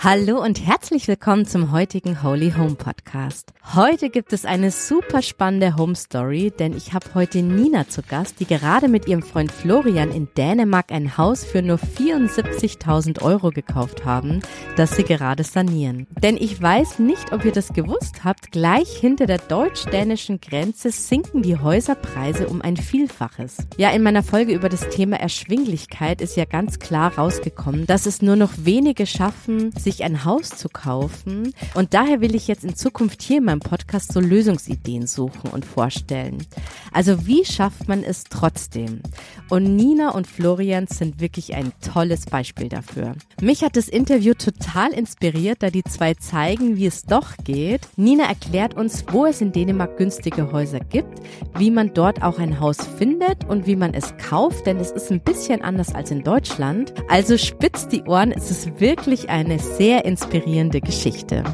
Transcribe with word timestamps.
Hallo 0.00 0.40
und 0.40 0.64
herzlich 0.64 1.08
willkommen 1.08 1.44
zum 1.44 1.72
heutigen 1.72 2.22
Holy 2.22 2.52
Home 2.52 2.76
Podcast. 2.76 3.52
Heute 3.74 4.10
gibt 4.10 4.32
es 4.32 4.44
eine 4.44 4.70
super 4.70 5.22
spannende 5.22 5.76
Home 5.76 5.96
Story, 5.96 6.52
denn 6.56 6.76
ich 6.76 6.92
habe 6.92 7.06
heute 7.14 7.42
Nina 7.42 7.88
zu 7.88 8.02
Gast, 8.02 8.38
die 8.38 8.46
gerade 8.46 8.86
mit 8.86 9.08
ihrem 9.08 9.22
Freund 9.22 9.50
Florian 9.50 10.12
in 10.12 10.28
Dänemark 10.36 10.92
ein 10.92 11.18
Haus 11.18 11.44
für 11.44 11.62
nur 11.62 11.78
74.000 11.78 13.22
Euro 13.22 13.50
gekauft 13.50 14.04
haben, 14.04 14.40
das 14.76 14.94
sie 14.94 15.02
gerade 15.02 15.42
sanieren. 15.42 16.06
Denn 16.22 16.36
ich 16.36 16.62
weiß 16.62 17.00
nicht, 17.00 17.32
ob 17.32 17.44
ihr 17.44 17.52
das 17.52 17.72
gewusst 17.72 18.22
habt, 18.22 18.52
gleich 18.52 18.96
hinter 18.96 19.26
der 19.26 19.38
deutsch-dänischen 19.38 20.40
Grenze 20.40 20.92
sinken 20.92 21.42
die 21.42 21.58
Häuserpreise 21.58 22.46
um 22.46 22.62
ein 22.62 22.76
Vielfaches. 22.76 23.56
Ja, 23.76 23.90
in 23.90 24.04
meiner 24.04 24.22
Folge 24.22 24.54
über 24.54 24.68
das 24.68 24.88
Thema 24.90 25.18
Erschwinglichkeit 25.18 26.20
ist 26.20 26.36
ja 26.36 26.44
ganz 26.44 26.78
klar 26.78 27.18
rausgekommen, 27.18 27.84
dass 27.86 28.06
es 28.06 28.22
nur 28.22 28.36
noch 28.36 28.52
wenige 28.58 29.04
schaffen, 29.04 29.72
sich 29.88 30.04
ein 30.04 30.26
Haus 30.26 30.50
zu 30.50 30.68
kaufen. 30.68 31.54
Und 31.74 31.94
daher 31.94 32.20
will 32.20 32.34
ich 32.34 32.46
jetzt 32.46 32.62
in 32.62 32.76
Zukunft 32.76 33.22
hier 33.22 33.38
in 33.38 33.44
meinem 33.44 33.60
Podcast 33.60 34.12
so 34.12 34.20
Lösungsideen 34.20 35.06
suchen 35.06 35.50
und 35.50 35.64
vorstellen. 35.64 36.44
Also 36.92 37.26
wie 37.26 37.46
schafft 37.46 37.88
man 37.88 38.04
es 38.04 38.24
trotzdem? 38.24 39.00
Und 39.48 39.76
Nina 39.76 40.10
und 40.10 40.26
Florian 40.26 40.88
sind 40.88 41.20
wirklich 41.20 41.54
ein 41.54 41.72
tolles 41.80 42.26
Beispiel 42.26 42.68
dafür. 42.68 43.14
Mich 43.40 43.64
hat 43.64 43.76
das 43.76 43.88
Interview 43.88 44.34
total 44.34 44.92
inspiriert, 44.92 45.62
da 45.62 45.70
die 45.70 45.84
zwei 45.84 46.12
zeigen, 46.12 46.76
wie 46.76 46.86
es 46.86 47.04
doch 47.04 47.38
geht. 47.44 47.88
Nina 47.96 48.24
erklärt 48.24 48.74
uns, 48.74 49.06
wo 49.10 49.24
es 49.24 49.40
in 49.40 49.52
Dänemark 49.52 49.96
günstige 49.96 50.52
Häuser 50.52 50.80
gibt, 50.80 51.22
wie 51.56 51.70
man 51.70 51.94
dort 51.94 52.22
auch 52.22 52.38
ein 52.38 52.60
Haus 52.60 52.76
findet 52.98 53.46
und 53.46 53.66
wie 53.66 53.76
man 53.76 53.94
es 53.94 54.14
kauft, 54.18 54.66
denn 54.66 54.76
es 54.76 54.90
ist 54.90 55.10
ein 55.10 55.20
bisschen 55.20 55.62
anders 55.62 55.94
als 55.94 56.10
in 56.10 56.24
Deutschland. 56.24 56.92
Also 57.08 57.38
spitzt 57.38 57.92
die 57.92 58.02
Ohren, 58.02 58.32
es 58.32 58.50
ist 58.50 58.80
wirklich 58.80 59.30
eine 59.30 59.58
sehr 59.78 60.04
inspirierende 60.04 60.80
Geschichte. 60.80 61.44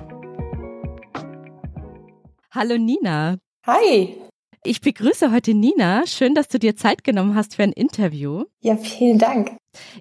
Hallo 2.50 2.78
Nina. 2.78 3.36
Hi. 3.66 4.16
Ich 4.64 4.80
begrüße 4.80 5.30
heute 5.30 5.52
Nina. 5.52 6.06
Schön, 6.06 6.34
dass 6.34 6.48
du 6.48 6.58
dir 6.58 6.74
Zeit 6.74 7.04
genommen 7.04 7.34
hast 7.34 7.54
für 7.54 7.64
ein 7.64 7.72
Interview. 7.72 8.44
Ja, 8.62 8.78
vielen 8.78 9.18
Dank. 9.18 9.54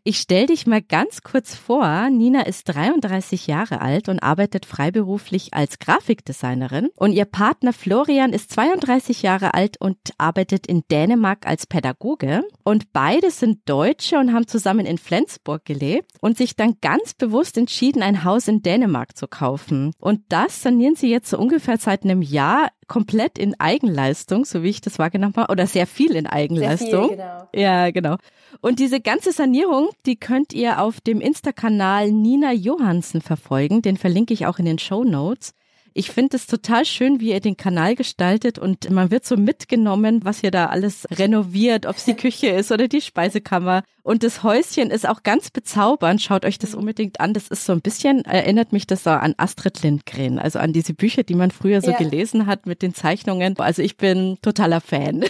Ich 0.04 0.18
stelle 0.18 0.48
dich 0.48 0.68
mal 0.68 0.82
ganz 0.82 1.24
kurz 1.24 1.56
vor. 1.56 2.10
Nina 2.10 2.42
ist 2.42 2.66
33 2.66 3.48
Jahre 3.48 3.82
alt 3.82 4.10
und 4.10 4.22
arbeitet 4.22 4.66
freiberuflich 4.66 5.54
als 5.54 5.80
Grafikdesignerin. 5.80 6.90
Und 6.96 7.14
ihr 7.14 7.26
Partner 7.26 7.74
Florian 7.74 8.34
ist 8.34 8.52
32 8.52 9.22
Jahre 9.22 9.54
alt 9.54 9.80
und 9.80 9.98
arbeitet 10.18 10.68
in 10.68 10.84
Dänemark 10.90 11.48
als 11.48 11.68
Pädagoge. 11.68 12.44
Und 12.64 12.94
beide 12.94 13.32
sind 13.32 13.60
Deutsche 13.66 14.18
und 14.18 14.34
haben 14.34 14.48
zusammen 14.48 14.86
in 14.86 14.98
Flensburg 14.98 15.66
gelebt 15.66 16.12
und 16.22 16.38
sich 16.38 16.56
dann 16.56 16.78
ganz 16.82 17.14
bewusst 17.14 17.58
entschieden, 17.58 18.04
ein 18.04 18.24
Haus 18.24 18.48
in 18.48 18.62
Dänemark 18.62 19.18
zu 19.18 19.28
kaufen. 19.28 19.92
Und 20.00 20.22
das 20.30 20.62
sanieren 20.62 20.96
sie 20.96 21.10
jetzt 21.10 21.30
so 21.30 21.38
ungefähr 21.38 21.78
seit 21.78 22.04
einem 22.04 22.22
Jahr 22.22 22.70
komplett 22.88 23.38
in 23.38 23.60
Eigenleistung, 23.60 24.46
so 24.46 24.64
wie 24.64 24.70
ich 24.70 24.82
das 24.82 25.00
wahrgenommen 25.00 25.36
habe, 25.36 25.52
oder 25.52 25.68
sehr 25.68 25.88
viel 25.88 26.16
in 26.16 26.28
Eigenleistung. 26.28 27.10
Viel, 27.10 27.18
genau. 27.18 27.48
Ja, 27.54 27.92
genau. 27.92 28.18
Und 28.62 28.80
diese 28.80 29.00
ganze 29.00 29.32
Sanierung, 29.32 29.90
die 30.06 30.16
könnt 30.16 30.54
ihr 30.54 30.82
auf 30.82 31.02
dem 31.02 31.22
Insta-Kanal 31.22 32.12
Nina 32.12 32.52
Johansen 32.52 33.22
verfolgen. 33.22 33.82
Den 33.82 33.98
verlinke 33.98 34.34
ich 34.34 34.46
auch 34.46 34.60
in 34.60 34.66
den 34.66 34.80
Show 34.80 35.04
Notes. 35.04 35.54
Ich 35.94 36.10
finde 36.10 36.38
es 36.38 36.48
total 36.48 36.86
schön, 36.86 37.20
wie 37.20 37.32
ihr 37.32 37.40
den 37.40 37.58
Kanal 37.58 37.96
gestaltet 37.96 38.58
und 38.58 38.90
man 38.90 39.12
wird 39.12 39.26
so 39.26 39.38
mitgenommen, 39.38 40.22
was 40.24 40.42
ihr 40.44 40.52
da 40.52 40.68
alles 40.68 41.06
renoviert, 41.12 41.86
ob 41.86 41.98
es 41.98 42.06
die 42.06 42.16
Küche 42.16 42.48
ist 42.48 42.72
oder 42.72 42.88
die 42.88 43.02
Speisekammer. 43.02 43.84
Und 44.02 44.24
das 44.24 44.44
Häuschen 44.44 44.92
ist 44.92 45.08
auch 45.08 45.24
ganz 45.24 45.50
bezaubernd. 45.50 46.22
Schaut 46.22 46.46
euch 46.46 46.60
das 46.60 46.76
unbedingt 46.76 47.22
an. 47.22 47.34
Das 47.34 47.48
ist 47.48 47.66
so 47.66 47.72
ein 47.72 47.82
bisschen, 47.82 48.26
erinnert 48.26 48.74
mich 48.74 48.86
das 48.86 49.04
so 49.04 49.12
an 49.12 49.34
Astrid 49.38 49.82
Lindgren, 49.82 50.40
also 50.40 50.60
an 50.60 50.74
diese 50.74 50.94
Bücher, 50.94 51.24
die 51.24 51.36
man 51.36 51.52
früher 51.52 51.82
so 51.82 51.92
ja. 51.92 51.98
gelesen 51.98 52.46
hat 52.48 52.66
mit 52.66 52.82
den 52.82 52.94
Zeichnungen. 52.94 53.58
Also 53.60 53.82
ich 53.82 53.96
bin 53.96 54.38
totaler 54.42 54.82
Fan. 54.82 55.24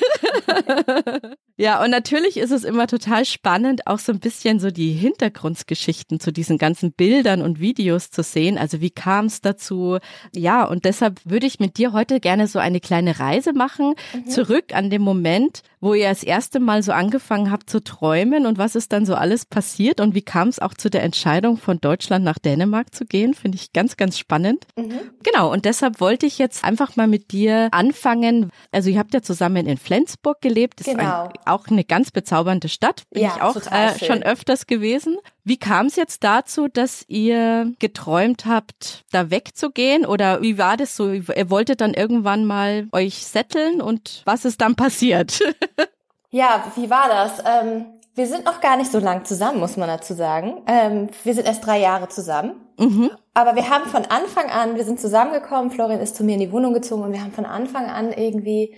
ja, 1.57 1.83
und 1.83 1.91
natürlich 1.91 2.37
ist 2.37 2.51
es 2.51 2.63
immer 2.63 2.87
total 2.87 3.25
spannend, 3.25 3.85
auch 3.85 3.99
so 3.99 4.11
ein 4.11 4.19
bisschen 4.19 4.59
so 4.59 4.71
die 4.71 4.91
Hintergrundgeschichten 4.91 6.19
zu 6.19 6.31
diesen 6.31 6.57
ganzen 6.57 6.93
Bildern 6.93 7.41
und 7.41 7.59
Videos 7.59 8.09
zu 8.09 8.23
sehen. 8.23 8.57
Also 8.57 8.81
wie 8.81 8.91
kam 8.91 9.25
es 9.25 9.41
dazu? 9.41 9.99
Ja, 10.33 10.52
und 10.61 10.85
deshalb 10.85 11.19
würde 11.25 11.47
ich 11.47 11.59
mit 11.59 11.77
dir 11.77 11.91
heute 11.91 12.19
gerne 12.19 12.45
so 12.47 12.59
eine 12.59 12.79
kleine 12.79 13.19
Reise 13.19 13.53
machen, 13.53 13.95
mhm. 14.13 14.27
zurück 14.27 14.75
an 14.75 14.91
den 14.91 15.01
Moment, 15.01 15.63
wo 15.81 15.93
ihr 15.93 16.07
das 16.07 16.23
erste 16.23 16.59
Mal 16.59 16.83
so 16.83 16.91
angefangen 16.91 17.51
habt 17.51 17.69
zu 17.69 17.83
träumen 17.83 18.45
und 18.45 18.57
was 18.57 18.75
ist 18.75 18.93
dann 18.93 19.05
so 19.05 19.15
alles 19.15 19.45
passiert 19.45 19.99
und 19.99 20.15
wie 20.15 20.21
kam 20.21 20.47
es 20.47 20.59
auch 20.59 20.73
zu 20.73 20.89
der 20.89 21.03
Entscheidung 21.03 21.57
von 21.57 21.81
Deutschland 21.81 22.23
nach 22.23 22.39
Dänemark 22.39 22.95
zu 22.95 23.05
gehen, 23.05 23.33
finde 23.33 23.57
ich 23.57 23.73
ganz, 23.73 23.97
ganz 23.97 24.17
spannend. 24.17 24.65
Mhm. 24.77 24.99
Genau, 25.23 25.51
und 25.51 25.65
deshalb 25.65 25.99
wollte 25.99 26.25
ich 26.25 26.37
jetzt 26.37 26.63
einfach 26.63 26.95
mal 26.95 27.07
mit 27.07 27.31
dir 27.31 27.69
anfangen. 27.71 28.51
Also 28.71 28.89
ihr 28.89 28.99
habt 28.99 29.13
ja 29.13 29.21
zusammen 29.21 29.65
in 29.65 29.77
Flensburg 29.77 30.39
gelebt, 30.41 30.79
das 30.79 30.87
genau. 30.87 31.25
ist 31.25 31.39
ein, 31.39 31.47
auch 31.47 31.67
eine 31.67 31.83
ganz 31.83 32.11
bezaubernde 32.11 32.69
Stadt, 32.69 33.03
bin 33.11 33.23
ja, 33.23 33.33
ich 33.35 33.41
auch 33.41 33.57
äh, 33.71 33.99
schon 34.05 34.23
öfters 34.23 34.67
gewesen. 34.67 35.17
Wie 35.45 35.57
kam 35.57 35.87
es 35.87 35.97
jetzt 35.97 36.23
dazu, 36.23 36.67
dass 36.69 37.03
ihr 37.09 37.73
geträumt 37.79 38.45
habt, 38.45 39.03
da 39.11 39.29
wegzugehen? 39.29 40.05
Oder 40.05 40.41
wie 40.41 40.57
war 40.57 40.77
das 40.77 40.95
so? 40.95 41.11
Ihr 41.11 41.49
wolltet 41.49 41.81
dann 41.81 41.93
irgendwann 41.93 42.45
mal 42.45 42.87
euch 42.93 43.25
setteln 43.25 43.81
und 43.81 44.21
was 44.25 44.45
ist 44.45 44.61
dann 44.61 44.75
passiert? 44.75 45.39
ja, 46.31 46.63
wie 46.75 46.89
war 46.89 47.09
das? 47.09 47.43
Ähm, 47.45 47.85
wir 48.15 48.27
sind 48.27 48.45
noch 48.45 48.61
gar 48.61 48.77
nicht 48.77 48.91
so 48.91 48.99
lang 48.99 49.25
zusammen, 49.25 49.59
muss 49.59 49.75
man 49.75 49.89
dazu 49.89 50.13
sagen. 50.13 50.61
Ähm, 50.67 51.09
wir 51.23 51.33
sind 51.33 51.45
erst 51.45 51.65
drei 51.65 51.79
Jahre 51.79 52.07
zusammen. 52.07 52.61
Mhm. 52.77 53.11
Aber 53.33 53.55
wir 53.55 53.69
haben 53.69 53.89
von 53.89 54.05
Anfang 54.05 54.49
an, 54.49 54.75
wir 54.75 54.83
sind 54.85 54.99
zusammengekommen, 54.99 55.71
Florian 55.71 55.99
ist 55.99 56.15
zu 56.15 56.23
mir 56.23 56.35
in 56.35 56.39
die 56.39 56.51
Wohnung 56.51 56.73
gezogen 56.73 57.03
und 57.03 57.11
wir 57.11 57.21
haben 57.21 57.31
von 57.31 57.45
Anfang 57.45 57.89
an 57.89 58.13
irgendwie 58.13 58.75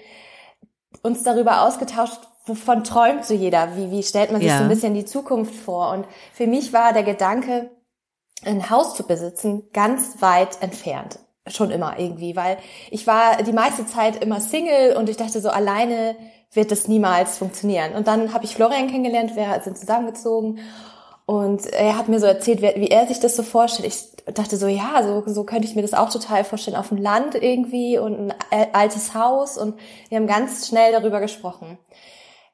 uns 1.03 1.23
darüber 1.23 1.61
ausgetauscht, 1.61 2.19
wovon 2.45 2.83
träumt 2.83 3.25
so 3.25 3.33
jeder? 3.33 3.75
Wie, 3.75 3.91
wie 3.91 4.03
stellt 4.03 4.31
man 4.31 4.41
sich 4.41 4.49
ja. 4.49 4.57
so 4.57 4.63
ein 4.63 4.69
bisschen 4.69 4.93
die 4.93 5.05
Zukunft 5.05 5.55
vor? 5.55 5.91
Und 5.91 6.05
für 6.33 6.47
mich 6.47 6.73
war 6.73 6.93
der 6.93 7.03
Gedanke, 7.03 7.71
ein 8.43 8.69
Haus 8.69 8.95
zu 8.95 9.05
besitzen, 9.05 9.63
ganz 9.73 10.21
weit 10.21 10.61
entfernt. 10.61 11.19
Schon 11.47 11.71
immer 11.71 11.99
irgendwie, 11.99 12.35
weil 12.35 12.57
ich 12.89 13.05
war 13.05 13.41
die 13.43 13.53
meiste 13.53 13.85
Zeit 13.85 14.23
immer 14.23 14.41
Single 14.41 14.95
und 14.97 15.09
ich 15.09 15.17
dachte 15.17 15.41
so, 15.41 15.49
alleine 15.49 16.15
wird 16.51 16.71
das 16.71 16.87
niemals 16.87 17.37
funktionieren. 17.37 17.93
Und 17.93 18.07
dann 18.07 18.33
habe 18.33 18.45
ich 18.45 18.55
Florian 18.55 18.87
kennengelernt, 18.87 19.35
wir 19.35 19.61
sind 19.63 19.77
zusammengezogen 19.77 20.59
und 21.25 21.65
er 21.67 21.97
hat 21.97 22.07
mir 22.07 22.19
so 22.19 22.27
erzählt, 22.27 22.61
wie 22.61 22.87
er 22.87 23.07
sich 23.07 23.19
das 23.19 23.35
so 23.35 23.43
vorstellt. 23.43 23.87
Ich 23.87 24.33
dachte 24.33 24.57
so, 24.57 24.67
ja, 24.67 25.01
so, 25.03 25.23
so 25.25 25.43
könnte 25.43 25.67
ich 25.67 25.75
mir 25.75 25.81
das 25.81 25.93
auch 25.93 26.11
total 26.11 26.43
vorstellen, 26.43 26.77
auf 26.77 26.89
dem 26.89 26.97
Land 26.97 27.35
irgendwie 27.35 27.97
und 27.97 28.31
ein 28.51 28.73
altes 28.73 29.15
Haus. 29.15 29.57
Und 29.57 29.75
wir 30.09 30.17
haben 30.17 30.27
ganz 30.27 30.67
schnell 30.67 30.91
darüber 30.91 31.19
gesprochen. 31.19 31.79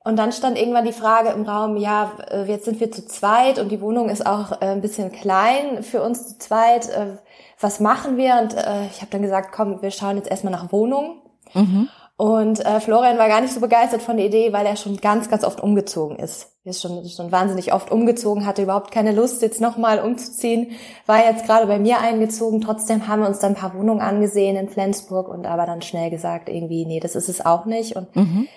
Und 0.04 0.18
dann 0.18 0.32
stand 0.32 0.58
irgendwann 0.58 0.86
die 0.86 0.94
Frage 0.94 1.30
im 1.30 1.44
Raum, 1.44 1.78
ja, 1.78 2.12
äh, 2.32 2.44
jetzt 2.46 2.66
sind 2.66 2.80
wir 2.80 2.92
zu 2.92 3.06
zweit 3.06 3.60
und 3.60 3.70
die 3.70 3.82
Wohnung 3.82 4.10
ist 4.10 4.26
auch 4.26 4.54
äh, 4.54 4.66
ein 4.66 4.82
bisschen 4.82 5.12
klein 5.12 5.84
für 5.84 6.02
uns 6.02 6.28
zu 6.28 6.40
zweit. 6.40 6.90
Äh, 6.90 7.18
was 7.60 7.80
machen 7.80 8.18
wir? 8.18 8.40
Und 8.42 8.54
ich 8.54 9.02
habe 9.02 9.12
dann 9.12 9.22
gesagt, 9.22 9.52
komm, 9.52 9.84
wir 9.84 9.92
schauen 9.92 10.16
jetzt 10.18 10.32
erstmal 10.32 10.52
nach 10.52 10.72
Wohnungen. 10.72 11.22
Mhm. 11.54 11.90
Und 12.18 12.64
Florian 12.80 13.20
war 13.20 13.28
gar 13.28 13.42
nicht 13.42 13.54
so 13.54 13.60
begeistert 13.60 14.02
von 14.02 14.18
der 14.18 14.26
Idee, 14.26 14.52
weil 14.52 14.66
er 14.66 14.76
schon 14.76 14.98
ganz, 14.98 15.30
ganz 15.30 15.44
oft 15.44 15.62
umgezogen 15.62 16.18
ist. 16.18 16.56
Er 16.64 16.72
ist 16.72 16.82
schon, 16.82 17.08
schon 17.08 17.32
wahnsinnig 17.32 17.72
oft 17.72 17.92
umgezogen, 17.92 18.48
hatte 18.48 18.64
überhaupt 18.64 18.92
keine 18.92 19.12
Lust, 19.12 19.44
jetzt 19.44 19.62
nochmal 19.62 20.00
umzuziehen. 20.00 20.72
War 21.06 21.24
jetzt 21.24 21.46
gerade 21.46 21.68
bei 21.68 21.78
mir 21.78 22.00
eingezogen. 22.00 22.62
Trotzdem 22.62 23.08
haben 23.08 23.22
wir 23.22 23.28
uns 23.28 23.38
dann 23.38 23.52
ein 23.52 23.60
paar 23.60 23.76
Wohnungen 23.76 24.02
angesehen 24.02 24.56
in 24.56 24.70
Flensburg 24.70 25.30
und 25.30 25.46
aber 25.46 25.68
dann 25.68 25.84
schnell 25.84 26.10
gesagt, 26.10 26.50
irgendwie, 26.50 26.88
nee, 26.88 27.00
das 27.00 27.16
ist 27.16 27.30
es 27.30 27.46
auch 27.46 27.66
nicht. 27.66 27.96
Und 27.96 28.16
mhm. 28.16 28.48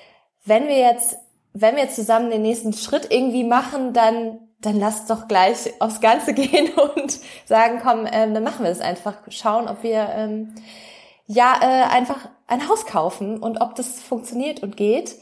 wenn 0.47 0.67
wir 0.67 0.79
jetzt 0.79 1.19
wenn 1.55 1.77
wir 1.77 1.89
zusammen 1.89 2.31
den 2.31 2.43
nächsten 2.43 2.73
Schritt 2.73 3.11
irgendwie 3.11 3.45
machen, 3.45 3.93
dann 3.93 4.41
dann 4.65 4.79
lass 4.79 5.07
doch 5.07 5.29
gleich 5.29 5.73
aufs 5.81 6.01
Ganze 6.01 6.35
gehen 6.35 6.71
und 6.75 7.19
sagen, 7.45 7.81
komm, 7.83 8.07
ähm, 8.11 8.35
dann 8.35 8.43
machen 8.43 8.65
wir 8.65 8.71
das 8.71 8.81
einfach. 8.81 9.15
Schauen, 9.29 9.69
ob 9.69 9.83
wir 9.83 10.09
ähm, 10.15 10.55
ja 11.27 11.55
äh, 11.61 11.95
einfach 11.95 12.29
ein 12.47 12.69
Haus 12.69 12.87
kaufen 12.87 13.39
und 13.39 13.61
ob 13.61 13.75
das 13.75 14.03
funktioniert 14.03 14.63
und 14.63 14.77
geht. 14.77 15.17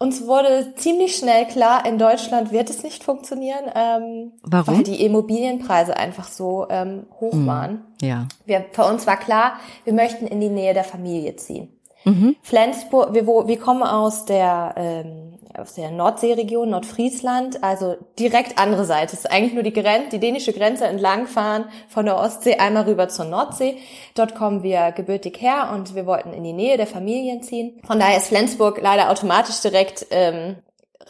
Uns 0.00 0.28
wurde 0.28 0.74
ziemlich 0.76 1.16
schnell 1.16 1.46
klar, 1.46 1.84
in 1.84 1.98
Deutschland 1.98 2.52
wird 2.52 2.70
es 2.70 2.84
nicht 2.84 3.02
funktionieren, 3.02 3.64
ähm, 3.74 4.32
Warum? 4.44 4.76
weil 4.76 4.84
die 4.84 5.04
Immobilienpreise 5.04 5.96
einfach 5.96 6.28
so 6.28 6.66
ähm, 6.70 7.06
hoch 7.18 7.32
mm, 7.32 7.46
waren. 7.48 7.84
Ja. 8.00 8.28
Wir, 8.46 8.64
für 8.70 8.84
uns 8.84 9.08
war 9.08 9.16
klar, 9.16 9.54
wir 9.82 9.92
möchten 9.92 10.28
in 10.28 10.40
die 10.40 10.50
Nähe 10.50 10.72
der 10.72 10.84
Familie 10.84 11.34
ziehen. 11.34 11.80
Mhm. 12.04 12.36
Flensburg, 12.42 13.12
wir, 13.12 13.26
wo, 13.26 13.48
wir 13.48 13.58
kommen 13.58 13.82
aus 13.82 14.24
der 14.24 14.74
ähm, 14.76 15.37
aus 15.58 15.74
der 15.74 15.90
Nordseeregion, 15.90 16.70
Nordfriesland, 16.70 17.62
also 17.62 17.96
direkt 18.18 18.58
andere 18.58 18.84
Seite. 18.84 19.14
Es 19.14 19.20
ist 19.20 19.30
eigentlich 19.30 19.54
nur 19.54 19.62
die, 19.62 19.72
Grenze, 19.72 20.10
die 20.10 20.20
dänische 20.20 20.52
Grenze 20.52 20.86
entlangfahren 20.86 21.64
von 21.88 22.06
der 22.06 22.16
Ostsee 22.16 22.56
einmal 22.56 22.84
rüber 22.84 23.08
zur 23.08 23.24
Nordsee. 23.24 23.76
Dort 24.14 24.34
kommen 24.34 24.62
wir 24.62 24.92
gebürtig 24.92 25.40
her 25.40 25.70
und 25.74 25.94
wir 25.94 26.06
wollten 26.06 26.32
in 26.32 26.44
die 26.44 26.52
Nähe 26.52 26.76
der 26.76 26.86
Familien 26.86 27.42
ziehen. 27.42 27.80
Von 27.86 27.98
daher 27.98 28.18
ist 28.18 28.28
Flensburg 28.28 28.80
leider 28.80 29.10
automatisch 29.10 29.60
direkt 29.60 30.06
ähm, 30.10 30.56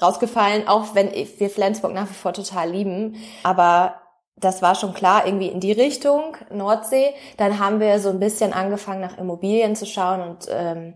rausgefallen, 0.00 0.66
auch 0.68 0.94
wenn 0.94 1.10
wir 1.12 1.50
Flensburg 1.50 1.92
nach 1.92 2.08
wie 2.08 2.14
vor 2.14 2.32
total 2.32 2.70
lieben. 2.70 3.16
Aber 3.42 3.94
das 4.40 4.62
war 4.62 4.74
schon 4.74 4.94
klar, 4.94 5.26
irgendwie 5.26 5.48
in 5.48 5.60
die 5.60 5.72
Richtung, 5.72 6.36
Nordsee. 6.52 7.12
Dann 7.36 7.58
haben 7.58 7.80
wir 7.80 7.98
so 7.98 8.10
ein 8.10 8.20
bisschen 8.20 8.52
angefangen, 8.52 9.00
nach 9.00 9.18
Immobilien 9.18 9.74
zu 9.76 9.86
schauen 9.86 10.20
und 10.20 10.46
ähm, 10.50 10.94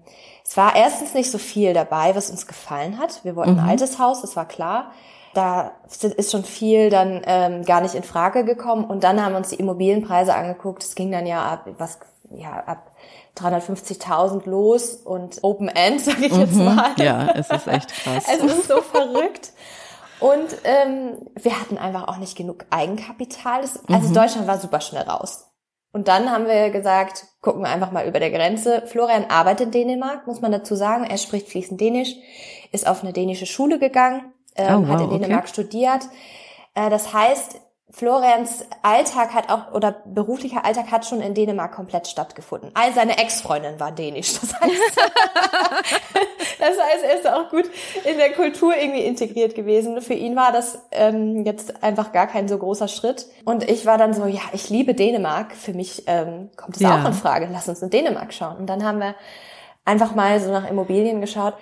es 0.52 0.56
war 0.58 0.76
erstens 0.76 1.14
nicht 1.14 1.31
so 1.31 1.38
viel 1.38 1.72
dabei, 1.72 2.14
was 2.14 2.28
uns 2.28 2.46
gefallen 2.46 2.99
hat. 2.99 3.25
Wir 3.25 3.37
wollten 3.37 3.54
mhm. 3.54 3.60
ein 3.60 3.69
altes 3.70 3.99
Haus, 3.99 4.20
das 4.20 4.37
war 4.37 4.46
klar. 4.46 4.93
Da 5.32 5.72
ist 6.02 6.31
schon 6.31 6.44
viel 6.44 6.90
dann 6.90 7.22
ähm, 7.25 7.64
gar 7.64 7.81
nicht 7.81 7.94
in 7.94 8.02
Frage 8.02 8.44
gekommen. 8.44 8.84
Und 8.84 9.02
dann 9.02 9.25
haben 9.25 9.32
wir 9.32 9.38
uns 9.38 9.49
die 9.49 9.54
Immobilienpreise 9.54 10.34
angeguckt. 10.34 10.84
Es 10.84 10.94
ging 10.94 11.10
dann 11.10 11.26
ja 11.26 11.43
ab, 11.43 11.69
was, 11.78 12.00
ja, 12.37 12.52
ab 12.66 12.90
350.000 13.38 14.46
los 14.46 14.93
und 14.93 15.38
Open 15.40 15.69
End, 15.69 16.00
sage 16.04 16.26
ich 16.26 16.37
jetzt 16.37 16.56
mhm. 16.56 16.66
mal. 16.66 16.90
Ja, 16.98 17.31
es 17.34 17.48
ist 17.48 17.66
echt 17.66 17.88
krass. 17.88 18.25
es 18.31 18.44
ist 18.44 18.69
so 18.69 18.82
verrückt. 18.82 19.52
Und 20.20 20.55
ähm, 20.64 21.31
wir 21.34 21.58
hatten 21.58 21.78
einfach 21.78 22.08
auch 22.08 22.19
nicht 22.19 22.37
genug 22.37 22.66
Eigenkapital. 22.69 23.62
Das, 23.62 23.81
also 23.88 24.08
mhm. 24.10 24.12
Deutschland 24.12 24.46
war 24.46 24.58
super 24.58 24.82
schnell 24.82 25.05
raus. 25.05 25.46
Und 25.93 26.09
dann 26.09 26.31
haben 26.31 26.47
wir 26.47 26.71
gesagt, 26.71 27.27
gucken 27.43 27.62
wir 27.62 27.69
einfach 27.69 27.93
mal 27.93 28.06
über 28.06 28.19
der 28.19 28.31
Grenze. 28.31 28.83
Florian 28.87 29.27
arbeitet 29.27 29.67
in 29.67 29.73
Dänemark, 29.73 30.27
muss 30.27 30.41
man 30.41 30.50
dazu 30.50 30.75
sagen. 30.75 31.05
Er 31.05 31.19
spricht 31.19 31.49
fließend 31.49 31.81
Dänisch, 31.81 32.17
ist 32.73 32.87
auf 32.87 33.03
eine 33.03 33.12
dänische 33.12 33.47
Schule 33.47 33.79
gegangen, 33.79 34.33
ähm, 34.56 34.85
oh, 34.85 34.89
wow, 34.89 34.89
hat 34.89 35.00
in 35.03 35.11
Dänemark 35.11 35.43
okay. 35.43 35.53
studiert. 35.53 36.03
Äh, 36.75 36.89
das 36.89 37.12
heißt, 37.12 37.61
Florians 37.94 38.65
Alltag 38.81 39.35
hat 39.35 39.50
auch, 39.50 39.73
oder 39.75 39.94
beruflicher 40.06 40.65
Alltag 40.65 40.91
hat 40.91 41.05
schon 41.05 41.21
in 41.21 41.35
Dänemark 41.35 41.75
komplett 41.75 42.09
stattgefunden. 42.09 42.71
All 42.73 42.94
seine 42.94 43.19
Ex-Freundin 43.19 43.79
war 43.79 43.93
dänisch. 43.93 44.33
Das 44.41 44.59
heißt, 44.59 44.97
das 46.59 46.71
heißt, 46.71 47.05
er 47.05 47.19
ist 47.19 47.29
auch 47.29 47.50
gut 47.50 47.67
in 48.05 48.17
der 48.17 48.33
Kultur 48.33 48.75
irgendwie 48.75 49.03
integriert 49.03 49.55
gewesen. 49.55 50.00
Für 50.00 50.15
ihn 50.15 50.35
war 50.37 50.53
das 50.53 50.79
ähm, 50.91 51.44
jetzt 51.44 51.83
einfach 51.83 52.12
gar 52.12 52.27
kein 52.29 52.49
so 52.49 52.56
großer 52.56 52.89
Schritt. 52.89 53.27
Und 53.44 53.69
ich 53.69 53.85
war 53.85 53.99
dann 53.99 54.15
so, 54.15 54.25
ja, 54.25 54.41
ich 54.53 54.71
liebe 54.71 54.94
Dänemark. 54.94 55.53
Für 55.53 55.75
mich 55.75 56.05
ähm, 56.06 56.49
kommt 56.56 56.77
es 56.77 56.83
ja. 56.83 56.99
auch 56.99 57.06
in 57.06 57.12
Frage. 57.12 57.47
Lass 57.53 57.69
uns 57.69 57.83
in 57.83 57.91
Dänemark 57.91 58.33
schauen. 58.33 58.56
Und 58.56 58.69
dann 58.69 58.85
haben 58.85 59.00
wir 59.00 59.15
einfach 59.85 60.15
mal 60.15 60.41
so 60.41 60.50
nach 60.50 60.69
Immobilien 60.69 61.21
geschaut. 61.21 61.55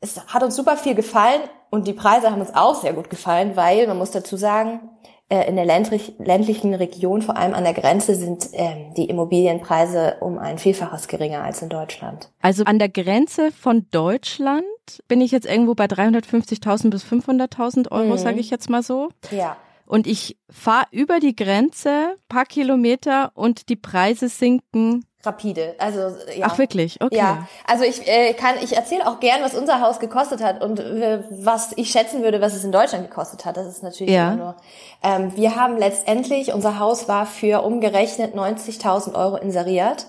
Es 0.00 0.18
hat 0.28 0.42
uns 0.42 0.56
super 0.56 0.78
viel 0.78 0.94
gefallen 0.94 1.42
und 1.68 1.86
die 1.86 1.92
Preise 1.92 2.30
haben 2.30 2.40
uns 2.40 2.54
auch 2.54 2.74
sehr 2.74 2.94
gut 2.94 3.10
gefallen, 3.10 3.54
weil 3.54 3.86
man 3.86 3.98
muss 3.98 4.12
dazu 4.12 4.36
sagen, 4.36 4.80
in 5.28 5.56
der 5.56 5.64
ländlichen 5.64 6.74
Region, 6.74 7.22
vor 7.22 7.36
allem 7.36 7.54
an 7.54 7.64
der 7.64 7.72
Grenze, 7.72 8.14
sind 8.14 8.48
ähm, 8.52 8.92
die 8.96 9.06
Immobilienpreise 9.06 10.18
um 10.20 10.38
ein 10.38 10.58
Vielfaches 10.58 11.08
geringer 11.08 11.42
als 11.42 11.62
in 11.62 11.70
Deutschland. 11.70 12.30
Also 12.42 12.64
an 12.64 12.78
der 12.78 12.90
Grenze 12.90 13.50
von 13.50 13.86
Deutschland 13.90 14.64
bin 15.08 15.20
ich 15.20 15.32
jetzt 15.32 15.46
irgendwo 15.46 15.74
bei 15.74 15.86
350.000 15.86 16.90
bis 16.90 17.04
500.000 17.04 17.90
Euro, 17.90 18.12
mhm. 18.12 18.18
sage 18.18 18.38
ich 18.38 18.50
jetzt 18.50 18.68
mal 18.68 18.82
so. 18.82 19.08
Ja. 19.30 19.56
Und 19.86 20.06
ich 20.06 20.38
fahre 20.50 20.86
über 20.90 21.20
die 21.20 21.36
Grenze, 21.36 22.16
paar 22.28 22.44
Kilometer 22.46 23.32
und 23.34 23.68
die 23.68 23.76
Preise 23.76 24.28
sinken 24.28 25.04
rapide. 25.26 25.74
Also 25.78 26.16
ja. 26.36 26.46
Ach 26.48 26.58
wirklich, 26.58 27.00
okay. 27.00 27.16
Ja, 27.16 27.48
also 27.66 27.84
ich 27.84 28.06
äh, 28.06 28.32
kann, 28.34 28.56
ich 28.62 28.76
erzähle 28.76 29.06
auch 29.06 29.20
gern, 29.20 29.42
was 29.42 29.54
unser 29.54 29.80
Haus 29.80 30.00
gekostet 30.00 30.42
hat 30.42 30.62
und 30.62 30.80
äh, 30.80 31.22
was 31.30 31.72
ich 31.76 31.90
schätzen 31.90 32.22
würde, 32.22 32.40
was 32.40 32.54
es 32.54 32.64
in 32.64 32.72
Deutschland 32.72 33.08
gekostet 33.08 33.44
hat. 33.44 33.56
Das 33.56 33.66
ist 33.66 33.82
natürlich 33.82 34.12
ja. 34.12 34.32
immer 34.32 34.36
nur. 34.36 34.56
Ähm, 35.02 35.36
wir 35.36 35.56
haben 35.56 35.76
letztendlich, 35.76 36.52
unser 36.52 36.78
Haus 36.78 37.08
war 37.08 37.26
für 37.26 37.62
umgerechnet 37.62 38.34
90.000 38.34 39.14
Euro 39.14 39.36
inseriert. 39.36 40.06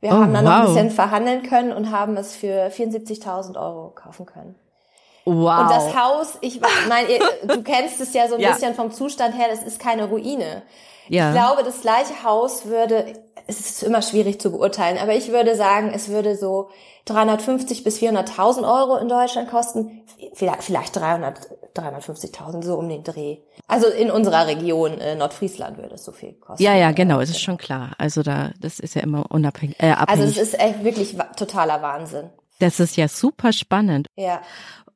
Wir 0.00 0.10
oh, 0.10 0.14
haben 0.14 0.34
dann 0.34 0.44
wow. 0.44 0.52
noch 0.52 0.60
ein 0.60 0.66
bisschen 0.66 0.90
verhandeln 0.90 1.42
können 1.44 1.72
und 1.72 1.90
haben 1.90 2.16
es 2.16 2.34
für 2.34 2.68
74.000 2.68 3.56
Euro 3.56 3.90
kaufen 3.94 4.26
können. 4.26 4.56
Wow. 5.24 5.60
Und 5.62 5.70
das 5.70 5.96
Haus, 5.96 6.38
ich 6.40 6.60
meine, 6.88 7.08
du 7.44 7.62
kennst 7.62 8.00
es 8.00 8.12
ja 8.12 8.26
so 8.28 8.34
ein 8.34 8.40
ja. 8.40 8.52
bisschen 8.52 8.74
vom 8.74 8.90
Zustand 8.90 9.36
her, 9.38 9.46
das 9.48 9.62
ist 9.62 9.78
keine 9.78 10.06
Ruine. 10.06 10.62
Ja. 11.08 11.28
Ich 11.28 11.34
glaube, 11.34 11.62
das 11.64 11.80
gleiche 11.80 12.22
Haus 12.22 12.66
würde, 12.66 13.14
es 13.46 13.60
ist 13.60 13.82
immer 13.82 14.02
schwierig 14.02 14.40
zu 14.40 14.52
beurteilen, 14.52 14.98
aber 14.98 15.14
ich 15.14 15.30
würde 15.30 15.56
sagen, 15.56 15.90
es 15.94 16.08
würde 16.08 16.36
so 16.36 16.70
350 17.06 17.84
bis 17.84 17.98
400.000 17.98 18.62
Euro 18.62 18.96
in 18.96 19.08
Deutschland 19.08 19.50
kosten, 19.50 20.02
vielleicht, 20.34 20.62
vielleicht 20.62 20.94
300, 20.96 21.48
350.000 21.74 22.62
so 22.62 22.76
um 22.76 22.88
den 22.88 23.02
Dreh. 23.02 23.38
Also 23.66 23.88
in 23.88 24.10
unserer 24.10 24.46
Region 24.46 24.98
äh, 24.98 25.14
Nordfriesland 25.14 25.78
würde 25.78 25.94
es 25.94 26.04
so 26.04 26.12
viel 26.12 26.34
kosten. 26.34 26.62
Ja, 26.62 26.74
ja, 26.74 26.92
genau, 26.92 27.20
es 27.20 27.30
ist 27.30 27.40
schon 27.40 27.56
klar. 27.56 27.92
Also 27.98 28.22
da, 28.22 28.50
das 28.60 28.78
ist 28.78 28.94
ja 28.94 29.02
immer 29.02 29.24
unabhängig. 29.30 29.76
Äh, 29.80 29.90
abhängig. 29.90 30.26
Also 30.26 30.40
es 30.40 30.48
ist 30.48 30.60
echt 30.60 30.84
wirklich 30.84 31.16
totaler 31.36 31.82
Wahnsinn. 31.82 32.30
Das 32.58 32.78
ist 32.78 32.96
ja 32.96 33.08
super 33.08 33.52
spannend. 33.52 34.06
Ja. 34.14 34.40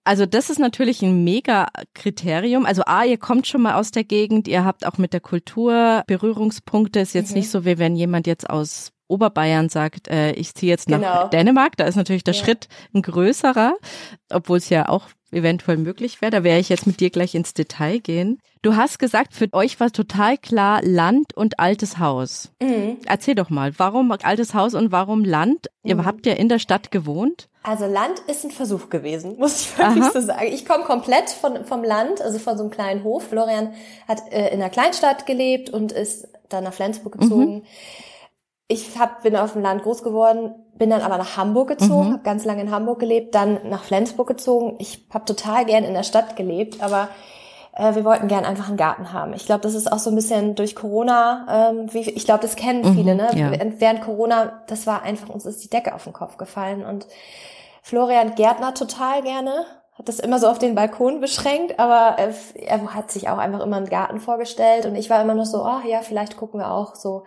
Also 0.06 0.24
das 0.24 0.50
ist 0.50 0.60
natürlich 0.60 1.02
ein 1.02 1.24
mega 1.24 1.66
Kriterium. 1.94 2.64
Also 2.64 2.82
A, 2.86 3.04
ihr 3.04 3.18
kommt 3.18 3.48
schon 3.48 3.62
mal 3.62 3.74
aus 3.74 3.90
der 3.90 4.04
Gegend, 4.04 4.46
ihr 4.46 4.64
habt 4.64 4.86
auch 4.86 4.98
mit 4.98 5.12
der 5.12 5.20
Kultur 5.20 6.04
Berührungspunkte. 6.06 7.00
Ist 7.00 7.12
jetzt 7.12 7.30
mhm. 7.30 7.38
nicht 7.38 7.50
so, 7.50 7.64
wie 7.64 7.78
wenn 7.78 7.96
jemand 7.96 8.28
jetzt 8.28 8.48
aus 8.48 8.92
Oberbayern 9.08 9.68
sagt, 9.68 10.06
äh, 10.06 10.30
ich 10.32 10.54
ziehe 10.54 10.70
jetzt 10.70 10.88
nach 10.88 10.98
genau. 10.98 11.28
Dänemark. 11.28 11.76
Da 11.76 11.86
ist 11.86 11.96
natürlich 11.96 12.22
der 12.22 12.34
ja. 12.34 12.44
Schritt 12.44 12.68
ein 12.94 13.02
größerer, 13.02 13.74
obwohl 14.30 14.58
es 14.58 14.68
ja 14.68 14.88
auch 14.88 15.08
eventuell 15.32 15.76
möglich 15.76 16.20
wäre. 16.20 16.30
Da 16.30 16.44
wäre 16.44 16.58
ich 16.58 16.68
jetzt 16.68 16.86
mit 16.86 17.00
dir 17.00 17.10
gleich 17.10 17.34
ins 17.34 17.54
Detail 17.54 17.98
gehen. 17.98 18.40
Du 18.62 18.76
hast 18.76 18.98
gesagt, 18.98 19.34
für 19.34 19.52
euch 19.52 19.78
war 19.78 19.90
total 19.90 20.38
klar 20.38 20.80
Land 20.82 21.36
und 21.36 21.58
altes 21.60 21.98
Haus. 21.98 22.50
Mhm. 22.60 22.98
Erzähl 23.06 23.34
doch 23.34 23.50
mal, 23.50 23.72
warum 23.78 24.10
altes 24.10 24.54
Haus 24.54 24.74
und 24.74 24.92
warum 24.92 25.24
Land? 25.24 25.66
Mhm. 25.82 25.90
Ihr 25.90 26.04
habt 26.04 26.26
ja 26.26 26.32
in 26.32 26.48
der 26.48 26.58
Stadt 26.58 26.90
gewohnt. 26.90 27.48
Also 27.62 27.86
Land 27.86 28.20
ist 28.28 28.44
ein 28.44 28.50
Versuch 28.50 28.90
gewesen, 28.90 29.36
muss 29.38 29.60
ich 29.60 29.78
wirklich 29.78 30.04
Aha. 30.04 30.10
so 30.12 30.20
sagen. 30.20 30.46
Ich 30.46 30.66
komme 30.66 30.84
komplett 30.84 31.30
von, 31.30 31.64
vom 31.64 31.82
Land, 31.82 32.22
also 32.22 32.38
von 32.38 32.56
so 32.56 32.64
einem 32.64 32.70
kleinen 32.70 33.04
Hof. 33.04 33.24
Florian 33.28 33.74
hat 34.08 34.32
äh, 34.32 34.48
in 34.48 34.60
einer 34.60 34.70
Kleinstadt 34.70 35.26
gelebt 35.26 35.70
und 35.70 35.92
ist 35.92 36.28
dann 36.48 36.64
nach 36.64 36.74
Flensburg 36.74 37.18
gezogen. 37.18 37.54
Mhm. 37.56 37.62
Ich 38.68 38.98
hab, 38.98 39.22
bin 39.22 39.36
auf 39.36 39.52
dem 39.52 39.62
Land 39.62 39.84
groß 39.84 40.02
geworden, 40.02 40.54
bin 40.74 40.90
dann 40.90 41.02
aber 41.02 41.18
nach 41.18 41.36
Hamburg 41.36 41.68
gezogen, 41.68 42.08
mhm. 42.08 42.12
habe 42.14 42.22
ganz 42.22 42.44
lange 42.44 42.62
in 42.62 42.70
Hamburg 42.70 42.98
gelebt, 42.98 43.34
dann 43.34 43.60
nach 43.68 43.84
Flensburg 43.84 44.26
gezogen. 44.26 44.74
Ich 44.78 45.06
habe 45.12 45.24
total 45.24 45.64
gern 45.64 45.84
in 45.84 45.94
der 45.94 46.02
Stadt 46.02 46.36
gelebt, 46.36 46.82
aber 46.82 47.08
äh, 47.76 47.94
wir 47.94 48.04
wollten 48.04 48.26
gern 48.26 48.44
einfach 48.44 48.68
einen 48.68 48.76
Garten 48.76 49.12
haben. 49.12 49.34
Ich 49.34 49.46
glaube, 49.46 49.60
das 49.60 49.74
ist 49.74 49.90
auch 49.90 49.98
so 49.98 50.10
ein 50.10 50.16
bisschen 50.16 50.54
durch 50.56 50.74
Corona, 50.74 51.70
ähm, 51.70 51.92
wie, 51.92 52.10
ich 52.10 52.24
glaube, 52.24 52.40
das 52.42 52.56
kennen 52.56 52.84
viele, 52.94 53.12
mhm, 53.12 53.18
ne? 53.18 53.30
Ja. 53.34 53.52
Während 53.78 54.02
Corona, 54.02 54.62
das 54.66 54.86
war 54.86 55.02
einfach, 55.02 55.28
uns 55.28 55.46
ist 55.46 55.62
die 55.62 55.70
Decke 55.70 55.94
auf 55.94 56.04
den 56.04 56.12
Kopf 56.12 56.36
gefallen 56.36 56.84
und 56.84 57.06
Florian 57.82 58.34
Gärtner 58.34 58.74
total 58.74 59.22
gerne, 59.22 59.64
hat 59.98 60.08
das 60.08 60.20
immer 60.20 60.38
so 60.38 60.48
auf 60.48 60.58
den 60.58 60.74
Balkon 60.74 61.20
beschränkt, 61.20 61.78
aber 61.78 62.18
äh, 62.18 62.32
er 62.54 62.94
hat 62.94 63.10
sich 63.10 63.28
auch 63.28 63.38
einfach 63.38 63.60
immer 63.60 63.76
einen 63.76 63.88
Garten 63.88 64.20
vorgestellt 64.20 64.84
und 64.86 64.94
ich 64.94 65.08
war 65.08 65.22
immer 65.22 65.34
noch 65.34 65.46
so, 65.46 65.64
oh 65.64 65.86
ja, 65.88 66.02
vielleicht 66.02 66.36
gucken 66.36 66.60
wir 66.60 66.70
auch 66.70 66.94
so 66.94 67.24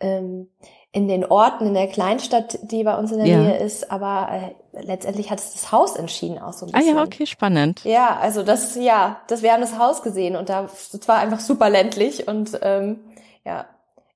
ähm, 0.00 0.48
in 0.92 1.08
den 1.08 1.24
Orten, 1.24 1.66
in 1.66 1.74
der 1.74 1.88
Kleinstadt, 1.88 2.56
die 2.62 2.84
bei 2.84 2.96
uns 2.96 3.10
in 3.10 3.18
der 3.18 3.26
ja. 3.26 3.38
Nähe 3.38 3.56
ist, 3.56 3.90
aber 3.90 4.28
äh, 4.72 4.80
letztendlich 4.82 5.28
hat 5.30 5.40
es 5.40 5.52
das 5.52 5.72
Haus 5.72 5.96
entschieden 5.96 6.38
auch 6.38 6.52
so 6.52 6.66
ein 6.66 6.72
bisschen. 6.72 6.96
Ah 6.96 7.00
ja, 7.00 7.04
okay, 7.04 7.26
spannend. 7.26 7.82
Ja, 7.84 8.16
also 8.20 8.44
das, 8.44 8.76
ja, 8.76 9.20
das, 9.26 9.42
wir 9.42 9.52
haben 9.52 9.60
das 9.60 9.76
Haus 9.76 10.02
gesehen 10.02 10.36
und 10.36 10.48
da, 10.48 10.68
das 10.92 11.08
war 11.08 11.18
einfach 11.18 11.40
super 11.40 11.68
ländlich 11.68 12.28
und 12.28 12.56
ähm, 12.62 13.00
ja, 13.44 13.66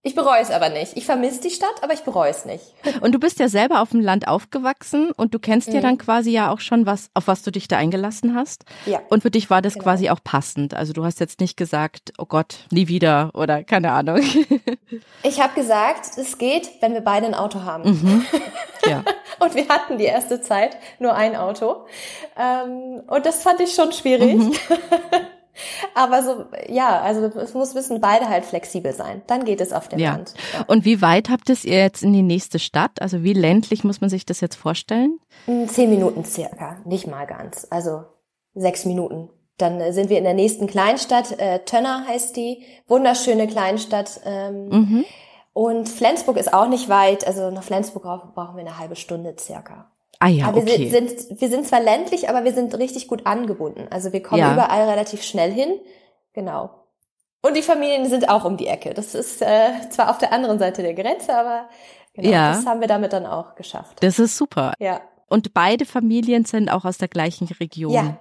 ich 0.02 0.14
bereue 0.14 0.40
es 0.40 0.50
aber 0.50 0.68
nicht. 0.68 0.96
Ich 0.96 1.06
vermisse 1.06 1.40
die 1.40 1.50
Stadt, 1.50 1.82
aber 1.82 1.92
ich 1.92 2.02
bereue 2.02 2.30
es 2.30 2.44
nicht. 2.44 2.62
Und 3.00 3.12
du 3.14 3.18
bist 3.18 3.40
ja 3.40 3.48
selber 3.48 3.82
auf 3.82 3.90
dem 3.90 4.00
Land 4.00 4.28
aufgewachsen 4.28 5.10
und 5.16 5.34
du 5.34 5.38
kennst 5.38 5.68
mhm. 5.68 5.74
ja 5.74 5.80
dann 5.80 5.98
quasi 5.98 6.30
ja 6.30 6.50
auch 6.50 6.60
schon 6.60 6.86
was, 6.86 7.10
auf 7.14 7.26
was 7.26 7.42
du 7.42 7.50
dich 7.50 7.68
da 7.68 7.76
eingelassen 7.76 8.34
hast. 8.34 8.64
Ja. 8.86 9.00
Und 9.08 9.22
für 9.22 9.30
dich 9.30 9.50
war 9.50 9.60
das 9.60 9.74
genau. 9.74 9.84
quasi 9.84 10.08
auch 10.10 10.20
passend. 10.22 10.74
Also 10.74 10.92
du 10.92 11.04
hast 11.04 11.20
jetzt 11.20 11.40
nicht 11.40 11.56
gesagt, 11.56 12.12
oh 12.18 12.26
Gott, 12.26 12.58
nie 12.70 12.88
wieder 12.88 13.30
oder 13.34 13.64
keine 13.64 13.92
Ahnung. 13.92 14.20
Ich 15.22 15.40
habe 15.40 15.54
gesagt, 15.54 16.16
es 16.16 16.38
geht, 16.38 16.70
wenn 16.80 16.94
wir 16.94 17.02
beide 17.02 17.26
ein 17.26 17.34
Auto 17.34 17.62
haben. 17.62 17.90
Mhm. 17.90 18.26
Ja. 18.86 19.04
und 19.38 19.54
wir 19.54 19.68
hatten 19.68 19.98
die 19.98 20.04
erste 20.04 20.40
Zeit 20.40 20.76
nur 20.98 21.14
ein 21.14 21.36
Auto. 21.36 21.86
Ähm, 22.38 23.02
und 23.06 23.26
das 23.26 23.42
fand 23.42 23.60
ich 23.60 23.74
schon 23.74 23.92
schwierig. 23.92 24.36
Mhm. 24.36 24.52
Aber 25.94 26.22
so, 26.22 26.44
ja, 26.68 27.00
also 27.00 27.26
es 27.38 27.54
muss 27.54 27.74
wissen, 27.74 28.00
beide 28.00 28.28
halt 28.28 28.44
flexibel 28.44 28.92
sein. 28.92 29.22
Dann 29.26 29.44
geht 29.44 29.60
es 29.60 29.72
auf 29.72 29.88
dem 29.88 29.98
ja. 29.98 30.12
Land. 30.12 30.34
Ja. 30.52 30.64
Und 30.66 30.84
wie 30.84 31.02
weit 31.02 31.28
habt 31.28 31.50
es 31.50 31.64
ihr 31.64 31.78
jetzt 31.78 32.02
in 32.02 32.12
die 32.12 32.22
nächste 32.22 32.58
Stadt? 32.58 33.00
Also 33.00 33.22
wie 33.22 33.32
ländlich 33.32 33.84
muss 33.84 34.00
man 34.00 34.10
sich 34.10 34.26
das 34.26 34.40
jetzt 34.40 34.56
vorstellen? 34.56 35.18
Zehn 35.66 35.90
Minuten 35.90 36.24
circa, 36.24 36.78
nicht 36.84 37.06
mal 37.06 37.26
ganz. 37.26 37.66
Also 37.70 38.04
sechs 38.54 38.84
Minuten. 38.84 39.30
Dann 39.56 39.92
sind 39.92 40.08
wir 40.08 40.18
in 40.18 40.24
der 40.24 40.34
nächsten 40.34 40.68
Kleinstadt, 40.68 41.36
äh, 41.38 41.58
Tönner 41.64 42.06
heißt 42.06 42.36
die, 42.36 42.62
wunderschöne 42.86 43.48
Kleinstadt. 43.48 44.20
Ähm, 44.24 44.68
mhm. 44.68 45.04
Und 45.52 45.88
Flensburg 45.88 46.36
ist 46.36 46.54
auch 46.54 46.68
nicht 46.68 46.88
weit, 46.88 47.26
also 47.26 47.50
nach 47.50 47.64
Flensburg 47.64 48.04
brauchen 48.34 48.56
wir 48.56 48.60
eine 48.60 48.78
halbe 48.78 48.94
Stunde 48.94 49.34
circa. 49.36 49.90
Ah 50.20 50.28
ja, 50.28 50.46
aber 50.48 50.58
okay. 50.58 50.78
wir 50.78 50.90
sind, 50.90 51.40
wir 51.40 51.48
sind 51.48 51.66
zwar 51.66 51.80
ländlich, 51.80 52.28
aber 52.28 52.44
wir 52.44 52.52
sind 52.52 52.76
richtig 52.76 53.06
gut 53.06 53.26
angebunden. 53.26 53.86
Also 53.90 54.12
wir 54.12 54.22
kommen 54.22 54.40
Ja. 54.40 54.52
überall 54.52 54.88
relativ 54.88 55.22
schnell 55.22 55.52
hin. 55.52 55.78
Genau. 56.32 56.70
Und 57.40 57.56
die 57.56 57.62
Familien 57.62 58.06
sind 58.08 58.28
auch 58.28 58.44
um 58.44 58.56
die 58.56 58.66
Ecke. 58.66 58.94
Das 58.94 59.14
ist 59.14 59.40
äh, 59.42 59.70
zwar 59.90 60.10
auf 60.10 60.18
der 60.18 60.32
anderen 60.32 60.58
Seite 60.58 60.82
der 60.82 60.94
Grenze, 60.94 61.36
aber 61.36 61.68
genau, 62.14 62.30
Ja. 62.30 62.52
das 62.52 62.66
haben 62.66 62.80
wir 62.80 62.88
damit 62.88 63.12
dann 63.12 63.26
auch 63.26 63.54
geschafft. 63.54 63.98
Das 64.00 64.18
ist 64.18 64.36
super. 64.36 64.74
Ja. 64.80 65.00
Und 65.28 65.54
beide 65.54 65.84
Familien 65.84 66.44
sind 66.44 66.68
auch 66.68 66.84
aus 66.84 66.98
der 66.98 67.08
gleichen 67.08 67.46
Region. 67.60 67.92
Ja. 67.92 68.18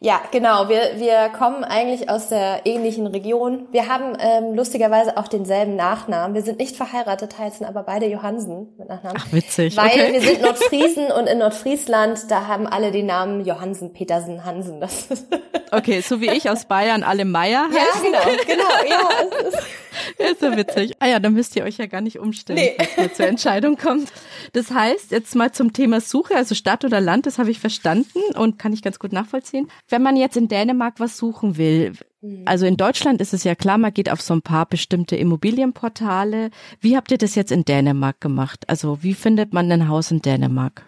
Ja, 0.00 0.20
genau. 0.30 0.68
Wir, 0.68 0.92
wir 0.96 1.30
kommen 1.30 1.64
eigentlich 1.64 2.10
aus 2.10 2.28
der 2.28 2.62
ähnlichen 2.64 3.06
Region. 3.06 3.66
Wir 3.70 3.88
haben 3.88 4.16
ähm, 4.18 4.54
lustigerweise 4.54 5.16
auch 5.16 5.28
denselben 5.28 5.76
Nachnamen. 5.76 6.34
Wir 6.34 6.42
sind 6.42 6.58
nicht 6.58 6.76
verheiratet, 6.76 7.38
heißen 7.38 7.64
aber 7.66 7.82
beide 7.82 8.06
Johansen 8.06 8.74
mit 8.78 8.88
Nachnamen. 8.88 9.20
Ach, 9.20 9.32
witzig. 9.32 9.76
Weil 9.76 9.86
okay. 9.86 10.12
wir 10.12 10.20
sind 10.20 10.42
Nordfriesen 10.42 11.10
und 11.10 11.26
in 11.26 11.38
Nordfriesland, 11.38 12.30
da 12.30 12.46
haben 12.46 12.66
alle 12.66 12.90
den 12.90 13.06
Namen 13.06 13.44
Johansen, 13.44 13.92
Petersen, 13.92 14.44
Hansen. 14.44 14.80
Das 14.80 15.08
Okay, 15.72 16.00
so 16.00 16.20
wie 16.20 16.30
ich 16.30 16.48
aus 16.48 16.64
Bayern 16.64 17.02
alle 17.02 17.24
Meier 17.24 17.68
ja, 17.72 17.80
heißen. 17.80 18.04
genau, 18.04 18.42
genau. 18.46 18.62
Ja, 18.88 19.50
es 20.18 20.32
ist, 20.32 20.40
so 20.40 20.56
witzig. 20.56 20.92
Ah 20.98 21.06
ja, 21.08 21.18
dann 21.20 21.34
müsst 21.34 21.56
ihr 21.56 21.64
euch 21.64 21.78
ja 21.78 21.86
gar 21.86 22.00
nicht 22.00 22.18
umstellen, 22.18 22.58
Nee. 22.58 22.76
falls 22.76 22.98
ihr 22.98 23.14
zur 23.14 23.26
Entscheidung 23.26 23.76
kommt. 23.76 24.12
Das 24.52 24.70
heißt, 24.70 25.10
jetzt 25.10 25.34
mal 25.34 25.52
zum 25.52 25.72
Thema 25.72 26.00
Suche, 26.00 26.34
also 26.36 26.54
Stadt 26.54 26.84
oder 26.84 27.00
Land, 27.00 27.26
das 27.26 27.38
habe 27.38 27.50
ich 27.50 27.58
verstanden 27.58 28.20
und 28.36 28.58
kann 28.58 28.72
ich 28.72 28.82
ganz 28.82 28.98
gut 28.98 29.12
nachvollziehen. 29.12 29.68
Wenn 29.88 30.02
man 30.02 30.16
jetzt 30.16 30.36
in 30.36 30.48
Dänemark 30.48 31.00
was 31.00 31.16
suchen 31.16 31.56
will, 31.56 31.92
also 32.44 32.66
in 32.66 32.76
Deutschland 32.76 33.20
ist 33.20 33.34
es 33.34 33.44
ja 33.44 33.54
klar, 33.54 33.78
man 33.78 33.92
geht 33.92 34.10
auf 34.10 34.20
so 34.20 34.34
ein 34.34 34.42
paar 34.42 34.66
bestimmte 34.66 35.16
Immobilienportale. 35.16 36.50
Wie 36.80 36.96
habt 36.96 37.10
ihr 37.12 37.18
das 37.18 37.34
jetzt 37.34 37.52
in 37.52 37.64
Dänemark 37.64 38.20
gemacht? 38.20 38.64
Also 38.68 39.02
wie 39.02 39.14
findet 39.14 39.52
man 39.52 39.70
ein 39.70 39.88
Haus 39.88 40.10
in 40.10 40.22
Dänemark? 40.22 40.84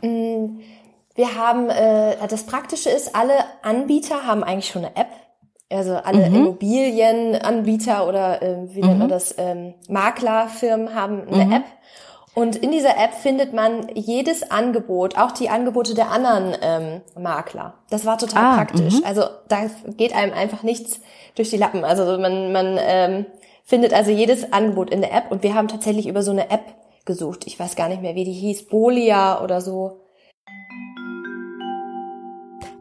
wir 1.19 1.35
haben, 1.35 1.69
äh, 1.69 2.17
das 2.29 2.47
Praktische 2.47 2.91
ist, 2.91 3.17
alle 3.17 3.35
Anbieter 3.63 4.25
haben 4.25 4.45
eigentlich 4.45 4.69
schon 4.71 4.85
eine 4.85 4.97
App. 4.97 5.09
Also 5.71 5.97
alle 5.97 6.27
Immobilienanbieter 6.27 8.09
oder 8.09 8.43
äh, 8.43 8.75
wie 8.75 8.81
nennt 8.81 8.99
man 9.01 9.09
das, 9.09 9.35
ähm, 9.39 9.75
Maklerfirmen 9.89 10.95
haben 10.95 11.29
eine 11.29 11.57
App. 11.57 11.65
Und 12.35 12.57
in 12.57 12.71
dieser 12.71 12.91
App 12.91 13.15
findet 13.15 13.53
man 13.53 13.89
jedes 13.95 14.51
Angebot, 14.51 15.19
auch 15.19 15.33
die 15.33 15.51
Angebote 15.51 15.95
der 15.95 16.11
anderen 16.11 16.55
ähm, 16.63 17.01
Makler. 17.21 17.75
Das 17.91 18.07
war 18.07 18.17
total 18.17 18.45
Ah, 18.45 18.57
praktisch. 18.57 18.95
Also 19.05 19.25
da 19.49 19.63
geht 19.97 20.15
einem 20.15 20.33
einfach 20.33 20.63
nichts 20.63 21.01
durch 21.35 21.51
die 21.51 21.57
Lappen. 21.57 21.85
Also 21.85 22.05
man, 22.19 22.53
man 22.53 22.79
ähm, 22.81 23.27
findet 23.65 23.93
also 23.93 24.11
jedes 24.11 24.53
Angebot 24.53 24.91
in 24.91 25.01
der 25.01 25.13
App 25.13 25.31
und 25.31 25.43
wir 25.43 25.55
haben 25.55 25.69
tatsächlich 25.69 26.07
über 26.07 26.23
so 26.23 26.31
eine 26.31 26.49
App 26.51 26.63
gesucht. 27.05 27.47
Ich 27.47 27.59
weiß 27.59 27.75
gar 27.75 27.89
nicht 27.89 28.03
mehr, 28.03 28.15
wie 28.15 28.25
die 28.25 28.33
hieß, 28.33 28.69
Bolia 28.69 29.43
oder 29.43 29.61
so. 29.61 30.01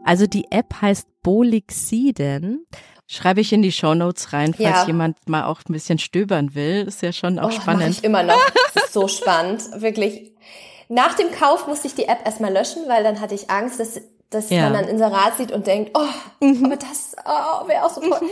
Also 0.08 0.26
die 0.26 0.50
App 0.50 0.74
heißt 0.80 1.06
Bolixiden. 1.22 2.66
Schreibe 3.06 3.40
ich 3.40 3.52
in 3.52 3.62
die 3.62 3.72
Shownotes 3.72 4.32
rein, 4.32 4.54
falls 4.54 4.60
Ja. 4.80 4.86
jemand 4.86 5.28
mal 5.28 5.44
auch 5.44 5.60
ein 5.68 5.72
bisschen 5.72 5.98
stöbern 5.98 6.54
will. 6.54 6.84
Ist 6.88 7.02
ja 7.02 7.12
schon 7.12 7.38
auch 7.38 7.44
Oh, 7.44 7.54
Mach 7.54 7.62
spannend. 7.62 7.90
ich 7.90 8.04
immer 8.04 8.22
noch. 8.22 8.38
Das 8.74 8.84
ist 8.84 8.92
so 8.92 9.06
spannend, 9.08 9.62
wirklich. 9.82 10.32
Nach 10.88 11.14
dem 11.14 11.30
Kauf 11.32 11.66
musste 11.66 11.86
ich 11.88 11.94
die 11.94 12.08
App 12.08 12.20
erstmal 12.24 12.52
löschen, 12.52 12.82
weil 12.88 13.02
dann 13.04 13.20
hatte 13.20 13.34
ich 13.34 13.50
Angst, 13.50 13.80
dass, 13.80 14.00
dass 14.30 14.48
Ja. 14.50 14.62
man 14.64 14.72
dann 14.74 14.88
Inserat 14.88 15.36
sieht 15.36 15.52
und 15.52 15.66
denkt, 15.66 15.90
oh, 15.94 16.46
aber 16.64 16.76
das 16.76 17.14
oh, 17.26 17.68
wäre 17.68 17.84
auch 17.84 17.90
so 17.90 18.00
toll. 18.00 18.28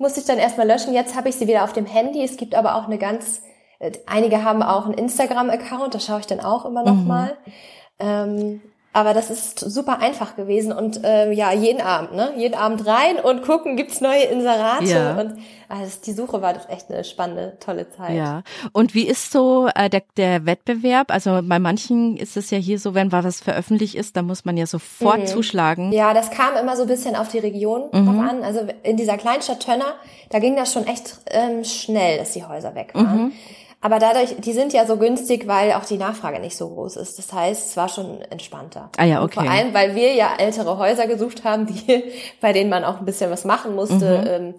Musste 0.00 0.20
ich 0.20 0.26
dann 0.26 0.38
erstmal 0.38 0.66
löschen. 0.66 0.92
Jetzt 0.94 1.14
habe 1.14 1.28
ich 1.28 1.36
sie 1.36 1.46
wieder 1.46 1.62
auf 1.64 1.72
dem 1.72 1.86
Handy. 1.86 2.24
Es 2.24 2.36
gibt 2.36 2.54
aber 2.56 2.74
auch 2.76 2.86
eine 2.86 2.98
ganz, 2.98 3.42
äh, 3.78 3.92
einige 4.06 4.42
haben 4.42 4.62
auch 4.62 4.86
einen 4.86 4.94
Instagram-Account, 4.94 5.94
da 5.94 6.00
schaue 6.00 6.20
ich 6.20 6.26
dann 6.26 6.40
auch 6.40 6.64
immer 6.64 6.82
noch 6.84 6.96
mal. 6.96 7.36
Ähm, 8.00 8.60
aber 8.92 9.14
das 9.14 9.30
ist 9.30 9.58
super 9.60 10.00
einfach 10.00 10.36
gewesen 10.36 10.72
und 10.72 11.00
ähm, 11.02 11.32
ja, 11.32 11.52
jeden 11.52 11.80
Abend, 11.80 12.14
ne? 12.14 12.32
Jeden 12.36 12.54
Abend 12.54 12.86
rein 12.86 13.16
und 13.22 13.42
gucken, 13.42 13.76
gibt's 13.76 14.00
neue 14.00 14.24
Inserate. 14.24 14.84
Ja. 14.84 15.18
Und 15.18 15.38
also 15.68 15.98
die 16.04 16.12
Suche 16.12 16.42
war 16.42 16.54
echt 16.70 16.90
eine 16.90 17.02
spannende, 17.02 17.56
tolle 17.58 17.88
Zeit. 17.90 18.14
Ja. 18.16 18.42
Und 18.72 18.94
wie 18.94 19.06
ist 19.06 19.32
so 19.32 19.68
äh, 19.74 19.88
der, 19.88 20.02
der 20.18 20.44
Wettbewerb? 20.44 21.10
Also 21.10 21.40
bei 21.42 21.58
manchen 21.58 22.16
ist 22.18 22.36
es 22.36 22.50
ja 22.50 22.58
hier 22.58 22.78
so, 22.78 22.94
wenn 22.94 23.10
was 23.10 23.40
veröffentlicht 23.40 23.94
ist, 23.94 24.16
dann 24.16 24.26
muss 24.26 24.44
man 24.44 24.56
ja 24.58 24.66
sofort 24.66 25.26
zuschlagen. 25.28 25.86
Mhm. 25.86 25.92
Ja, 25.92 26.12
das 26.12 26.30
kam 26.30 26.56
immer 26.60 26.76
so 26.76 26.82
ein 26.82 26.88
bisschen 26.88 27.16
auf 27.16 27.28
die 27.28 27.38
Region 27.38 27.84
Mhm. 27.92 28.06
drauf 28.06 28.28
an. 28.30 28.42
Also 28.42 28.60
in 28.82 28.96
dieser 28.98 29.16
Kleinstadt 29.16 29.60
Tönner, 29.60 29.94
da 30.28 30.38
ging 30.38 30.56
das 30.56 30.72
schon 30.72 30.86
echt 30.86 31.18
ähm, 31.30 31.64
schnell, 31.64 32.18
dass 32.18 32.32
die 32.32 32.44
Häuser 32.44 32.74
weg 32.74 32.90
waren. 32.94 33.24
Mhm. 33.24 33.32
Aber 33.82 33.98
dadurch, 33.98 34.36
die 34.38 34.52
sind 34.52 34.72
ja 34.72 34.86
so 34.86 34.96
günstig, 34.96 35.46
weil 35.48 35.72
auch 35.72 35.84
die 35.84 35.98
Nachfrage 35.98 36.38
nicht 36.40 36.56
so 36.56 36.68
groß 36.70 36.96
ist. 36.96 37.18
Das 37.18 37.32
heißt, 37.32 37.70
es 37.70 37.76
war 37.76 37.88
schon 37.88 38.22
entspannter. 38.30 38.90
Ah 38.96 39.04
ja, 39.04 39.20
Und 39.20 39.34
vor 39.34 39.42
okay. 39.42 39.52
allem, 39.52 39.74
weil 39.74 39.94
wir 39.96 40.14
ja 40.14 40.30
ältere 40.38 40.78
Häuser 40.78 41.06
gesucht 41.08 41.42
haben, 41.44 41.66
die, 41.66 42.04
bei 42.40 42.52
denen 42.52 42.70
man 42.70 42.84
auch 42.84 43.00
ein 43.00 43.04
bisschen 43.04 43.30
was 43.30 43.44
machen 43.44 43.74
musste, 43.74 43.94
Mhm. 44.20 44.26
ähm, 44.28 44.54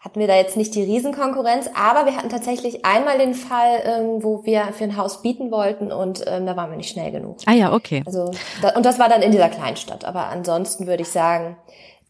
hatten 0.00 0.20
wir 0.20 0.28
da 0.28 0.36
jetzt 0.36 0.56
nicht 0.56 0.74
die 0.76 0.82
Riesenkonkurrenz. 0.84 1.68
Aber 1.74 2.06
wir 2.06 2.16
hatten 2.16 2.28
tatsächlich 2.28 2.84
einmal 2.84 3.18
den 3.18 3.34
Fall, 3.34 3.82
ähm, 3.84 4.22
wo 4.22 4.44
wir 4.44 4.68
für 4.72 4.84
ein 4.84 4.96
Haus 4.96 5.22
bieten 5.22 5.50
wollten 5.50 5.90
und 5.90 6.22
ähm, 6.28 6.46
da 6.46 6.54
waren 6.56 6.70
wir 6.70 6.76
nicht 6.76 6.90
schnell 6.90 7.10
genug. 7.10 7.38
Ah 7.46 7.52
ja, 7.54 7.72
okay. 7.72 8.02
Also, 8.06 8.30
da, 8.62 8.76
und 8.76 8.86
das 8.86 8.98
war 9.00 9.08
dann 9.08 9.22
in 9.22 9.32
dieser 9.32 9.48
Kleinstadt. 9.48 10.04
Aber 10.04 10.26
ansonsten 10.28 10.86
würde 10.86 11.02
ich 11.02 11.08
sagen, 11.08 11.56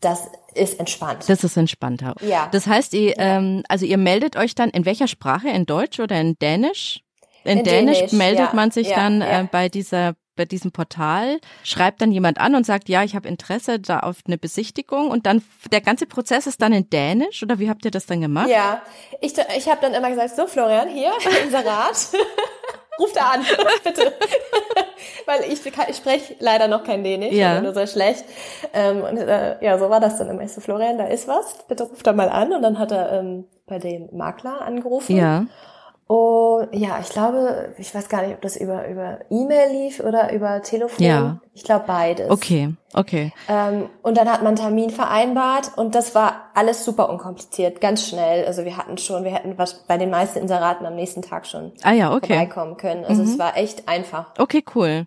das 0.00 0.28
ist 0.55 0.78
entspannt. 0.78 1.25
Das 1.28 1.45
ist 1.45 1.57
entspannter. 1.57 2.14
Ja. 2.21 2.49
Das 2.52 2.67
heißt, 2.67 2.95
ihr, 2.95 3.14
ähm, 3.19 3.62
also 3.69 3.87
ihr 3.87 3.99
meldet 3.99 4.37
euch 4.37 4.55
dann 4.55 4.71
in 4.71 4.85
welcher 4.85 5.09
Sprache? 5.09 5.49
In 5.49 5.67
Deutsch 5.67 6.00
oder 6.00 6.21
in 6.21 6.38
Dänisch? 6.38 7.00
In, 7.45 7.59
In 7.59 7.64
Dänisch, 7.64 7.99
Dänisch, 7.99 8.12
meldet 8.12 8.49
ja, 8.49 8.55
man 8.55 8.71
sich 8.71 8.88
ja, 8.88 8.97
dann 8.97 9.21
ja. 9.21 9.40
Äh, 9.40 9.49
bei 9.50 9.69
dieser 9.69 10.14
bei 10.38 10.45
diesem 10.47 10.71
Portal, 10.71 11.40
schreibt 11.64 12.00
dann 12.00 12.12
jemand 12.12 12.38
an 12.38 12.55
und 12.55 12.64
sagt, 12.64 12.88
ja, 12.88 13.02
ich 13.02 13.14
habe 13.14 13.28
Interesse 13.28 13.81
da 13.81 13.99
auf 14.00 14.19
eine 14.25 14.38
Besichtigung 14.38 15.11
und 15.11 15.26
dann 15.26 15.43
der 15.73 15.81
ganze 15.83 16.07
Prozess 16.07 16.47
ist 16.47 16.62
dann 16.62 16.73
in 16.73 16.88
Dänisch 16.88 17.43
oder 17.43 17.59
wie 17.59 17.69
habt 17.69 17.85
ihr 17.85 17.90
das 17.90 18.07
dann 18.07 18.23
gemacht? 18.23 18.49
ja, 18.49 18.81
ich, 19.21 19.35
ich 19.57 19.69
habe 19.69 19.81
dann 19.83 19.93
immer 19.93 20.09
gesagt, 20.09 20.37
so 20.37 20.47
Florian, 20.47 20.88
hier, 20.88 21.12
Inserat. 21.45 22.09
Ruf 22.99 23.12
da 23.12 23.31
an, 23.31 23.45
bitte. 23.85 24.12
Weil 25.26 25.40
ich, 25.52 25.64
ich 25.64 25.97
spreche 25.97 26.37
leider 26.40 26.69
noch 26.69 26.85
kein 26.85 27.05
Dänisch, 27.05 27.33
Ja. 27.35 27.61
nur 27.61 27.75
sehr 27.75 27.87
schlecht. 27.87 28.25
Ähm, 28.73 29.02
und 29.02 29.17
äh, 29.19 29.62
ja, 29.64 29.78
so 29.78 29.90
war 29.90 30.00
das 30.00 30.19
dann 30.19 30.28
immer. 30.31 30.43
Ich 30.43 30.52
so, 30.52 30.61
Florian, 30.61 30.99
da 30.99 31.07
ist 31.07 31.28
was, 31.28 31.59
bitte 31.69 31.85
ruf 31.85 32.02
da 32.02 32.12
mal 32.12 32.28
an. 32.28 32.52
Und 32.52 32.62
dann 32.62 32.78
hat 32.78 32.90
er 32.93 33.12
ähm, 33.12 33.45
bei 33.67 33.78
dem 33.78 34.09
Makler 34.12 34.62
angerufen. 34.62 35.17
Ja. 35.17 35.45
Und 36.09 36.69
ja, 36.73 36.99
ich 37.03 37.11
glaube, 37.11 37.75
ich 37.77 37.95
weiß 37.95 38.09
gar 38.09 38.23
nicht, 38.23 38.35
ob 38.35 38.41
das 38.41 38.57
über 38.57 38.88
über 38.88 39.19
E-Mail 39.29 39.71
lief 39.71 40.00
oder 40.00 40.33
über 40.33 40.62
Telefon. 40.62 41.05
Ja. 41.05 41.41
Ich 41.53 41.65
glaube 41.65 41.85
beides. 41.87 42.31
Okay, 42.31 42.75
okay. 42.95 43.31
Ähm, 43.47 43.91
und 44.03 44.17
dann 44.17 44.27
hat 44.27 44.38
man 44.38 44.49
einen 44.49 44.57
Termin 44.57 44.88
vereinbart 44.88 45.73
und 45.77 45.95
das 45.95 46.15
war 46.15 46.50
alles 46.55 46.87
super 46.87 47.11
unkompliziert, 47.11 47.83
ganz 47.83 48.09
schnell. 48.09 48.47
Also 48.47 48.65
wir 48.65 48.79
hatten 48.79 48.97
schon, 48.97 49.23
wir 49.23 49.33
hätten 49.33 49.59
was 49.59 49.85
bei 49.87 49.99
den 49.99 50.09
meisten 50.09 50.38
Inseraten 50.38 50.87
am 50.87 50.95
nächsten 50.95 51.21
Tag 51.21 51.47
schon 51.47 51.73
Ah 51.83 51.93
ja, 51.93 52.11
okay. 52.15 52.33
Mhm. 52.33 52.38
vorbeikommen 52.38 52.77
können. 52.79 53.05
Also 53.05 53.23
es 53.23 53.38
war 53.38 53.59
echt 53.59 53.87
einfach. 53.87 54.33
Okay, 54.38 54.65
cool. 54.75 55.05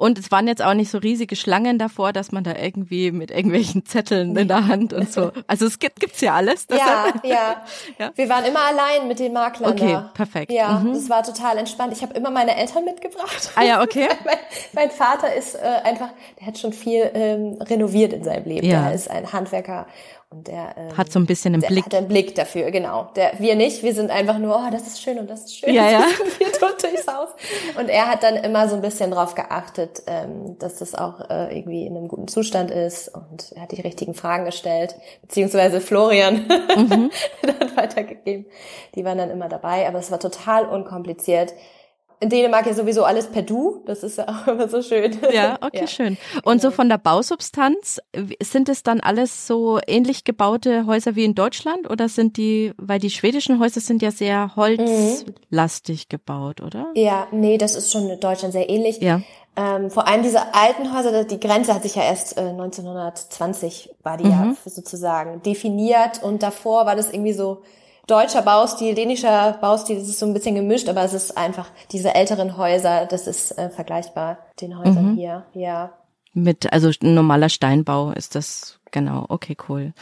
Und 0.00 0.18
es 0.18 0.30
waren 0.30 0.48
jetzt 0.48 0.62
auch 0.62 0.72
nicht 0.72 0.90
so 0.90 0.96
riesige 0.96 1.36
Schlangen 1.36 1.78
davor, 1.78 2.14
dass 2.14 2.32
man 2.32 2.42
da 2.42 2.54
irgendwie 2.56 3.12
mit 3.12 3.30
irgendwelchen 3.30 3.84
Zetteln 3.84 4.34
in 4.34 4.48
der 4.48 4.66
Hand 4.66 4.94
und 4.94 5.12
so. 5.12 5.30
Also 5.46 5.66
es 5.66 5.78
gibt 5.78 6.00
gibt's 6.00 6.22
ja 6.22 6.34
alles. 6.34 6.66
Ja, 6.70 7.12
ja, 7.22 7.62
Ja. 7.98 8.10
Wir 8.14 8.28
waren 8.30 8.46
immer 8.46 8.60
allein 8.64 9.08
mit 9.08 9.18
den 9.18 9.34
Maklern 9.34 9.72
Okay, 9.72 9.92
da. 9.92 10.10
perfekt. 10.14 10.50
Ja, 10.52 10.78
Mhm. 10.78 10.94
das 10.94 11.10
war 11.10 11.22
total 11.22 11.58
entspannt. 11.58 11.92
Ich 11.92 12.00
habe 12.02 12.14
immer 12.14 12.30
meine 12.30 12.56
Eltern 12.56 12.86
mitgebracht. 12.86 13.50
Ah 13.56 13.62
ja, 13.62 13.82
okay. 13.82 14.08
mein, 14.24 14.36
mein 14.72 14.90
Vater 14.90 15.34
ist 15.34 15.54
äh, 15.56 15.58
einfach, 15.84 16.08
der 16.38 16.46
hat 16.46 16.56
schon 16.58 16.72
viel 16.72 17.10
ähm, 17.12 17.58
renoviert 17.60 18.14
in 18.14 18.24
seinem 18.24 18.44
Leben. 18.46 18.66
Ja. 18.66 18.84
Der 18.86 18.94
ist 18.94 19.10
ein 19.10 19.30
Handwerker 19.34 19.86
und 20.32 20.46
der 20.46 20.76
ähm, 20.76 20.96
Hat 20.96 21.10
so 21.10 21.18
ein 21.18 21.26
bisschen 21.26 21.54
einen 21.54 21.60
der 21.60 21.68
Blick. 21.68 21.84
hat 21.86 21.94
einen 21.94 22.06
Blick 22.06 22.36
dafür, 22.36 22.70
genau. 22.70 23.10
Der, 23.16 23.32
wir 23.40 23.56
nicht, 23.56 23.82
wir 23.82 23.92
sind 23.94 24.12
einfach 24.12 24.38
nur, 24.38 24.54
oh, 24.56 24.70
das 24.70 24.86
ist 24.86 25.02
schön 25.02 25.18
und 25.18 25.28
das 25.28 25.40
ist 25.46 25.58
schön. 25.58 25.74
Ja, 25.74 25.90
ja. 25.90 26.04
wir 26.38 26.52
tun 26.52 26.68
durchs 26.80 27.08
Haus. 27.08 27.30
Und 27.76 27.88
er 27.88 28.06
hat 28.06 28.22
dann 28.22 28.36
immer 28.36 28.68
so 28.68 28.76
ein 28.76 28.80
bisschen 28.80 29.10
drauf 29.10 29.34
geachtet, 29.34 30.04
ähm, 30.06 30.56
dass 30.60 30.76
das 30.76 30.94
auch 30.94 31.28
äh, 31.28 31.58
irgendwie 31.58 31.84
in 31.84 31.96
einem 31.96 32.06
guten 32.06 32.28
Zustand 32.28 32.70
ist 32.70 33.08
und 33.08 33.50
er 33.56 33.62
hat 33.62 33.72
die 33.72 33.80
richtigen 33.80 34.14
Fragen 34.14 34.44
gestellt, 34.44 34.94
beziehungsweise 35.22 35.80
Florian 35.80 36.46
Mhm. 36.76 37.10
dann 37.42 37.76
weitergegeben. 37.76 38.46
Die 38.94 39.04
waren 39.04 39.18
dann 39.18 39.30
immer 39.30 39.48
dabei, 39.48 39.88
aber 39.88 39.98
es 39.98 40.12
war 40.12 40.20
total 40.20 40.64
unkompliziert. 40.66 41.52
In 42.22 42.28
Dänemark 42.28 42.66
ja 42.66 42.74
sowieso 42.74 43.04
alles 43.04 43.28
per 43.28 43.40
Du, 43.42 43.82
das 43.86 44.02
ist 44.02 44.18
ja 44.18 44.28
auch 44.28 44.46
immer 44.52 44.68
so 44.68 44.82
schön. 44.82 45.16
Ja, 45.32 45.56
okay, 45.62 45.86
schön. 45.88 46.18
Und 46.44 46.60
so 46.60 46.70
von 46.70 46.88
der 46.90 46.98
Bausubstanz, 46.98 47.98
sind 48.42 48.68
es 48.68 48.82
dann 48.82 49.00
alles 49.00 49.46
so 49.46 49.78
ähnlich 49.86 50.24
gebaute 50.24 50.84
Häuser 50.86 51.16
wie 51.16 51.24
in 51.24 51.34
Deutschland 51.34 51.88
oder 51.88 52.10
sind 52.10 52.36
die, 52.36 52.72
weil 52.76 52.98
die 52.98 53.08
schwedischen 53.10 53.58
Häuser 53.58 53.80
sind 53.80 54.02
ja 54.02 54.10
sehr 54.10 54.54
holzlastig 54.54 56.08
gebaut, 56.10 56.60
oder? 56.60 56.88
Ja, 56.94 57.26
nee, 57.30 57.56
das 57.58 57.74
ist 57.74 57.90
schon 57.90 58.08
in 58.10 58.20
Deutschland 58.20 58.52
sehr 58.52 58.68
ähnlich. 58.68 59.00
Ja. 59.00 59.22
Ähm, 59.56 59.90
vor 59.90 60.06
allem 60.06 60.22
diese 60.22 60.54
alten 60.54 60.94
Häuser, 60.96 61.24
die 61.24 61.40
Grenze 61.40 61.74
hat 61.74 61.82
sich 61.82 61.96
ja 61.96 62.02
erst 62.02 62.36
äh, 62.36 62.42
1920 62.42 63.90
war 64.02 64.16
die 64.16 64.24
Mhm. 64.24 64.30
ja 64.30 64.54
sozusagen 64.70 65.42
definiert 65.42 66.22
und 66.22 66.42
davor 66.42 66.86
war 66.86 66.96
das 66.96 67.10
irgendwie 67.10 67.32
so 67.32 67.62
deutscher 68.10 68.42
Baustil, 68.42 68.94
dänischer 68.94 69.58
Baustil, 69.60 69.98
das 69.98 70.08
ist 70.08 70.18
so 70.18 70.26
ein 70.26 70.34
bisschen 70.34 70.54
gemischt, 70.54 70.88
aber 70.88 71.02
es 71.04 71.12
ist 71.12 71.36
einfach 71.36 71.70
diese 71.92 72.14
älteren 72.14 72.56
Häuser, 72.56 73.06
das 73.06 73.26
ist 73.26 73.56
äh, 73.56 73.70
vergleichbar 73.70 74.38
den 74.60 74.78
Häusern 74.78 75.12
mhm. 75.12 75.16
hier, 75.16 75.44
ja. 75.54 75.92
Mit, 76.32 76.72
also 76.72 76.90
normaler 77.02 77.48
Steinbau 77.48 78.12
ist 78.12 78.34
das, 78.34 78.78
genau, 78.90 79.26
okay, 79.28 79.56
cool. 79.68 79.92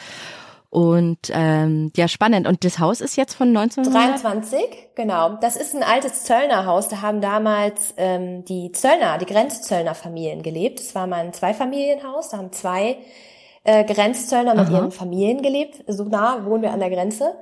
Und 0.71 1.31
ähm, 1.31 1.91
ja, 1.97 2.09
spannend. 2.09 2.47
Und 2.47 2.63
das 2.63 2.79
Haus 2.79 3.01
ist 3.01 3.17
jetzt 3.17 3.33
von 3.33 3.57
1923? 3.57 4.61
genau. 4.95 5.39
Das 5.41 5.57
ist 5.57 5.75
ein 5.75 5.83
altes 5.83 6.25
Zöllnerhaus. 6.25 6.89
Da 6.89 7.01
haben 7.01 7.23
damals 7.23 7.95
ähm, 7.97 8.45
die 8.45 8.71
Zöllner, 8.73 9.17
die 9.17 9.25
Grenzzöllnerfamilien 9.25 10.43
gelebt. 10.43 10.81
Es 10.81 10.95
war 10.95 11.07
mal 11.07 11.25
ein 11.25 11.33
Zweifamilienhaus. 11.33 12.29
Da 12.29 12.37
haben 12.37 12.53
zwei 12.53 12.99
äh, 13.65 13.85
Grenzzöllner 13.85 14.55
mit 14.55 14.67
Aha. 14.67 14.75
ihren 14.77 14.91
Familien 14.91 15.41
gelebt. 15.41 15.85
So 15.87 16.05
nah 16.05 16.45
wohnen 16.45 16.63
wir 16.63 16.73
an 16.73 16.81
der 16.81 16.91
Grenze. 16.91 17.35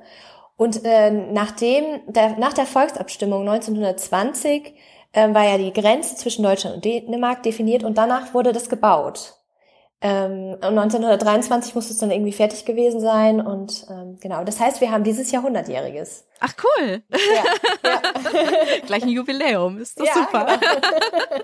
Und 0.57 0.83
äh, 0.83 1.11
nachdem, 1.11 2.01
der, 2.07 2.37
nach 2.37 2.53
der 2.53 2.65
Volksabstimmung 2.65 3.47
1920 3.47 4.73
äh, 5.13 5.33
war 5.33 5.43
ja 5.43 5.57
die 5.57 5.71
Grenze 5.71 6.15
zwischen 6.15 6.43
Deutschland 6.43 6.75
und 6.75 6.85
Dänemark 6.85 7.43
definiert 7.43 7.83
und 7.83 7.97
danach 7.97 8.33
wurde 8.33 8.51
das 8.51 8.67
gebaut. 8.67 9.35
Ähm, 9.99 10.53
und 10.53 10.63
1923 10.63 11.73
muss 11.73 11.89
es 11.89 11.97
dann 11.97 12.11
irgendwie 12.11 12.33
fertig 12.33 12.65
gewesen 12.65 12.99
sein 12.99 13.41
und 13.41 13.85
ähm, 13.89 14.17
genau. 14.19 14.43
Das 14.43 14.59
heißt, 14.59 14.79
wir 14.79 14.91
haben 14.91 15.03
dieses 15.03 15.31
Jahr 15.31 15.43
100-jähriges. 15.43 16.23
Ach 16.39 16.53
cool. 16.63 17.01
Ja, 17.09 17.89
ja. 17.89 18.01
Gleich 18.85 19.03
ein 19.03 19.09
Jubiläum, 19.09 19.77
ist 19.77 19.99
doch 19.99 20.05
ja, 20.05 20.13
super. 20.13 20.45
Genau. 20.59 21.43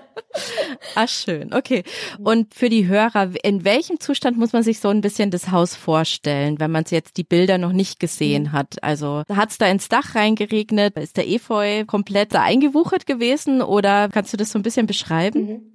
Ach 0.94 1.08
schön, 1.08 1.54
okay. 1.54 1.84
Und 2.22 2.54
für 2.54 2.68
die 2.68 2.86
Hörer, 2.86 3.30
in 3.42 3.64
welchem 3.64 4.00
Zustand 4.00 4.36
muss 4.36 4.52
man 4.52 4.62
sich 4.62 4.80
so 4.80 4.88
ein 4.88 5.00
bisschen 5.00 5.30
das 5.30 5.50
Haus 5.50 5.74
vorstellen, 5.76 6.60
wenn 6.60 6.70
man 6.70 6.84
es 6.84 6.90
jetzt 6.90 7.16
die 7.16 7.24
Bilder 7.24 7.58
noch 7.58 7.72
nicht 7.72 8.00
gesehen 8.00 8.44
mhm. 8.44 8.52
hat? 8.52 8.82
Also 8.82 9.22
hat 9.32 9.50
es 9.50 9.58
da 9.58 9.66
ins 9.66 9.88
Dach 9.88 10.14
reingeregnet? 10.14 10.96
Ist 10.96 11.16
der 11.16 11.28
Efeu 11.28 11.84
komplett 11.84 12.34
da 12.34 12.42
eingewuchert 12.42 13.06
gewesen 13.06 13.62
oder 13.62 14.08
kannst 14.08 14.32
du 14.32 14.36
das 14.36 14.50
so 14.50 14.58
ein 14.58 14.62
bisschen 14.62 14.86
beschreiben? 14.86 15.46
Mhm. 15.46 15.74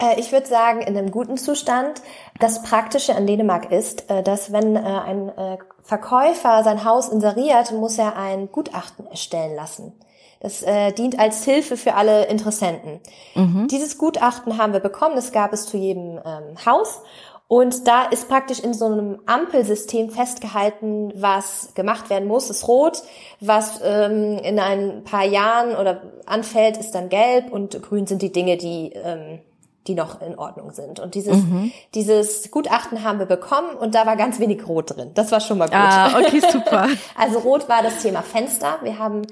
Äh, 0.00 0.18
ich 0.18 0.32
würde 0.32 0.46
sagen, 0.46 0.80
in 0.80 0.96
einem 0.96 1.10
guten 1.10 1.36
Zustand. 1.36 2.02
Das 2.38 2.62
Praktische 2.62 3.14
an 3.14 3.26
Dänemark 3.26 3.70
ist, 3.70 4.10
äh, 4.10 4.22
dass 4.22 4.52
wenn 4.52 4.76
äh, 4.76 4.80
ein 4.80 5.32
Verkäufer 5.82 6.62
sein 6.62 6.84
Haus 6.84 7.08
inseriert, 7.08 7.72
muss 7.72 7.98
er 7.98 8.16
ein 8.16 8.50
Gutachten 8.52 9.06
erstellen 9.06 9.56
lassen. 9.56 9.92
Das 10.40 10.62
äh, 10.62 10.92
dient 10.92 11.18
als 11.18 11.44
Hilfe 11.44 11.76
für 11.76 11.94
alle 11.94 12.24
Interessenten. 12.26 13.00
Mhm. 13.34 13.68
Dieses 13.68 13.98
Gutachten 13.98 14.56
haben 14.56 14.72
wir 14.72 14.80
bekommen, 14.80 15.14
das 15.14 15.32
gab 15.32 15.52
es 15.52 15.66
zu 15.66 15.76
jedem 15.76 16.18
ähm, 16.24 16.64
Haus. 16.64 17.02
Und 17.46 17.88
da 17.88 18.04
ist 18.04 18.28
praktisch 18.28 18.60
in 18.60 18.72
so 18.72 18.86
einem 18.86 19.18
Ampelsystem 19.26 20.10
festgehalten, 20.10 21.12
was 21.16 21.74
gemacht 21.74 22.08
werden 22.08 22.28
muss, 22.28 22.48
ist 22.48 22.68
rot, 22.68 23.02
was 23.40 23.80
ähm, 23.82 24.38
in 24.38 24.60
ein 24.60 25.02
paar 25.02 25.24
Jahren 25.24 25.76
oder 25.76 26.00
anfällt, 26.26 26.76
ist 26.76 26.92
dann 26.92 27.08
gelb 27.08 27.52
und 27.52 27.82
grün 27.82 28.06
sind 28.06 28.22
die 28.22 28.30
Dinge, 28.30 28.56
die 28.56 28.92
ähm, 28.94 29.40
die 29.90 29.96
noch 29.96 30.22
in 30.22 30.38
Ordnung 30.38 30.70
sind. 30.70 31.00
Und 31.00 31.14
dieses, 31.14 31.38
mhm. 31.38 31.72
dieses 31.94 32.50
Gutachten 32.50 33.02
haben 33.02 33.18
wir 33.18 33.26
bekommen 33.26 33.76
und 33.76 33.94
da 33.94 34.06
war 34.06 34.16
ganz 34.16 34.38
wenig 34.38 34.66
Rot 34.68 34.96
drin. 34.96 35.10
Das 35.14 35.32
war 35.32 35.40
schon 35.40 35.58
mal 35.58 35.66
gut. 35.66 35.74
Ah, 35.74 36.18
okay, 36.18 36.40
super. 36.52 36.88
also 37.16 37.40
Rot 37.40 37.68
war 37.68 37.82
das 37.82 38.02
Thema 38.02 38.22
Fenster. 38.22 38.78
Wir 38.82 38.98
haben 38.98 39.22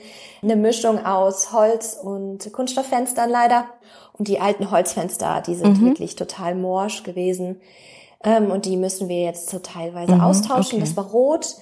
eine 0.43 0.57
Mischung 0.57 1.05
aus 1.05 1.53
Holz 1.53 1.99
und 2.03 2.53
Kunststofffenstern 2.53 3.31
leider. 3.31 3.67
Und 4.15 4.27
die 4.27 4.41
alten 4.41 4.73
Holzfenster, 4.73 5.43
die 5.47 5.55
sind 5.55 5.81
mhm. 5.81 5.87
wirklich 5.87 6.17
total 6.17 6.57
morsch 6.57 7.05
gewesen. 7.05 7.61
Ähm, 8.25 8.51
und 8.51 8.67
die 8.67 8.77
müssen 8.77 9.09
wir 9.09 9.23
jetzt 9.23 9.49
so 9.49 9.61
teilweise 9.61 10.17
mhm, 10.17 10.21
austauschen. 10.23 10.79
Okay. 10.79 10.81
Das 10.81 10.97
war 10.97 11.05
Rot. 11.05 11.55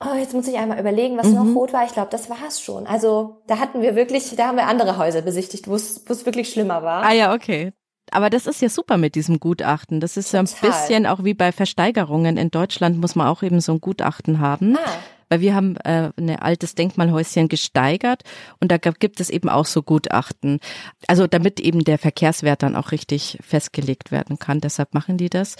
Oh, 0.00 0.16
jetzt 0.16 0.32
muss 0.32 0.46
ich 0.46 0.56
einmal 0.56 0.78
überlegen, 0.78 1.18
was 1.18 1.26
mhm. 1.26 1.34
noch 1.34 1.56
rot 1.56 1.72
war. 1.72 1.84
Ich 1.84 1.92
glaube, 1.92 2.08
das 2.10 2.30
war 2.30 2.38
es 2.46 2.60
schon. 2.60 2.86
Also 2.86 3.42
da 3.48 3.58
hatten 3.58 3.82
wir 3.82 3.96
wirklich, 3.96 4.34
da 4.36 4.46
haben 4.46 4.56
wir 4.56 4.66
andere 4.66 4.96
Häuser 4.96 5.22
besichtigt, 5.22 5.66
wo 5.66 5.74
es 5.74 6.06
wirklich 6.24 6.50
schlimmer 6.50 6.84
war. 6.84 7.02
Ah 7.02 7.12
ja, 7.12 7.34
okay. 7.34 7.72
Aber 8.12 8.30
das 8.30 8.46
ist 8.46 8.62
ja 8.62 8.68
super 8.68 8.96
mit 8.96 9.14
diesem 9.14 9.40
Gutachten. 9.40 10.00
Das 10.00 10.16
ist 10.16 10.32
ja 10.32 10.40
ein 10.40 10.48
bisschen 10.60 11.06
auch 11.06 11.24
wie 11.24 11.34
bei 11.34 11.52
Versteigerungen. 11.52 12.36
In 12.36 12.50
Deutschland 12.50 13.00
muss 13.00 13.14
man 13.14 13.26
auch 13.26 13.42
eben 13.42 13.60
so 13.60 13.72
ein 13.72 13.80
Gutachten 13.80 14.40
haben. 14.40 14.76
Ah. 14.76 14.90
Weil 15.30 15.40
wir 15.40 15.54
haben 15.54 15.76
äh, 15.84 16.10
ein 16.16 16.30
altes 16.38 16.74
Denkmalhäuschen 16.74 17.48
gesteigert 17.48 18.22
und 18.60 18.72
da 18.72 18.78
gibt 18.78 19.20
es 19.20 19.28
eben 19.28 19.50
auch 19.50 19.66
so 19.66 19.82
Gutachten. 19.82 20.58
Also 21.06 21.26
damit 21.26 21.60
eben 21.60 21.84
der 21.84 21.98
Verkehrswert 21.98 22.62
dann 22.62 22.74
auch 22.74 22.92
richtig 22.92 23.38
festgelegt 23.42 24.10
werden 24.10 24.38
kann. 24.38 24.60
Deshalb 24.60 24.94
machen 24.94 25.18
die 25.18 25.28
das. 25.28 25.56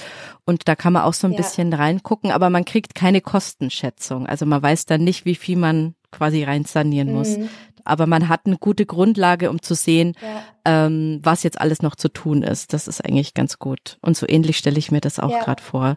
Und 0.47 0.69
da 0.69 0.75
kann 0.75 0.95
man 0.95 1.03
auch 1.03 1.13
so 1.13 1.27
ein 1.27 1.35
ja. 1.35 1.37
bisschen 1.37 1.73
reingucken, 1.75 2.31
aber 2.31 2.49
man 2.49 2.65
kriegt 2.65 2.95
keine 2.95 3.21
Kostenschätzung. 3.21 4.27
Also 4.27 4.47
man 4.47 4.63
weiß 4.63 4.87
dann 4.87 5.05
nicht, 5.05 5.27
wie 5.27 5.35
viel 5.35 5.59
man 5.59 5.95
quasi 6.11 6.45
rein 6.45 6.65
sanieren 6.65 7.13
muss. 7.13 7.37
Mhm 7.37 7.51
aber 7.89 8.07
man 8.07 8.29
hat 8.29 8.43
eine 8.45 8.59
gute 8.59 8.87
Grundlage, 8.87 9.51
um 9.51 9.63
zu 9.63 9.75
sehen, 9.75 10.15
ja. 10.21 10.87
ähm, 10.87 11.21
was 11.23 11.43
jetzt 11.43 11.61
alles 11.61 11.83
noch 11.83 11.97
zu 11.97 12.09
tun 12.09 12.43
ist. 12.43 12.73
Das 12.73 12.89
ist 12.89 13.05
eigentlich 13.05 13.35
ganz 13.35 13.59
gut. 13.59 13.99
Und 14.03 14.17
so 14.17 14.27
ähnlich 14.29 14.59
stelle 14.59 14.79
ich 14.79 14.91
mir 14.91 15.01
das 15.01 15.19
auch 15.19 15.31
ja. 15.31 15.43
gerade 15.43 15.63
vor. 15.63 15.97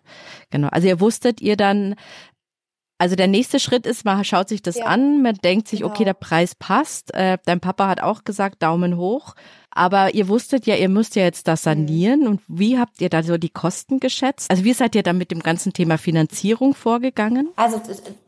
Genau. 0.50 0.70
Also 0.70 0.88
ihr 0.88 1.00
wusstet 1.00 1.42
ihr 1.42 1.58
dann, 1.58 1.96
also 2.98 3.16
der 3.16 3.28
nächste 3.28 3.60
Schritt 3.60 3.88
ist, 3.88 4.06
man 4.06 4.24
schaut 4.24 4.48
sich 4.48 4.62
das 4.62 4.78
ja. 4.78 4.86
an, 4.86 5.22
man 5.22 5.36
denkt 5.36 5.68
sich, 5.68 5.80
genau. 5.80 5.92
okay, 5.92 6.06
der 6.06 6.14
Preis 6.14 6.56
passt. 6.56 7.14
Äh, 7.14 7.40
dein 7.46 7.60
Papa 7.60 7.88
hat 7.88 8.02
auch 8.02 8.24
gesagt, 8.24 8.62
Daumen 8.62 8.96
hoch. 8.96 9.34
Aber 9.72 10.14
ihr 10.14 10.28
wusstet 10.28 10.68
ja, 10.68 10.76
ihr 10.76 10.90
müsst 10.90 11.16
ja 11.16 11.24
jetzt 11.24 11.48
das 11.48 11.62
mhm. 11.62 11.64
sanieren. 11.64 12.20
Mhm. 12.22 12.28
Und 12.28 12.42
wie 12.48 12.78
habt 12.78 13.02
ihr 13.02 13.10
da 13.10 13.24
so 13.24 13.38
die 13.38 13.50
Kosten 13.50 14.00
geschätzt? 14.00 14.52
Also 14.52 14.64
wie 14.64 14.74
seid 14.74 14.96
ihr 14.96 15.04
dann 15.04 15.18
mit 15.18 15.32
dem 15.32 15.40
ganzen 15.40 15.74
Thema 15.74 15.98
Finanzierung 15.98 16.76
vorgegangen? 16.76 17.50
Also 17.56 17.82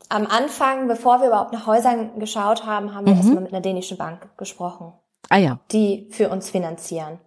am 0.09 0.27
Anfang, 0.27 0.87
bevor 0.87 1.19
wir 1.21 1.27
überhaupt 1.27 1.53
nach 1.53 1.67
Häusern 1.67 2.19
geschaut 2.19 2.65
haben, 2.65 2.93
haben 2.93 3.05
wir 3.05 3.13
mhm. 3.13 3.19
erstmal 3.19 3.43
mit 3.43 3.53
einer 3.53 3.61
dänischen 3.61 3.97
Bank 3.97 4.37
gesprochen. 4.37 4.93
Ah 5.29 5.37
ja. 5.37 5.59
Die 5.71 6.09
für 6.11 6.29
uns 6.29 6.49
finanzieren. 6.49 7.19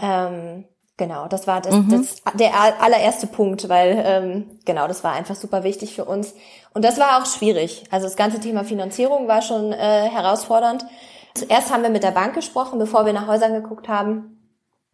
Ähm, 0.00 0.64
genau, 0.96 1.28
das 1.28 1.46
war 1.46 1.60
das, 1.60 1.74
mhm. 1.74 1.90
das, 1.90 2.22
der 2.34 2.52
allererste 2.80 3.26
Punkt, 3.26 3.68
weil 3.68 4.02
ähm, 4.04 4.60
genau, 4.64 4.88
das 4.88 5.04
war 5.04 5.12
einfach 5.12 5.34
super 5.34 5.64
wichtig 5.64 5.94
für 5.94 6.04
uns. 6.04 6.34
Und 6.72 6.84
das 6.84 6.98
war 6.98 7.20
auch 7.20 7.26
schwierig. 7.26 7.84
Also 7.90 8.06
das 8.06 8.16
ganze 8.16 8.40
Thema 8.40 8.64
Finanzierung 8.64 9.28
war 9.28 9.42
schon 9.42 9.72
äh, 9.72 10.08
herausfordernd. 10.08 10.86
Zuerst 11.34 11.72
haben 11.72 11.82
wir 11.82 11.90
mit 11.90 12.02
der 12.02 12.10
Bank 12.10 12.34
gesprochen, 12.34 12.78
bevor 12.78 13.06
wir 13.06 13.12
nach 13.12 13.26
Häusern 13.26 13.52
geguckt 13.54 13.88
haben. 13.88 14.38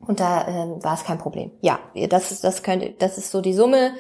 Und 0.01 0.21
da 0.21 0.43
äh, 0.43 0.85
war 0.85 0.95
es 0.95 1.05
kein 1.05 1.19
Problem. 1.19 1.51
Ja, 1.61 1.81
das 2.09 2.31
ist, 2.31 2.45
das 2.45 2.63
könnt, 2.63 3.03
das 3.03 3.19
ist 3.19 3.31
so 3.31 3.41
die 3.41 3.55
Summe. 3.55 3.93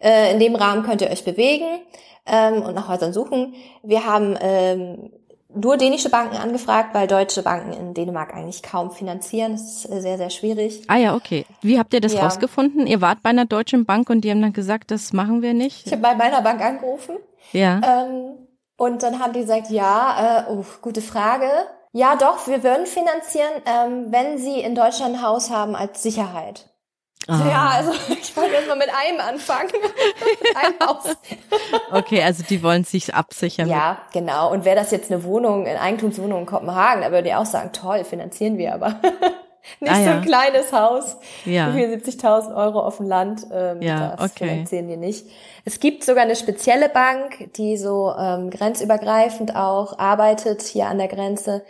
Äh, 0.00 0.32
in 0.32 0.40
dem 0.40 0.54
Rahmen 0.54 0.84
könnt 0.84 1.02
ihr 1.02 1.10
euch 1.10 1.24
bewegen 1.24 1.80
ähm, 2.26 2.62
und 2.62 2.74
nach 2.74 2.88
Häusern 2.88 3.12
suchen. 3.12 3.54
Wir 3.82 4.06
haben 4.06 4.36
ähm, 4.40 5.10
nur 5.54 5.76
dänische 5.76 6.08
Banken 6.08 6.36
angefragt, 6.36 6.94
weil 6.94 7.06
deutsche 7.06 7.42
Banken 7.42 7.72
in 7.72 7.94
Dänemark 7.94 8.34
eigentlich 8.34 8.62
kaum 8.62 8.90
finanzieren. 8.90 9.52
Das 9.52 9.62
ist 9.62 9.90
äh, 9.90 10.00
sehr, 10.00 10.16
sehr 10.18 10.30
schwierig. 10.30 10.82
Ah 10.88 10.96
ja, 10.96 11.14
okay. 11.14 11.46
Wie 11.62 11.78
habt 11.78 11.94
ihr 11.94 12.00
das 12.00 12.14
ja. 12.14 12.24
rausgefunden? 12.24 12.86
Ihr 12.86 13.00
wart 13.00 13.22
bei 13.22 13.30
einer 13.30 13.46
deutschen 13.46 13.84
Bank 13.84 14.10
und 14.10 14.22
die 14.22 14.30
haben 14.30 14.42
dann 14.42 14.52
gesagt, 14.52 14.90
das 14.90 15.12
machen 15.12 15.42
wir 15.42 15.54
nicht? 15.54 15.86
Ich 15.86 15.92
habe 15.92 16.02
bei 16.02 16.14
meiner 16.14 16.42
Bank 16.42 16.60
angerufen. 16.60 17.16
Ja. 17.52 17.80
Ähm, 17.84 18.34
und 18.76 19.02
dann 19.02 19.20
haben 19.20 19.32
die 19.32 19.40
gesagt, 19.40 19.70
ja, 19.70 20.46
äh, 20.48 20.52
oh, 20.52 20.64
gute 20.82 21.00
Frage. 21.00 21.48
Ja, 21.92 22.16
doch, 22.16 22.48
wir 22.48 22.64
würden 22.64 22.86
finanzieren, 22.86 23.52
ähm, 23.66 24.06
wenn 24.10 24.38
Sie 24.38 24.60
in 24.60 24.74
Deutschland 24.74 25.14
ein 25.14 25.22
Haus 25.22 25.50
haben 25.50 25.76
als 25.76 26.02
Sicherheit. 26.02 26.73
Ah. 27.26 27.48
Ja, 27.48 27.68
also 27.68 27.92
ich 28.20 28.36
wollte 28.36 28.54
erst 28.54 28.68
mal 28.68 28.76
mit 28.76 28.88
einem 28.88 29.20
anfangen. 29.20 29.70
ein 30.54 30.86
Haus. 30.86 31.04
Okay, 31.90 32.22
also 32.22 32.42
die 32.42 32.62
wollen 32.62 32.84
sich 32.84 33.14
absichern. 33.14 33.68
Ja, 33.68 33.98
genau. 34.12 34.50
Und 34.50 34.64
wäre 34.64 34.76
das 34.76 34.90
jetzt 34.90 35.10
eine 35.10 35.22
Wohnung, 35.22 35.66
eine 35.66 35.80
Eigentumswohnung 35.80 36.40
in 36.40 36.46
Kopenhagen, 36.46 37.02
da 37.02 37.12
würde 37.12 37.28
ich 37.28 37.34
auch 37.34 37.46
sagen, 37.46 37.70
toll, 37.72 38.04
finanzieren 38.04 38.58
wir 38.58 38.74
aber. 38.74 39.00
Nicht 39.80 39.92
ah, 39.92 40.04
so 40.04 40.10
ein 40.10 40.22
kleines 40.22 40.72
Haus. 40.72 41.16
Ja. 41.44 41.68
70.000 41.68 42.54
Euro 42.54 42.80
auf 42.80 42.98
dem 42.98 43.06
Land. 43.06 43.46
Ähm, 43.52 43.80
ja, 43.80 44.14
das 44.16 44.32
okay. 44.32 44.48
finanzieren 44.48 44.88
wir 44.88 44.96
nicht. 44.96 45.26
Es 45.64 45.80
gibt 45.80 46.04
sogar 46.04 46.24
eine 46.24 46.36
spezielle 46.36 46.88
Bank, 46.88 47.52
die 47.56 47.76
so 47.76 48.12
ähm, 48.18 48.50
grenzübergreifend 48.50 49.56
auch 49.56 49.98
arbeitet 49.98 50.62
hier 50.62 50.86
an 50.86 50.98
der 50.98 51.08
Grenze. 51.08 51.64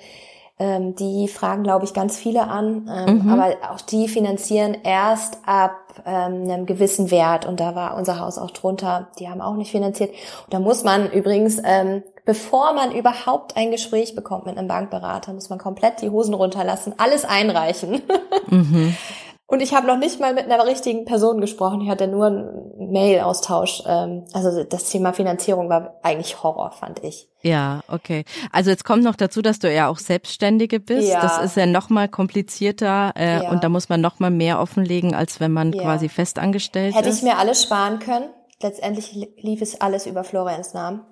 Ähm, 0.56 0.94
die 0.94 1.26
fragen, 1.26 1.64
glaube 1.64 1.84
ich, 1.84 1.94
ganz 1.94 2.16
viele 2.16 2.46
an, 2.46 2.88
ähm, 2.88 3.24
mhm. 3.24 3.28
aber 3.28 3.56
auch 3.72 3.80
die 3.80 4.06
finanzieren 4.06 4.76
erst 4.84 5.38
ab 5.46 5.72
ähm, 6.06 6.42
einem 6.44 6.66
gewissen 6.66 7.10
Wert 7.10 7.44
und 7.44 7.58
da 7.58 7.74
war 7.74 7.96
unser 7.96 8.20
Haus 8.20 8.38
auch 8.38 8.52
drunter. 8.52 9.08
Die 9.18 9.28
haben 9.28 9.40
auch 9.40 9.56
nicht 9.56 9.72
finanziert. 9.72 10.10
Und 10.10 10.54
da 10.54 10.60
muss 10.60 10.84
man 10.84 11.10
übrigens, 11.10 11.60
ähm, 11.64 12.04
bevor 12.24 12.72
man 12.72 12.92
überhaupt 12.92 13.56
ein 13.56 13.72
Gespräch 13.72 14.14
bekommt 14.14 14.46
mit 14.46 14.56
einem 14.56 14.68
Bankberater, 14.68 15.32
muss 15.32 15.50
man 15.50 15.58
komplett 15.58 16.02
die 16.02 16.10
Hosen 16.10 16.34
runterlassen, 16.34 16.94
alles 16.98 17.24
einreichen. 17.24 18.02
Mhm. 18.48 18.96
Und 19.46 19.60
ich 19.60 19.74
habe 19.74 19.86
noch 19.86 19.98
nicht 19.98 20.20
mal 20.20 20.34
mit 20.34 20.50
einer 20.50 20.66
richtigen 20.66 21.04
Person 21.04 21.40
gesprochen. 21.40 21.82
Ich 21.82 21.90
hatte 21.90 22.08
nur 22.08 22.63
Mail-Austausch. 22.90 23.82
Ähm, 23.86 24.24
also 24.32 24.64
das 24.64 24.90
Thema 24.90 25.12
Finanzierung 25.12 25.68
war 25.68 25.94
eigentlich 26.02 26.42
Horror, 26.42 26.70
fand 26.72 27.02
ich. 27.04 27.28
Ja, 27.42 27.80
okay. 27.88 28.24
Also 28.52 28.70
jetzt 28.70 28.84
kommt 28.84 29.04
noch 29.04 29.16
dazu, 29.16 29.42
dass 29.42 29.58
du 29.58 29.72
ja 29.72 29.88
auch 29.88 29.98
Selbstständige 29.98 30.80
bist. 30.80 31.08
Ja. 31.08 31.20
Das 31.20 31.42
ist 31.44 31.56
ja 31.56 31.66
noch 31.66 31.90
mal 31.90 32.08
komplizierter 32.08 33.12
äh, 33.16 33.44
ja. 33.44 33.50
und 33.50 33.62
da 33.62 33.68
muss 33.68 33.88
man 33.88 34.00
noch 34.00 34.18
mal 34.18 34.30
mehr 34.30 34.60
offenlegen, 34.60 35.14
als 35.14 35.40
wenn 35.40 35.52
man 35.52 35.72
ja. 35.72 35.82
quasi 35.82 36.08
festangestellt 36.08 36.94
Hätte 36.94 37.08
ist. 37.08 37.16
Hätte 37.16 37.26
ich 37.26 37.32
mir 37.32 37.38
alles 37.38 37.62
sparen 37.62 37.98
können. 37.98 38.30
Letztendlich 38.62 39.12
lief 39.36 39.60
es 39.60 39.80
alles 39.80 40.06
über 40.06 40.24
Florians 40.24 40.72
Namen. 40.74 41.02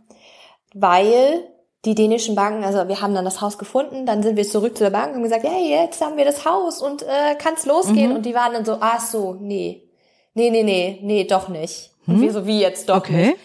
weil 0.74 1.44
die 1.84 1.94
dänischen 1.96 2.36
Banken, 2.36 2.64
also 2.64 2.86
wir 2.86 3.00
haben 3.00 3.14
dann 3.14 3.24
das 3.24 3.40
Haus 3.40 3.58
gefunden, 3.58 4.06
dann 4.06 4.22
sind 4.22 4.36
wir 4.36 4.44
zurück 4.44 4.76
zu 4.76 4.84
der 4.84 4.90
Bank 4.90 5.08
und 5.08 5.14
haben 5.16 5.22
gesagt, 5.24 5.44
hey, 5.44 5.68
jetzt 5.68 6.00
haben 6.00 6.16
wir 6.16 6.24
das 6.24 6.44
Haus 6.46 6.80
und 6.80 7.02
äh, 7.02 7.34
kann's 7.38 7.66
losgehen. 7.66 8.10
Mhm. 8.10 8.16
Und 8.16 8.26
die 8.26 8.34
waren 8.34 8.52
dann 8.52 8.64
so, 8.64 8.78
ach 8.80 9.00
so, 9.00 9.34
nee, 9.40 9.88
nee, 10.34 10.50
nee, 10.50 10.62
nee, 10.62 10.98
nee, 11.02 11.24
doch 11.24 11.48
nicht. 11.48 11.90
Und 12.06 12.20
wir 12.20 12.32
so, 12.32 12.46
wie 12.46 12.60
jetzt 12.60 12.88
doch 12.88 12.98
okay. 12.98 13.26
nicht. 13.26 13.38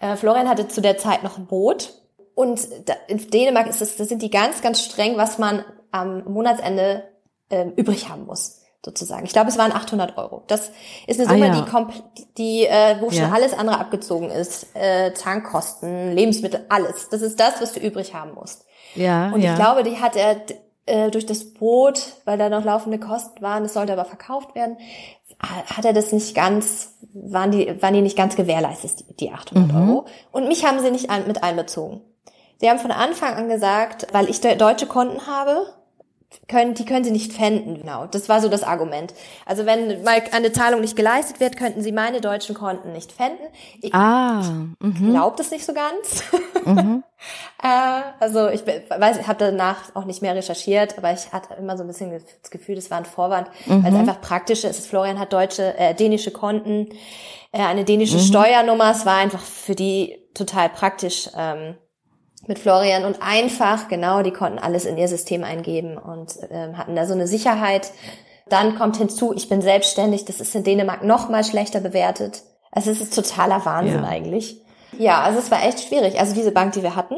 Äh, 0.00 0.16
Florian 0.16 0.48
hatte 0.48 0.68
zu 0.68 0.80
der 0.80 0.98
Zeit 0.98 1.22
noch 1.22 1.38
ein 1.38 1.46
Boot. 1.46 1.94
Und 2.34 2.60
da, 2.86 2.94
in 3.08 3.18
Dänemark 3.30 3.68
ist 3.68 3.80
es, 3.80 3.96
da 3.96 4.04
sind 4.04 4.20
die 4.22 4.30
ganz, 4.30 4.60
ganz 4.60 4.82
streng, 4.82 5.16
was 5.16 5.38
man 5.38 5.64
am 5.90 6.24
Monatsende 6.24 7.04
äh, 7.48 7.66
übrig 7.76 8.08
haben 8.08 8.26
muss 8.26 8.60
sozusagen. 8.84 9.24
Ich 9.24 9.32
glaube, 9.32 9.48
es 9.48 9.56
waren 9.56 9.72
800 9.72 10.18
Euro. 10.18 10.42
Das 10.46 10.70
ist 11.06 11.18
eine 11.18 11.28
Summe, 11.28 11.50
ah, 11.50 11.56
ja. 11.56 11.92
die, 12.18 12.34
die 12.36 12.66
äh, 12.66 12.96
wo 13.00 13.10
schon 13.10 13.22
ja. 13.22 13.32
alles 13.32 13.54
andere 13.54 13.78
abgezogen 13.78 14.30
ist. 14.30 14.66
Äh, 14.74 15.12
Tankkosten, 15.12 16.12
Lebensmittel, 16.12 16.66
alles. 16.68 17.08
Das 17.08 17.22
ist 17.22 17.40
das, 17.40 17.62
was 17.62 17.72
du 17.72 17.80
übrig 17.80 18.14
haben 18.14 18.34
musst. 18.34 18.66
Ja. 18.94 19.30
Und 19.30 19.40
ja. 19.40 19.52
ich 19.52 19.56
glaube, 19.56 19.84
die 19.84 19.98
hat 19.98 20.16
er 20.16 20.36
äh, 20.86 21.10
durch 21.10 21.24
das 21.24 21.54
Boot, 21.54 22.12
weil 22.24 22.36
da 22.36 22.50
noch 22.50 22.64
laufende 22.64 22.98
Kosten 22.98 23.40
waren, 23.40 23.64
es 23.64 23.72
sollte 23.72 23.94
aber 23.94 24.04
verkauft 24.04 24.54
werden, 24.54 24.76
hat 25.40 25.84
er 25.84 25.92
das 25.92 26.12
nicht 26.12 26.34
ganz, 26.34 26.94
waren 27.12 27.50
die, 27.50 27.80
waren 27.82 27.94
die 27.94 28.02
nicht 28.02 28.16
ganz 28.16 28.36
gewährleistet, 28.36 29.00
die, 29.00 29.16
die 29.16 29.30
800 29.30 29.72
mhm. 29.72 29.88
Euro. 29.88 30.06
Und 30.32 30.48
mich 30.48 30.64
haben 30.64 30.80
sie 30.80 30.90
nicht 30.90 31.08
mit 31.26 31.42
einbezogen. 31.42 32.00
Sie 32.60 32.70
haben 32.70 32.78
von 32.78 32.92
Anfang 32.92 33.34
an 33.34 33.48
gesagt, 33.48 34.06
weil 34.12 34.28
ich 34.28 34.40
deutsche 34.40 34.86
Konten 34.86 35.26
habe, 35.26 35.66
können, 36.48 36.74
die 36.74 36.84
können 36.84 37.04
sie 37.04 37.10
nicht 37.10 37.32
fänden. 37.32 37.80
Genau, 37.80 38.06
das 38.06 38.28
war 38.28 38.40
so 38.40 38.48
das 38.48 38.62
Argument. 38.62 39.14
Also 39.46 39.66
wenn 39.66 40.02
mal 40.02 40.22
eine 40.32 40.52
Zahlung 40.52 40.80
nicht 40.80 40.96
geleistet 40.96 41.40
wird, 41.40 41.56
könnten 41.56 41.82
sie 41.82 41.92
meine 41.92 42.20
deutschen 42.20 42.54
Konten 42.54 42.92
nicht 42.92 43.12
fänden. 43.12 43.46
Ich 43.80 43.94
ah, 43.94 44.42
mhm. 44.78 45.10
glaube 45.10 45.36
das 45.36 45.50
nicht 45.50 45.64
so 45.64 45.72
ganz. 45.72 46.24
Mhm. 46.64 47.02
äh, 47.62 48.02
also 48.20 48.48
ich 48.48 48.66
weiß, 48.66 49.18
ich 49.18 49.26
habe 49.26 49.38
danach 49.38 49.94
auch 49.94 50.04
nicht 50.04 50.22
mehr 50.22 50.34
recherchiert, 50.34 50.98
aber 50.98 51.12
ich 51.12 51.32
hatte 51.32 51.54
immer 51.54 51.76
so 51.76 51.84
ein 51.84 51.86
bisschen 51.86 52.10
das 52.42 52.50
Gefühl, 52.50 52.74
das 52.74 52.90
war 52.90 52.98
ein 52.98 53.04
Vorwand, 53.04 53.48
mhm. 53.66 53.84
weil 53.84 53.92
es 53.92 53.98
einfach 53.98 54.20
praktisch 54.20 54.64
ist. 54.64 54.86
Florian 54.86 55.18
hat 55.18 55.32
deutsche, 55.32 55.76
äh, 55.78 55.94
dänische 55.94 56.30
Konten, 56.30 56.88
äh, 57.52 57.60
eine 57.60 57.84
dänische 57.84 58.16
mhm. 58.16 58.22
Steuernummer. 58.22 58.90
Es 58.90 59.06
war 59.06 59.16
einfach 59.16 59.42
für 59.42 59.74
die 59.74 60.18
total 60.34 60.68
praktisch. 60.68 61.28
Ähm, 61.36 61.76
mit 62.46 62.58
Florian 62.58 63.04
und 63.04 63.22
einfach, 63.22 63.88
genau, 63.88 64.22
die 64.22 64.32
konnten 64.32 64.58
alles 64.58 64.84
in 64.84 64.96
ihr 64.96 65.08
System 65.08 65.44
eingeben 65.44 65.96
und 65.98 66.38
ähm, 66.50 66.76
hatten 66.78 66.96
da 66.96 67.06
so 67.06 67.14
eine 67.14 67.26
Sicherheit. 67.26 67.92
Dann 68.48 68.76
kommt 68.76 68.96
hinzu, 68.96 69.32
ich 69.34 69.48
bin 69.48 69.62
selbstständig, 69.62 70.24
das 70.24 70.40
ist 70.40 70.54
in 70.54 70.64
Dänemark 70.64 71.02
noch 71.02 71.28
mal 71.28 71.44
schlechter 71.44 71.80
bewertet. 71.80 72.42
Also 72.70 72.90
es 72.90 73.00
ist 73.00 73.14
totaler 73.14 73.64
Wahnsinn 73.64 74.02
ja. 74.02 74.08
eigentlich. 74.08 74.60
Ja, 74.98 75.22
also 75.22 75.38
es 75.38 75.50
war 75.50 75.64
echt 75.64 75.80
schwierig. 75.80 76.20
Also 76.20 76.34
diese 76.34 76.52
Bank, 76.52 76.72
die 76.72 76.82
wir 76.82 76.96
hatten, 76.96 77.16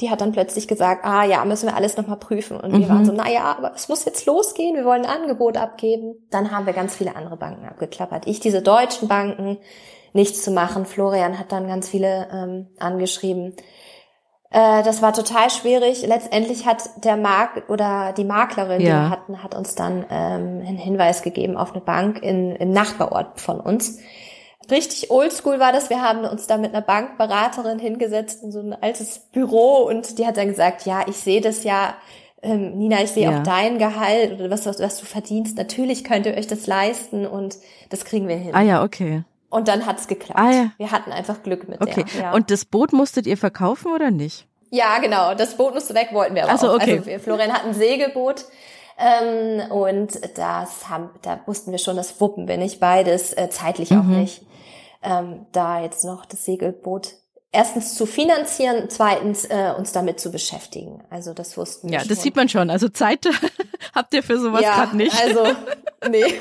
die 0.00 0.10
hat 0.10 0.20
dann 0.20 0.32
plötzlich 0.32 0.68
gesagt, 0.68 1.04
ah 1.04 1.24
ja, 1.24 1.44
müssen 1.44 1.68
wir 1.68 1.76
alles 1.76 1.96
nochmal 1.96 2.18
prüfen. 2.18 2.60
Und 2.60 2.72
mhm. 2.72 2.80
wir 2.80 2.88
waren 2.88 3.04
so, 3.04 3.12
na 3.12 3.30
ja, 3.30 3.44
aber 3.56 3.72
es 3.74 3.88
muss 3.88 4.04
jetzt 4.04 4.26
losgehen, 4.26 4.76
wir 4.76 4.84
wollen 4.84 5.06
ein 5.06 5.22
Angebot 5.22 5.56
abgeben. 5.56 6.14
Dann 6.30 6.50
haben 6.50 6.66
wir 6.66 6.72
ganz 6.72 6.94
viele 6.94 7.16
andere 7.16 7.36
Banken 7.36 7.66
abgeklappert. 7.66 8.26
Ich 8.26 8.40
diese 8.40 8.60
deutschen 8.60 9.08
Banken, 9.08 9.58
nichts 10.12 10.42
zu 10.42 10.50
machen. 10.50 10.86
Florian 10.86 11.38
hat 11.38 11.52
dann 11.52 11.68
ganz 11.68 11.88
viele 11.88 12.28
ähm, 12.32 12.66
angeschrieben. 12.78 13.54
Äh, 14.50 14.82
das 14.82 15.02
war 15.02 15.12
total 15.12 15.50
schwierig. 15.50 16.06
Letztendlich 16.06 16.66
hat 16.66 17.04
der 17.04 17.16
Mark 17.16 17.68
oder 17.68 18.12
die 18.16 18.24
Maklerin, 18.24 18.80
ja. 18.80 18.86
die 18.86 18.92
wir 18.92 19.10
hatten, 19.10 19.42
hat 19.42 19.54
uns 19.54 19.74
dann 19.74 20.06
ähm, 20.10 20.62
einen 20.66 20.78
Hinweis 20.78 21.22
gegeben 21.22 21.56
auf 21.56 21.72
eine 21.72 21.80
Bank 21.80 22.22
in, 22.22 22.54
im 22.56 22.70
Nachbarort 22.70 23.40
von 23.40 23.60
uns. 23.60 23.98
Richtig 24.70 25.10
oldschool 25.10 25.60
war 25.60 25.72
das. 25.72 25.90
Wir 25.90 26.02
haben 26.02 26.24
uns 26.24 26.46
da 26.46 26.56
mit 26.56 26.74
einer 26.74 26.82
Bankberaterin 26.82 27.78
hingesetzt 27.78 28.42
in 28.42 28.50
so 28.50 28.60
ein 28.60 28.72
altes 28.72 29.20
Büro 29.30 29.84
und 29.88 30.18
die 30.18 30.26
hat 30.26 30.36
dann 30.36 30.48
gesagt, 30.48 30.86
ja, 30.86 31.04
ich 31.06 31.16
sehe 31.16 31.40
das 31.40 31.62
ja, 31.62 31.94
ähm, 32.42 32.76
Nina, 32.76 33.02
ich 33.02 33.10
sehe 33.10 33.30
ja. 33.30 33.38
auch 33.38 33.42
dein 33.42 33.78
Gehalt 33.78 34.32
oder 34.32 34.50
was, 34.50 34.66
was, 34.66 34.80
was 34.80 34.98
du 34.98 35.06
verdienst. 35.06 35.56
Natürlich 35.56 36.02
könnt 36.02 36.26
ihr 36.26 36.34
euch 36.34 36.48
das 36.48 36.66
leisten 36.66 37.26
und 37.26 37.56
das 37.90 38.04
kriegen 38.04 38.26
wir 38.26 38.36
hin. 38.36 38.54
Ah 38.54 38.62
ja, 38.62 38.82
okay. 38.82 39.22
Und 39.48 39.68
dann 39.68 39.86
hat's 39.86 40.08
geklappt. 40.08 40.38
Ah, 40.38 40.50
ja. 40.50 40.70
Wir 40.76 40.90
hatten 40.90 41.12
einfach 41.12 41.42
Glück 41.42 41.68
mit 41.68 41.80
okay. 41.80 42.04
der. 42.14 42.20
Ja. 42.20 42.34
Und 42.34 42.50
das 42.50 42.64
Boot 42.64 42.92
musstet 42.92 43.26
ihr 43.26 43.36
verkaufen 43.36 43.92
oder 43.92 44.10
nicht? 44.10 44.46
Ja, 44.70 44.98
genau. 44.98 45.34
Das 45.34 45.56
Boot 45.56 45.74
musste 45.74 45.94
weg, 45.94 46.08
wollten 46.12 46.34
wir 46.34 46.44
aber 46.44 46.52
also, 46.52 46.70
auch. 46.70 46.74
Okay. 46.74 46.98
Also 47.04 47.18
Florian 47.20 47.52
hat 47.52 47.64
ein 47.64 47.74
Segelboot. 47.74 48.44
Ähm, 48.98 49.70
und 49.70 50.18
das 50.38 50.88
haben, 50.88 51.10
da 51.22 51.40
wussten 51.46 51.70
wir 51.70 51.78
schon, 51.78 51.96
das 51.96 52.20
wuppen 52.20 52.48
wir 52.48 52.56
nicht 52.56 52.80
beides, 52.80 53.32
äh, 53.34 53.50
zeitlich 53.50 53.90
mhm. 53.90 54.00
auch 54.00 54.04
nicht. 54.04 54.42
Ähm, 55.02 55.46
da 55.52 55.80
jetzt 55.80 56.04
noch 56.04 56.24
das 56.24 56.44
Segelboot 56.44 57.12
erstens 57.52 57.94
zu 57.94 58.06
finanzieren, 58.06 58.88
zweitens 58.88 59.44
äh, 59.44 59.72
uns 59.76 59.92
damit 59.92 60.18
zu 60.18 60.30
beschäftigen. 60.30 61.02
Also 61.10 61.32
das 61.32 61.56
wussten 61.56 61.88
wir 61.88 61.94
Ja, 61.94 62.00
schon. 62.00 62.08
das 62.08 62.22
sieht 62.22 62.36
man 62.36 62.48
schon. 62.48 62.70
Also 62.70 62.88
Zeit 62.88 63.26
habt 63.94 64.14
ihr 64.14 64.22
für 64.22 64.38
sowas 64.38 64.62
ja, 64.62 64.74
gerade 64.76 64.96
nicht. 64.96 65.18
Also 65.22 65.46
nee. 66.10 66.24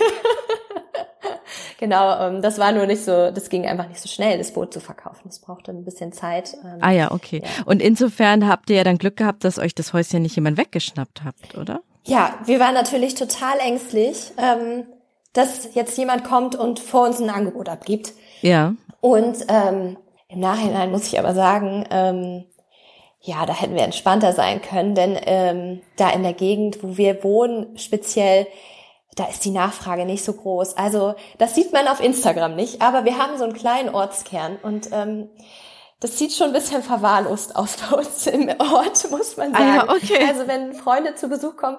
genau, 1.80 2.20
ähm, 2.20 2.42
das 2.42 2.60
war 2.60 2.72
nur 2.72 2.86
nicht 2.86 3.04
so, 3.04 3.32
das 3.32 3.50
ging 3.50 3.66
einfach 3.66 3.88
nicht 3.88 4.00
so 4.00 4.08
schnell, 4.08 4.38
das 4.38 4.52
Boot 4.52 4.74
zu 4.74 4.80
verkaufen. 4.80 5.22
Das 5.26 5.40
brauchte 5.40 5.72
ein 5.72 5.86
bisschen 5.86 6.12
Zeit. 6.12 6.56
Ähm, 6.64 6.78
ah 6.82 6.92
ja, 6.92 7.12
okay. 7.12 7.42
Ja. 7.44 7.64
Und 7.66 7.82
insofern 7.82 8.48
habt 8.48 8.70
ihr 8.70 8.78
ja 8.78 8.84
dann 8.84 8.98
Glück 8.98 9.18
gehabt, 9.18 9.44
dass 9.44 9.60
euch 9.60 9.76
das 9.76 9.94
Häuschen 9.94 10.22
nicht 10.22 10.36
jemand 10.36 10.58
weggeschnappt 10.58 11.24
habt, 11.24 11.58
oder? 11.58 11.82
Ja, 12.04 12.36
wir 12.46 12.60
waren 12.60 12.74
natürlich 12.74 13.16
total 13.16 13.60
ängstlich, 13.60 14.32
ähm, 14.38 14.86
dass 15.34 15.74
jetzt 15.74 15.98
jemand 15.98 16.24
kommt 16.24 16.56
und 16.56 16.80
vor 16.80 17.06
uns 17.06 17.20
ein 17.20 17.30
Angebot 17.30 17.68
abgibt. 17.68 18.14
Ja. 18.42 18.76
Und 19.02 19.38
ähm, 19.50 19.98
im 20.28 20.40
Nachhinein 20.40 20.92
muss 20.92 21.08
ich 21.08 21.20
aber 21.20 21.34
sagen, 21.34 21.86
ähm, 21.90 22.46
ja, 23.22 23.46
da 23.46 23.60
hätten 23.60 23.76
wir 23.76 23.84
entspannter 23.84 24.34
sein 24.34 24.62
können, 24.62 24.94
denn 24.94 25.18
ähm, 25.26 25.82
da 25.98 26.12
in 26.12 26.22
der 26.22 26.34
Gegend, 26.34 26.84
wo 26.84 26.98
wir 26.98 27.24
wohnen, 27.24 27.78
speziell 27.78 28.46
da 29.16 29.26
ist 29.26 29.46
die 29.46 29.52
Nachfrage 29.52 30.06
nicht 30.06 30.24
so 30.24 30.34
groß. 30.34 30.78
Also 30.78 31.16
das 31.38 31.56
sieht 31.56 31.74
man 31.74 31.88
auf 31.88 32.02
Instagram 32.02 32.56
nicht, 32.56 32.82
aber 32.82 33.06
wir 33.06 33.18
haben 33.18 33.38
so 33.38 33.46
einen 33.46 33.54
kleinen 33.54 33.90
Ortskern 33.90 34.58
und 34.62 34.90
ähm, 34.92 35.30
das 36.02 36.20
sieht 36.20 36.34
schon 36.34 36.48
ein 36.48 36.54
bisschen 36.54 36.84
verwahrlost 36.84 37.56
aus 37.56 37.78
bei 37.78 37.98
uns 37.98 38.28
im 38.28 38.50
Ort, 38.60 39.10
muss 39.12 39.38
man 39.38 39.54
sagen. 39.54 39.80
Ah, 39.80 39.94
okay. 39.94 40.26
Also 40.28 40.48
wenn 40.48 40.74
Freunde 40.74 41.16
zu 41.16 41.30
Besuch 41.30 41.56
kommen, 41.56 41.78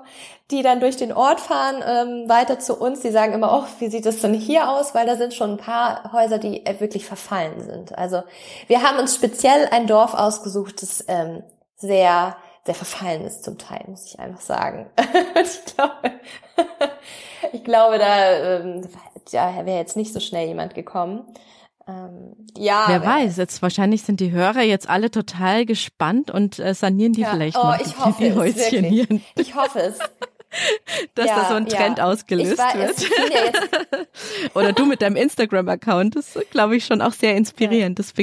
die 0.51 0.62
dann 0.62 0.81
durch 0.81 0.96
den 0.96 1.12
Ort 1.12 1.40
fahren, 1.40 1.85
ähm, 1.87 2.29
weiter 2.29 2.59
zu 2.59 2.75
uns, 2.75 3.01
die 3.01 3.11
sagen 3.11 3.35
immer, 3.35 3.62
oh, 3.62 3.68
wie 3.79 3.90
sieht 3.90 4.07
das 4.07 4.20
denn 4.20 4.33
hier 4.33 4.70
aus? 4.70 4.94
Weil 4.94 5.07
da 5.07 5.16
sind 5.16 5.35
schon 5.35 5.53
ein 5.53 5.59
paar 5.59 6.12
Häuser, 6.12 6.38
die 6.38 6.64
wirklich 6.79 7.05
verfallen 7.05 7.61
sind. 7.61 7.96
Also 7.96 8.22
wir 8.66 8.83
haben 8.83 8.99
uns 8.99 9.14
speziell 9.14 9.68
ein 9.70 9.87
Dorf 9.87 10.14
ausgesucht, 10.14 10.81
das 10.81 11.05
ähm, 11.09 11.42
sehr 11.77 12.37
sehr 12.66 12.75
verfallen 12.75 13.25
ist 13.25 13.44
zum 13.44 13.59
Teil, 13.59 13.85
muss 13.87 14.07
ich 14.07 14.18
einfach 14.18 14.40
sagen. 14.40 14.90
ich 15.40 15.75
glaube, 15.75 16.20
ich 17.53 17.65
glaube, 17.65 17.99
da, 17.99 18.59
ähm, 18.59 18.83
da 19.33 19.67
wäre 19.67 19.79
jetzt 19.79 19.97
nicht 19.97 20.13
so 20.13 20.21
schnell 20.21 20.47
jemand 20.49 20.75
gekommen. 20.75 21.25
Ähm, 21.89 22.35
ja. 22.57 22.87
Wer 22.89 23.05
weiß, 23.05 23.37
jetzt 23.37 23.63
wahrscheinlich 23.63 24.03
sind 24.03 24.21
die 24.21 24.33
Hörer 24.33 24.63
jetzt 24.63 24.89
alle 24.89 25.11
total 25.11 25.67
gespannt 25.67 26.31
und 26.31 26.59
äh, 26.59 26.75
sanieren 26.75 27.13
die 27.13 27.21
ja, 27.21 27.31
vielleicht 27.31 27.57
oh, 27.57 27.63
noch 27.63 27.81
ich 27.81 27.99
hoffe 27.99 28.25
die 28.25 28.35
Häuschen 28.35 28.85
hier. 28.85 29.07
Ich 29.39 29.55
hoffe 29.55 29.81
es. 29.81 29.99
Dass 31.15 31.27
ja, 31.27 31.43
da 31.43 31.49
so 31.49 31.55
ein 31.55 31.67
Trend 31.67 31.99
ja. 31.99 32.05
ausgelöst 32.05 32.57
war, 32.57 32.75
wird. 32.75 32.97
Oder 34.55 34.73
du 34.73 34.87
mit 34.87 35.03
deinem 35.03 35.17
Instagram-Account, 35.17 36.17
das 36.17 36.39
glaube 36.51 36.77
ich 36.77 36.87
schon 36.87 37.03
auch 37.03 37.13
sehr 37.13 37.37
inspirierend. 37.37 37.99
Das 37.99 38.15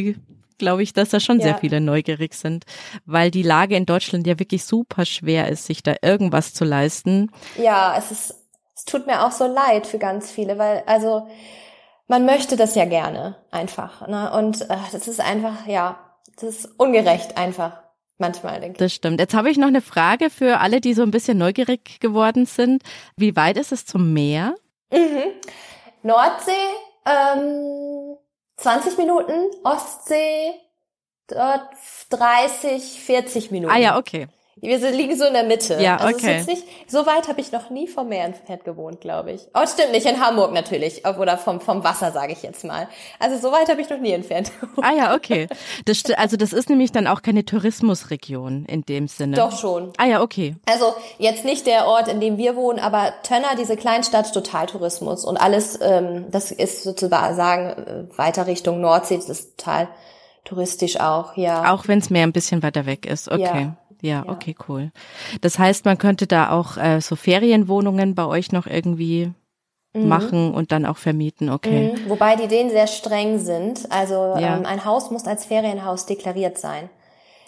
glaube 0.58 0.82
ich, 0.82 0.94
dass 0.94 1.10
da 1.10 1.20
schon 1.20 1.42
sehr 1.42 1.58
viele 1.58 1.80
neugierig 1.80 2.34
sind, 2.34 2.66
weil 3.06 3.30
die 3.30 3.44
Lage 3.44 3.76
in 3.76 3.86
Deutschland 3.86 4.26
ja 4.26 4.40
wirklich 4.40 4.64
super 4.64 5.06
schwer 5.06 5.50
ist, 5.50 5.66
sich 5.66 5.84
da 5.84 5.96
irgendwas 6.02 6.54
zu 6.54 6.66
leisten. 6.66 7.30
Ja, 7.58 7.96
es 7.98 8.12
ist, 8.12 8.43
es 8.84 8.92
tut 8.92 9.08
mir 9.08 9.26
auch 9.26 9.32
so 9.32 9.48
leid 9.48 9.88
für 9.88 9.98
ganz 9.98 10.30
viele, 10.30 10.58
weil, 10.58 10.84
also, 10.86 11.28
man 12.08 12.26
möchte 12.26 12.58
das 12.58 12.76
ja 12.76 12.84
gerne 12.84 13.38
einfach, 13.50 14.06
ne? 14.08 14.32
Und 14.34 14.62
äh, 14.70 14.78
das 14.92 15.08
ist 15.08 15.22
einfach, 15.22 15.66
ja, 15.68 15.98
das 16.36 16.44
ist 16.44 16.66
ungerecht 16.78 17.38
einfach. 17.38 17.82
Manchmal, 18.18 18.60
denke 18.60 18.74
ich. 18.74 18.78
Das 18.78 18.94
stimmt. 18.94 19.20
Jetzt 19.20 19.34
habe 19.34 19.50
ich 19.50 19.58
noch 19.58 19.68
eine 19.68 19.82
Frage 19.82 20.30
für 20.30 20.60
alle, 20.60 20.82
die 20.82 20.94
so 20.94 21.02
ein 21.02 21.12
bisschen 21.12 21.38
neugierig 21.38 22.00
geworden 22.00 22.46
sind. 22.46 22.84
Wie 23.16 23.36
weit 23.36 23.58
ist 23.58 23.72
es 23.72 23.86
zum 23.86 24.14
Meer? 24.14 24.56
Mhm. 24.92 25.24
Nordsee, 26.04 26.52
ähm, 27.06 28.18
20 28.58 28.98
Minuten, 28.98 29.34
Ostsee 29.64 30.54
dort 31.28 31.70
30, 32.12 33.02
40 33.02 33.52
Minuten. 33.52 33.74
Ah 33.74 33.80
ja, 33.80 33.98
okay. 33.98 34.28
Wir 34.56 34.78
liegen 34.92 35.18
so 35.18 35.26
in 35.26 35.34
der 35.34 35.44
Mitte. 35.44 35.82
Ja, 35.82 35.96
okay. 35.96 36.08
Also 36.08 36.28
ist 36.28 36.48
nicht, 36.48 36.64
so 36.88 37.06
weit 37.06 37.28
habe 37.28 37.42
ich 37.42 37.52
noch 37.52 37.70
nie 37.70 37.88
vom 37.88 38.10
Meer 38.10 38.26
entfernt 38.26 38.64
gewohnt, 38.64 39.02
glaube 39.02 39.32
ich. 39.32 39.42
Oh, 39.54 39.66
stimmt 39.66 39.92
nicht, 39.92 40.06
in 40.06 40.24
Hamburg 40.24 40.54
natürlich. 40.54 41.06
Oder 41.06 41.38
vom, 41.38 41.60
vom 41.60 41.84
Wasser, 41.84 42.12
sage 42.12 42.34
ich 42.34 42.44
jetzt 42.44 42.64
mal. 42.64 42.88
Also 43.20 43.38
so 43.40 43.52
weit 43.52 43.70
habe 43.70 43.82
ich 43.82 43.90
noch 43.90 44.00
nie 44.00 44.12
entfernt 44.12 44.52
gewohnt. 44.62 44.86
Ah 44.86 44.94
ja, 44.94 45.16
okay. 45.16 45.48
Das, 45.86 46.04
also 46.18 46.38
das 46.38 46.54
ist 46.54 46.70
nämlich 46.70 46.92
dann 46.92 47.08
auch 47.08 47.24
keine 47.24 47.46
Tourismusregion 47.46 48.66
in 48.66 48.84
dem 48.84 49.08
Sinne. 49.08 49.36
Doch 49.36 49.58
schon. 49.58 49.92
Ah 49.98 50.06
ja, 50.06 50.22
okay. 50.22 50.56
Also 50.68 50.94
jetzt 51.18 51.46
nicht 51.46 51.66
der 51.66 51.88
Ort, 51.88 52.08
in 52.08 52.20
dem 52.20 52.38
wir 52.38 52.56
wohnen, 52.56 52.80
aber 52.80 53.14
Tönner, 53.24 53.56
diese 53.58 53.76
Kleinstadt, 53.76 54.34
total 54.34 54.68
Tourismus. 54.68 55.26
Und 55.26 55.38
alles, 55.38 55.80
ähm, 55.82 56.26
das 56.30 56.52
ist 56.52 56.84
sozusagen 56.84 57.70
äh, 57.70 58.18
weiter 58.18 58.46
Richtung 58.46 58.82
Nordsee, 58.82 59.16
das 59.16 59.30
ist 59.30 59.58
total 59.58 59.88
touristisch 60.46 61.00
auch, 61.00 61.38
ja. 61.38 61.74
Auch 61.74 61.88
wenn 61.88 62.00
es 62.00 62.10
mehr 62.10 62.24
ein 62.24 62.34
bisschen 62.34 62.64
weiter 62.64 62.86
weg 62.86 63.06
ist, 63.06 63.32
okay. 63.32 63.42
Ja. 63.42 63.78
Ja. 64.10 64.26
okay, 64.28 64.56
cool. 64.68 64.92
Das 65.42 65.58
heißt, 65.58 65.86
man 65.86 65.98
könnte 65.98 66.28
da 66.28 66.52
auch 66.52 66.78
äh, 66.78 67.02
so 67.02 67.16
Ferienwohnungen 67.16 68.16
bei 68.16 68.26
euch 68.26 68.52
noch 68.52 68.68
irgendwie 68.68 69.32
mhm. 69.94 70.08
machen 70.08 70.54
und 70.54 70.72
dann 70.72 70.86
auch 70.86 70.98
vermieten, 70.98 71.50
okay. 71.50 71.94
Mhm. 71.94 72.10
Wobei 72.10 72.36
die 72.36 72.48
denen 72.48 72.70
sehr 72.70 72.88
streng 72.88 73.40
sind. 73.40 73.92
Also 73.92 74.36
ja. 74.38 74.58
ähm, 74.58 74.66
ein 74.66 74.86
Haus 74.86 75.12
muss 75.12 75.26
als 75.26 75.46
Ferienhaus 75.46 76.06
deklariert 76.06 76.58
sein. 76.58 76.90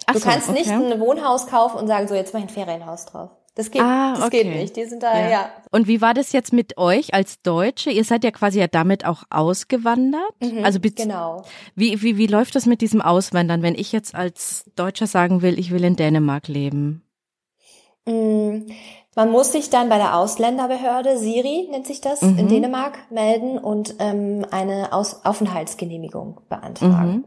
Ach 0.05 0.13
du 0.13 0.19
so, 0.19 0.29
kannst 0.29 0.49
okay. 0.49 0.59
nicht 0.59 0.71
ein 0.71 0.99
Wohnhaus 0.99 1.47
kaufen 1.47 1.77
und 1.77 1.87
sagen, 1.87 2.07
so 2.07 2.15
jetzt 2.15 2.33
mach 2.33 2.39
ich 2.39 2.47
ein 2.47 2.49
Ferienhaus 2.49 3.05
drauf. 3.05 3.31
Das 3.55 3.71
geht, 3.71 3.81
ah, 3.81 4.15
das 4.17 4.29
geht 4.29 4.47
nicht. 4.47 4.75
Die 4.75 4.83
sind 4.83 5.01
da, 5.01 5.17
ja. 5.17 5.29
ja. 5.29 5.49
Und 5.71 5.87
wie 5.87 6.01
war 6.01 6.13
das 6.13 6.33
jetzt 6.33 6.51
mit 6.51 6.77
euch 6.77 7.13
als 7.13 7.41
Deutsche? 7.41 7.89
Ihr 7.89 8.03
seid 8.03 8.25
ja 8.25 8.31
quasi 8.31 8.59
ja 8.59 8.67
damit 8.67 9.05
auch 9.05 9.23
ausgewandert. 9.29 10.33
Mhm, 10.41 10.65
also 10.65 10.79
genau. 10.81 11.43
Wie, 11.73 12.01
wie, 12.01 12.17
wie 12.17 12.27
läuft 12.27 12.55
das 12.55 12.65
mit 12.65 12.81
diesem 12.81 13.01
Auswandern, 13.01 13.61
wenn 13.61 13.75
ich 13.75 13.93
jetzt 13.93 14.13
als 14.13 14.65
Deutscher 14.75 15.07
sagen 15.07 15.41
will, 15.41 15.57
ich 15.57 15.71
will 15.71 15.85
in 15.85 15.95
Dänemark 15.95 16.49
leben? 16.49 17.01
Mhm. 18.05 18.65
Man 19.15 19.31
muss 19.31 19.53
sich 19.53 19.69
dann 19.69 19.87
bei 19.87 19.97
der 19.97 20.17
Ausländerbehörde, 20.17 21.17
Siri 21.17 21.69
nennt 21.71 21.87
sich 21.87 22.01
das, 22.01 22.21
mhm. 22.21 22.37
in 22.37 22.47
Dänemark 22.49 23.09
melden 23.09 23.57
und 23.57 23.95
ähm, 23.99 24.45
eine 24.51 24.91
Aus 24.91 25.23
Aufenthaltsgenehmigung 25.23 26.41
beantragen. 26.49 27.23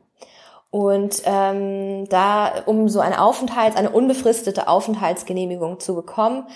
Mhm. 0.72 0.80
Und 0.80 1.22
ähm, 1.24 2.08
da, 2.08 2.62
um 2.66 2.88
so 2.88 3.00
eine 3.00 3.20
Aufenthalts-, 3.20 3.76
eine 3.76 3.90
unbefristete 3.90 4.68
Aufenthaltsgenehmigung 4.68 5.80
zu 5.80 5.94
bekommen, 5.94 6.46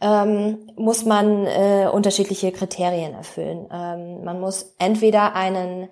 ähm, 0.00 0.70
muss 0.76 1.04
man 1.04 1.46
äh, 1.46 1.88
unterschiedliche 1.90 2.52
Kriterien 2.52 3.14
erfüllen. 3.14 3.68
Ähm, 3.72 4.24
man 4.24 4.40
muss 4.40 4.74
entweder 4.78 5.34
einen 5.34 5.88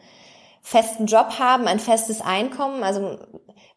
festen 0.63 1.07
Job 1.07 1.39
haben, 1.39 1.67
ein 1.67 1.79
festes 1.79 2.21
Einkommen, 2.21 2.83
also 2.83 3.19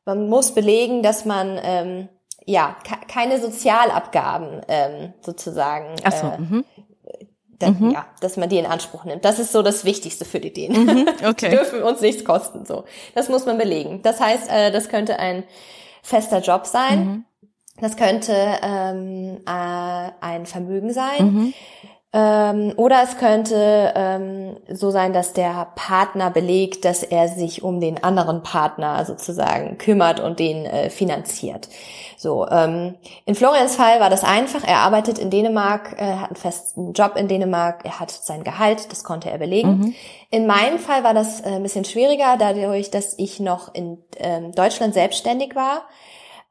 man 0.06 0.28
muss 0.28 0.54
belegen, 0.54 1.02
dass 1.02 1.24
man 1.24 1.60
ähm, 1.64 2.10
ja 2.46 2.76
keine 3.08 3.40
Sozialabgaben 3.40 4.62
ähm, 4.68 5.14
sozusagen 5.22 5.96
so, 5.98 6.28
äh, 6.28 6.64
dann, 7.66 7.80
mhm. 7.80 7.92
ja, 7.92 8.06
dass 8.22 8.38
man 8.38 8.50
die 8.50 8.58
in 8.58 8.66
Anspruch 8.66 9.06
nimmt. 9.06 9.26
Das 9.26 9.40
ist 9.40 9.52
so 9.52 9.62
das 9.62 9.86
Wichtigste 9.86 10.26
für 10.26 10.40
die 10.40 10.54
Dänen. 10.54 10.86
Mhm. 10.86 11.10
Okay. 11.26 11.50
die 11.50 11.56
dürfen 11.56 11.84
uns 11.84 12.02
nichts 12.02 12.26
kosten. 12.26 12.66
So, 12.66 12.84
das 13.16 13.30
muss 13.30 13.46
man 13.46 13.58
belegen. 13.58 14.02
Das 14.04 14.20
heißt, 14.20 14.50
äh, 14.50 14.72
das 14.72 14.90
könnte 14.90 15.20
ein 15.20 15.44
fester 16.02 16.40
Job 16.40 16.66
sein. 16.66 17.06
Mhm. 17.06 17.26
Das 17.80 17.98
könnte 17.98 18.36
ähm, 18.62 19.40
äh, 19.46 20.12
ein 20.22 20.46
Vermögen 20.46 20.94
sein. 20.94 21.54
Ähm, 22.16 22.74
oder 22.78 23.02
es 23.02 23.18
könnte 23.18 23.92
ähm, 23.96 24.58
so 24.70 24.92
sein, 24.92 25.14
dass 25.14 25.34
der 25.34 25.70
Partner 25.76 26.30
belegt, 26.30 26.86
dass 26.86 27.02
er 27.02 27.28
sich 27.28 27.64
um 27.64 27.80
den 27.80 28.04
anderen 28.04 28.44
Partner 28.44 29.04
sozusagen 29.04 29.80
kümmert 29.80 30.20
und 30.20 30.38
den 30.38 30.66
äh, 30.66 30.92
finanziert. 30.92 31.70
So, 32.16 32.48
ähm, 32.48 32.94
in 33.26 33.34
Florians 33.34 33.76
Fall 33.76 34.00
war 34.00 34.12
das 34.12 34.24
einfach. 34.24 34.64
Er 34.64 34.78
arbeitet 34.78 35.18
in 35.18 35.32
Dänemark, 35.32 35.96
er 35.98 36.22
hat 36.22 36.30
einen 36.30 36.36
festen 36.36 36.94
Job 36.94 37.16
in 37.16 37.28
Dänemark, 37.28 37.84
er 37.84 38.00
hat 38.00 38.12
sein 38.12 38.44
Gehalt, 38.44 38.92
das 38.92 39.04
konnte 39.04 39.32
er 39.32 39.40
belegen. 39.40 39.80
Mhm. 39.80 39.96
In 40.30 40.46
meinem 40.46 40.78
Fall 40.78 41.04
war 41.04 41.16
das 41.16 41.42
äh, 41.42 41.56
ein 41.56 41.64
bisschen 41.64 41.84
schwieriger, 41.84 42.38
dadurch, 42.38 42.92
dass 42.92 43.18
ich 43.18 43.40
noch 43.40 43.74
in 43.74 43.98
ähm, 44.18 44.52
Deutschland 44.52 44.94
selbstständig 44.94 45.56
war, 45.56 45.82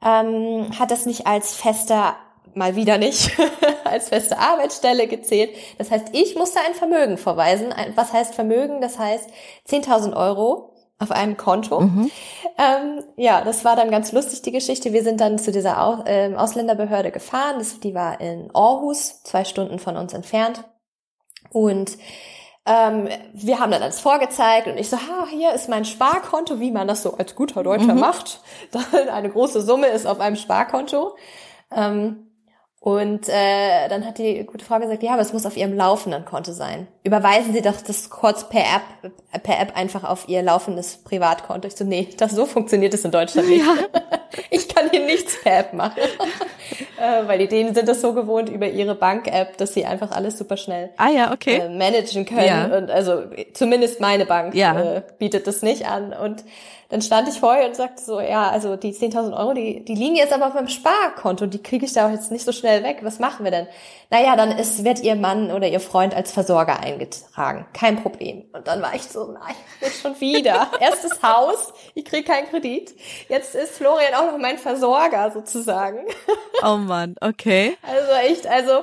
ähm, 0.05 0.67
hat 0.77 0.91
das 0.91 1.07
nicht 1.07 1.29
als 1.29 1.55
fester 1.55 2.17
mal 2.55 2.77
wieder 2.77 2.99
nicht 2.99 3.31
als 3.85 4.09
feste 4.09 4.39
Arbeitsstelle 4.39 5.07
gezählt. 5.07 5.51
Das 5.79 5.91
heißt, 5.91 6.09
ich 6.13 6.37
musste 6.37 6.61
ein 6.61 6.75
Vermögen 6.75 7.19
verweisen. 7.19 7.75
Was 7.95 8.13
heißt 8.13 8.35
Vermögen? 8.35 8.81
Das 8.81 8.99
heißt 8.99 9.29
10.000 9.69 10.17
Euro 10.17 10.75
auf 10.99 11.11
einem 11.11 11.37
Konto. 11.37 11.81
Mhm. 11.81 12.11
Ähm, 12.59 13.05
ja, 13.17 13.43
das 13.43 13.65
war 13.65 13.75
dann 13.75 13.91
ganz 13.91 14.13
lustig, 14.13 14.43
die 14.43 14.53
Geschichte. 14.53 14.93
Wir 14.93 15.03
sind 15.03 15.21
dann 15.21 15.39
zu 15.39 15.51
dieser 15.51 15.83
Aus 15.83 16.01
äh, 16.07 16.33
Ausländerbehörde 16.35 17.11
gefahren. 17.11 17.57
Das, 17.59 17.81
die 17.81 17.95
war 17.95 18.21
in 18.21 18.51
Aarhus, 18.55 19.23
zwei 19.25 19.45
Stunden 19.45 19.79
von 19.79 19.97
uns 19.97 20.13
entfernt. 20.13 20.65
Und 21.51 21.99
ähm, 22.65 23.09
wir 23.33 23.59
haben 23.59 23.73
dann 23.73 23.83
alles 23.83 23.99
vorgezeigt 23.99 24.69
und 24.69 24.79
ich 24.79 24.89
so, 24.89 24.97
ha, 24.97 25.27
hier 25.29 25.53
ist 25.53 25.69
mein 25.69 25.85
Sparkonto, 25.85 26.61
wie 26.61 26.71
man 26.71 26.87
das 26.87 27.03
so 27.03 27.15
als 27.15 27.35
guter 27.35 27.65
Deutscher 27.65 27.95
mhm. 27.95 28.01
macht. 28.01 28.41
Eine 29.13 29.31
große 29.31 29.61
Summe 29.61 29.89
ist 29.89 30.07
auf 30.07 30.21
einem 30.21 30.37
Sparkonto. 30.37 31.17
Ähm, 31.75 32.32
und 32.83 33.29
äh, 33.29 33.89
dann 33.89 34.05
hat 34.05 34.19
die 34.19 34.43
gute 34.43 34.65
Frau 34.65 34.81
gesagt, 34.81 35.05
ja, 35.05 35.13
aber 35.13 35.23
es 35.23 35.33
muss 35.33 35.47
auf 35.47 35.57
ihrem 35.57 35.73
laufenden 35.73 36.25
Konto 36.25 36.51
sein. 36.51 36.89
Überweisen 37.05 37.53
Sie 37.53 37.63
doch 37.63 37.81
das 37.81 38.11
kurz 38.11 38.49
per 38.49 38.63
App, 38.63 39.13
per 39.45 39.61
App 39.61 39.77
einfach 39.77 40.03
auf 40.03 40.29
Ihr 40.29 40.43
laufendes 40.43 40.97
Privatkonto. 40.97 41.69
Ich 41.69 41.77
so, 41.77 41.85
nee, 41.85 42.09
das 42.19 42.33
so 42.33 42.45
funktioniert 42.45 42.93
es 42.93 43.05
in 43.05 43.13
Deutschland 43.13 43.49
nicht. 43.49 43.65
Ja. 43.65 43.77
Ich 44.49 44.67
kann 44.67 44.89
hier 44.91 45.05
nichts 45.05 45.43
per 45.43 45.59
App 45.59 45.75
machen. 45.75 46.01
äh, 46.99 47.29
weil 47.29 47.39
die 47.39 47.49
Dänen 47.49 47.75
sind 47.75 47.87
das 47.87 48.01
so 48.01 48.15
gewohnt 48.15 48.49
über 48.49 48.67
ihre 48.67 48.95
Bank-App, 48.95 49.59
dass 49.59 49.75
sie 49.75 49.85
einfach 49.85 50.11
alles 50.11 50.39
super 50.39 50.57
schnell 50.57 50.89
ah, 50.97 51.11
ja, 51.11 51.33
okay. 51.33 51.59
äh, 51.59 51.69
managen 51.69 52.25
können. 52.25 52.47
Ja. 52.47 52.79
Und 52.79 52.91
also 52.91 53.25
zumindest 53.53 54.01
meine 54.01 54.25
Bank 54.25 54.55
ja. 54.55 54.81
äh, 54.81 55.03
bietet 55.19 55.47
das 55.47 55.61
nicht 55.61 55.87
an. 55.87 56.15
Und 56.15 56.45
dann 56.93 57.01
stand 57.01 57.27
ich 57.27 57.41
vorher 57.41 57.67
und 57.67 57.75
sagte 57.75 58.03
so, 58.03 58.21
ja, 58.21 58.51
also 58.51 58.77
die 58.77 58.93
10.000 58.93 59.35
Euro, 59.35 59.55
die, 59.55 59.83
die 59.83 59.95
liegen 59.95 60.15
jetzt 60.15 60.31
aber 60.31 60.49
auf 60.49 60.53
meinem 60.53 60.69
Sparkonto, 60.69 61.47
die 61.47 61.63
kriege 61.63 61.87
ich 61.87 61.95
da 61.95 62.07
auch 62.07 62.11
jetzt 62.11 62.31
nicht 62.31 62.45
so 62.45 62.53
schnell 62.53 62.83
weg. 62.83 62.99
Was 63.01 63.19
machen 63.19 63.45
wir 63.45 63.51
denn? 63.51 63.67
Naja, 64.11 64.37
dann 64.37 64.51
ist, 64.51 64.85
wird 64.85 65.01
ihr 65.01 65.15
Mann 65.15 65.51
oder 65.53 65.67
ihr 65.69 65.81
Freund 65.81 66.15
als 66.15 66.33
Versorger 66.33 66.81
eingetragen. 66.81 67.65
Kein 67.73 68.03
Problem. 68.03 68.45
Und 68.53 68.69
dann 68.69 68.83
war 68.83 68.95
ich 68.95 69.05
so, 69.05 69.33
nein, 69.33 69.55
jetzt 69.81 70.03
schon 70.03 70.21
wieder. 70.21 70.71
Erstes 70.81 71.23
Haus, 71.23 71.73
ich 71.95 72.05
kriege 72.05 72.25
keinen 72.25 72.51
Kredit. 72.51 72.95
Jetzt 73.31 73.55
ist 73.55 73.73
Florian 73.73 74.13
auch 74.13 74.31
noch 74.31 74.39
mein 74.39 74.59
Versorger 74.59 75.31
sozusagen. 75.31 76.01
Oh 76.63 76.77
Mann, 76.77 77.15
okay. 77.23 77.79
Also 77.83 78.13
echt, 78.31 78.47
also 78.47 78.83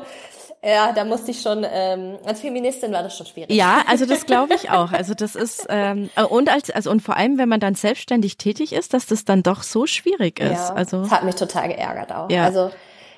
ja, 0.62 0.92
da 0.92 1.06
musste 1.06 1.32
ich 1.32 1.42
schon, 1.42 1.66
ähm, 1.70 2.18
als 2.26 2.42
Feministin 2.42 2.92
war 2.92 3.04
das 3.04 3.16
schon 3.18 3.26
schwierig. 3.26 3.52
Ja, 3.52 3.84
also 3.88 4.06
das 4.06 4.26
glaube 4.28 4.56
ich 4.56 4.70
auch. 4.70 4.92
Also 4.92 5.14
das 5.14 5.36
ist, 5.36 5.68
ähm, 5.70 6.10
und 6.30 6.50
als, 6.50 6.70
also 6.70 6.92
und 6.92 7.02
vor 7.02 7.16
allem, 7.16 7.38
wenn 7.38 7.50
man 7.50 7.60
dann 7.60 7.76
selbstständig 7.76 8.38
tätig 8.38 8.74
ist, 8.74 8.94
dass 8.94 9.06
das 9.06 9.24
dann 9.24 9.42
doch 9.42 9.64
so 9.64 9.86
schwierig 9.86 10.40
ist. 10.40 10.52
Ja, 10.52 10.74
also 10.74 11.02
das 11.02 11.12
hat 11.12 11.24
mich 11.24 11.36
total 11.36 11.70
geärgert 11.70 12.12
auch. 12.12 12.30
Ja. 12.30 12.44
Also 12.44 12.72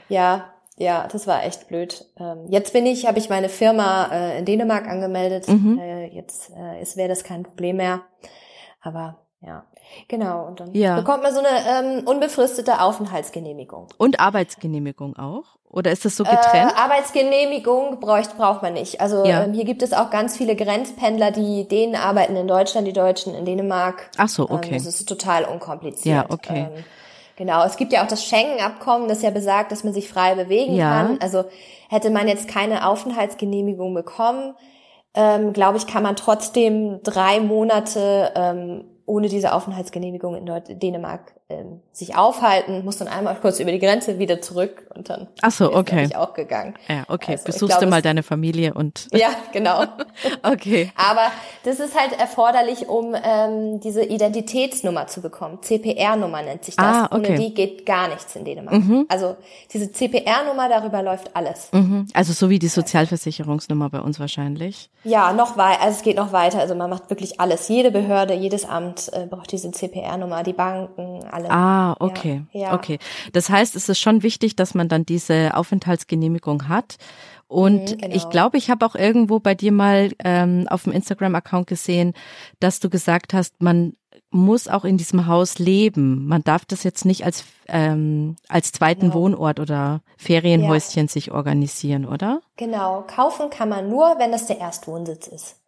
ja, 0.07 0.53
ja, 0.77 1.07
das 1.11 1.27
war 1.27 1.43
echt 1.43 1.67
blöd. 1.67 2.05
Ähm, 2.19 2.45
jetzt 2.49 2.73
bin 2.73 2.85
ich, 2.85 3.05
habe 3.05 3.19
ich 3.19 3.29
meine 3.29 3.49
Firma 3.49 4.09
äh, 4.11 4.39
in 4.39 4.45
Dänemark 4.45 4.87
angemeldet. 4.87 5.47
Mhm. 5.47 5.79
Äh, 5.79 6.07
jetzt 6.07 6.51
äh, 6.55 6.81
ist 6.81 6.97
wäre 6.97 7.09
das 7.09 7.23
kein 7.23 7.43
Problem 7.43 7.77
mehr. 7.77 8.01
Aber 8.81 9.19
ja, 9.41 9.65
genau. 10.07 10.45
Und 10.47 10.59
dann 10.59 10.73
ja. 10.73 10.95
bekommt 10.95 11.23
man 11.23 11.33
so 11.33 11.39
eine 11.39 11.99
ähm, 11.99 12.07
unbefristete 12.07 12.81
Aufenthaltsgenehmigung. 12.81 13.87
Und 13.97 14.19
Arbeitsgenehmigung 14.19 15.17
auch? 15.17 15.43
Oder 15.71 15.91
ist 15.91 16.03
das 16.03 16.17
so 16.17 16.25
getrennt? 16.25 16.73
Äh, 16.73 16.75
Arbeitsgenehmigung 16.75 18.01
braucht, 18.01 18.37
braucht 18.37 18.61
man 18.61 18.73
nicht. 18.73 18.99
Also 18.99 19.23
ja. 19.23 19.43
ähm, 19.43 19.53
hier 19.53 19.63
gibt 19.63 19.81
es 19.81 19.93
auch 19.93 20.09
ganz 20.09 20.35
viele 20.35 20.57
Grenzpendler, 20.57 21.31
die 21.31 21.65
denen 21.65 21.95
arbeiten 21.95 22.35
in 22.35 22.47
Deutschland, 22.47 22.87
die 22.87 22.93
Deutschen 22.93 23.33
in 23.33 23.45
Dänemark. 23.45 24.09
Ach 24.17 24.27
so, 24.27 24.49
okay. 24.49 24.71
Ähm, 24.71 24.83
das 24.83 24.85
ist 24.85 25.07
total 25.07 25.45
unkompliziert. 25.45 26.05
Ja, 26.13 26.25
okay. 26.27 26.67
Ähm, 26.75 26.83
genau. 27.37 27.63
Es 27.63 27.77
gibt 27.77 27.93
ja 27.93 28.03
auch 28.03 28.07
das 28.07 28.25
Schengen-Abkommen, 28.25 29.07
das 29.07 29.21
ja 29.21 29.29
besagt, 29.29 29.71
dass 29.71 29.85
man 29.85 29.93
sich 29.93 30.09
frei 30.09 30.35
bewegen 30.35 30.75
ja. 30.75 30.89
kann. 30.89 31.19
Also 31.21 31.45
hätte 31.89 32.09
man 32.09 32.27
jetzt 32.27 32.49
keine 32.49 32.85
Aufenthaltsgenehmigung 32.85 33.93
bekommen, 33.93 34.55
ähm, 35.13 35.53
glaube 35.53 35.77
ich, 35.77 35.87
kann 35.87 36.03
man 36.03 36.15
trotzdem 36.15 37.01
drei 37.03 37.39
Monate 37.39 38.31
ähm, 38.35 38.85
ohne 39.05 39.27
diese 39.27 39.53
Aufenthaltsgenehmigung 39.53 40.35
in 40.35 40.79
Dänemark 40.79 41.39
ähm, 41.51 41.81
sich 41.91 42.15
aufhalten, 42.15 42.85
muss 42.85 42.97
dann 42.97 43.07
einmal 43.07 43.35
kurz 43.35 43.59
über 43.59 43.71
die 43.71 43.79
Grenze 43.79 44.17
wieder 44.17 44.41
zurück 44.41 44.87
und 44.95 45.09
dann 45.09 45.27
Ach 45.41 45.51
so, 45.51 45.73
okay. 45.73 46.05
ich 46.05 46.15
auch 46.15 46.33
gegangen. 46.33 46.75
Ja, 46.87 47.03
okay. 47.09 47.33
Also, 47.33 47.45
Besuchst 47.45 47.77
glaub, 47.77 47.79
du 47.81 47.87
mal 47.87 48.01
deine 48.01 48.23
Familie 48.23 48.73
und 48.73 49.07
Ja, 49.13 49.29
genau. 49.51 49.83
okay. 50.43 50.91
Aber 50.95 51.31
das 51.63 51.79
ist 51.79 51.99
halt 51.99 52.17
erforderlich, 52.19 52.87
um 52.87 53.13
ähm, 53.21 53.79
diese 53.81 54.03
Identitätsnummer 54.03 55.07
zu 55.07 55.21
bekommen. 55.21 55.59
CPR-Nummer 55.61 56.41
nennt 56.41 56.63
sich 56.63 56.75
das. 56.75 56.85
Ah, 56.85 57.05
okay. 57.11 57.15
Ohne 57.15 57.35
die 57.35 57.53
geht 57.53 57.85
gar 57.85 58.07
nichts 58.07 58.35
in 58.35 58.45
Dänemark. 58.45 58.75
Mhm. 58.75 59.05
Also 59.09 59.35
diese 59.73 59.91
CPR-Nummer, 59.91 60.69
darüber 60.69 61.03
läuft 61.03 61.35
alles. 61.35 61.69
Mhm. 61.73 62.07
Also 62.13 62.33
so 62.33 62.49
wie 62.49 62.59
die 62.59 62.69
Sozialversicherungsnummer 62.69 63.89
bei 63.89 63.99
uns 63.99 64.19
wahrscheinlich. 64.19 64.89
Ja, 65.03 65.33
noch 65.33 65.57
weiter. 65.57 65.81
Also 65.81 65.97
es 65.97 66.03
geht 66.03 66.15
noch 66.15 66.31
weiter. 66.31 66.59
Also 66.59 66.73
man 66.75 66.89
macht 66.89 67.09
wirklich 67.09 67.39
alles. 67.39 67.67
Jede 67.67 67.91
Behörde, 67.91 68.33
jedes 68.33 68.65
Amt 68.65 69.11
äh, 69.13 69.25
braucht 69.25 69.51
diese 69.51 69.71
CPR-Nummer. 69.71 70.43
Die 70.43 70.53
Banken, 70.53 71.25
alles 71.29 71.40
alle. 71.45 71.51
Ah, 71.51 71.95
okay. 71.99 72.43
Ja, 72.51 72.61
ja. 72.61 72.73
Okay. 72.73 72.99
Das 73.33 73.49
heißt, 73.49 73.75
es 73.75 73.89
ist 73.89 73.99
schon 73.99 74.23
wichtig, 74.23 74.55
dass 74.55 74.73
man 74.73 74.87
dann 74.89 75.05
diese 75.05 75.55
Aufenthaltsgenehmigung 75.55 76.67
hat. 76.67 76.97
Und 77.47 77.91
mhm, 77.91 77.97
genau. 77.97 78.15
ich 78.15 78.29
glaube, 78.29 78.57
ich 78.57 78.69
habe 78.69 78.85
auch 78.85 78.95
irgendwo 78.95 79.39
bei 79.39 79.55
dir 79.55 79.71
mal 79.71 80.11
ähm, 80.23 80.67
auf 80.69 80.83
dem 80.83 80.93
Instagram-Account 80.93 81.67
gesehen, 81.67 82.13
dass 82.59 82.79
du 82.79 82.89
gesagt 82.89 83.33
hast, 83.33 83.61
man 83.61 83.93
muss 84.29 84.69
auch 84.69 84.85
in 84.85 84.97
diesem 84.97 85.27
Haus 85.27 85.59
leben. 85.59 86.25
Man 86.27 86.43
darf 86.43 86.65
das 86.65 86.83
jetzt 86.83 87.03
nicht 87.05 87.25
als 87.25 87.43
ähm, 87.67 88.37
als 88.47 88.71
zweiten 88.71 89.09
genau. 89.09 89.13
Wohnort 89.15 89.59
oder 89.59 90.01
Ferienhäuschen 90.17 91.03
ja. 91.03 91.11
sich 91.11 91.31
organisieren, 91.31 92.05
oder? 92.05 92.41
Genau. 92.55 93.03
Kaufen 93.07 93.49
kann 93.49 93.69
man 93.69 93.89
nur, 93.89 94.15
wenn 94.17 94.31
das 94.31 94.47
der 94.47 94.59
Erstwohnsitz 94.59 95.27
ist. 95.27 95.60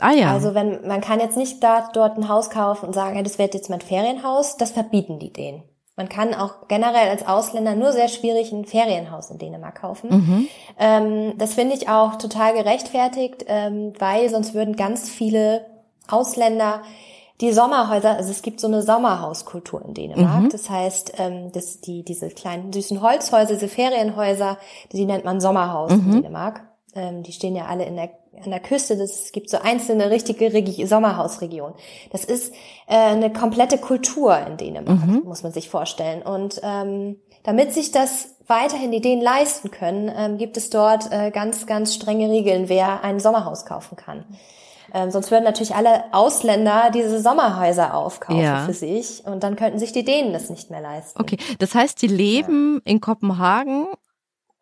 Ah 0.00 0.12
ja. 0.12 0.32
Also 0.32 0.54
wenn 0.54 0.86
man 0.86 1.00
kann 1.00 1.20
jetzt 1.20 1.36
nicht 1.36 1.62
da, 1.62 1.88
dort 1.92 2.16
ein 2.16 2.28
Haus 2.28 2.50
kaufen 2.50 2.86
und 2.86 2.94
sagen, 2.94 3.22
das 3.22 3.38
wird 3.38 3.54
jetzt 3.54 3.70
mein 3.70 3.80
Ferienhaus, 3.80 4.56
das 4.56 4.72
verbieten 4.72 5.18
die 5.18 5.32
denen. 5.32 5.62
Man 5.96 6.08
kann 6.08 6.32
auch 6.32 6.66
generell 6.66 7.10
als 7.10 7.26
Ausländer 7.26 7.74
nur 7.74 7.92
sehr 7.92 8.08
schwierig 8.08 8.52
ein 8.52 8.64
Ferienhaus 8.64 9.30
in 9.30 9.36
Dänemark 9.36 9.82
kaufen. 9.82 10.08
Mhm. 10.10 10.48
Ähm, 10.78 11.34
das 11.36 11.54
finde 11.54 11.76
ich 11.76 11.90
auch 11.90 12.16
total 12.16 12.54
gerechtfertigt, 12.54 13.44
ähm, 13.48 13.92
weil 13.98 14.30
sonst 14.30 14.54
würden 14.54 14.76
ganz 14.76 15.10
viele 15.10 15.66
Ausländer 16.08 16.80
die 17.40 17.52
Sommerhäuser, 17.52 18.16
also 18.16 18.30
es 18.30 18.42
gibt 18.42 18.60
so 18.60 18.66
eine 18.66 18.82
Sommerhauskultur 18.82 19.82
in 19.84 19.94
Dänemark. 19.94 20.44
Mhm. 20.44 20.48
Das 20.50 20.68
heißt, 20.68 21.14
ähm, 21.18 21.52
das, 21.52 21.80
die, 21.80 22.02
diese 22.02 22.28
kleinen 22.28 22.72
süßen 22.72 23.02
Holzhäuser, 23.02 23.54
diese 23.54 23.68
Ferienhäuser, 23.68 24.58
die 24.92 25.04
nennt 25.04 25.24
man 25.24 25.40
Sommerhaus 25.40 25.92
mhm. 25.92 26.12
in 26.12 26.22
Dänemark. 26.22 26.62
Ähm, 26.94 27.22
die 27.22 27.32
stehen 27.32 27.54
ja 27.54 27.66
alle 27.66 27.84
in 27.84 27.96
der, 27.96 28.10
an 28.44 28.50
der 28.50 28.60
Küste. 28.60 28.96
Das 28.96 29.32
gibt 29.32 29.48
so 29.48 29.58
einzelne 29.58 30.10
richtige 30.10 30.52
Regi 30.52 30.86
Sommerhausregionen. 30.86 31.74
Das 32.10 32.24
ist 32.24 32.52
äh, 32.86 32.96
eine 32.96 33.32
komplette 33.32 33.78
Kultur 33.78 34.36
in 34.46 34.56
Dänemark, 34.56 35.06
mhm. 35.06 35.22
muss 35.24 35.42
man 35.42 35.52
sich 35.52 35.68
vorstellen. 35.68 36.22
Und 36.22 36.60
ähm, 36.64 37.16
damit 37.44 37.72
sich 37.72 37.92
das 37.92 38.34
weiterhin 38.46 38.90
die 38.90 39.00
Dänen 39.00 39.22
leisten 39.22 39.70
können, 39.70 40.10
ähm, 40.14 40.36
gibt 40.36 40.56
es 40.56 40.70
dort 40.70 41.10
äh, 41.12 41.30
ganz, 41.30 41.66
ganz 41.66 41.94
strenge 41.94 42.28
Regeln, 42.28 42.68
wer 42.68 43.04
ein 43.04 43.20
Sommerhaus 43.20 43.64
kaufen 43.64 43.96
kann. 43.96 44.24
Ähm, 44.92 45.10
sonst 45.10 45.30
würden 45.30 45.44
natürlich 45.44 45.74
alle 45.76 46.12
Ausländer 46.12 46.90
diese 46.92 47.20
Sommerhäuser 47.20 47.94
aufkaufen 47.94 48.42
ja. 48.42 48.64
für 48.64 48.72
sich 48.72 49.24
und 49.24 49.44
dann 49.44 49.54
könnten 49.54 49.78
sich 49.78 49.92
die 49.92 50.04
Dänen 50.04 50.32
das 50.32 50.50
nicht 50.50 50.70
mehr 50.70 50.80
leisten. 50.80 51.20
Okay, 51.20 51.38
das 51.58 51.74
heißt, 51.76 52.02
die 52.02 52.08
leben 52.08 52.82
ja. 52.84 52.92
in 52.92 53.00
Kopenhagen 53.00 53.86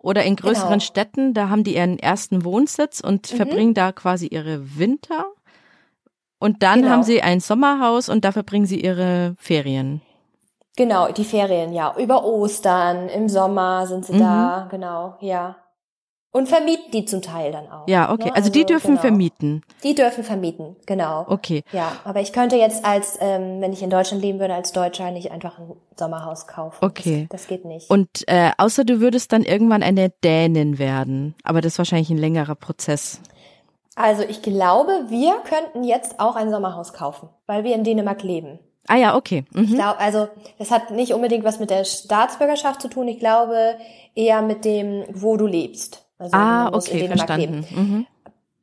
oder 0.01 0.23
in 0.25 0.37
größeren 0.37 0.69
genau. 0.71 0.81
Städten, 0.81 1.35
da 1.35 1.49
haben 1.49 1.65
die 1.65 1.75
ihren 1.77 1.99
ersten 1.99 2.45
Wohnsitz 2.45 3.01
und 3.01 3.33
mhm. 3.33 3.37
verbringen 3.37 3.75
da 3.75 3.93
quasi 3.93 4.27
ihre 4.29 4.79
Winter. 4.79 5.27
Und 6.39 6.63
dann 6.63 6.83
genau. 6.83 6.93
haben 6.93 7.03
sie 7.03 7.21
ein 7.21 7.41
Sommerhaus 7.41 8.09
und 8.09 8.25
da 8.25 8.33
verbringen 8.33 8.67
sie 8.67 8.81
ihre 8.81 9.35
Ferien. 9.39 10.01
Genau, 10.77 11.11
die 11.11 11.25
Ferien, 11.25 11.73
ja. 11.73 11.97
Über 11.99 12.25
Ostern, 12.25 13.09
im 13.09 13.29
Sommer 13.29 13.87
sind 13.89 14.07
sie 14.07 14.13
mhm. 14.13 14.21
da, 14.21 14.69
genau, 14.71 15.17
ja. 15.21 15.57
Und 16.31 16.47
vermieten 16.49 16.91
die 16.93 17.07
zum 17.07 17.23
Teil 17.23 17.53
dann 17.53 17.71
auch. 17.71 17.88
Ja, 17.88 18.12
okay. 18.12 18.27
Ne? 18.27 18.35
Also, 18.35 18.49
also, 18.49 18.51
die 18.51 18.67
dürfen 18.67 18.88
genau. 18.88 19.01
vermieten. 19.01 19.62
Die 19.83 19.95
dürfen 19.95 20.25
vermieten, 20.25 20.77
genau. 20.85 21.25
Okay. 21.27 21.64
Ja, 21.73 21.93
aber 22.05 22.21
ich 22.21 22.35
könnte 22.35 22.57
jetzt 22.57 22.85
als, 22.85 23.17
ähm, 23.21 23.62
wenn 23.62 23.73
ich 23.73 23.83
in 23.83 23.88
Deutschland 23.88 24.23
leben 24.23 24.38
würde, 24.38 24.55
als 24.55 24.73
Deutscher 24.73 25.11
nicht 25.11 25.33
einfach 25.33 25.59
ein 25.59 25.73
Sommerhaus 25.97 26.47
kaufen. 26.47 26.85
Okay. 26.85 27.27
Das, 27.31 27.43
das 27.43 27.49
geht 27.49 27.64
nicht. 27.64 27.88
Und 27.88 28.09
äh, 28.27 28.51
außer 28.59 28.85
du 28.85 29.01
würdest 29.01 29.33
dann 29.33 29.43
irgendwann 29.43 29.83
eine 29.83 30.11
Dänin 30.23 30.79
werden. 30.79 31.35
Aber 31.45 31.62
das 31.62 31.73
ist 31.73 31.79
wahrscheinlich 31.79 32.11
ein 32.11 32.19
längerer 32.19 32.55
Prozess. 32.55 33.21
Also 33.97 34.23
ich 34.23 34.43
glaube, 34.43 35.07
wir 35.09 35.35
könnten 35.49 35.83
jetzt 35.83 36.21
auch 36.21 36.37
ein 36.37 36.51
Sommerhaus 36.51 36.93
kaufen, 36.93 37.31
weil 37.47 37.64
wir 37.64 37.75
in 37.75 37.85
Dänemark 37.85 38.23
leben. 38.23 38.61
Ah 38.87 38.97
ja, 38.97 39.17
okay. 39.17 39.45
Mhm. 39.53 39.64
Ich 39.64 39.75
glaube, 39.75 39.99
also 39.99 40.29
das 40.59 40.71
hat 40.71 40.91
nicht 40.91 41.12
unbedingt 41.14 41.45
was 41.45 41.59
mit 41.59 41.71
der 41.71 41.85
Staatsbürgerschaft 41.85 42.81
zu 42.81 42.88
tun. 42.88 43.09
Ich 43.09 43.19
glaube 43.19 43.77
eher 44.14 44.41
mit 44.43 44.64
dem, 44.64 45.05
wo 45.12 45.37
du 45.37 45.47
lebst. 45.47 46.08
Also 46.18 46.37
ah, 46.37 46.70
okay, 46.72 47.07
verstanden. 47.07 47.66
Mhm. 47.70 48.07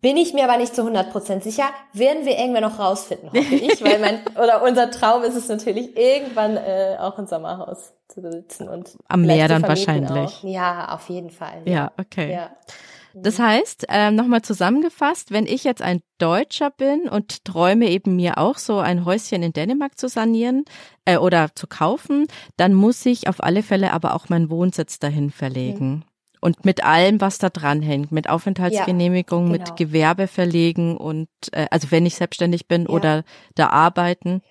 Bin 0.02 0.18
ich 0.18 0.34
mir 0.34 0.44
aber 0.44 0.58
nicht 0.58 0.76
zu 0.76 0.84
100% 0.84 1.42
sicher. 1.42 1.64
Werden 1.94 2.26
wir 2.26 2.38
irgendwann 2.38 2.62
noch 2.62 2.78
rausfinden, 2.78 3.30
hoffe 3.30 3.56
ich. 3.56 3.84
weil 3.84 4.00
mein, 4.00 4.20
oder 4.36 4.62
unser 4.64 4.92
Traum 4.92 5.24
ist 5.24 5.36
es 5.36 5.48
natürlich, 5.48 5.98
irgendwann 5.98 6.58
äh, 6.58 6.98
auch 7.00 7.18
ein 7.18 7.26
Sommerhaus 7.26 7.94
zu 8.08 8.22
besitzen. 8.22 8.70
Und 8.70 8.98
Am 9.08 9.24
Meer 9.24 9.48
dann 9.48 9.64
wahrscheinlich. 9.64 10.12
Auch. 10.12 10.44
Ja, 10.44 10.94
auf 10.94 11.10
jeden 11.10 11.32
Fall. 11.32 11.64
Ja, 11.66 11.74
ja 11.74 11.92
okay. 11.98 12.32
Ja. 12.32 12.52
Das 13.16 13.40
heißt, 13.40 13.86
äh, 13.90 14.12
nochmal 14.12 14.42
zusammengefasst, 14.42 15.32
wenn 15.32 15.48
ich 15.48 15.64
jetzt 15.64 15.82
ein 15.82 16.02
Deutscher 16.18 16.70
bin 16.70 17.08
und 17.08 17.46
träume 17.46 17.90
eben 17.90 18.18
mir 18.18 18.38
auch 18.38 18.58
so 18.58 18.80
ein 18.80 19.06
Häuschen 19.06 19.42
in 19.42 19.54
Dänemark 19.54 19.98
zu 19.98 20.10
sanieren 20.10 20.66
äh, 21.06 21.18
oder 21.18 21.56
zu 21.56 21.66
kaufen, 21.66 22.28
dann 22.58 22.74
muss 22.74 23.06
ich 23.06 23.30
auf 23.30 23.42
alle 23.42 23.64
Fälle 23.64 23.94
aber 23.94 24.16
auch 24.16 24.28
meinen 24.28 24.50
Wohnsitz 24.50 25.00
dahin 25.00 25.32
verlegen. 25.32 25.90
Mhm. 25.90 26.04
Und 26.46 26.64
mit 26.64 26.84
allem, 26.84 27.22
was 27.22 27.40
da 27.40 27.50
dran 27.50 27.82
hängt, 27.82 28.12
mit 28.12 28.30
Aufenthaltsgenehmigung, 28.30 29.48
ja, 29.48 29.54
genau. 29.54 29.66
mit 29.66 29.78
Gewerbe 29.78 30.28
verlegen 30.28 30.96
und 30.96 31.28
äh, 31.54 31.66
also 31.72 31.90
wenn 31.90 32.06
ich 32.06 32.14
selbstständig 32.14 32.68
bin 32.68 32.84
ja. 32.84 32.90
oder 32.90 33.24
da 33.56 33.70
arbeiten. 33.70 34.44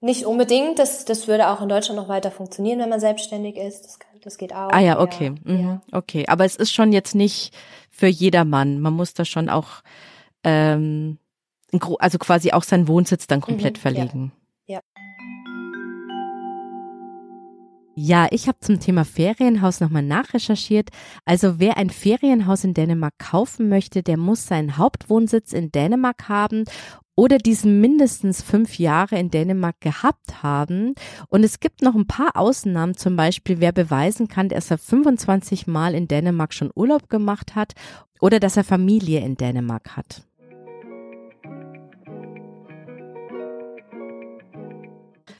Nicht 0.00 0.26
unbedingt, 0.26 0.78
das, 0.78 1.04
das 1.06 1.26
würde 1.26 1.48
auch 1.48 1.60
in 1.60 1.68
Deutschland 1.68 2.00
noch 2.00 2.08
weiter 2.08 2.30
funktionieren, 2.30 2.78
wenn 2.78 2.88
man 2.88 3.00
selbstständig 3.00 3.56
ist. 3.56 3.84
Das, 3.84 3.98
das 4.22 4.38
geht 4.38 4.54
auch. 4.54 4.70
Ah 4.70 4.78
ja, 4.78 5.00
okay. 5.00 5.32
Ja. 5.44 5.52
Mhm. 5.52 5.80
Okay. 5.90 6.24
Aber 6.28 6.44
es 6.44 6.54
ist 6.54 6.72
schon 6.72 6.92
jetzt 6.92 7.16
nicht 7.16 7.52
für 7.90 8.06
jedermann. 8.06 8.78
Man 8.78 8.92
muss 8.92 9.12
da 9.14 9.24
schon 9.24 9.48
auch 9.48 9.82
ähm, 10.44 11.18
also 11.98 12.18
quasi 12.18 12.52
auch 12.52 12.62
seinen 12.62 12.86
Wohnsitz 12.86 13.26
dann 13.26 13.40
komplett 13.40 13.78
mhm, 13.78 13.80
verlegen. 13.80 14.32
Ja. 17.94 18.28
ich 18.30 18.48
habe 18.48 18.58
zum 18.60 18.80
Thema 18.80 19.04
Ferienhaus 19.04 19.80
nochmal 19.80 20.02
nachrecherchiert. 20.02 20.90
Also 21.24 21.58
wer 21.58 21.76
ein 21.76 21.90
Ferienhaus 21.90 22.64
in 22.64 22.74
Dänemark 22.74 23.14
kaufen 23.18 23.68
möchte, 23.68 24.02
der 24.02 24.16
muss 24.16 24.46
seinen 24.46 24.76
Hauptwohnsitz 24.76 25.52
in 25.52 25.70
Dänemark 25.72 26.28
haben 26.28 26.64
oder 27.16 27.38
diesen 27.38 27.80
mindestens 27.80 28.42
fünf 28.42 28.78
Jahre 28.78 29.18
in 29.18 29.30
Dänemark 29.30 29.80
gehabt 29.80 30.42
haben. 30.42 30.94
Und 31.28 31.44
es 31.44 31.60
gibt 31.60 31.82
noch 31.82 31.94
ein 31.94 32.06
paar 32.06 32.36
Ausnahmen, 32.36 32.96
zum 32.96 33.16
Beispiel 33.16 33.60
wer 33.60 33.72
beweisen 33.72 34.28
kann, 34.28 34.48
dass 34.48 34.70
er 34.70 34.78
25 34.78 35.66
Mal 35.66 35.94
in 35.94 36.08
Dänemark 36.08 36.52
schon 36.54 36.70
Urlaub 36.74 37.08
gemacht 37.08 37.54
hat 37.54 37.74
oder 38.20 38.40
dass 38.40 38.56
er 38.56 38.64
Familie 38.64 39.20
in 39.20 39.36
Dänemark 39.36 39.96
hat. 39.96 40.22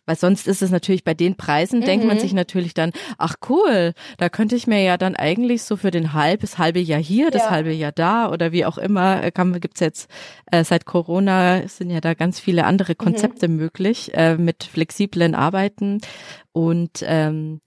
Weil 0.07 0.17
sonst 0.17 0.47
ist 0.47 0.63
es 0.63 0.71
natürlich 0.71 1.05
bei 1.05 1.15
den 1.15 1.37
Preisen, 1.37 1.81
mhm. 1.81 1.85
denkt 1.85 2.07
man 2.07 2.17
mhm. 2.17 2.21
sich 2.21 2.33
natürlich 2.33 2.75
dann, 2.75 2.93
ach 3.19 3.37
cool, 3.49 3.95
da 4.19 4.29
könnte 4.29 4.57
ich 4.57 4.67
mir 4.67 4.83
ja 4.83 4.97
dann 4.97 5.17
eigentlich 5.17 5.63
so 5.63 5.77
für 5.77 5.91
den 5.91 6.13
halb, 6.13 6.41
das 6.41 6.59
halbe 6.59 6.81
Jahr 6.81 7.01
hier, 7.01 7.31
das 7.31 7.45
ja. 7.45 7.51
halbe 7.51 7.73
Jahr 7.73 7.93
da 7.93 8.31
oder 8.31 8.53
wie 8.53 8.65
auch 8.65 8.79
immer, 8.79 9.23
äh, 9.23 9.31
kann, 9.31 9.59
gibt's 9.61 9.81
jetzt 9.81 10.11
äh, 10.51 10.65
seit 10.65 10.85
Corona 10.85 11.67
sind 11.69 11.91
ja 11.91 12.01
da 12.01 12.15
ganz 12.15 12.41
viele 12.41 12.65
andere 12.65 12.93
mhm. 12.93 12.99
Konzepte 12.99 13.49
mhm. 13.49 13.57
möglich 13.57 14.13
äh, 14.15 14.37
mit 14.37 14.65
flexiblen 14.65 15.35
Arbeiten 15.35 16.01
und 16.53 17.05
ähm, 17.07 17.61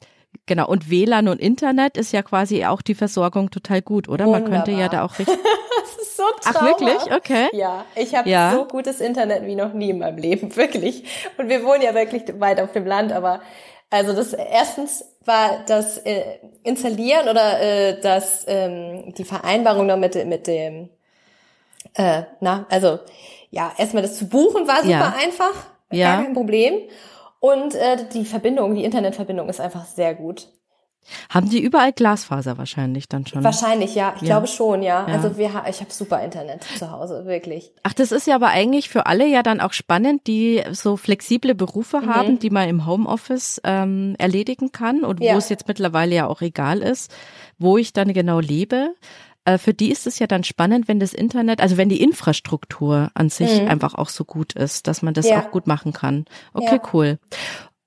Genau, 0.46 0.68
und 0.68 0.90
WLAN 0.90 1.28
und 1.28 1.40
Internet 1.42 1.98
ist 1.98 2.14
ja 2.14 2.22
quasi 2.22 2.66
auch 2.66 2.82
die 2.82 2.96
Versorgung 2.96 3.52
total 3.52 3.82
gut, 3.82 4.08
oder? 4.08 4.26
Wunderbar. 4.26 4.50
Man 4.50 4.64
könnte 4.64 4.80
ja 4.80 4.88
da 4.88 5.04
auch 5.04 5.20
richtig. 5.20 5.38
das 5.82 6.08
ist 6.08 6.18
so 6.18 6.24
traumhaft. 6.42 6.56
Ach, 6.56 6.66
wirklich? 6.66 7.14
Okay. 7.14 7.48
Ja, 7.52 7.86
ich 7.96 8.16
habe 8.16 8.30
ja. 8.30 8.52
so 8.52 8.66
gutes 8.66 9.02
Internet 9.02 9.46
wie 9.46 9.56
noch 9.56 9.74
nie 9.74 9.90
in 9.90 10.00
meinem 10.00 10.18
Leben, 10.18 10.56
wirklich. 10.56 11.04
Und 11.38 11.50
wir 11.50 11.64
wohnen 11.64 11.82
ja 11.82 11.94
wirklich 11.94 12.24
weit 12.40 12.62
auf 12.62 12.72
dem 12.72 12.86
Land, 12.86 13.12
aber 13.12 13.42
also 13.90 14.14
das 14.14 14.34
erstens 14.34 15.06
war 15.26 15.64
das 15.68 15.98
äh, 16.00 16.40
Installieren 16.64 17.30
oder 17.30 17.62
äh, 17.62 18.02
das 18.02 18.46
ähm, 18.48 19.14
die 19.18 19.24
Vereinbarung 19.24 19.86
noch 19.86 19.98
mit, 19.98 20.16
mit 20.26 20.48
dem 20.48 20.90
äh, 21.94 22.24
na, 22.40 22.66
also 22.70 23.00
ja, 23.50 23.72
erstmal 23.78 24.04
das 24.04 24.18
zu 24.18 24.28
buchen 24.28 24.68
war 24.68 24.78
super 24.78 24.90
ja. 24.90 25.16
einfach, 25.22 25.54
ja. 25.92 26.16
gar 26.16 26.24
kein 26.24 26.34
Problem. 26.34 26.74
Und 27.48 27.76
äh, 27.76 27.98
die 28.14 28.26
Verbindung, 28.26 28.76
die 28.76 28.84
Internetverbindung 28.84 29.48
ist 29.48 29.62
einfach 29.62 29.86
sehr 29.86 30.14
gut. 30.14 30.50
Haben 31.30 31.50
die 31.50 31.62
überall 31.62 31.94
Glasfaser 31.94 32.58
wahrscheinlich 32.58 33.08
dann 33.08 33.26
schon? 33.26 33.42
Wahrscheinlich, 33.42 33.96
ja. 33.96 34.14
Ich 34.18 34.24
ja. 34.24 34.28
glaube 34.28 34.48
schon, 34.48 34.84
ja. 34.84 35.08
ja. 35.08 35.14
Also 35.14 35.38
wir, 35.38 35.50
ich 35.70 35.80
habe 35.80 35.92
super 35.92 36.22
Internet 36.22 36.66
zu 36.78 36.92
Hause, 36.92 37.26
wirklich. 37.26 37.72
Ach, 37.84 37.94
das 37.94 38.12
ist 38.12 38.28
ja 38.28 38.36
aber 38.36 38.48
eigentlich 38.48 38.90
für 38.90 39.06
alle 39.06 39.26
ja 39.26 39.44
dann 39.44 39.62
auch 39.62 39.72
spannend, 39.72 40.28
die 40.28 40.62
so 40.72 40.98
flexible 40.98 41.56
Berufe 41.56 42.02
mhm. 42.02 42.14
haben, 42.14 42.40
die 42.40 42.50
man 42.50 42.68
im 42.68 42.86
Homeoffice 42.86 43.62
ähm, 43.64 44.16
erledigen 44.18 44.74
kann 44.74 45.06
und 45.06 45.24
ja. 45.24 45.34
wo 45.34 45.38
es 45.38 45.48
jetzt 45.48 45.70
mittlerweile 45.70 46.16
ja 46.16 46.28
auch 46.28 46.42
egal 46.42 46.82
ist, 46.82 47.14
wo 47.58 47.78
ich 47.78 47.94
dann 47.94 48.12
genau 48.12 48.42
lebe. 48.42 48.94
Äh, 49.48 49.58
für 49.58 49.74
die 49.74 49.92
ist 49.92 50.06
es 50.06 50.20
ja 50.20 50.28
dann 50.28 50.44
spannend, 50.44 50.90
wenn 50.90 51.00
das 51.00 51.14
Internet, 51.14 51.62
also 51.62 51.78
wenn 51.78 51.88
die 51.88 52.02
Infrastruktur 52.02 53.10
an 53.14 53.30
sich 53.30 53.62
mhm. 53.62 53.70
einfach 53.70 53.96
auch 53.96 54.10
so 54.10 54.26
gut 54.26 54.52
ist, 54.54 54.88
dass 54.88 55.02
man 55.02 55.14
das 55.14 55.28
ja. 55.28 55.40
auch 55.40 55.52
gut 55.52 55.68
machen 55.68 55.94
kann. 55.94 56.26
Okay, 56.54 56.76
ja. 56.76 56.90
cool. 56.92 57.18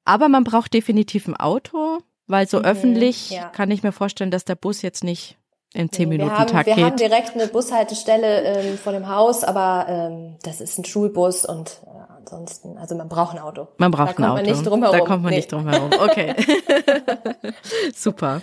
Aber 0.07 0.31
man 0.31 0.43
braucht 0.43 0.73
definitiv 0.73 1.29
ein 1.29 1.37
Auto, 1.37 1.99
weil 2.27 2.49
so 2.49 2.61
mhm, 2.61 2.65
öffentlich 2.65 3.31
ja. 3.31 3.51
kann 3.51 3.71
ich 3.71 3.83
mir 3.83 3.93
vorstellen, 3.93 4.31
dass 4.31 4.47
der 4.47 4.55
Bus 4.55 4.81
jetzt 4.81 5.05
nicht 5.05 5.37
in 5.75 5.93
zehn 5.93 6.09
nee, 6.09 6.17
Minuten 6.17 6.37
haben, 6.37 6.51
Tag 6.51 6.65
wir 6.65 6.75
geht. 6.75 6.83
Wir 6.83 6.87
haben 6.87 6.97
direkt 6.97 7.35
eine 7.35 7.47
Bushaltestelle 7.47 8.43
ähm, 8.43 8.79
vor 8.79 8.93
dem 8.93 9.09
Haus, 9.09 9.45
aber 9.45 9.85
ähm, 9.87 10.37
das 10.43 10.63
ist 10.63 10.79
ein 10.79 10.87
Schulbus 10.87 11.45
und 11.45 11.83
äh, 11.85 12.17
ansonsten, 12.17 12.79
also 12.79 12.95
man 12.95 13.11
braucht 13.11 13.37
ein 13.37 13.39
Auto. 13.39 13.69
Man 13.77 13.91
braucht 13.91 14.19
ein 14.19 14.25
Auto. 14.25 14.37
Da 14.37 14.41
kommt 14.41 14.47
man 14.47 14.57
nicht 14.57 14.67
drum 14.67 14.83
herum. 14.83 14.99
Da 14.99 15.05
kommt 15.05 15.23
man 15.25 15.31
nee. 15.31 15.37
nicht 15.37 15.53
drum 15.53 15.69
herum. 15.69 15.91
Okay. 16.01 16.35
Super. 17.95 18.41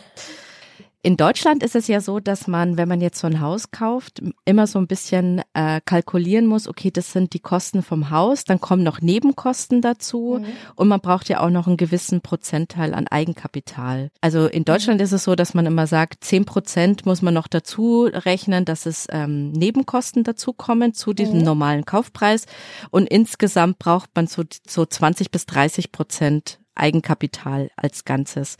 In 1.04 1.16
Deutschland 1.16 1.64
ist 1.64 1.76
es 1.76 1.88
ja 1.88 2.02
so, 2.02 2.20
dass 2.20 2.48
man, 2.48 2.76
wenn 2.76 2.89
man 2.89 3.02
jetzt 3.02 3.20
so 3.20 3.28
ein 3.28 3.39
Haus 3.39 3.70
kauft, 3.70 4.22
immer 4.45 4.66
so 4.66 4.80
ein 4.80 4.88
bisschen 4.88 5.41
äh, 5.54 5.80
kalkulieren 5.86 6.48
muss, 6.48 6.68
okay, 6.68 6.89
das 6.89 7.14
sind 7.14 7.34
die 7.34 7.39
Kosten 7.39 7.84
vom 7.84 8.10
Haus, 8.10 8.45
dann 8.45 8.60
kommen 8.60 8.84
noch 8.84 9.00
Nebenkosten 9.00 9.82
dazu 9.82 10.39
mhm. 10.41 10.48
und 10.76 10.88
man 10.88 11.00
braucht 11.00 11.30
ja 11.30 11.39
auch 11.41 11.52
noch 11.52 11.68
einen 11.68 11.78
gewissen 11.78 12.22
Prozentteil 12.22 12.95
an 12.95 13.08
Eigenkapital. 13.08 14.10
Also 14.22 14.48
in 14.48 14.66
Deutschland 14.66 15.00
mhm. 15.00 15.04
ist 15.04 15.12
es 15.12 15.24
so, 15.24 15.36
dass 15.36 15.54
man 15.54 15.68
immer 15.68 15.86
sagt, 15.86 16.24
zehn 16.24 16.45
Prozent 16.45 17.06
muss 17.06 17.22
man 17.22 17.34
noch 17.34 17.48
dazu 17.48 18.10
rechnen, 18.12 18.66
dass 18.66 18.88
es 18.88 19.08
ähm, 19.12 19.52
Nebenkosten 19.52 20.24
dazukommen 20.24 20.93
zu 20.95 21.14
diesem 21.14 21.38
mhm. 21.38 21.45
normalen 21.45 21.86
Kaufpreis 21.86 22.48
und 22.89 23.08
insgesamt 23.08 23.78
braucht 23.78 24.10
man 24.16 24.26
so, 24.26 24.43
so 24.68 24.86
20 24.86 25.30
bis 25.30 25.45
30 25.45 25.91
Prozent 25.91 26.60
Eigenkapital 26.74 27.70
als 27.76 28.04
Ganzes. 28.04 28.58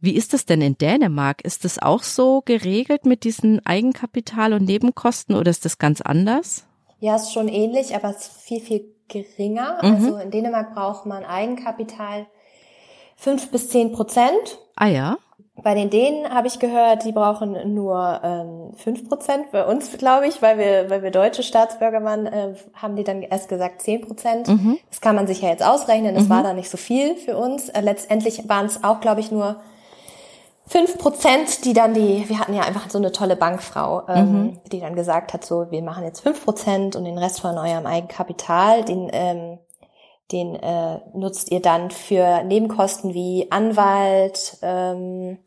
Wie 0.00 0.14
ist 0.14 0.32
es 0.32 0.46
denn 0.46 0.60
in 0.60 0.78
Dänemark? 0.78 1.42
Ist 1.42 1.64
es 1.64 1.80
auch 1.80 2.02
so 2.02 2.42
geregelt 2.44 3.04
mit 3.04 3.24
diesen 3.24 3.64
Eigenkapital 3.66 4.52
und 4.52 4.64
Nebenkosten 4.64 5.34
oder 5.34 5.50
ist 5.50 5.64
das 5.64 5.78
ganz 5.78 6.00
anders? 6.00 6.64
Ja, 7.00 7.16
ist 7.16 7.32
schon 7.32 7.48
ähnlich, 7.48 7.94
aber 7.94 8.10
es 8.10 8.28
ist 8.28 8.42
viel, 8.42 8.60
viel 8.60 8.84
geringer. 9.08 9.78
Mhm. 9.82 9.94
Also 9.94 10.16
in 10.18 10.30
Dänemark 10.30 10.74
braucht 10.74 11.06
man 11.06 11.24
Eigenkapital 11.24 12.26
fünf 13.16 13.50
bis 13.50 13.68
zehn 13.68 13.92
Prozent. 13.92 14.58
Ah 14.76 14.86
ja. 14.86 15.18
Bei 15.60 15.74
den 15.74 15.90
Dänen 15.90 16.32
habe 16.32 16.46
ich 16.46 16.60
gehört, 16.60 17.04
die 17.04 17.10
brauchen 17.10 17.74
nur 17.74 18.20
ähm, 18.22 18.74
fünf 18.76 19.00
ähm, 19.00 19.08
Prozent. 19.08 19.50
Bei 19.50 19.66
uns, 19.66 19.90
glaube 19.98 20.28
ich, 20.28 20.40
weil 20.40 20.56
wir, 20.56 20.88
weil 20.88 21.02
wir 21.02 21.10
deutsche 21.10 21.42
Staatsbürger 21.42 22.04
waren, 22.04 22.26
äh, 22.26 22.54
haben 22.74 22.94
die 22.94 23.02
dann 23.02 23.22
erst 23.22 23.48
gesagt 23.48 23.82
zehn 23.82 24.00
Prozent. 24.00 24.46
Mhm. 24.46 24.78
Das 24.88 25.00
kann 25.00 25.16
man 25.16 25.26
sich 25.26 25.42
ja 25.42 25.48
jetzt 25.48 25.64
ausrechnen. 25.64 26.14
Das 26.14 26.24
mhm. 26.24 26.30
war 26.30 26.42
da 26.44 26.52
nicht 26.52 26.70
so 26.70 26.76
viel 26.76 27.16
für 27.16 27.36
uns. 27.36 27.68
Äh, 27.70 27.80
letztendlich 27.80 28.48
waren 28.48 28.66
es 28.66 28.84
auch, 28.84 29.00
glaube 29.00 29.20
ich, 29.20 29.32
nur 29.32 29.56
fünf 30.68 30.98
Prozent, 30.98 31.64
die 31.64 31.72
dann 31.72 31.94
die, 31.94 32.28
wir 32.28 32.38
hatten 32.38 32.54
ja 32.54 32.62
einfach 32.62 32.88
so 32.90 32.98
eine 32.98 33.12
tolle 33.12 33.36
Bankfrau, 33.36 34.02
ähm, 34.08 34.32
mhm. 34.32 34.60
die 34.70 34.80
dann 34.80 34.94
gesagt 34.94 35.32
hat, 35.32 35.44
so, 35.44 35.70
wir 35.70 35.82
machen 35.82 36.04
jetzt 36.04 36.20
fünf 36.20 36.44
Prozent 36.44 36.94
und 36.94 37.04
den 37.04 37.18
Rest 37.18 37.40
von 37.40 37.56
eurem 37.56 37.86
Eigenkapital, 37.86 38.84
den, 38.84 39.08
ähm, 39.12 39.58
den 40.30 40.54
äh, 40.54 41.00
nutzt 41.14 41.50
ihr 41.50 41.60
dann 41.60 41.90
für 41.90 42.42
Nebenkosten 42.44 43.14
wie 43.14 43.48
Anwalt 43.50 44.58
ähm, 44.62 45.38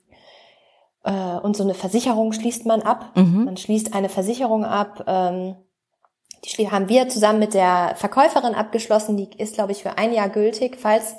äh, 1.04 1.38
und 1.38 1.56
so 1.56 1.64
eine 1.64 1.76
Versicherung 1.76 2.34
schließt 2.34 2.66
man 2.66 2.82
ab. 2.82 3.12
Mhm. 3.16 3.46
Man 3.46 3.58
schließt 3.58 3.94
eine 3.94 4.10
Versicherung 4.10 4.66
ab. 4.66 5.04
Ähm, 5.08 5.56
die 6.44 6.72
haben 6.72 6.90
wir 6.90 7.08
zusammen 7.10 7.38
mit 7.38 7.54
der 7.54 7.94
Verkäuferin 7.96 8.56
abgeschlossen. 8.56 9.18
Die 9.18 9.30
ist, 9.38 9.54
glaube 9.54 9.72
ich, 9.72 9.84
für 9.84 10.00
ein 10.00 10.12
Jahr 10.12 10.30
gültig, 10.30 10.78
falls 10.80 11.16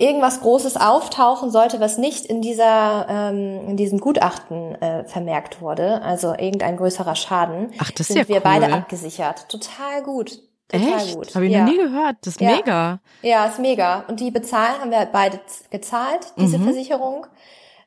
irgendwas 0.00 0.40
Großes 0.40 0.76
auftauchen 0.76 1.50
sollte, 1.50 1.78
was 1.78 1.98
nicht 1.98 2.24
in 2.24 2.40
dieser 2.40 3.06
ähm, 3.08 3.68
in 3.68 3.76
diesem 3.76 4.00
Gutachten 4.00 4.74
äh, 4.80 5.04
vermerkt 5.04 5.60
wurde, 5.60 6.00
also 6.02 6.28
irgendein 6.32 6.76
größerer 6.78 7.14
Schaden, 7.14 7.72
Ach, 7.78 7.90
das 7.90 8.08
sind 8.08 8.16
ist 8.16 8.22
ja 8.22 8.28
wir 8.28 8.36
cool. 8.36 8.42
beide 8.42 8.72
abgesichert. 8.72 9.48
Total 9.48 10.02
gut. 10.02 10.40
Total 10.68 10.96
Echt? 10.98 11.16
gut. 11.16 11.34
Habe 11.34 11.46
ich 11.46 11.52
ja. 11.52 11.64
noch 11.64 11.70
nie 11.70 11.78
gehört. 11.78 12.16
Das 12.22 12.34
ist 12.34 12.40
ja. 12.40 12.52
mega. 12.52 13.00
Ja, 13.22 13.46
ist 13.46 13.58
mega. 13.58 14.04
Und 14.08 14.20
die 14.20 14.30
bezahlen 14.30 14.80
haben 14.80 14.90
wir 14.90 15.06
beide 15.12 15.40
gezahlt, 15.70 16.32
diese 16.38 16.58
mhm. 16.58 16.64
Versicherung, 16.64 17.26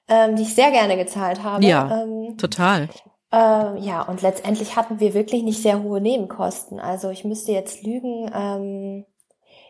ähm, 0.07 0.35
die 0.35 0.43
ich 0.43 0.53
sehr 0.53 0.69
gerne 0.69 0.97
gezahlt 0.97 1.41
habe. 1.43 1.65
Ja, 1.65 2.03
ähm, 2.03 2.37
total. 2.37 2.89
Äh, 3.31 3.79
ja, 3.79 4.01
und 4.03 4.21
letztendlich 4.21 4.75
hatten 4.75 4.99
wir 4.99 5.13
wirklich 5.13 5.43
nicht 5.43 5.61
sehr 5.61 5.81
hohe 5.81 6.01
Nebenkosten. 6.01 6.79
Also 6.79 7.09
ich 7.09 7.23
müsste 7.23 7.53
jetzt 7.53 7.83
lügen. 7.83 8.29
Ähm, 8.35 9.05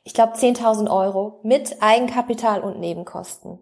ich 0.04 0.14
glaube 0.14 0.34
10.000 0.34 0.90
Euro 0.90 1.40
mit 1.44 1.82
Eigenkapital 1.82 2.62
und 2.62 2.80
Nebenkosten 2.80 3.60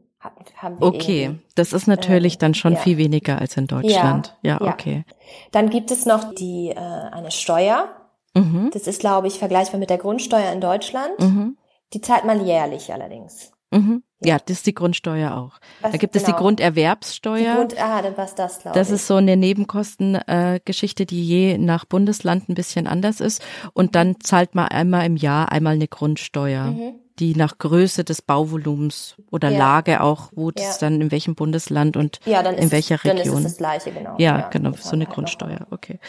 haben 0.56 0.80
wir. 0.80 0.88
Okay, 0.88 1.24
irgendwie. 1.24 1.44
das 1.56 1.74
ist 1.74 1.88
natürlich 1.88 2.36
äh, 2.36 2.38
dann 2.39 2.54
schon 2.54 2.74
ja. 2.74 2.80
viel 2.80 2.98
weniger 2.98 3.39
als 3.39 3.58
in 3.58 3.68
Deutschland. 3.68 4.38
Ja, 4.42 4.60
ja, 4.62 4.74
okay. 4.74 5.04
Dann 5.52 5.70
gibt 5.70 5.92
es 5.92 6.06
noch 6.06 6.34
die 6.34 6.70
äh, 6.70 6.76
eine 6.76 7.32
Steuer. 7.32 7.89
Mhm. 8.36 8.70
Das 8.74 8.88
ist, 8.88 9.00
glaube 9.00 9.28
ich, 9.28 9.39
vergleichbar 9.39 9.80
mit 9.80 9.89
der 9.89 9.98
Grundsteuer 9.98 10.52
in 10.52 10.62
Deutschland. 10.62 11.20
Mhm. 11.20 11.58
Die 11.94 12.02
zahlt 12.02 12.26
man 12.26 12.46
jährlich 12.46 12.94
allerdings. 12.94 13.52
Mhm. 13.72 14.03
Ja, 14.24 14.38
das 14.38 14.57
ist 14.57 14.67
die 14.67 14.76
Grundsteuer 14.76 15.36
auch. 15.36 15.59
Was, 15.82 15.93
da 15.93 15.97
gibt 15.97 16.15
es 16.15 16.24
die 16.24 16.32
genau. 16.32 16.43
Grunderwerbssteuer. 16.43 17.38
Die 17.38 17.57
Grund, 17.57 17.82
ah, 17.82 18.01
dann 18.01 18.17
was 18.17 18.36
das, 18.36 18.59
glaube 18.59 18.78
Das 18.78 18.91
ist 18.91 19.07
so 19.07 19.15
eine 19.15 19.36
Nebenkostengeschichte, 19.36 21.03
äh, 21.03 21.05
die 21.07 21.26
je 21.26 21.57
nach 21.57 21.86
Bundesland 21.86 22.47
ein 22.47 22.53
bisschen 22.53 22.86
anders 22.86 23.19
ist. 23.19 23.43
Und 23.74 23.95
dann 23.95 24.19
zahlt 24.22 24.53
man 24.53 24.67
einmal 24.67 25.05
im 25.07 25.15
Jahr 25.15 25.51
einmal 25.51 25.74
eine 25.74 25.88
Grundsteuer. 25.88 26.65
Mhm. 26.65 26.93
die 27.19 27.36
nach 27.36 27.59
Größe 27.59 28.03
des 28.03 28.24
Bauvolumens 28.24 29.15
oder 29.30 29.49
ja. 29.49 29.57
Lage 29.59 30.01
auch, 30.01 30.32
wo 30.34 30.47
ja. 30.47 30.53
das 30.55 30.80
dann 30.80 31.01
in 31.01 31.11
welchem 31.11 31.36
Bundesland 31.36 31.95
und 31.95 32.19
ja, 32.26 32.39
in 32.39 32.72
welcher 32.72 32.95
es, 32.95 33.03
Region. 33.03 33.17
Dann 33.17 33.28
ist 33.28 33.36
es 33.36 33.43
das 33.43 33.57
gleiche, 33.57 33.91
genau. 33.91 34.15
Ja, 34.17 34.39
ja 34.39 34.49
genau, 34.49 34.72
so 34.72 34.93
eine 34.93 35.05
halt 35.05 35.13
Grundsteuer. 35.13 35.67
Okay, 35.69 35.99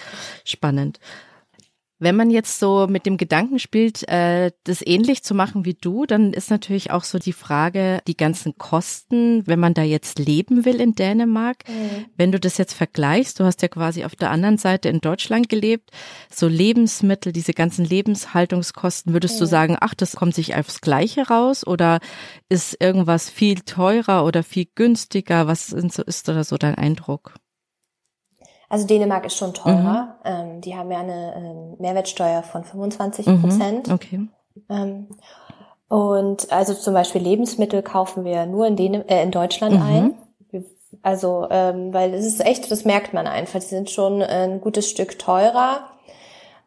spannend. 0.45 1.01
Wenn 2.03 2.17
man 2.17 2.31
jetzt 2.31 2.59
so 2.59 2.89
mit 2.89 3.07
dem 3.07 3.17
Gedanken 3.17 3.61
spielt, 3.61 4.09
äh, 4.09 4.51
das 4.65 4.85
ähnlich 4.85 5.23
zu 5.23 5.37
machen 5.37 5.65
wie 5.65 5.75
du, 5.75 6.05
dann 6.05 6.33
ist 6.33 6.51
natürlich 6.51 6.91
auch 6.91 7.05
so 7.05 7.21
die 7.21 7.33
Frage, 7.33 8.01
die 8.09 8.17
ganzen 8.17 8.59
Kosten, 8.59 9.47
wenn 9.47 9.61
man 9.61 9.73
da 9.73 9.85
jetzt 9.85 10.19
leben 10.19 10.65
will 10.65 10.81
in 10.81 10.97
Dänemark. 10.97 11.59
Mhm. 11.69 12.07
Wenn 12.17 12.33
du 12.33 12.41
das 12.41 12.59
jetzt 12.59 12.75
vergleichst, 12.75 13.39
du 13.39 13.45
hast 13.45 13.63
ja 13.63 13.69
quasi 13.69 14.05
auf 14.05 14.17
der 14.17 14.33
anderen 14.33 14.59
Seite 14.59 14.89
in 14.89 15.01
Deutschland 15.01 15.49
gelebt, 15.49 15.91
so 16.29 16.49
Lebensmittel, 16.49 17.33
diese 17.33 17.53
ganzen 17.53 17.85
Lebenshaltungskosten, 17.85 19.13
würdest 19.13 19.37
mhm. 19.37 19.39
du 19.39 19.47
sagen, 19.47 19.77
ach, 19.81 19.95
das 19.95 20.17
kommt 20.17 20.35
sich 20.35 20.57
aufs 20.57 20.81
Gleiche 20.81 21.29
raus 21.29 21.65
oder 21.65 22.01
ist 22.49 22.77
irgendwas 22.81 23.31
viel 23.31 23.61
teurer 23.61 24.25
oder 24.25 24.43
viel 24.43 24.67
günstiger? 24.75 25.47
Was 25.47 25.73
ist 25.73 26.27
da 26.27 26.43
so 26.43 26.57
dein 26.57 26.75
Eindruck? 26.75 27.35
Also 28.73 28.87
Dänemark 28.87 29.27
ist 29.27 29.37
schon 29.37 29.53
teurer. 29.53 30.17
Mhm. 30.25 30.31
Ähm, 30.55 30.61
die 30.63 30.75
haben 30.75 30.91
ja 30.91 31.01
eine 31.01 31.35
ähm, 31.37 31.77
Mehrwertsteuer 31.79 32.43
von 32.43 32.65
25 32.65 33.27
mhm. 33.27 33.43
Prozent. 33.43 33.89
Mhm. 33.89 33.93
Okay. 33.93 34.21
Ähm, 34.71 35.09
und 35.89 36.51
also 36.51 36.73
zum 36.73 36.95
Beispiel 36.95 37.21
Lebensmittel 37.21 37.83
kaufen 37.83 38.25
wir 38.25 38.47
nur 38.47 38.67
in, 38.67 38.77
Dänem 38.77 39.05
äh, 39.09 39.23
in 39.23 39.31
Deutschland 39.31 39.75
mhm. 39.75 39.83
ein. 39.83 40.15
Also, 41.03 41.49
ähm, 41.51 41.93
weil 41.93 42.15
es 42.15 42.25
ist 42.25 42.43
echt, 42.43 42.71
das 42.71 42.87
merkt 42.87 43.13
man 43.13 43.27
einfach. 43.27 43.61
Die 43.61 43.67
sind 43.67 43.91
schon 43.91 44.23
ein 44.23 44.63
gutes 44.63 44.89
Stück 44.89 45.19
teurer. 45.19 45.81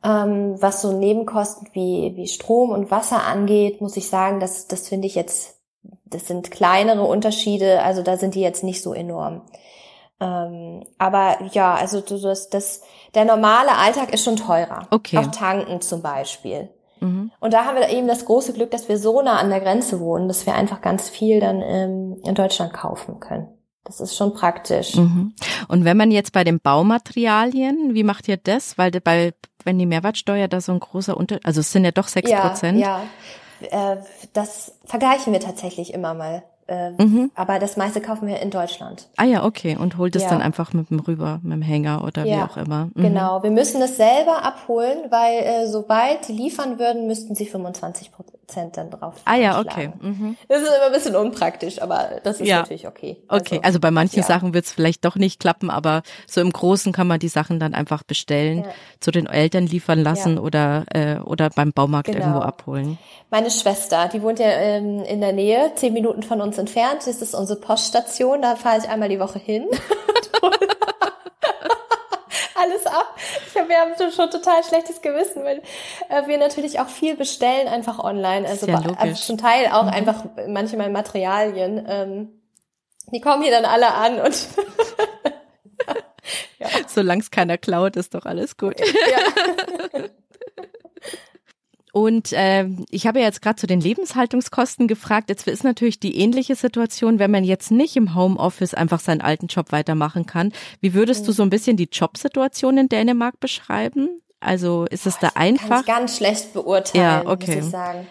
Ähm, 0.04 0.62
was 0.62 0.84
so 0.84 0.92
Nebenkosten 0.92 1.70
wie, 1.74 2.14
wie 2.16 2.28
Strom 2.28 2.70
und 2.70 2.92
Wasser 2.92 3.24
angeht, 3.24 3.82
muss 3.82 3.98
ich 3.98 4.08
sagen, 4.10 4.40
das, 4.40 4.68
das 4.68 4.90
finde 4.90 5.08
ich 5.08 5.16
jetzt, 5.16 5.60
das 6.06 6.28
sind 6.28 6.52
kleinere 6.52 7.02
Unterschiede. 7.02 7.82
Also 7.82 8.04
da 8.04 8.16
sind 8.18 8.36
die 8.36 8.42
jetzt 8.42 8.64
nicht 8.64 8.84
so 8.84 8.94
enorm. 8.94 9.42
Ähm, 10.20 10.86
aber 10.98 11.38
ja, 11.52 11.76
also 11.76 12.02
du, 12.02 12.18
das, 12.20 12.50
das, 12.50 12.82
der 13.14 13.26
normale 13.26 13.76
Alltag 13.78 14.14
ist 14.14 14.24
schon 14.24 14.38
teurer. 14.38 14.88
Okay. 14.92 15.18
Auch 15.18 15.28
tanken 15.28 15.82
zum 15.82 16.02
Beispiel. 16.02 16.70
Mhm. 17.02 17.32
Und 17.40 17.54
da 17.54 17.66
haben 17.66 17.76
wir 17.76 17.90
eben 17.90 18.08
das 18.08 18.26
große 18.26 18.54
Glück, 18.54 18.72
dass 18.72 18.88
wir 18.88 18.98
so 18.98 19.22
nah 19.22 19.38
an 19.38 19.50
der 19.50 19.60
Grenze 19.60 20.00
wohnen, 20.00 20.28
dass 20.28 20.46
wir 20.46 20.56
einfach 20.56 20.82
ganz 20.82 21.10
viel 21.10 21.40
dann 21.40 21.62
ähm, 21.62 22.22
in 22.24 22.36
Deutschland 22.36 22.74
kaufen 22.74 23.20
können. 23.20 23.48
Das 23.84 24.00
ist 24.00 24.16
schon 24.16 24.34
praktisch. 24.34 24.96
Mhm. 24.96 25.34
Und 25.68 25.86
wenn 25.86 25.98
man 25.98 26.10
jetzt 26.10 26.32
bei 26.32 26.44
den 26.44 26.60
Baumaterialien, 26.60 27.94
wie 27.94 28.04
macht 28.04 28.28
ihr 28.28 28.38
das? 28.38 28.78
Weil 28.80 28.92
bei, 28.92 29.34
wenn 29.64 29.78
die 29.78 29.86
Mehrwertsteuer 29.86 30.48
da 30.48 30.60
so 30.60 30.72
ein 30.72 30.80
großer 30.80 31.16
Unterschied, 31.16 31.46
also 31.46 31.60
es 31.60 31.72
sind 31.72 31.86
ja 31.86 31.92
doch 31.92 32.08
sechs 32.08 32.32
Prozent. 32.32 32.80
Ja, 32.80 33.02
ja. 33.72 33.94
Äh, 33.94 33.98
das 34.34 34.80
vergleichen 34.86 35.34
wir 35.34 35.40
tatsächlich 35.40 35.94
immer 35.94 36.14
mal. 36.16 36.44
Äh, 36.68 36.92
mhm. 36.92 37.32
Aber 37.36 37.60
das 37.60 37.78
meiste 37.78 38.02
kaufen 38.02 38.28
wir 38.28 38.40
in 38.40 38.50
Deutschland. 38.50 39.08
Ah 39.18 39.24
ja, 39.24 39.44
okay. 39.44 39.78
Und 39.78 39.98
holt 39.98 40.16
es 40.16 40.24
ja. 40.24 40.30
dann 40.30 40.42
einfach 40.42 40.74
mit 40.74 40.90
dem 40.90 41.00
rüber, 41.00 41.40
mit 41.44 41.54
dem 41.54 41.62
Hänger 41.62 42.04
oder 42.04 42.26
ja. 42.26 42.38
wie 42.38 42.42
auch 42.42 42.58
immer. 42.58 42.90
Mhm. 42.96 43.02
Genau. 43.04 43.44
Wir 43.44 43.52
müssen 43.52 43.82
es 43.82 43.98
selber 43.98 44.44
abholen, 44.44 44.98
weil 45.12 45.44
äh, 45.44 45.68
sobald 45.68 46.28
die 46.28 46.34
liefern 46.34 46.80
würden, 46.80 47.06
müssten 47.06 47.36
sie 47.36 47.46
25 47.46 48.12
Prozent 48.46 48.78
dann 48.78 48.90
drauf. 48.90 49.16
Ah 49.26 49.36
ja, 49.36 49.60
okay. 49.60 49.92
Mhm. 50.00 50.38
Das 50.48 50.62
ist 50.62 50.68
immer 50.68 50.86
ein 50.88 50.92
bisschen 50.92 51.16
unpraktisch, 51.16 51.82
aber 51.82 52.22
das 52.24 52.40
ist 52.40 52.48
ja. 52.48 52.60
natürlich 52.60 52.88
okay. 52.88 53.18
Also, 53.28 53.42
okay, 53.42 53.60
also 53.64 53.80
bei 53.80 53.92
manchen 53.92 54.24
Sachen 54.24 54.54
wird 54.54 54.66
es 54.66 54.72
vielleicht 54.72 55.04
doch 55.06 55.16
nicht 55.16 55.40
klappen, 55.40 55.70
aber 55.70 56.04
so 56.28 56.42
im 56.42 56.52
Großen 56.52 56.94
kann 56.94 57.08
man 57.08 57.20
die 57.20 57.28
Sachen 57.28 57.60
dann 57.60 57.74
einfach 57.74 58.04
bestellen, 58.04 58.66
zu 59.00 59.12
den 59.12 59.26
Eltern 59.26 59.66
liefern 59.66 60.00
lassen 60.00 60.38
oder 60.38 60.86
äh, 60.94 61.18
oder 61.18 61.50
beim 61.50 61.72
Baumarkt 61.72 62.08
genau. 62.08 62.20
irgendwo 62.20 62.40
abholen. 62.42 62.98
Meine 63.30 63.50
Schwester, 63.50 64.10
die 64.12 64.22
wohnt 64.22 64.40
ja 64.40 64.48
ähm, 64.48 65.04
in 65.04 65.22
der 65.22 65.34
Nähe, 65.34 65.72
zehn 65.76 65.94
Minuten 65.94 66.24
von 66.24 66.42
uns 66.42 66.58
entfernt. 66.58 67.02
Das 67.06 67.22
ist 67.22 67.34
unsere 67.34 67.60
Poststation. 67.60 68.42
Da 68.42 68.56
fahre 68.56 68.80
ich 68.80 68.90
einmal 68.90 69.10
die 69.10 69.20
Woche 69.20 69.40
hin. 69.40 69.66
Alles 72.66 72.86
ab. 72.88 73.16
Ich 73.48 73.60
hab, 73.60 73.70
wir 73.70 73.78
haben 73.78 73.94
schon 74.12 74.30
total 74.30 74.64
schlechtes 74.64 75.02
Gewissen, 75.02 75.44
weil 75.44 75.62
äh, 76.10 76.28
wir 76.28 76.38
natürlich 76.38 76.80
auch 76.80 76.88
viel 76.88 77.16
bestellen 77.16 77.68
einfach 77.68 78.00
online. 78.00 78.48
Also, 78.48 78.68
ja 78.68 78.82
also 78.98 79.22
zum 79.22 79.38
Teil 79.38 79.68
auch 79.72 79.84
mhm. 79.84 79.90
einfach 79.90 80.24
manchmal 80.48 80.90
Materialien. 80.90 81.86
Ähm, 81.88 82.42
die 83.12 83.22
kommen 83.22 83.44
hier 83.44 83.52
dann 83.52 83.66
alle 83.66 83.94
an 83.94 84.20
und 84.20 84.36
ja. 86.60 86.68
Solange 86.88 87.22
es 87.22 87.30
keiner 87.30 87.58
klaut, 87.58 87.96
ist 87.96 88.16
doch 88.16 88.26
alles 88.26 88.58
gut. 88.58 88.80
Ja. 88.80 88.86
Und 91.96 92.34
äh, 92.34 92.68
ich 92.90 93.08
habe 93.08 93.20
ja 93.20 93.26
jetzt 93.26 93.42
gerade 93.42 93.56
zu 93.56 93.68
den 93.68 93.80
Lebenshaltungskosten 93.80 94.90
gefragt. 94.90 95.30
Jetzt 95.30 95.48
ist 95.48 95.64
natürlich 95.64 95.98
die 95.98 96.20
ähnliche 96.20 96.56
Situation, 96.56 97.20
wenn 97.20 97.32
man 97.32 97.46
jetzt 97.46 97.72
nicht 97.72 97.96
im 97.96 98.14
Homeoffice 98.14 98.74
einfach 98.74 99.00
seinen 99.00 99.22
alten 99.22 99.48
Job 99.48 99.72
weitermachen 99.72 100.26
kann. 100.26 100.52
Wie 100.82 100.94
würdest 100.94 101.26
du 101.26 101.32
so 101.32 101.42
ein 101.42 101.50
bisschen 101.50 101.78
die 101.78 101.88
Jobsituation 101.90 102.78
in 102.80 102.90
Dänemark 102.90 103.40
beschreiben? 103.40 104.10
Also 104.42 104.84
ist 104.92 105.08
es 105.08 105.20
da 105.20 105.30
einfach? 105.36 105.70
Kann 105.70 105.80
ich 105.80 105.86
ganz 105.86 106.18
schlecht 106.18 106.54
beurteilen, 106.54 107.02
ja, 107.02 107.32
okay. 107.32 107.56
muss 107.56 107.66
ich 107.66 107.72
sagen. 107.72 108.08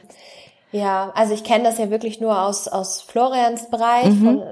Ja, 0.73 1.13
also 1.15 1.35
ich 1.35 1.45
kenne 1.45 1.65
das 1.65 1.77
ja 1.77 1.91
wirklich 1.91 2.23
nur 2.23 2.41
aus 2.41 2.69
aus 2.69 3.03
Florians 3.03 3.69
Bereich 3.69 4.15
mhm. 4.15 4.25
von 4.25 4.43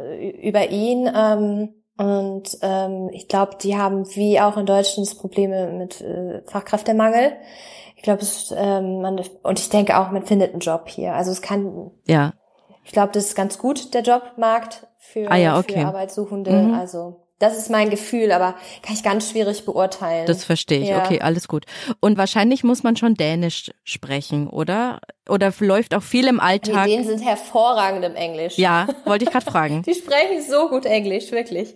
über 0.42 0.68
ihn. 0.68 1.10
Ähm, 1.10 1.70
und 1.96 2.58
ähm, 2.60 3.08
ich 3.14 3.28
glaube, 3.28 3.56
die 3.62 3.78
haben 3.78 4.04
wie 4.14 4.38
auch 4.40 4.58
in 4.58 4.66
Deutschland 4.66 5.16
Probleme 5.16 5.68
mit 5.68 6.02
äh, 6.02 6.42
Fachkräftemangel. 6.50 7.32
Ich 8.02 8.04
glaube, 8.04 8.22
es 8.22 8.52
ähm, 8.56 9.00
man 9.00 9.20
und 9.44 9.60
ich 9.60 9.68
denke 9.68 9.96
auch, 9.96 10.10
man 10.10 10.26
findet 10.26 10.50
einen 10.50 10.58
Job 10.58 10.88
hier. 10.88 11.14
Also 11.14 11.30
es 11.30 11.40
kann. 11.40 11.92
Ja. 12.04 12.32
Ich 12.82 12.90
glaube, 12.90 13.12
das 13.12 13.26
ist 13.26 13.36
ganz 13.36 13.58
gut 13.58 13.94
der 13.94 14.02
Jobmarkt 14.02 14.88
für, 14.98 15.30
ah, 15.30 15.36
ja, 15.36 15.56
okay. 15.56 15.82
für 15.82 15.86
Arbeitssuchende. 15.86 16.50
Mhm. 16.50 16.74
Also 16.74 17.21
das 17.42 17.58
ist 17.58 17.70
mein 17.70 17.90
Gefühl, 17.90 18.30
aber 18.30 18.54
kann 18.82 18.94
ich 18.94 19.02
ganz 19.02 19.28
schwierig 19.28 19.64
beurteilen. 19.64 20.26
Das 20.26 20.44
verstehe 20.44 20.78
ich. 20.78 20.88
Ja. 20.88 21.04
Okay, 21.04 21.20
alles 21.20 21.48
gut. 21.48 21.66
Und 21.98 22.16
wahrscheinlich 22.16 22.62
muss 22.62 22.84
man 22.84 22.96
schon 22.96 23.14
Dänisch 23.14 23.72
sprechen, 23.82 24.48
oder? 24.48 25.00
Oder 25.28 25.52
läuft 25.58 25.94
auch 25.94 26.02
viel 26.04 26.28
im 26.28 26.38
Alltag? 26.38 26.86
Die 26.86 26.92
Dänen 26.92 27.06
sind 27.06 27.24
hervorragend 27.24 28.04
im 28.04 28.14
Englisch. 28.14 28.58
Ja, 28.58 28.86
wollte 29.04 29.24
ich 29.24 29.30
gerade 29.32 29.44
fragen. 29.44 29.82
Die 29.82 29.94
sprechen 29.94 30.40
so 30.48 30.68
gut 30.68 30.86
Englisch, 30.86 31.32
wirklich. 31.32 31.74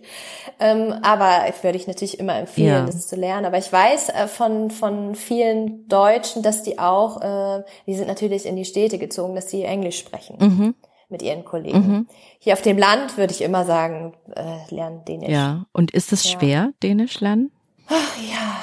Ähm, 0.59 0.95
aber 1.01 1.49
ich 1.49 1.61
würde 1.61 1.77
ich 1.77 1.87
natürlich 1.87 2.17
immer 2.17 2.37
empfehlen, 2.37 2.67
ja. 2.67 2.85
das 2.85 3.07
zu 3.07 3.17
lernen. 3.17 3.45
Aber 3.45 3.57
ich 3.57 3.71
weiß 3.71 4.09
äh, 4.09 4.27
von 4.27 4.71
von 4.71 5.15
vielen 5.15 5.85
Deutschen, 5.89 6.43
dass 6.43 6.63
die 6.63 6.79
auch, 6.79 7.21
äh, 7.21 7.63
die 7.87 7.95
sind 7.95 8.07
natürlich 8.07 8.45
in 8.45 8.55
die 8.55 8.65
Städte 8.65 8.97
gezogen, 8.97 9.35
dass 9.35 9.47
die 9.47 9.63
Englisch 9.63 9.99
sprechen. 9.99 10.37
Mhm 10.39 10.75
mit 11.09 11.21
ihren 11.21 11.45
Kollegen. 11.45 11.77
Mhm. 11.77 12.07
Hier 12.39 12.53
auf 12.53 12.61
dem 12.61 12.77
Land 12.77 13.17
würde 13.17 13.33
ich 13.33 13.41
immer 13.41 13.65
sagen, 13.65 14.13
äh, 14.35 14.73
lernen 14.73 15.05
Dänisch. 15.05 15.29
Ja, 15.29 15.65
und 15.71 15.91
ist 15.91 16.11
es 16.11 16.23
ja. 16.25 16.31
schwer, 16.31 16.73
Dänisch 16.83 17.19
lernen? 17.19 17.51
Ach, 17.87 18.17
ja. 18.17 18.57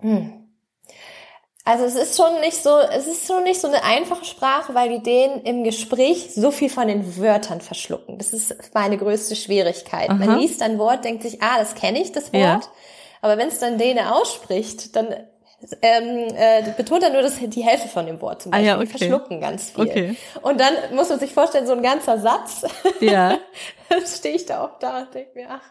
Hm. 0.00 0.32
Also 1.64 1.84
es 1.84 1.94
ist 1.94 2.16
schon 2.16 2.40
nicht 2.40 2.56
so, 2.56 2.78
es 2.78 3.06
ist 3.06 3.28
schon 3.28 3.44
nicht 3.44 3.60
so 3.60 3.68
eine 3.68 3.84
einfache 3.84 4.24
Sprache, 4.24 4.74
weil 4.74 4.88
die 4.88 5.02
Dänen 5.02 5.42
im 5.42 5.62
Gespräch 5.62 6.34
so 6.34 6.50
viel 6.50 6.70
von 6.70 6.88
den 6.88 7.16
Wörtern 7.18 7.60
verschlucken. 7.60 8.18
Das 8.18 8.32
ist 8.32 8.74
meine 8.74 8.96
größte 8.96 9.36
Schwierigkeit. 9.36 10.08
Aha. 10.08 10.16
Man 10.16 10.38
liest 10.38 10.62
ein 10.62 10.78
Wort, 10.78 11.04
denkt 11.04 11.22
sich, 11.22 11.42
ah, 11.42 11.58
das 11.58 11.74
kenne 11.74 12.00
ich, 12.00 12.12
das 12.12 12.32
Wort. 12.32 12.42
Ja. 12.42 12.60
Aber 13.20 13.36
wenn 13.36 13.48
es 13.48 13.58
dann 13.58 13.78
Däne 13.78 14.14
ausspricht, 14.14 14.96
dann 14.96 15.14
ähm, 15.82 16.28
äh, 16.36 16.62
betont 16.76 17.02
er 17.02 17.10
nur 17.10 17.22
das, 17.22 17.38
die 17.38 17.62
Hälfte 17.62 17.88
von 17.88 18.06
dem 18.06 18.20
Wort 18.20 18.42
zum 18.42 18.52
Beispiel. 18.52 18.68
Ah, 18.68 18.72
ja, 18.72 18.76
okay. 18.76 18.86
Die 18.86 18.98
verschlucken 18.98 19.40
ganz 19.40 19.70
viel. 19.70 19.84
Okay. 19.84 20.16
Und 20.40 20.58
dann 20.58 20.74
muss 20.94 21.10
man 21.10 21.20
sich 21.20 21.32
vorstellen, 21.32 21.66
so 21.66 21.74
ein 21.74 21.82
ganzer 21.82 22.18
Satz. 22.18 22.64
Ja. 23.00 23.38
dann 23.88 24.06
stehe 24.06 24.36
ich 24.36 24.46
da 24.46 24.62
auch 24.62 24.78
da 24.78 25.00
und 25.00 25.14
denke 25.14 25.30
mir, 25.34 25.46
ach, 25.50 25.62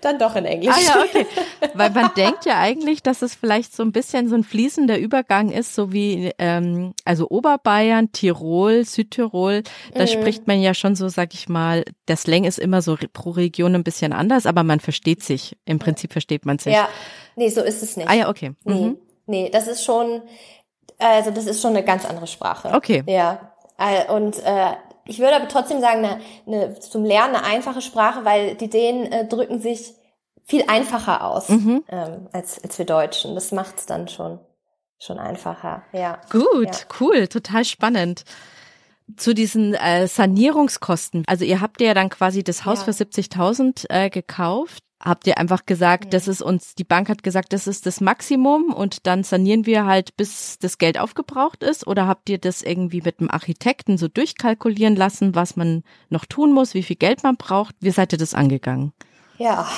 dann 0.00 0.18
doch 0.18 0.34
in 0.34 0.44
Englisch. 0.44 0.74
Ah 0.74 0.80
ja, 0.80 1.02
okay. 1.02 1.26
Weil 1.74 1.90
man 1.90 2.10
denkt 2.16 2.46
ja 2.46 2.58
eigentlich, 2.58 3.02
dass 3.02 3.22
es 3.22 3.34
vielleicht 3.34 3.74
so 3.74 3.82
ein 3.82 3.92
bisschen 3.92 4.28
so 4.28 4.34
ein 4.34 4.44
fließender 4.44 4.98
Übergang 4.98 5.50
ist, 5.50 5.74
so 5.74 5.92
wie 5.92 6.32
ähm, 6.38 6.94
also 7.04 7.28
Oberbayern, 7.28 8.12
Tirol, 8.12 8.84
Südtirol. 8.84 9.62
Da 9.94 10.02
mhm. 10.02 10.08
spricht 10.08 10.46
man 10.46 10.60
ja 10.60 10.74
schon 10.74 10.96
so, 10.96 11.08
sag 11.08 11.32
ich 11.32 11.48
mal, 11.48 11.84
der 12.08 12.16
Slang 12.16 12.44
ist 12.44 12.58
immer 12.58 12.82
so 12.82 12.96
pro 13.12 13.30
Region 13.30 13.74
ein 13.74 13.84
bisschen 13.84 14.12
anders, 14.12 14.46
aber 14.46 14.62
man 14.64 14.80
versteht 14.80 15.22
sich. 15.22 15.56
Im 15.64 15.78
Prinzip 15.78 16.12
versteht 16.12 16.44
man 16.46 16.58
sich. 16.58 16.74
Ja, 16.74 16.88
nee, 17.36 17.48
so 17.50 17.62
ist 17.62 17.82
es 17.82 17.96
nicht. 17.96 18.08
Ah 18.08 18.14
ja, 18.14 18.28
okay. 18.28 18.52
Mhm. 18.64 18.74
Nee. 18.74 18.96
Nee, 19.26 19.50
das 19.50 19.66
ist 19.66 19.84
schon, 19.84 20.22
also 20.98 21.30
das 21.30 21.46
ist 21.46 21.60
schon 21.60 21.70
eine 21.70 21.84
ganz 21.84 22.04
andere 22.04 22.26
Sprache. 22.26 22.72
Okay. 22.74 23.02
Ja. 23.06 23.52
Äh, 23.78 24.12
und 24.12 24.38
äh, 24.44 24.72
ich 25.06 25.18
würde 25.18 25.36
aber 25.36 25.48
trotzdem 25.48 25.80
sagen, 25.80 26.04
eine, 26.04 26.20
eine, 26.46 26.78
zum 26.80 27.04
Lernen 27.04 27.36
eine 27.36 27.44
einfache 27.44 27.82
Sprache, 27.82 28.24
weil 28.24 28.54
die 28.54 28.70
Dänen 28.70 29.10
äh, 29.12 29.26
drücken 29.26 29.60
sich 29.60 29.94
viel 30.44 30.64
einfacher 30.68 31.24
aus 31.24 31.48
mhm. 31.48 31.84
ähm, 31.88 32.28
als, 32.32 32.62
als 32.62 32.78
wir 32.78 32.86
Deutschen. 32.86 33.34
Das 33.34 33.52
macht's 33.52 33.86
dann 33.86 34.08
schon, 34.08 34.38
schon 34.98 35.18
einfacher. 35.18 35.82
Ja. 35.92 36.20
Gut, 36.30 36.66
ja. 36.66 36.86
cool, 37.00 37.28
total 37.28 37.64
spannend. 37.64 38.24
Zu 39.16 39.34
diesen 39.34 39.74
äh, 39.74 40.06
Sanierungskosten. 40.06 41.24
Also 41.26 41.44
ihr 41.44 41.60
habt 41.60 41.80
ja 41.82 41.92
dann 41.92 42.08
quasi 42.08 42.42
das 42.42 42.64
Haus 42.64 42.86
ja. 42.86 42.92
für 42.92 43.04
70.000 43.04 43.90
äh, 43.90 44.08
gekauft 44.08 44.82
habt 45.04 45.26
ihr 45.26 45.38
einfach 45.38 45.66
gesagt, 45.66 46.06
ja. 46.06 46.10
das 46.10 46.28
ist 46.28 46.42
uns, 46.42 46.74
die 46.74 46.84
Bank 46.84 47.08
hat 47.08 47.22
gesagt, 47.22 47.52
das 47.52 47.66
ist 47.66 47.86
das 47.86 48.00
Maximum 48.00 48.72
und 48.72 49.06
dann 49.06 49.22
sanieren 49.22 49.66
wir 49.66 49.84
halt, 49.84 50.16
bis 50.16 50.58
das 50.58 50.78
Geld 50.78 50.98
aufgebraucht 50.98 51.62
ist? 51.62 51.86
Oder 51.86 52.06
habt 52.06 52.28
ihr 52.30 52.38
das 52.38 52.62
irgendwie 52.62 53.02
mit 53.02 53.20
dem 53.20 53.30
Architekten 53.30 53.98
so 53.98 54.08
durchkalkulieren 54.08 54.96
lassen, 54.96 55.34
was 55.34 55.56
man 55.56 55.84
noch 56.08 56.24
tun 56.24 56.52
muss, 56.52 56.74
wie 56.74 56.82
viel 56.82 56.96
Geld 56.96 57.22
man 57.22 57.36
braucht? 57.36 57.76
Wie 57.80 57.90
seid 57.90 58.12
ihr 58.12 58.18
das 58.18 58.34
angegangen? 58.34 58.92
Ja, 59.36 59.68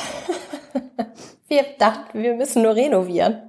wir 1.49 1.64
dachten, 1.79 2.22
wir 2.22 2.35
müssen 2.35 2.62
nur 2.62 2.77
renovieren. 2.77 3.43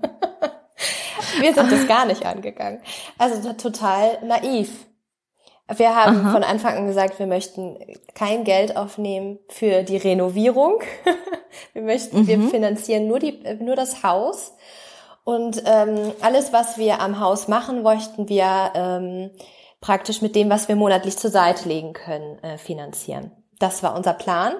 wir 1.40 1.54
sind 1.54 1.72
das 1.72 1.88
gar 1.88 2.06
nicht 2.06 2.26
angegangen. 2.26 2.80
Also 3.18 3.54
total 3.54 4.20
naiv. 4.26 4.88
Wir 5.76 5.96
haben 5.96 6.22
Aha. 6.22 6.32
von 6.32 6.44
Anfang 6.44 6.78
an 6.78 6.88
gesagt, 6.88 7.20
wir 7.20 7.28
möchten 7.28 7.78
kein 8.14 8.46
Geld 8.46 8.78
aufnehmen 8.78 9.40
für 9.50 9.84
die 9.84 9.98
Renovierung. 9.98 10.80
wir 11.74 11.82
möchten, 11.82 12.22
mhm. 12.22 12.28
wir 12.28 12.42
finanzieren 12.50 13.08
nur 13.08 13.20
die, 13.20 13.40
nur 13.60 13.76
das 13.76 14.02
Haus. 14.02 14.54
Und 15.26 15.62
ähm, 15.66 16.14
alles, 16.22 16.54
was 16.54 16.78
wir 16.78 17.02
am 17.02 17.20
Haus 17.20 17.50
machen, 17.50 17.84
möchten 17.84 18.30
wir 18.30 18.72
ähm, 18.76 19.32
praktisch 19.82 20.22
mit 20.22 20.36
dem, 20.36 20.50
was 20.50 20.70
wir 20.70 20.78
monatlich 20.78 21.18
zur 21.18 21.32
Seite 21.32 21.68
legen 21.68 21.92
können, 21.92 22.40
äh, 22.40 22.58
finanzieren. 22.58 23.32
Das 23.60 23.84
war 23.84 23.94
unser 23.94 24.14
Plan. 24.14 24.54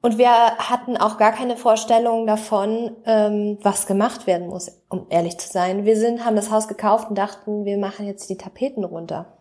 Und 0.00 0.16
wir 0.16 0.30
hatten 0.30 0.96
auch 0.96 1.18
gar 1.18 1.32
keine 1.32 1.56
Vorstellung 1.56 2.26
davon, 2.26 2.96
ähm, 3.04 3.58
was 3.62 3.86
gemacht 3.86 4.26
werden 4.26 4.48
muss, 4.48 4.70
um 4.88 5.06
ehrlich 5.10 5.36
zu 5.38 5.48
sein. 5.48 5.84
Wir 5.84 5.98
sind, 5.98 6.24
haben 6.24 6.36
das 6.36 6.50
Haus 6.50 6.68
gekauft 6.68 7.10
und 7.10 7.18
dachten, 7.18 7.66
wir 7.66 7.76
machen 7.76 8.06
jetzt 8.06 8.30
die 8.30 8.38
Tapeten 8.38 8.84
runter. 8.84 9.37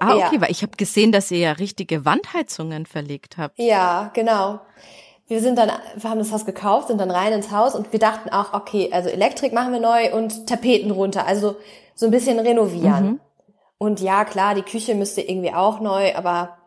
Ah, 0.00 0.14
okay, 0.14 0.36
ja. 0.36 0.40
weil 0.40 0.50
ich 0.50 0.62
habe 0.62 0.76
gesehen, 0.76 1.12
dass 1.12 1.30
ihr 1.30 1.38
ja 1.38 1.52
richtige 1.52 2.04
Wandheizungen 2.04 2.86
verlegt 2.86 3.36
habt. 3.38 3.58
Ja, 3.58 4.10
genau. 4.14 4.60
Wir 5.26 5.40
sind 5.40 5.58
dann, 5.58 5.70
wir 5.96 6.10
haben 6.10 6.18
das 6.18 6.32
Haus 6.32 6.46
gekauft, 6.46 6.88
sind 6.88 6.98
dann 6.98 7.10
rein 7.10 7.32
ins 7.32 7.50
Haus 7.50 7.74
und 7.74 7.92
wir 7.92 7.98
dachten 7.98 8.30
auch, 8.30 8.54
okay, 8.54 8.90
also 8.92 9.08
Elektrik 9.10 9.52
machen 9.52 9.72
wir 9.72 9.80
neu 9.80 10.14
und 10.14 10.46
Tapeten 10.46 10.90
runter, 10.90 11.26
also 11.26 11.56
so 11.94 12.06
ein 12.06 12.10
bisschen 12.10 12.38
renovieren. 12.38 13.04
Mhm. 13.04 13.20
Und 13.76 14.00
ja, 14.00 14.24
klar, 14.24 14.54
die 14.54 14.62
Küche 14.62 14.94
müsste 14.94 15.20
irgendwie 15.20 15.52
auch 15.52 15.80
neu, 15.80 16.14
aber 16.14 16.57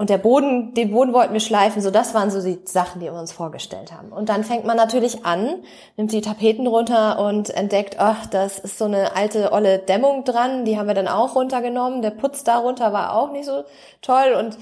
und 0.00 0.10
der 0.10 0.18
Boden, 0.18 0.74
den 0.74 0.92
Boden 0.92 1.12
wollten 1.12 1.32
wir 1.32 1.40
schleifen, 1.40 1.82
so 1.82 1.90
das 1.90 2.14
waren 2.14 2.30
so 2.30 2.40
die 2.40 2.60
Sachen, 2.64 3.00
die 3.00 3.06
wir 3.06 3.14
uns 3.14 3.32
vorgestellt 3.32 3.92
haben. 3.92 4.12
Und 4.12 4.28
dann 4.28 4.44
fängt 4.44 4.64
man 4.64 4.76
natürlich 4.76 5.26
an, 5.26 5.56
nimmt 5.96 6.12
die 6.12 6.20
Tapeten 6.20 6.68
runter 6.68 7.18
und 7.18 7.50
entdeckt, 7.50 7.96
ach, 7.98 8.26
das 8.26 8.60
ist 8.60 8.78
so 8.78 8.84
eine 8.84 9.16
alte 9.16 9.50
olle 9.52 9.80
Dämmung 9.80 10.22
dran, 10.22 10.64
die 10.64 10.78
haben 10.78 10.86
wir 10.86 10.94
dann 10.94 11.08
auch 11.08 11.34
runtergenommen. 11.34 12.00
Der 12.00 12.12
Putz 12.12 12.44
darunter 12.44 12.92
war 12.92 13.12
auch 13.12 13.32
nicht 13.32 13.46
so 13.46 13.64
toll 14.00 14.36
und 14.38 14.56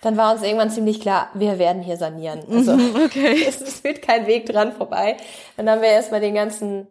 dann 0.00 0.16
war 0.16 0.32
uns 0.32 0.42
irgendwann 0.42 0.70
ziemlich 0.70 1.00
klar, 1.00 1.28
wir 1.34 1.60
werden 1.60 1.80
hier 1.80 1.96
sanieren. 1.96 2.40
Also 2.50 2.72
mhm, 2.72 2.96
okay. 3.04 3.44
es, 3.48 3.60
es 3.60 3.80
führt 3.80 4.02
kein 4.02 4.26
Weg 4.26 4.46
dran 4.46 4.72
vorbei. 4.72 5.16
Dann 5.56 5.70
haben 5.70 5.80
wir 5.80 5.90
erstmal 5.90 6.20
den 6.20 6.34
ganzen 6.34 6.88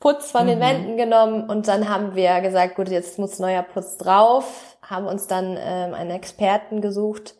Putz 0.00 0.30
von 0.30 0.46
den 0.46 0.58
mhm. 0.58 0.62
Wänden 0.62 0.96
genommen 0.98 1.48
und 1.48 1.66
dann 1.66 1.88
haben 1.88 2.14
wir 2.14 2.42
gesagt, 2.42 2.76
gut, 2.76 2.90
jetzt 2.90 3.18
muss 3.18 3.38
neuer 3.38 3.62
Putz 3.62 3.96
drauf 3.96 4.75
haben 4.88 5.06
uns 5.06 5.26
dann 5.26 5.56
ähm, 5.58 5.94
einen 5.94 6.10
Experten 6.10 6.80
gesucht. 6.80 7.34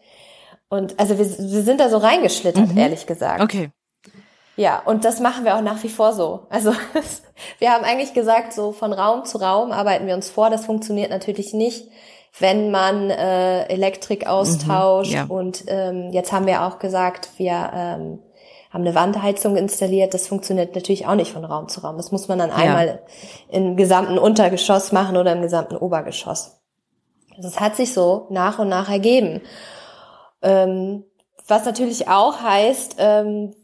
Und 0.69 0.99
also 0.99 1.19
wir, 1.19 1.25
wir 1.25 1.63
sind 1.63 1.81
da 1.81 1.89
so 1.89 1.99
reingeschlittert, 1.99 2.69
mhm. 2.69 2.79
ehrlich 2.79 3.07
gesagt. 3.07 3.43
Okay. 3.43 3.71
Ja, 4.57 4.81
und 4.85 5.05
das 5.05 5.21
machen 5.21 5.45
wir 5.45 5.57
auch 5.57 5.61
nach 5.61 5.83
wie 5.83 5.89
vor 5.89 6.13
so. 6.13 6.47
Also 6.49 6.73
wir 7.59 7.71
haben 7.71 7.85
eigentlich 7.85 8.15
gesagt, 8.15 8.53
so 8.53 8.73
von 8.73 8.93
Raum 8.93 9.25
zu 9.25 9.39
Raum 9.39 9.71
arbeiten 9.71 10.07
wir 10.07 10.15
uns 10.15 10.31
vor. 10.31 10.51
Das 10.51 10.65
funktioniert 10.65 11.11
natürlich 11.11 11.53
nicht, 11.53 11.89
wenn 12.39 12.71
man 12.71 13.11
äh, 13.11 13.67
Elektrik 13.67 14.27
austauscht. 14.27 15.11
Mhm, 15.11 15.17
ja. 15.17 15.25
Und 15.29 15.65
ähm, 15.69 16.11
jetzt 16.13 16.33
haben 16.33 16.47
wir 16.47 16.63
auch 16.63 16.79
gesagt, 16.79 17.31
wir 17.37 17.71
ähm, 17.75 18.19
haben 18.71 18.81
eine 18.81 18.95
Wandheizung 18.95 19.57
installiert. 19.57 20.15
Das 20.15 20.27
funktioniert 20.27 20.75
natürlich 20.75 21.07
auch 21.07 21.15
nicht 21.15 21.33
von 21.33 21.45
Raum 21.45 21.69
zu 21.69 21.81
Raum. 21.81 21.99
Das 21.99 22.11
muss 22.11 22.27
man 22.29 22.39
dann 22.39 22.51
einmal 22.51 22.87
ja. 22.87 22.99
im 23.51 23.77
gesamten 23.77 24.19
Untergeschoss 24.19 24.91
machen 24.91 25.19
oder 25.19 25.33
im 25.33 25.43
gesamten 25.43 25.77
Obergeschoss. 25.77 26.56
Das 27.39 27.61
hat 27.61 27.77
sich 27.77 27.93
so 27.93 28.27
nach 28.31 28.59
und 28.59 28.69
nach 28.69 28.89
ergeben. 28.89 29.43
Ähm, 30.43 31.05
was 31.47 31.65
natürlich 31.65 32.09
auch 32.09 32.41
heißt, 32.41 32.97
ähm, 32.99 33.55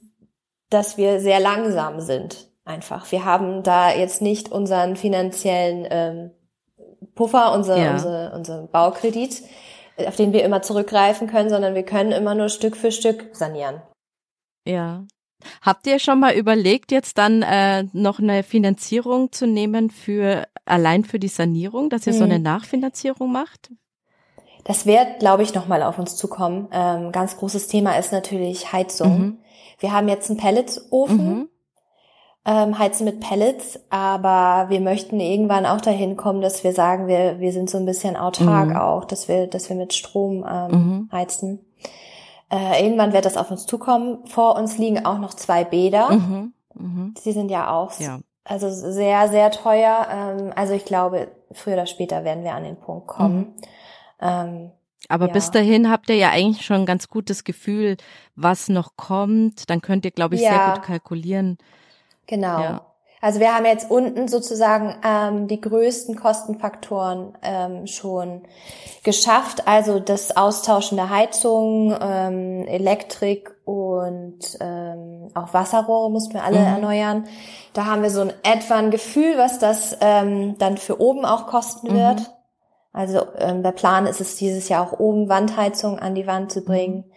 dass 0.70 0.96
wir 0.96 1.20
sehr 1.20 1.40
langsam 1.40 2.00
sind. 2.00 2.48
Einfach. 2.64 3.10
Wir 3.10 3.24
haben 3.24 3.62
da 3.62 3.92
jetzt 3.92 4.22
nicht 4.22 4.52
unseren 4.52 4.96
finanziellen 4.96 5.86
ähm, 5.90 6.30
Puffer, 7.14 7.52
unser, 7.52 7.76
ja. 7.76 7.92
unser, 7.92 8.32
unseren 8.34 8.70
Baukredit, 8.70 9.42
auf 10.06 10.16
den 10.16 10.32
wir 10.32 10.44
immer 10.44 10.62
zurückgreifen 10.62 11.26
können, 11.28 11.50
sondern 11.50 11.74
wir 11.74 11.82
können 11.82 12.12
immer 12.12 12.34
nur 12.34 12.48
Stück 12.48 12.76
für 12.76 12.92
Stück 12.92 13.30
sanieren. 13.32 13.82
Ja. 14.64 15.04
Habt 15.60 15.88
ihr 15.88 15.98
schon 15.98 16.20
mal 16.20 16.34
überlegt, 16.34 16.92
jetzt 16.92 17.18
dann 17.18 17.42
äh, 17.42 17.84
noch 17.92 18.20
eine 18.20 18.44
Finanzierung 18.44 19.32
zu 19.32 19.48
nehmen 19.48 19.90
für 19.90 20.46
allein 20.72 21.04
für 21.04 21.18
die 21.18 21.28
Sanierung, 21.28 21.90
dass 21.90 22.06
ihr 22.06 22.14
mhm. 22.14 22.18
so 22.18 22.24
eine 22.24 22.38
Nachfinanzierung 22.38 23.30
macht? 23.30 23.70
Das 24.64 24.86
wird, 24.86 25.18
glaube 25.18 25.42
ich, 25.42 25.54
nochmal 25.54 25.82
auf 25.82 25.98
uns 25.98 26.16
zukommen. 26.16 26.68
Ähm, 26.72 27.12
ganz 27.12 27.36
großes 27.36 27.68
Thema 27.68 27.98
ist 27.98 28.12
natürlich 28.12 28.72
Heizung. 28.72 29.18
Mhm. 29.18 29.38
Wir 29.78 29.92
haben 29.92 30.08
jetzt 30.08 30.30
einen 30.30 30.38
Pelletsofen, 30.38 31.34
mhm. 31.34 31.48
ähm, 32.46 32.78
heizen 32.78 33.04
mit 33.04 33.20
Pellets, 33.20 33.80
aber 33.90 34.70
wir 34.70 34.80
möchten 34.80 35.18
irgendwann 35.20 35.66
auch 35.66 35.80
dahin 35.80 36.16
kommen, 36.16 36.40
dass 36.40 36.64
wir 36.64 36.72
sagen, 36.72 37.08
wir, 37.08 37.40
wir 37.40 37.52
sind 37.52 37.68
so 37.68 37.78
ein 37.78 37.86
bisschen 37.86 38.16
autark 38.16 38.70
mhm. 38.70 38.76
auch, 38.76 39.04
dass 39.04 39.28
wir, 39.28 39.48
dass 39.48 39.68
wir 39.68 39.76
mit 39.76 39.92
Strom 39.92 40.44
ähm, 40.48 40.70
mhm. 40.70 41.08
heizen. 41.12 41.60
Äh, 42.50 42.84
irgendwann 42.84 43.12
wird 43.12 43.24
das 43.24 43.36
auf 43.36 43.50
uns 43.50 43.66
zukommen. 43.66 44.26
Vor 44.26 44.56
uns 44.56 44.78
liegen 44.78 45.04
auch 45.04 45.18
noch 45.18 45.34
zwei 45.34 45.64
Bäder. 45.64 46.10
Mhm. 46.12 46.52
Mhm. 46.74 47.14
Sie 47.18 47.32
sind 47.32 47.50
ja 47.50 47.70
auch 47.70 47.98
ja. 47.98 48.20
Also 48.44 48.70
sehr, 48.70 49.28
sehr 49.28 49.50
teuer. 49.50 50.06
Ähm, 50.10 50.52
also 50.54 50.74
ich 50.74 50.84
glaube, 50.84 51.28
früher 51.52 51.74
oder 51.74 51.86
später 51.86 52.24
werden 52.24 52.44
wir 52.44 52.54
an 52.54 52.64
den 52.64 52.76
Punkt 52.76 53.06
kommen. 53.06 53.38
Mhm. 53.38 53.54
Ähm, 54.20 54.70
aber 55.08 55.26
ja. 55.26 55.32
bis 55.32 55.50
dahin 55.50 55.90
habt 55.90 56.08
ihr 56.10 56.16
ja 56.16 56.30
eigentlich 56.30 56.64
schon 56.64 56.76
ein 56.76 56.86
ganz 56.86 57.08
gutes 57.08 57.44
Gefühl, 57.44 57.96
was 58.36 58.68
noch 58.68 58.96
kommt. 58.96 59.68
Dann 59.68 59.82
könnt 59.82 60.04
ihr, 60.04 60.10
glaube 60.10 60.36
ich, 60.36 60.42
ja. 60.42 60.50
sehr 60.50 60.74
gut 60.74 60.82
kalkulieren. 60.84 61.58
Genau. 62.26 62.60
Ja. 62.60 62.86
Also 63.20 63.38
wir 63.38 63.54
haben 63.54 63.66
jetzt 63.66 63.88
unten 63.88 64.26
sozusagen 64.26 64.96
ähm, 65.04 65.46
die 65.46 65.60
größten 65.60 66.16
Kostenfaktoren 66.16 67.38
ähm, 67.42 67.86
schon 67.86 68.42
geschafft. 69.04 69.68
Also 69.68 70.00
das 70.00 70.36
Austauschen 70.36 70.96
der 70.96 71.08
Heizung, 71.08 71.96
ähm, 72.00 72.66
Elektrik 72.66 73.51
und 73.64 74.38
ähm, 74.60 75.28
auch 75.34 75.54
Wasserrohre 75.54 76.10
mussten 76.10 76.34
wir 76.34 76.44
alle 76.44 76.58
mhm. 76.58 76.66
erneuern. 76.66 77.24
Da 77.72 77.86
haben 77.86 78.02
wir 78.02 78.10
so 78.10 78.22
ein 78.22 78.32
etwa 78.42 78.74
ein 78.76 78.90
Gefühl, 78.90 79.34
was 79.36 79.58
das 79.58 79.96
ähm, 80.00 80.56
dann 80.58 80.78
für 80.78 81.00
oben 81.00 81.24
auch 81.24 81.46
kosten 81.46 81.94
wird. 81.94 82.20
Mhm. 82.20 82.26
Also 82.92 83.22
ähm, 83.38 83.62
der 83.62 83.72
Plan 83.72 84.06
ist 84.06 84.20
es 84.20 84.36
dieses 84.36 84.68
Jahr 84.68 84.86
auch 84.86 84.98
oben 84.98 85.28
Wandheizung 85.28 85.98
an 85.98 86.14
die 86.14 86.26
Wand 86.26 86.52
zu 86.52 86.62
bringen. 86.62 87.04
Mhm. 87.06 87.12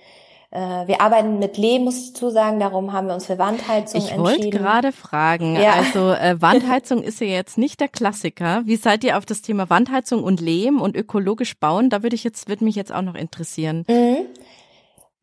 Äh, 0.55 0.87
wir 0.87 1.01
arbeiten 1.01 1.39
mit 1.39 1.57
Lehm, 1.57 1.83
muss 1.83 1.97
ich 1.97 2.13
dazu 2.13 2.29
sagen, 2.29 2.59
darum 2.59 2.93
haben 2.93 3.07
wir 3.07 3.13
uns 3.13 3.25
für 3.25 3.37
Wandheizung 3.37 3.99
ich 3.99 4.11
entschieden. 4.11 4.39
Ich 4.39 4.43
wollte 4.43 4.57
gerade 4.57 4.91
fragen, 4.93 5.55
ja. 5.55 5.73
also 5.73 6.11
äh, 6.11 6.41
Wandheizung 6.41 7.03
ist 7.03 7.19
ja 7.19 7.27
jetzt 7.27 7.57
nicht 7.57 7.81
der 7.81 7.89
Klassiker. 7.89 8.61
Wie 8.65 8.77
seid 8.77 9.03
ihr 9.03 9.17
auf 9.17 9.25
das 9.25 9.41
Thema 9.41 9.69
Wandheizung 9.69 10.23
und 10.23 10.39
Lehm 10.39 10.79
und 10.79 10.95
ökologisch 10.95 11.59
bauen? 11.59 11.89
Da 11.89 12.03
würde 12.03 12.15
ich 12.15 12.23
jetzt, 12.23 12.47
würde 12.47 12.63
mich 12.63 12.75
jetzt 12.75 12.93
auch 12.93 13.01
noch 13.01 13.15
interessieren. 13.15 13.83
Mhm. 13.89 14.27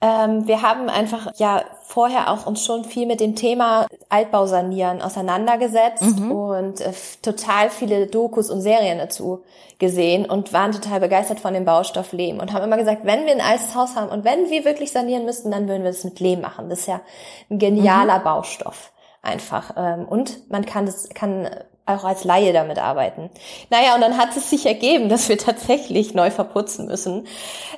Ähm, 0.03 0.49
wir 0.49 0.63
haben 0.63 0.89
einfach 0.89 1.33
ja 1.37 1.63
vorher 1.85 2.33
auch 2.33 2.45
uns 2.45 2.65
schon 2.65 2.85
viel 2.85 3.07
mit 3.07 3.21
dem 3.21 3.37
Thema 3.37 3.87
Altbausanieren 4.09 5.01
auseinandergesetzt 5.01 6.19
mhm. 6.19 6.33
und 6.33 6.81
äh, 6.81 6.93
total 7.23 7.71
viele 7.71 8.09
Dokus 8.09 8.51
und 8.51 8.63
Serien 8.63 8.99
dazu 8.99 9.45
gesehen 9.79 10.27
und 10.27 10.53
waren 10.53 10.73
total 10.73 10.99
begeistert 10.99 11.39
von 11.39 11.55
dem 11.55 11.65
Baustoff 11.65 12.13
Lehm 12.13 12.41
und 12.41 12.53
haben 12.53 12.65
immer 12.65 12.79
gesagt, 12.79 13.05
wenn 13.05 13.27
wir 13.27 13.33
ein 13.33 13.41
altes 13.41 13.77
Haus 13.77 13.95
haben 13.95 14.09
und 14.09 14.25
wenn 14.25 14.51
wir 14.51 14.65
wirklich 14.65 14.91
sanieren 14.91 15.25
müssten, 15.25 15.53
dann 15.53 15.69
würden 15.69 15.85
wir 15.85 15.93
das 15.93 16.03
mit 16.03 16.19
Lehm 16.19 16.41
machen. 16.41 16.69
Das 16.69 16.81
ist 16.81 16.87
ja 16.87 17.01
ein 17.49 17.61
genialer 17.61 18.19
mhm. 18.19 18.25
Baustoff 18.25 18.93
einfach. 19.23 19.75
Ähm, 19.77 20.07
und 20.09 20.51
man 20.51 20.67
kann 20.67 20.87
das, 20.87 21.09
kann 21.11 21.49
auch 21.87 22.05
als 22.05 22.25
Laie 22.25 22.53
damit 22.53 22.79
arbeiten. 22.79 23.31
Naja, 23.71 23.95
und 23.95 24.01
dann 24.01 24.17
hat 24.17 24.37
es 24.37 24.51
sich 24.51 24.67
ergeben, 24.67 25.09
dass 25.09 25.29
wir 25.29 25.39
tatsächlich 25.39 26.15
neu 26.15 26.31
verputzen 26.31 26.87
müssen. 26.87 27.27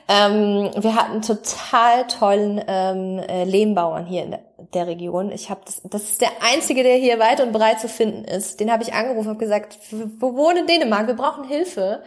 Ähm, 0.09 0.71
wir 0.77 0.95
hatten 0.95 1.23
total 1.23 2.07
tollen 2.07 2.63
ähm, 2.67 3.19
äh, 3.19 3.45
Lehmbauern 3.45 4.07
hier 4.07 4.25
in 4.25 4.31
der, 4.73 4.87
Region. 4.87 5.31
Ich 5.31 5.51
habe 5.51 5.61
das, 5.65 5.83
das 5.85 6.03
ist 6.03 6.21
der 6.21 6.31
einzige, 6.43 6.83
der 6.83 6.97
hier 6.97 7.19
weit 7.19 7.41
und 7.41 7.53
breit 7.53 7.81
zu 7.81 7.89
finden 7.89 8.25
ist. 8.25 8.61
Den 8.61 8.73
habe 8.73 8.83
ich 8.83 8.93
angerufen 8.93 9.31
und 9.31 9.39
gesagt, 9.39 9.79
wo 10.19 10.35
wohnen 10.35 10.59
in 10.59 10.67
Dänemark? 10.67 11.07
Wir 11.07 11.15
brauchen 11.15 11.45
Hilfe. 11.45 12.03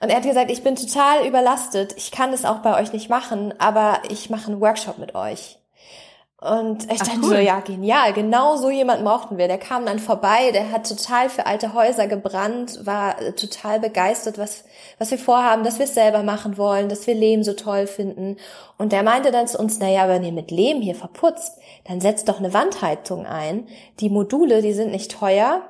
Und 0.00 0.10
er 0.10 0.16
hat 0.16 0.22
gesagt, 0.22 0.50
ich 0.50 0.62
bin 0.62 0.76
total 0.76 1.26
überlastet. 1.26 1.94
Ich 1.96 2.12
kann 2.12 2.30
das 2.30 2.44
auch 2.44 2.58
bei 2.58 2.80
euch 2.80 2.92
nicht 2.92 3.10
machen, 3.10 3.52
aber 3.58 4.00
ich 4.08 4.30
mache 4.30 4.50
einen 4.50 4.60
Workshop 4.60 4.98
mit 4.98 5.14
euch. 5.14 5.57
Und 6.40 6.84
ich 6.84 7.00
Ach, 7.02 7.06
dachte 7.06 7.18
cool. 7.22 7.28
so, 7.30 7.34
ja, 7.34 7.58
genial, 7.58 8.12
genau 8.12 8.54
so 8.54 8.70
jemanden 8.70 9.04
brauchten 9.04 9.38
wir. 9.38 9.48
Der 9.48 9.58
kam 9.58 9.84
dann 9.84 9.98
vorbei, 9.98 10.52
der 10.52 10.70
hat 10.70 10.88
total 10.88 11.30
für 11.30 11.46
alte 11.46 11.74
Häuser 11.74 12.06
gebrannt, 12.06 12.86
war 12.86 13.20
äh, 13.20 13.32
total 13.32 13.80
begeistert, 13.80 14.38
was, 14.38 14.62
was 14.98 15.10
wir 15.10 15.18
vorhaben, 15.18 15.64
dass 15.64 15.80
wir 15.80 15.86
es 15.86 15.94
selber 15.94 16.22
machen 16.22 16.56
wollen, 16.56 16.88
dass 16.88 17.08
wir 17.08 17.14
Lehm 17.16 17.42
so 17.42 17.54
toll 17.54 17.88
finden. 17.88 18.36
Und 18.76 18.92
der 18.92 19.02
meinte 19.02 19.32
dann 19.32 19.48
zu 19.48 19.58
uns, 19.58 19.80
naja, 19.80 20.08
wenn 20.08 20.22
ihr 20.22 20.30
mit 20.30 20.52
Lehm 20.52 20.80
hier 20.80 20.94
verputzt, 20.94 21.58
dann 21.88 22.00
setzt 22.00 22.28
doch 22.28 22.38
eine 22.38 22.54
Wandheizung 22.54 23.26
ein. 23.26 23.66
Die 23.98 24.08
Module, 24.08 24.62
die 24.62 24.74
sind 24.74 24.92
nicht 24.92 25.10
teuer, 25.10 25.62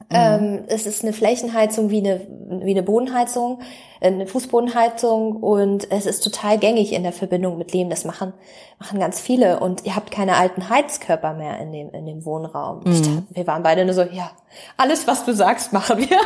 Mhm. 0.00 0.06
Ähm, 0.10 0.64
es 0.68 0.86
ist 0.86 1.02
eine 1.02 1.12
Flächenheizung 1.12 1.90
wie 1.90 1.98
eine, 1.98 2.26
wie 2.64 2.72
eine 2.72 2.82
Bodenheizung, 2.82 3.60
äh, 4.00 4.08
eine 4.08 4.26
Fußbodenheizung 4.26 5.36
und 5.36 5.90
es 5.90 6.06
ist 6.06 6.20
total 6.20 6.58
gängig 6.58 6.92
in 6.92 7.02
der 7.04 7.12
Verbindung 7.12 7.58
mit 7.58 7.72
Lehm. 7.72 7.90
Das 7.90 8.04
machen, 8.04 8.32
machen 8.78 9.00
ganz 9.00 9.20
viele 9.20 9.60
und 9.60 9.84
ihr 9.86 9.96
habt 9.96 10.10
keine 10.10 10.36
alten 10.36 10.68
Heizkörper 10.68 11.32
mehr 11.34 11.58
in 11.58 11.72
dem, 11.72 11.90
in 11.90 12.06
dem 12.06 12.24
Wohnraum. 12.24 12.80
Mhm. 12.80 12.84
Dachte, 12.84 13.22
wir 13.30 13.46
waren 13.46 13.62
beide 13.62 13.84
nur 13.84 13.94
so, 13.94 14.02
ja, 14.02 14.30
alles 14.76 15.06
was 15.06 15.24
du 15.24 15.32
sagst, 15.32 15.72
machen 15.72 15.98
wir. 15.98 16.08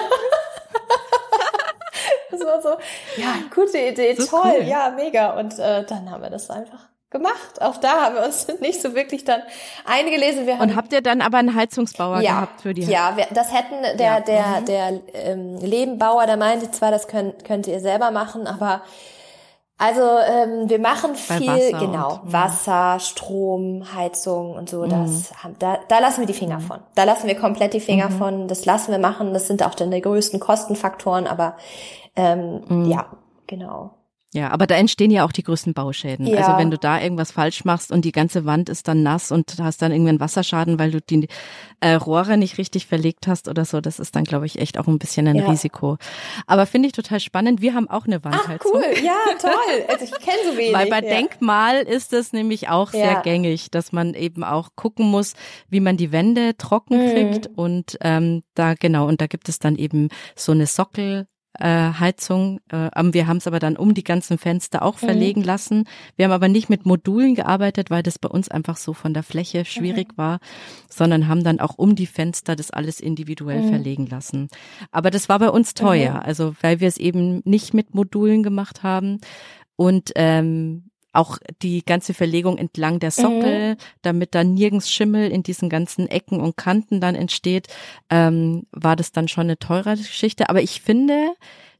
das 2.30 2.40
war 2.40 2.60
so, 2.60 2.70
ja, 3.16 3.34
gute 3.54 3.78
Idee, 3.78 4.14
so 4.16 4.26
toll, 4.26 4.54
cool. 4.60 4.66
ja, 4.66 4.90
mega. 4.96 5.38
Und 5.38 5.58
äh, 5.58 5.84
dann 5.84 6.10
haben 6.10 6.22
wir 6.22 6.30
das 6.30 6.50
einfach 6.50 6.87
gemacht. 7.10 7.60
Auch 7.60 7.76
da 7.78 8.02
haben 8.02 8.14
wir 8.16 8.24
uns 8.24 8.48
nicht 8.60 8.80
so 8.80 8.94
wirklich 8.94 9.24
dann 9.24 9.42
eingelesen. 9.84 10.46
Wir 10.46 10.60
und 10.60 10.76
habt 10.76 10.92
ihr 10.92 11.00
dann 11.00 11.20
aber 11.20 11.38
einen 11.38 11.54
Heizungsbauer 11.54 12.20
ja, 12.20 12.32
gehabt 12.32 12.60
für 12.62 12.74
die? 12.74 12.82
Ja, 12.82 13.16
wir, 13.16 13.26
das 13.32 13.52
hätten 13.52 13.82
der 13.98 14.06
ja. 14.06 14.20
der 14.20 14.60
mhm. 14.60 14.64
der 14.66 15.00
ähm, 15.14 15.58
Lebenbauer, 15.58 16.26
der 16.26 16.36
meinte 16.36 16.70
zwar, 16.70 16.90
das 16.90 17.08
könnt 17.08 17.44
könnt 17.44 17.66
ihr 17.66 17.80
selber 17.80 18.10
machen, 18.10 18.46
aber 18.46 18.82
also 19.80 20.00
ähm, 20.02 20.68
wir 20.68 20.80
machen 20.80 21.14
viel, 21.14 21.46
Wasser 21.46 21.78
genau, 21.78 22.20
und, 22.24 22.32
Wasser, 22.32 22.98
Strom, 22.98 23.84
Heizung 23.94 24.54
und 24.54 24.68
so. 24.68 24.84
Das 24.86 25.30
mhm. 25.44 25.54
da, 25.60 25.78
da 25.86 26.00
lassen 26.00 26.20
wir 26.20 26.26
die 26.26 26.32
Finger 26.32 26.58
mhm. 26.58 26.62
von. 26.62 26.80
Da 26.96 27.04
lassen 27.04 27.28
wir 27.28 27.36
komplett 27.36 27.74
die 27.74 27.80
Finger 27.80 28.10
mhm. 28.10 28.18
von. 28.18 28.48
Das 28.48 28.64
lassen 28.64 28.90
wir 28.90 28.98
machen. 28.98 29.32
Das 29.32 29.46
sind 29.46 29.62
auch 29.62 29.76
dann 29.76 29.92
die 29.92 30.00
größten 30.00 30.40
Kostenfaktoren. 30.40 31.28
Aber 31.28 31.56
ähm, 32.16 32.64
mhm. 32.68 32.90
ja, 32.90 33.06
genau. 33.46 33.97
Ja, 34.34 34.50
aber 34.50 34.66
da 34.66 34.74
entstehen 34.74 35.10
ja 35.10 35.24
auch 35.24 35.32
die 35.32 35.42
größten 35.42 35.72
Bauschäden. 35.72 36.26
Ja. 36.26 36.38
Also 36.38 36.58
wenn 36.58 36.70
du 36.70 36.76
da 36.76 37.00
irgendwas 37.00 37.32
falsch 37.32 37.64
machst 37.64 37.90
und 37.90 38.04
die 38.04 38.12
ganze 38.12 38.44
Wand 38.44 38.68
ist 38.68 38.86
dann 38.86 39.02
nass 39.02 39.32
und 39.32 39.54
hast 39.58 39.80
dann 39.80 39.90
irgendwann 39.90 40.20
Wasserschaden, 40.20 40.78
weil 40.78 40.90
du 40.90 41.00
die 41.00 41.28
äh, 41.80 41.94
Rohre 41.94 42.36
nicht 42.36 42.58
richtig 42.58 42.86
verlegt 42.86 43.26
hast 43.26 43.48
oder 43.48 43.64
so, 43.64 43.80
das 43.80 43.98
ist 43.98 44.14
dann, 44.16 44.24
glaube 44.24 44.44
ich, 44.44 44.58
echt 44.58 44.76
auch 44.76 44.86
ein 44.86 44.98
bisschen 44.98 45.26
ein 45.28 45.36
ja. 45.36 45.48
Risiko. 45.48 45.96
Aber 46.46 46.66
finde 46.66 46.88
ich 46.88 46.92
total 46.92 47.20
spannend. 47.20 47.62
Wir 47.62 47.72
haben 47.72 47.88
auch 47.88 48.04
eine 48.04 48.22
Wandheizung. 48.22 48.72
Ach, 48.74 48.86
cool, 48.86 49.02
ja, 49.02 49.16
toll. 49.40 49.86
Also 49.88 50.04
ich 50.04 50.10
kenne 50.10 50.38
so 50.44 50.56
wenig. 50.58 50.74
Weil 50.74 50.90
bei 50.90 51.00
ja. 51.00 51.08
Denkmal 51.08 51.80
ist 51.80 52.12
es 52.12 52.34
nämlich 52.34 52.68
auch 52.68 52.90
sehr 52.90 53.22
gängig, 53.22 53.70
dass 53.70 53.92
man 53.92 54.12
eben 54.12 54.44
auch 54.44 54.70
gucken 54.76 55.10
muss, 55.10 55.32
wie 55.70 55.80
man 55.80 55.96
die 55.96 56.12
Wände 56.12 56.54
trocken 56.58 56.98
mhm. 56.98 57.10
kriegt. 57.12 57.46
Und 57.56 57.96
ähm, 58.02 58.42
da 58.54 58.74
genau, 58.74 59.08
und 59.08 59.22
da 59.22 59.26
gibt 59.26 59.48
es 59.48 59.58
dann 59.58 59.76
eben 59.76 60.08
so 60.36 60.52
eine 60.52 60.66
Sockel 60.66 61.26
äh, 61.54 61.92
Heizung. 61.92 62.60
Äh, 62.70 62.90
wir 63.12 63.26
haben 63.26 63.38
es 63.38 63.46
aber 63.46 63.58
dann 63.58 63.76
um 63.76 63.94
die 63.94 64.04
ganzen 64.04 64.38
Fenster 64.38 64.82
auch 64.82 64.94
mhm. 64.94 65.06
verlegen 65.06 65.40
mhm. 65.40 65.46
lassen. 65.46 65.84
Wir 66.16 66.26
haben 66.26 66.32
aber 66.32 66.48
nicht 66.48 66.68
mit 66.68 66.86
Modulen 66.86 67.34
gearbeitet, 67.34 67.90
weil 67.90 68.02
das 68.02 68.18
bei 68.18 68.28
uns 68.28 68.48
einfach 68.48 68.76
so 68.76 68.92
von 68.92 69.14
der 69.14 69.22
Fläche 69.22 69.64
schwierig 69.64 70.12
mhm. 70.12 70.18
war, 70.18 70.38
sondern 70.88 71.28
haben 71.28 71.44
dann 71.44 71.60
auch 71.60 71.76
um 71.76 71.94
die 71.94 72.06
Fenster 72.06 72.56
das 72.56 72.70
alles 72.70 73.00
individuell 73.00 73.62
mhm. 73.62 73.68
verlegen 73.68 74.06
lassen. 74.06 74.48
Aber 74.90 75.10
das 75.10 75.28
war 75.28 75.38
bei 75.38 75.50
uns 75.50 75.74
teuer, 75.74 76.14
mhm. 76.14 76.20
also 76.20 76.54
weil 76.60 76.80
wir 76.80 76.88
es 76.88 76.98
eben 76.98 77.42
nicht 77.44 77.74
mit 77.74 77.94
Modulen 77.94 78.42
gemacht 78.42 78.82
haben. 78.82 79.20
Und 79.76 80.12
ähm, 80.16 80.90
auch 81.18 81.38
die 81.62 81.84
ganze 81.84 82.14
Verlegung 82.14 82.56
entlang 82.58 83.00
der 83.00 83.10
Sockel, 83.10 83.74
mhm. 83.74 83.78
damit 84.02 84.34
dann 84.34 84.54
nirgends 84.54 84.90
Schimmel 84.90 85.30
in 85.30 85.42
diesen 85.42 85.68
ganzen 85.68 86.08
Ecken 86.08 86.40
und 86.40 86.56
Kanten 86.56 87.00
dann 87.00 87.14
entsteht, 87.14 87.66
ähm, 88.08 88.66
war 88.70 88.96
das 88.96 89.12
dann 89.12 89.28
schon 89.28 89.44
eine 89.44 89.58
teure 89.58 89.96
Geschichte. 89.96 90.48
Aber 90.48 90.62
ich 90.62 90.80
finde, 90.80 91.32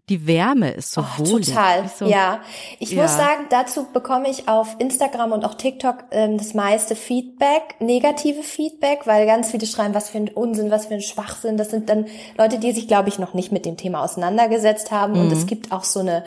die 0.08 0.26
Wärme 0.26 0.70
ist 0.70 0.92
so 0.92 1.02
oh, 1.02 1.26
wohlig. 1.26 1.48
Total, 1.48 1.88
so, 1.88 2.06
ja. 2.06 2.40
Ich 2.78 2.92
ja. 2.92 3.02
muss 3.02 3.16
sagen, 3.16 3.46
dazu 3.50 3.86
bekomme 3.92 4.30
ich 4.30 4.48
auf 4.48 4.76
Instagram 4.78 5.32
und 5.32 5.44
auch 5.44 5.54
TikTok 5.54 6.04
ähm, 6.10 6.38
das 6.38 6.54
meiste 6.54 6.96
Feedback, 6.96 7.76
negative 7.80 8.42
Feedback, 8.42 9.06
weil 9.06 9.26
ganz 9.26 9.50
viele 9.50 9.66
schreiben, 9.66 9.94
was 9.94 10.10
für 10.10 10.18
ein 10.18 10.28
Unsinn, 10.28 10.70
was 10.70 10.86
für 10.86 10.94
ein 10.94 11.02
Schwachsinn. 11.02 11.56
Das 11.56 11.70
sind 11.70 11.88
dann 11.90 12.06
Leute, 12.36 12.58
die 12.58 12.72
sich, 12.72 12.88
glaube 12.88 13.08
ich, 13.08 13.18
noch 13.18 13.34
nicht 13.34 13.52
mit 13.52 13.66
dem 13.66 13.76
Thema 13.76 14.02
auseinandergesetzt 14.02 14.90
haben. 14.90 15.12
Mhm. 15.12 15.20
Und 15.20 15.32
es 15.32 15.46
gibt 15.46 15.72
auch 15.72 15.84
so 15.84 16.00
eine 16.00 16.24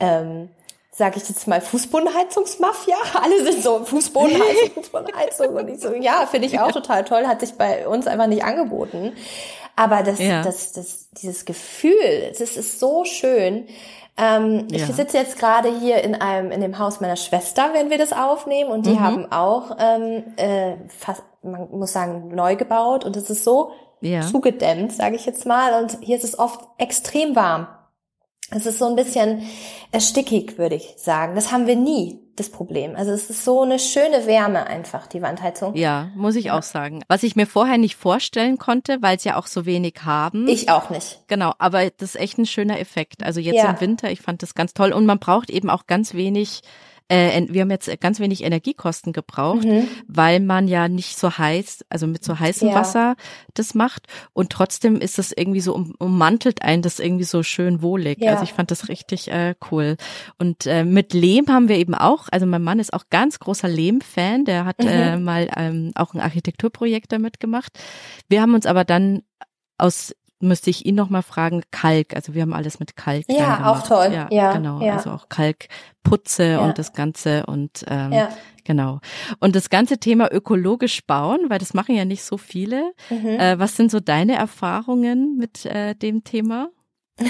ähm, 0.00 0.48
sage 0.92 1.18
ich 1.18 1.28
jetzt 1.28 1.46
mal, 1.46 1.60
Fußbodenheizungsmafia. 1.60 2.96
Alle 3.22 3.44
sind 3.44 3.62
so 3.62 3.84
Fußbodenheizung, 3.84 4.70
Fußbodenheizung. 4.74 5.48
Und 5.48 5.68
ich 5.68 5.80
so, 5.80 5.94
ja, 5.94 6.26
finde 6.26 6.46
ich 6.46 6.58
auch 6.58 6.72
total 6.72 7.04
toll, 7.04 7.26
hat 7.26 7.40
sich 7.40 7.54
bei 7.54 7.86
uns 7.86 8.06
einfach 8.06 8.26
nicht 8.26 8.44
angeboten. 8.44 9.12
Aber 9.76 10.02
das, 10.02 10.18
ja. 10.18 10.42
das, 10.42 10.72
das, 10.72 11.08
dieses 11.12 11.44
Gefühl, 11.44 12.32
das 12.38 12.56
ist 12.56 12.80
so 12.80 13.04
schön. 13.04 13.66
Ähm, 14.16 14.66
ja. 14.70 14.78
Ich 14.78 14.94
sitze 14.94 15.16
jetzt 15.16 15.38
gerade 15.38 15.72
hier 15.78 16.02
in 16.02 16.14
einem 16.14 16.50
in 16.50 16.60
dem 16.60 16.78
Haus 16.78 17.00
meiner 17.00 17.16
Schwester, 17.16 17.70
wenn 17.72 17.88
wir 17.88 17.96
das 17.96 18.12
aufnehmen, 18.12 18.70
und 18.70 18.84
die 18.84 18.90
mhm. 18.90 19.00
haben 19.00 19.32
auch 19.32 19.76
ähm, 19.78 20.24
äh, 20.36 20.74
fast, 20.88 21.22
man 21.42 21.70
muss 21.70 21.92
sagen, 21.92 22.34
neu 22.34 22.56
gebaut 22.56 23.04
und 23.04 23.16
es 23.16 23.30
ist 23.30 23.44
so 23.44 23.70
ja. 24.00 24.20
zugedämmt, 24.22 24.92
sage 24.92 25.16
ich 25.16 25.24
jetzt 25.24 25.46
mal. 25.46 25.82
Und 25.82 25.98
hier 26.02 26.16
ist 26.16 26.24
es 26.24 26.38
oft 26.38 26.60
extrem 26.76 27.34
warm. 27.36 27.68
Es 28.52 28.66
ist 28.66 28.78
so 28.78 28.86
ein 28.86 28.96
bisschen 28.96 29.42
erstickig, 29.92 30.58
würde 30.58 30.74
ich 30.74 30.94
sagen. 30.96 31.34
Das 31.34 31.52
haben 31.52 31.66
wir 31.66 31.76
nie, 31.76 32.18
das 32.36 32.50
Problem. 32.50 32.96
Also 32.96 33.12
es 33.12 33.30
ist 33.30 33.44
so 33.44 33.62
eine 33.62 33.78
schöne 33.78 34.26
Wärme 34.26 34.66
einfach, 34.66 35.06
die 35.06 35.22
Wandheizung. 35.22 35.76
Ja, 35.76 36.10
muss 36.16 36.34
ich 36.34 36.50
auch 36.50 36.62
sagen. 36.62 37.02
Was 37.06 37.22
ich 37.22 37.36
mir 37.36 37.46
vorher 37.46 37.78
nicht 37.78 37.96
vorstellen 37.96 38.58
konnte, 38.58 38.98
weil 39.00 39.16
es 39.16 39.24
ja 39.24 39.36
auch 39.36 39.46
so 39.46 39.66
wenig 39.66 39.94
haben. 40.04 40.48
Ich 40.48 40.68
auch 40.68 40.90
nicht. 40.90 41.20
Genau, 41.28 41.52
aber 41.58 41.90
das 41.90 42.14
ist 42.14 42.20
echt 42.20 42.38
ein 42.38 42.46
schöner 42.46 42.80
Effekt. 42.80 43.22
Also 43.22 43.40
jetzt 43.40 43.56
ja. 43.56 43.70
im 43.70 43.80
Winter, 43.80 44.10
ich 44.10 44.20
fand 44.20 44.42
das 44.42 44.54
ganz 44.54 44.74
toll. 44.74 44.92
Und 44.92 45.06
man 45.06 45.18
braucht 45.18 45.50
eben 45.50 45.70
auch 45.70 45.86
ganz 45.86 46.14
wenig 46.14 46.62
äh, 47.10 47.46
wir 47.48 47.62
haben 47.62 47.70
jetzt 47.70 47.90
ganz 48.00 48.20
wenig 48.20 48.44
Energiekosten 48.44 49.12
gebraucht, 49.12 49.64
mhm. 49.64 49.88
weil 50.06 50.40
man 50.40 50.68
ja 50.68 50.88
nicht 50.88 51.18
so 51.18 51.36
heiß, 51.36 51.84
also 51.88 52.06
mit 52.06 52.24
so 52.24 52.38
heißem 52.38 52.68
ja. 52.68 52.74
Wasser 52.74 53.16
das 53.54 53.74
macht 53.74 54.06
und 54.32 54.50
trotzdem 54.50 54.96
ist 54.96 55.18
das 55.18 55.32
irgendwie 55.32 55.60
so 55.60 55.74
um, 55.74 55.94
ummantelt 55.98 56.62
ein, 56.62 56.82
das 56.82 57.00
irgendwie 57.00 57.24
so 57.24 57.42
schön 57.42 57.82
wohlig. 57.82 58.18
Ja. 58.20 58.32
Also 58.32 58.44
ich 58.44 58.52
fand 58.52 58.70
das 58.70 58.88
richtig 58.88 59.28
äh, 59.28 59.54
cool. 59.70 59.96
Und 60.38 60.66
äh, 60.66 60.84
mit 60.84 61.12
Lehm 61.12 61.48
haben 61.48 61.68
wir 61.68 61.76
eben 61.76 61.94
auch, 61.94 62.28
also 62.30 62.46
mein 62.46 62.62
Mann 62.62 62.78
ist 62.78 62.92
auch 62.92 63.04
ganz 63.10 63.40
großer 63.40 63.68
Lehm-Fan, 63.68 64.44
der 64.44 64.64
hat 64.64 64.78
mhm. 64.78 64.88
äh, 64.88 65.16
mal 65.16 65.50
ähm, 65.56 65.90
auch 65.96 66.14
ein 66.14 66.20
Architekturprojekt 66.20 67.10
damit 67.10 67.40
gemacht. 67.40 67.78
Wir 68.28 68.40
haben 68.40 68.54
uns 68.54 68.66
aber 68.66 68.84
dann 68.84 69.22
aus 69.78 70.14
müsste 70.40 70.70
ich 70.70 70.86
ihn 70.86 70.94
noch 70.94 71.10
mal 71.10 71.22
fragen, 71.22 71.62
Kalk, 71.70 72.14
also 72.14 72.34
wir 72.34 72.42
haben 72.42 72.52
alles 72.52 72.80
mit 72.80 72.96
Kalk. 72.96 73.24
Ja, 73.28 73.70
auch 73.70 73.86
toll. 73.86 74.10
Ja, 74.12 74.28
ja 74.30 74.52
genau. 74.52 74.80
Ja. 74.80 74.96
Also 74.96 75.10
auch 75.10 75.28
Kalkputze 75.28 76.44
ja. 76.44 76.60
und 76.60 76.78
das 76.78 76.92
Ganze 76.92 77.46
und 77.46 77.84
ähm, 77.88 78.12
ja. 78.12 78.30
genau. 78.64 79.00
Und 79.38 79.54
das 79.54 79.70
ganze 79.70 79.98
Thema 79.98 80.32
ökologisch 80.32 81.06
bauen, 81.06 81.46
weil 81.48 81.58
das 81.58 81.74
machen 81.74 81.94
ja 81.94 82.04
nicht 82.04 82.24
so 82.24 82.38
viele. 82.38 82.92
Mhm. 83.10 83.26
Äh, 83.26 83.58
was 83.58 83.76
sind 83.76 83.90
so 83.90 84.00
deine 84.00 84.34
Erfahrungen 84.34 85.36
mit 85.36 85.66
äh, 85.66 85.94
dem 85.94 86.24
Thema? 86.24 86.70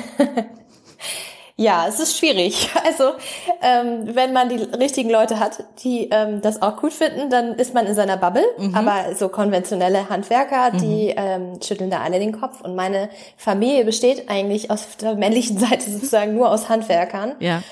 Ja, 1.60 1.86
es 1.86 2.00
ist 2.00 2.16
schwierig. 2.16 2.70
Also 2.86 3.12
ähm, 3.60 4.16
wenn 4.16 4.32
man 4.32 4.48
die 4.48 4.56
richtigen 4.56 5.10
Leute 5.10 5.38
hat, 5.38 5.62
die 5.84 6.08
ähm, 6.10 6.40
das 6.40 6.62
auch 6.62 6.76
gut 6.78 6.92
finden, 6.92 7.28
dann 7.28 7.54
ist 7.54 7.74
man 7.74 7.86
in 7.86 7.94
seiner 7.94 8.16
Bubble. 8.16 8.44
Mhm. 8.56 8.74
Aber 8.74 9.14
so 9.14 9.28
konventionelle 9.28 10.08
Handwerker, 10.08 10.70
die 10.70 11.08
mhm. 11.08 11.14
ähm, 11.16 11.62
schütteln 11.62 11.90
da 11.90 12.00
alle 12.00 12.18
den 12.18 12.32
Kopf. 12.32 12.62
Und 12.62 12.74
meine 12.74 13.10
Familie 13.36 13.84
besteht 13.84 14.30
eigentlich 14.30 14.70
aus 14.70 14.96
der 14.96 15.14
männlichen 15.14 15.58
Seite 15.68 15.90
sozusagen 15.90 16.34
nur 16.34 16.50
aus 16.50 16.70
Handwerkern. 16.70 17.36
Ja. 17.40 17.62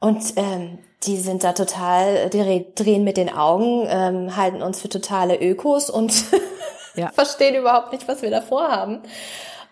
Und 0.00 0.22
ähm, 0.36 0.78
die 1.02 1.18
sind 1.18 1.44
da 1.44 1.52
total, 1.52 2.30
die 2.30 2.66
drehen 2.74 3.04
mit 3.04 3.18
den 3.18 3.30
Augen, 3.30 3.86
ähm, 3.88 4.36
halten 4.36 4.62
uns 4.62 4.80
für 4.80 4.88
totale 4.88 5.36
Ökos 5.38 5.90
und 5.90 6.14
ja. 6.94 7.08
verstehen 7.14 7.54
überhaupt 7.54 7.92
nicht, 7.92 8.08
was 8.08 8.22
wir 8.22 8.30
da 8.30 8.40
vorhaben. 8.40 9.02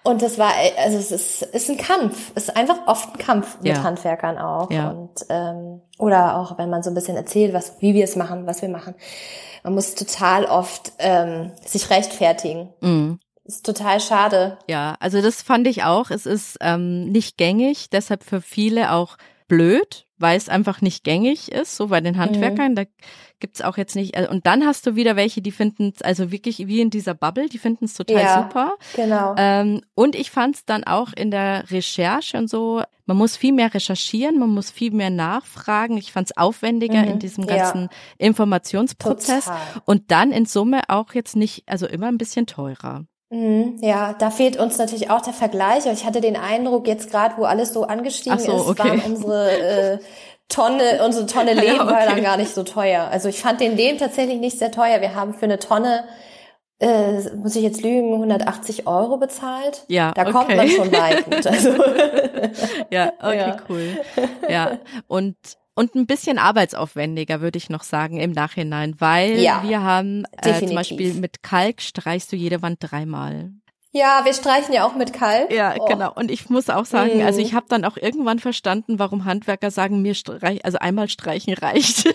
Und 0.05 0.20
das 0.20 0.38
war, 0.38 0.53
also 0.78 0.98
es 0.98 1.12
ist, 1.12 1.42
ist 1.42 1.70
ein 1.70 1.76
Kampf. 1.76 2.32
Es 2.34 2.44
ist 2.44 2.57
einfach 2.57 2.86
oft 2.86 3.14
ein 3.14 3.18
Kampf 3.18 3.59
mit 3.61 3.76
ja. 3.76 3.82
Handwerkern 3.82 4.36
auch. 4.36 4.70
Ja. 4.70 4.90
Und 4.90 5.11
ähm, 5.28 5.80
oder 5.98 6.36
auch 6.38 6.59
wenn 6.59 6.70
man 6.70 6.82
so 6.82 6.90
ein 6.90 6.94
bisschen 6.94 7.16
erzählt, 7.16 7.53
was, 7.53 7.80
wie 7.80 7.94
wir 7.94 8.05
es 8.05 8.16
machen, 8.16 8.46
was 8.46 8.62
wir 8.62 8.68
machen. 8.68 8.94
Man 9.62 9.74
muss 9.74 9.94
total 9.94 10.46
oft 10.46 10.92
ähm, 10.98 11.53
sich 11.64 11.88
rechtfertigen. 11.90 12.70
Mhm. 12.80 13.20
Ist 13.44 13.64
total 13.64 14.00
schade. 14.00 14.59
Ja, 14.68 14.96
also 14.98 15.20
das 15.20 15.42
fand 15.42 15.66
ich 15.66 15.84
auch. 15.84 16.11
Es 16.11 16.26
ist 16.26 16.59
ähm, 16.61 17.11
nicht 17.11 17.36
gängig, 17.36 17.90
deshalb 17.90 18.24
für 18.24 18.40
viele 18.40 18.92
auch 18.92 19.16
blöd, 19.46 20.07
weil 20.18 20.36
es 20.36 20.48
einfach 20.48 20.80
nicht 20.80 21.05
gängig 21.05 21.53
ist, 21.53 21.76
so 21.76 21.88
bei 21.88 22.00
den 22.00 22.18
Handwerkern. 22.18 22.72
Mhm. 22.72 22.76
Da 22.76 22.84
gibt's 23.43 23.61
auch 23.61 23.76
jetzt 23.76 23.95
nicht. 23.97 24.16
Also, 24.16 24.30
und 24.30 24.47
dann 24.47 24.64
hast 24.64 24.86
du 24.86 24.95
wieder 24.97 25.16
welche, 25.16 25.43
die 25.43 25.51
finden 25.51 25.93
es, 25.95 26.01
also 26.01 26.30
wirklich 26.30 26.66
wie 26.68 26.80
in 26.80 26.88
dieser 26.88 27.12
Bubble, 27.12 27.49
die 27.49 27.59
finden 27.59 27.84
es 27.84 27.95
total 27.95 28.22
ja, 28.22 28.43
super. 28.43 28.72
Genau. 28.95 29.34
Ähm, 29.36 29.82
und 29.95 30.14
ich 30.14 30.30
fand 30.30 30.55
es 30.55 30.64
dann 30.64 30.84
auch 30.84 31.12
in 31.12 31.30
der 31.30 31.70
Recherche 31.70 32.38
und 32.38 32.49
so, 32.49 32.82
man 33.05 33.16
muss 33.16 33.36
viel 33.36 33.53
mehr 33.53 33.74
recherchieren, 33.74 34.38
man 34.38 34.51
muss 34.51 34.70
viel 34.70 34.93
mehr 34.93 35.11
nachfragen. 35.11 35.99
Ich 35.99 36.12
fand 36.12 36.30
es 36.30 36.36
aufwendiger 36.36 37.03
mhm, 37.03 37.11
in 37.11 37.18
diesem 37.18 37.47
ganzen 37.47 37.82
ja. 37.82 37.88
Informationsprozess. 38.26 39.47
Total. 39.47 39.61
Und 39.84 40.11
dann 40.12 40.30
in 40.30 40.47
Summe 40.47 40.82
auch 40.88 41.12
jetzt 41.12 41.36
nicht, 41.36 41.64
also 41.66 41.86
immer 41.86 42.07
ein 42.07 42.18
bisschen 42.18 42.47
teurer. 42.47 43.05
Mhm, 43.32 43.78
ja, 43.80 44.12
da 44.12 44.30
fehlt 44.30 44.59
uns 44.59 44.76
natürlich 44.76 45.11
auch 45.11 45.22
der 45.22 45.32
Vergleich. 45.32 45.86
Ich 45.86 46.05
hatte 46.05 46.20
den 46.20 46.36
Eindruck, 46.36 46.86
jetzt 46.86 47.11
gerade, 47.11 47.34
wo 47.38 47.45
alles 47.45 47.72
so 47.72 47.84
angestiegen 47.84 48.38
so, 48.38 48.53
ist, 48.53 48.68
okay. 48.68 48.90
waren 48.90 49.01
unsere 49.01 49.51
äh, 49.51 49.99
Tonne, 50.49 51.03
unsere 51.05 51.26
Tonne 51.26 51.55
Lehm 51.55 51.64
ja, 51.76 51.84
okay. 51.84 51.93
war 51.93 52.07
dann 52.07 52.22
gar 52.22 52.36
nicht 52.36 52.55
so 52.55 52.62
teuer. 52.62 53.09
Also 53.11 53.28
ich 53.28 53.40
fand 53.40 53.61
den 53.61 53.76
Lehm 53.76 53.99
tatsächlich 53.99 54.38
nicht 54.38 54.59
sehr 54.59 54.70
teuer. 54.70 55.01
Wir 55.01 55.14
haben 55.14 55.34
für 55.34 55.45
eine 55.45 55.59
Tonne, 55.59 56.05
äh, 56.80 57.20
muss 57.36 57.57
ich 57.57 57.62
jetzt 57.62 57.82
lügen, 57.82 58.12
180 58.12 58.86
Euro 58.86 59.16
bezahlt. 59.18 59.84
Ja, 59.88 60.12
Da 60.12 60.22
okay. 60.22 60.32
kommt 60.32 60.57
man 60.57 60.68
schon 60.68 60.93
weit 60.93 61.26
mit. 61.30 61.47
Also. 61.47 61.70
ja, 62.90 63.12
okay, 63.20 63.36
ja. 63.36 63.57
cool. 63.68 64.01
Ja, 64.49 64.78
und 65.07 65.36
und 65.74 65.95
ein 65.95 66.07
bisschen 66.07 66.38
arbeitsaufwendiger, 66.38 67.40
würde 67.40 67.57
ich 67.57 67.70
noch 67.70 67.82
sagen, 67.82 68.20
im 68.20 68.32
Nachhinein, 68.32 68.95
weil 68.99 69.38
ja, 69.38 69.62
wir 69.64 69.82
haben 69.82 70.24
äh, 70.36 70.59
zum 70.59 70.74
Beispiel 70.74 71.14
mit 71.14 71.43
Kalk 71.43 71.80
streichst 71.80 72.30
du 72.30 72.36
jede 72.36 72.61
Wand 72.61 72.78
dreimal. 72.80 73.53
Ja, 73.95 74.24
wir 74.24 74.32
streichen 74.32 74.72
ja 74.72 74.86
auch 74.86 74.95
mit 74.95 75.12
Kalk. 75.12 75.53
Ja, 75.53 75.74
oh. 75.78 75.84
genau. 75.84 76.12
Und 76.14 76.30
ich 76.30 76.49
muss 76.49 76.70
auch 76.70 76.86
sagen, 76.86 77.18
mm. 77.18 77.26
also 77.26 77.40
ich 77.40 77.53
habe 77.53 77.66
dann 77.68 77.84
auch 77.84 77.99
irgendwann 77.99 78.38
verstanden, 78.38 78.99
warum 78.99 79.26
Handwerker 79.26 79.70
sagen, 79.70 80.01
mir 80.01 80.14
streich, 80.14 80.64
also 80.64 80.78
einmal 80.78 81.11
streichen 81.11 81.53
reicht. 81.53 82.09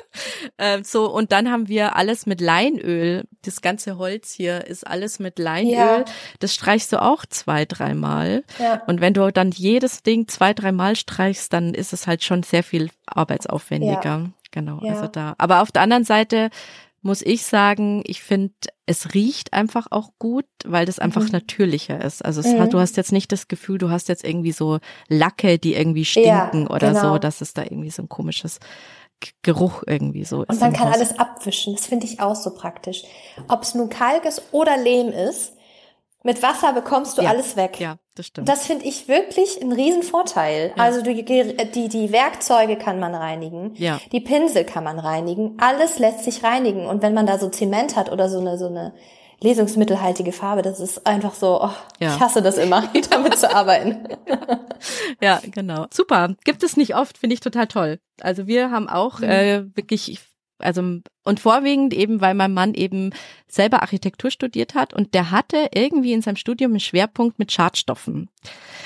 ähm, 0.58 0.84
so, 0.84 1.10
und 1.10 1.32
dann 1.32 1.50
haben 1.50 1.66
wir 1.68 1.96
alles 1.96 2.26
mit 2.26 2.42
Leinöl. 2.42 3.24
Das 3.42 3.62
ganze 3.62 3.96
Holz 3.96 4.32
hier 4.32 4.66
ist 4.66 4.86
alles 4.86 5.18
mit 5.18 5.38
Leinöl. 5.38 5.72
Ja. 5.72 6.04
Das 6.40 6.54
streichst 6.54 6.92
du 6.92 7.00
auch 7.00 7.24
zwei, 7.24 7.64
dreimal. 7.64 8.44
Ja. 8.58 8.82
Und 8.86 9.00
wenn 9.00 9.14
du 9.14 9.32
dann 9.32 9.50
jedes 9.50 10.02
Ding 10.02 10.28
zwei, 10.28 10.52
dreimal 10.52 10.94
streichst, 10.94 11.54
dann 11.54 11.72
ist 11.72 11.94
es 11.94 12.06
halt 12.06 12.22
schon 12.22 12.42
sehr 12.42 12.62
viel 12.62 12.90
arbeitsaufwendiger. 13.06 14.04
Ja. 14.04 14.30
Genau, 14.50 14.78
ja. 14.82 14.92
also 14.92 15.08
da. 15.08 15.34
Aber 15.38 15.62
auf 15.62 15.72
der 15.72 15.82
anderen 15.82 16.04
Seite 16.04 16.50
muss 17.04 17.22
ich 17.22 17.44
sagen, 17.44 18.02
ich 18.06 18.22
finde, 18.22 18.54
es 18.86 19.14
riecht 19.14 19.52
einfach 19.52 19.86
auch 19.90 20.10
gut, 20.18 20.46
weil 20.64 20.86
das 20.86 20.98
einfach 20.98 21.22
mhm. 21.22 21.32
natürlicher 21.32 22.02
ist. 22.02 22.24
Also 22.24 22.40
mhm. 22.40 22.60
hat, 22.60 22.72
du 22.72 22.80
hast 22.80 22.96
jetzt 22.96 23.12
nicht 23.12 23.30
das 23.30 23.46
Gefühl, 23.46 23.78
du 23.78 23.90
hast 23.90 24.08
jetzt 24.08 24.24
irgendwie 24.24 24.52
so 24.52 24.78
Lacke, 25.08 25.58
die 25.58 25.74
irgendwie 25.74 26.04
stinken 26.04 26.62
ja, 26.62 26.70
oder 26.70 26.88
genau. 26.88 27.12
so, 27.12 27.18
dass 27.18 27.40
es 27.40 27.52
da 27.52 27.62
irgendwie 27.62 27.90
so 27.90 28.02
ein 28.02 28.08
komisches 28.08 28.58
Geruch 29.42 29.82
irgendwie 29.86 30.24
so 30.24 30.42
ist. 30.42 30.50
Und 30.50 30.60
man 30.60 30.72
kann 30.72 30.88
Haus. 30.88 30.96
alles 30.96 31.18
abwischen. 31.18 31.74
Das 31.74 31.86
finde 31.86 32.06
ich 32.06 32.20
auch 32.20 32.36
so 32.36 32.54
praktisch. 32.54 33.04
Ob 33.48 33.62
es 33.62 33.74
nun 33.74 33.88
Kalk 33.88 34.24
ist 34.24 34.42
oder 34.52 34.76
Lehm 34.76 35.08
ist, 35.08 35.54
mit 36.24 36.42
Wasser 36.42 36.72
bekommst 36.72 37.18
du 37.18 37.22
ja, 37.22 37.28
alles 37.28 37.54
weg. 37.54 37.78
Ja, 37.78 37.96
das 38.14 38.26
stimmt. 38.26 38.48
Das 38.48 38.66
finde 38.66 38.86
ich 38.86 39.08
wirklich 39.08 39.60
ein 39.60 39.70
Riesenvorteil. 39.70 40.72
Ja. 40.74 40.82
Also 40.82 41.02
die, 41.02 41.22
die, 41.22 41.88
die 41.88 42.12
Werkzeuge 42.12 42.76
kann 42.76 42.98
man 42.98 43.14
reinigen, 43.14 43.74
ja. 43.74 44.00
die 44.10 44.20
Pinsel 44.20 44.64
kann 44.64 44.84
man 44.84 44.98
reinigen, 44.98 45.56
alles 45.58 45.98
lässt 45.98 46.24
sich 46.24 46.42
reinigen. 46.42 46.86
Und 46.86 47.02
wenn 47.02 47.12
man 47.12 47.26
da 47.26 47.38
so 47.38 47.50
Zement 47.50 47.94
hat 47.94 48.10
oder 48.10 48.30
so 48.30 48.40
eine, 48.40 48.56
so 48.56 48.68
eine 48.68 48.94
lesungsmittelhaltige 49.40 50.32
Farbe, 50.32 50.62
das 50.62 50.80
ist 50.80 51.06
einfach 51.06 51.34
so, 51.34 51.62
oh, 51.62 51.70
ja. 52.00 52.14
ich 52.14 52.20
hasse 52.20 52.40
das 52.40 52.56
immer, 52.56 52.88
damit 53.10 53.38
zu 53.38 53.54
arbeiten. 53.54 54.08
ja, 55.20 55.42
genau. 55.50 55.86
Super. 55.92 56.34
Gibt 56.44 56.62
es 56.62 56.78
nicht 56.78 56.96
oft, 56.96 57.18
finde 57.18 57.34
ich 57.34 57.40
total 57.40 57.66
toll. 57.66 58.00
Also 58.22 58.46
wir 58.46 58.70
haben 58.70 58.88
auch 58.88 59.18
mhm. 59.18 59.24
äh, 59.28 59.76
wirklich 59.76 60.08
also 60.58 60.82
und 61.24 61.40
vorwiegend 61.40 61.94
eben, 61.94 62.20
weil 62.20 62.34
mein 62.34 62.52
Mann 62.52 62.74
eben 62.74 63.10
selber 63.48 63.82
Architektur 63.82 64.30
studiert 64.30 64.74
hat 64.74 64.94
und 64.94 65.14
der 65.14 65.30
hatte 65.30 65.68
irgendwie 65.74 66.12
in 66.12 66.22
seinem 66.22 66.36
Studium 66.36 66.72
einen 66.72 66.80
Schwerpunkt 66.80 67.38
mit 67.38 67.52
Schadstoffen. 67.52 68.30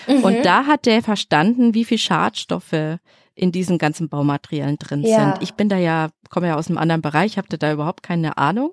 Mhm. 0.06 0.24
Und 0.24 0.44
da 0.44 0.66
hat 0.66 0.86
der 0.86 1.02
verstanden, 1.02 1.74
wie 1.74 1.84
viel 1.84 1.98
Schadstoffe 1.98 2.98
in 3.34 3.52
diesen 3.52 3.78
ganzen 3.78 4.08
Baumaterialien 4.08 4.78
drin 4.78 5.02
ja. 5.02 5.32
sind. 5.32 5.42
Ich 5.42 5.54
bin 5.54 5.68
da 5.68 5.76
ja, 5.76 6.08
komme 6.28 6.48
ja 6.48 6.56
aus 6.56 6.68
einem 6.68 6.78
anderen 6.78 7.02
Bereich, 7.02 7.38
habe 7.38 7.56
da 7.56 7.72
überhaupt 7.72 8.02
keine 8.02 8.36
Ahnung. 8.36 8.72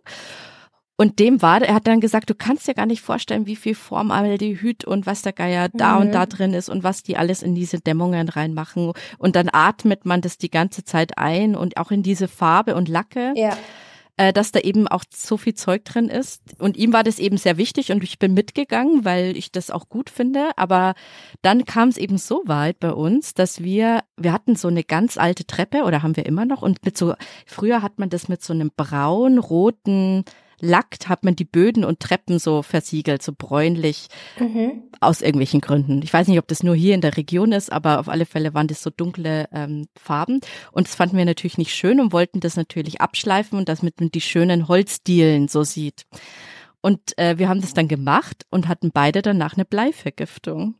Und 0.97 1.19
dem 1.19 1.41
war, 1.41 1.61
er 1.61 1.75
hat 1.75 1.87
dann 1.87 1.99
gesagt, 1.99 2.29
du 2.29 2.35
kannst 2.35 2.67
dir 2.67 2.73
gar 2.73 2.85
nicht 2.85 3.01
vorstellen, 3.01 3.47
wie 3.47 3.57
viel 3.57 3.75
Formaldehyd 3.75 4.85
und 4.85 5.05
was 5.05 5.23
der 5.23 5.33
Geier 5.33 5.69
da 5.69 5.95
mhm. 5.95 6.01
und 6.01 6.11
da 6.13 6.21
mhm. 6.21 6.29
drin 6.29 6.53
ist 6.53 6.69
und 6.69 6.83
was 6.83 7.03
die 7.03 7.17
alles 7.17 7.43
in 7.43 7.53
diese 7.53 7.79
Dämmungen 7.79 8.29
reinmachen. 8.29 8.93
Und 9.17 9.35
dann 9.35 9.49
atmet 9.51 10.05
man 10.05 10.21
das 10.21 10.37
die 10.37 10.49
ganze 10.49 10.85
Zeit 10.85 11.17
ein 11.17 11.55
und 11.55 11.77
auch 11.77 11.91
in 11.91 12.01
diese 12.01 12.27
Farbe 12.27 12.75
und 12.75 12.87
Lacke. 12.87 13.33
Ja. 13.35 13.57
Äh, 14.17 14.31
dass 14.31 14.53
da 14.53 14.61
eben 14.61 14.87
auch 14.87 15.03
so 15.13 15.35
viel 15.35 15.55
Zeug 15.55 15.83
drin 15.83 16.07
ist. 16.07 16.41
Und 16.57 16.77
ihm 16.77 16.93
war 16.93 17.03
das 17.03 17.19
eben 17.19 17.35
sehr 17.35 17.57
wichtig 17.57 17.91
und 17.91 18.01
ich 18.01 18.17
bin 18.17 18.33
mitgegangen, 18.33 19.03
weil 19.03 19.35
ich 19.35 19.51
das 19.51 19.71
auch 19.71 19.89
gut 19.89 20.09
finde. 20.09 20.51
Aber 20.55 20.93
dann 21.41 21.65
kam 21.65 21.89
es 21.89 21.97
eben 21.97 22.17
so 22.17 22.41
weit 22.45 22.79
bei 22.79 22.93
uns, 22.93 23.33
dass 23.33 23.61
wir, 23.61 24.03
wir 24.15 24.31
hatten 24.31 24.55
so 24.55 24.69
eine 24.69 24.85
ganz 24.85 25.17
alte 25.17 25.45
Treppe 25.45 25.83
oder 25.83 26.01
haben 26.01 26.15
wir 26.15 26.25
immer 26.25 26.45
noch 26.45 26.61
und 26.61 26.85
mit 26.85 26.97
so, 26.97 27.15
früher 27.45 27.81
hat 27.81 27.99
man 27.99 28.09
das 28.09 28.29
mit 28.29 28.41
so 28.41 28.53
einem 28.53 28.71
braun-roten 28.73 30.23
Lack 30.59 30.97
hat 31.07 31.23
man 31.23 31.35
die 31.35 31.45
Böden 31.45 31.83
und 31.83 31.99
Treppen 31.99 32.39
so 32.39 32.61
versiegelt, 32.61 33.21
so 33.21 33.33
bräunlich, 33.37 34.07
mhm. 34.39 34.83
aus 34.99 35.21
irgendwelchen 35.21 35.61
Gründen. 35.61 36.01
Ich 36.03 36.13
weiß 36.13 36.27
nicht, 36.27 36.39
ob 36.39 36.47
das 36.47 36.63
nur 36.63 36.75
hier 36.75 36.95
in 36.95 37.01
der 37.01 37.17
Region 37.17 37.51
ist, 37.51 37.71
aber 37.71 37.99
auf 37.99 38.09
alle 38.09 38.25
Fälle 38.25 38.53
waren 38.53 38.67
das 38.67 38.81
so 38.81 38.89
dunkle 38.89 39.47
ähm, 39.51 39.87
Farben. 39.95 40.39
Und 40.71 40.87
das 40.87 40.95
fanden 40.95 41.17
wir 41.17 41.25
natürlich 41.25 41.57
nicht 41.57 41.73
schön 41.73 41.99
und 41.99 42.13
wollten 42.13 42.39
das 42.39 42.55
natürlich 42.55 43.01
abschleifen 43.01 43.57
und 43.57 43.69
damit 43.69 43.99
man 43.99 44.11
die 44.11 44.21
schönen 44.21 44.67
Holzdielen 44.67 45.47
so 45.47 45.63
sieht. 45.63 46.05
Und 46.81 47.17
äh, 47.17 47.39
wir 47.39 47.49
haben 47.49 47.61
das 47.61 47.73
dann 47.73 47.87
gemacht 47.87 48.45
und 48.51 48.67
hatten 48.67 48.91
beide 48.91 49.21
danach 49.21 49.55
eine 49.55 49.65
Bleivergiftung. 49.65 50.75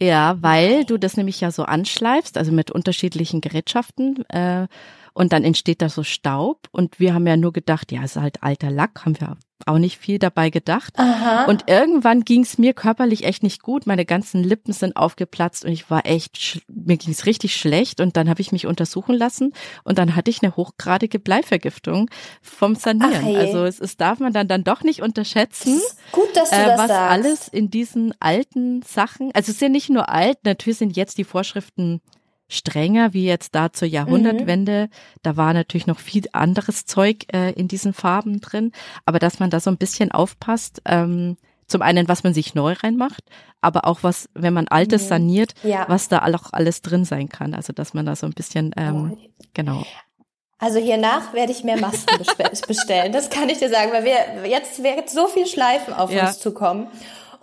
Ja, 0.00 0.36
weil 0.40 0.84
du 0.84 0.98
das 0.98 1.16
nämlich 1.16 1.40
ja 1.40 1.50
so 1.50 1.64
anschleifst, 1.64 2.36
also 2.36 2.50
mit 2.50 2.70
unterschiedlichen 2.70 3.40
Gerätschaften. 3.40 4.28
Äh, 4.28 4.66
und 5.14 5.32
dann 5.32 5.44
entsteht 5.44 5.80
da 5.80 5.88
so 5.88 6.02
Staub 6.02 6.68
und 6.72 7.00
wir 7.00 7.14
haben 7.14 7.26
ja 7.26 7.36
nur 7.36 7.52
gedacht, 7.52 7.92
ja, 7.92 8.02
es 8.02 8.16
ist 8.16 8.22
halt 8.22 8.42
alter 8.42 8.70
Lack, 8.70 9.04
haben 9.04 9.18
wir 9.20 9.36
auch 9.66 9.78
nicht 9.78 9.98
viel 9.98 10.18
dabei 10.18 10.50
gedacht. 10.50 10.94
Aha. 10.98 11.44
Und 11.44 11.68
irgendwann 11.68 12.24
ging 12.24 12.42
es 12.42 12.58
mir 12.58 12.74
körperlich 12.74 13.24
echt 13.24 13.42
nicht 13.42 13.62
gut. 13.62 13.86
Meine 13.86 14.04
ganzen 14.04 14.42
Lippen 14.42 14.72
sind 14.72 14.96
aufgeplatzt 14.96 15.64
und 15.64 15.72
ich 15.72 15.88
war 15.90 16.04
echt, 16.04 16.62
mir 16.68 16.96
ging 16.96 17.12
es 17.12 17.24
richtig 17.24 17.56
schlecht. 17.56 18.00
Und 18.00 18.16
dann 18.16 18.28
habe 18.28 18.40
ich 18.40 18.52
mich 18.52 18.66
untersuchen 18.66 19.14
lassen 19.14 19.54
und 19.84 19.96
dann 19.96 20.16
hatte 20.16 20.30
ich 20.30 20.42
eine 20.42 20.56
hochgradige 20.56 21.18
Bleivergiftung 21.18 22.10
vom 22.42 22.74
Sanieren. 22.74 23.36
Ach. 23.36 23.40
Also 23.40 23.64
es, 23.64 23.80
es 23.80 23.96
darf 23.96 24.18
man 24.18 24.32
dann 24.32 24.48
dann 24.48 24.64
doch 24.64 24.82
nicht 24.82 25.00
unterschätzen, 25.00 25.80
gut, 26.12 26.28
dass 26.34 26.50
du 26.50 26.56
äh, 26.56 26.66
das 26.66 26.78
was 26.78 26.88
sagst. 26.88 27.12
alles 27.12 27.48
in 27.48 27.70
diesen 27.70 28.12
alten 28.20 28.82
Sachen. 28.82 29.30
Also 29.34 29.52
es 29.52 29.58
sind 29.58 29.72
nicht 29.72 29.88
nur 29.88 30.08
alt, 30.08 30.38
natürlich 30.44 30.78
sind 30.78 30.96
jetzt 30.96 31.16
die 31.16 31.24
Vorschriften 31.24 32.00
strenger 32.48 33.12
wie 33.12 33.24
jetzt 33.24 33.54
da 33.54 33.72
zur 33.72 33.88
Jahrhundertwende. 33.88 34.88
Mhm. 34.90 34.96
Da 35.22 35.36
war 35.36 35.54
natürlich 35.54 35.86
noch 35.86 35.98
viel 35.98 36.24
anderes 36.32 36.84
Zeug 36.86 37.26
äh, 37.32 37.52
in 37.52 37.68
diesen 37.68 37.92
Farben 37.92 38.40
drin, 38.40 38.72
aber 39.04 39.18
dass 39.18 39.40
man 39.40 39.50
da 39.50 39.60
so 39.60 39.70
ein 39.70 39.78
bisschen 39.78 40.12
aufpasst, 40.12 40.82
ähm, 40.84 41.36
zum 41.66 41.82
einen, 41.82 42.08
was 42.08 42.24
man 42.24 42.34
sich 42.34 42.54
neu 42.54 42.74
reinmacht, 42.74 43.24
aber 43.60 43.86
auch 43.86 44.02
was, 44.02 44.28
wenn 44.34 44.52
man 44.52 44.68
Altes 44.68 45.04
mhm. 45.04 45.08
saniert, 45.08 45.54
ja. 45.62 45.86
was 45.88 46.08
da 46.08 46.18
auch 46.18 46.52
alles 46.52 46.82
drin 46.82 47.04
sein 47.04 47.28
kann. 47.28 47.54
Also 47.54 47.72
dass 47.72 47.94
man 47.94 48.04
da 48.04 48.16
so 48.16 48.26
ein 48.26 48.34
bisschen, 48.34 48.72
ähm, 48.76 49.12
oh. 49.12 49.28
genau. 49.54 49.84
Also 50.58 50.78
hiernach 50.78 51.32
werde 51.32 51.52
ich 51.52 51.64
mehr 51.64 51.78
Masken 51.78 52.18
bestellen. 52.68 53.12
Das 53.12 53.30
kann 53.30 53.48
ich 53.48 53.58
dir 53.58 53.68
sagen, 53.68 53.92
weil 53.92 54.04
wir 54.04 54.48
jetzt 54.48 54.82
wird 54.82 55.10
so 55.10 55.26
viel 55.26 55.46
Schleifen 55.46 55.92
auf 55.94 56.12
ja. 56.12 56.26
uns 56.26 56.38
zukommen. 56.38 56.88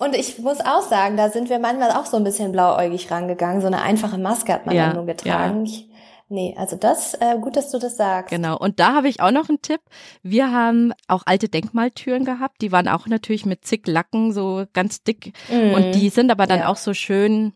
Und 0.01 0.15
ich 0.15 0.39
muss 0.39 0.59
auch 0.61 0.81
sagen, 0.81 1.15
da 1.15 1.29
sind 1.29 1.51
wir 1.51 1.59
manchmal 1.59 1.91
auch 1.91 2.07
so 2.07 2.17
ein 2.17 2.23
bisschen 2.23 2.51
blauäugig 2.51 3.11
rangegangen. 3.11 3.61
So 3.61 3.67
eine 3.67 3.83
einfache 3.83 4.17
Maske 4.17 4.51
hat 4.51 4.65
man 4.65 4.75
ja, 4.75 4.87
dann 4.87 4.95
nur 4.95 5.05
getragen. 5.05 5.65
Ja. 5.65 5.83
Nee, 6.27 6.55
also 6.57 6.75
das, 6.75 7.13
äh, 7.13 7.37
gut, 7.39 7.55
dass 7.55 7.69
du 7.69 7.77
das 7.77 7.97
sagst. 7.97 8.31
Genau. 8.31 8.57
Und 8.57 8.79
da 8.79 8.95
habe 8.95 9.09
ich 9.09 9.21
auch 9.21 9.29
noch 9.29 9.47
einen 9.47 9.61
Tipp. 9.61 9.81
Wir 10.23 10.51
haben 10.51 10.91
auch 11.07 11.21
alte 11.27 11.49
Denkmaltüren 11.49 12.25
gehabt. 12.25 12.63
Die 12.63 12.71
waren 12.71 12.87
auch 12.87 13.05
natürlich 13.05 13.45
mit 13.45 13.63
zig 13.63 13.85
Lacken 13.85 14.31
so 14.31 14.65
ganz 14.73 15.03
dick. 15.03 15.33
Mm. 15.51 15.75
Und 15.75 15.91
die 15.91 16.09
sind 16.09 16.31
aber 16.31 16.47
dann 16.47 16.61
ja. 16.61 16.67
auch 16.69 16.77
so 16.77 16.95
schön 16.95 17.53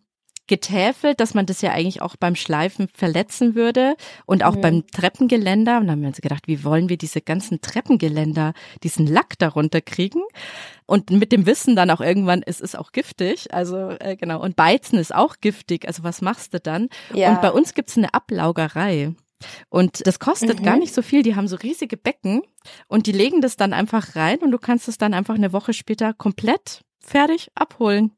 getäfelt, 0.47 1.19
dass 1.19 1.33
man 1.33 1.45
das 1.45 1.61
ja 1.61 1.71
eigentlich 1.71 2.01
auch 2.01 2.15
beim 2.15 2.35
Schleifen 2.35 2.87
verletzen 2.93 3.55
würde 3.55 3.95
und 4.25 4.43
auch 4.43 4.55
mhm. 4.55 4.61
beim 4.61 4.87
Treppengeländer. 4.87 5.77
Und 5.77 5.87
dann 5.87 5.91
haben 5.91 6.01
wir 6.01 6.07
uns 6.09 6.21
gedacht, 6.21 6.47
wie 6.47 6.63
wollen 6.63 6.89
wir 6.89 6.97
diese 6.97 7.21
ganzen 7.21 7.61
Treppengeländer, 7.61 8.53
diesen 8.83 9.07
Lack 9.07 9.37
darunter 9.39 9.81
kriegen? 9.81 10.21
Und 10.85 11.09
mit 11.09 11.31
dem 11.31 11.45
Wissen 11.45 11.75
dann 11.75 11.89
auch 11.89 12.01
irgendwann, 12.01 12.43
es 12.45 12.61
ist 12.61 12.77
auch 12.77 12.91
giftig. 12.91 13.53
Also 13.53 13.89
äh, 13.99 14.15
genau. 14.15 14.41
Und 14.41 14.55
Beizen 14.55 14.99
ist 14.99 15.13
auch 15.13 15.37
giftig. 15.41 15.87
Also 15.87 16.03
was 16.03 16.21
machst 16.21 16.53
du 16.53 16.59
dann? 16.59 16.89
Ja. 17.13 17.31
Und 17.31 17.41
bei 17.41 17.51
uns 17.51 17.73
gibt's 17.73 17.97
eine 17.97 18.13
Ablaugerei. 18.13 19.13
Und 19.69 20.05
das 20.07 20.19
kostet 20.19 20.59
mhm. 20.59 20.63
gar 20.63 20.77
nicht 20.77 20.93
so 20.93 21.01
viel. 21.01 21.23
Die 21.23 21.35
haben 21.35 21.47
so 21.47 21.55
riesige 21.55 21.97
Becken 21.97 22.41
und 22.87 23.07
die 23.07 23.11
legen 23.11 23.41
das 23.41 23.57
dann 23.57 23.73
einfach 23.73 24.15
rein 24.15 24.39
und 24.39 24.51
du 24.51 24.57
kannst 24.57 24.87
es 24.87 24.97
dann 24.97 25.13
einfach 25.13 25.35
eine 25.35 25.53
Woche 25.53 25.73
später 25.73 26.13
komplett 26.13 26.81
fertig 26.99 27.51
abholen. 27.55 28.11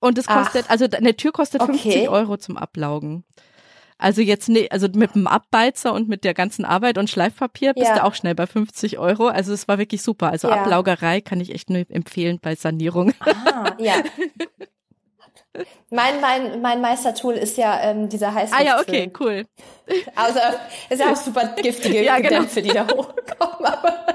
Und 0.00 0.18
es 0.18 0.26
kostet, 0.26 0.64
Ach, 0.66 0.70
also 0.70 0.86
eine 0.90 1.16
Tür 1.16 1.32
kostet 1.32 1.60
okay. 1.60 1.78
50 1.78 2.08
Euro 2.08 2.36
zum 2.38 2.56
Ablaugen. 2.56 3.24
Also 3.98 4.22
jetzt 4.22 4.48
ne, 4.48 4.66
also 4.70 4.88
mit 4.94 5.14
dem 5.14 5.26
Abbeizer 5.26 5.92
und 5.92 6.08
mit 6.08 6.24
der 6.24 6.32
ganzen 6.32 6.64
Arbeit 6.64 6.96
und 6.96 7.10
Schleifpapier 7.10 7.74
bist 7.74 7.88
ja. 7.88 7.96
du 7.96 8.04
auch 8.04 8.14
schnell 8.14 8.34
bei 8.34 8.46
50 8.46 8.98
Euro. 8.98 9.28
Also 9.28 9.52
es 9.52 9.68
war 9.68 9.76
wirklich 9.76 10.00
super. 10.00 10.30
Also 10.30 10.48
ja. 10.48 10.62
Ablaugerei 10.62 11.20
kann 11.20 11.38
ich 11.38 11.54
echt 11.54 11.68
nur 11.68 11.84
empfehlen 11.90 12.38
bei 12.40 12.54
Sanierung. 12.54 13.12
Ah, 13.20 13.74
ja. 13.78 13.96
Mein, 15.90 16.20
mein, 16.20 16.62
mein 16.62 16.80
Meistertool 16.80 17.34
ist 17.34 17.56
ja 17.56 17.80
ähm, 17.82 18.08
dieser 18.08 18.32
heiße. 18.32 18.54
Ah 18.56 18.62
ja, 18.62 18.80
okay, 18.80 19.12
cool. 19.18 19.44
Also 20.14 20.38
es 20.88 20.98
ist 20.98 21.04
ja 21.04 21.12
auch 21.12 21.16
super 21.16 21.46
giftige 21.56 22.04
ja, 22.04 22.16
genau. 22.18 22.28
Dämpfe, 22.28 22.62
die 22.62 22.68
da 22.68 22.86
hochkommen. 22.86 23.66
Aber, 23.66 24.06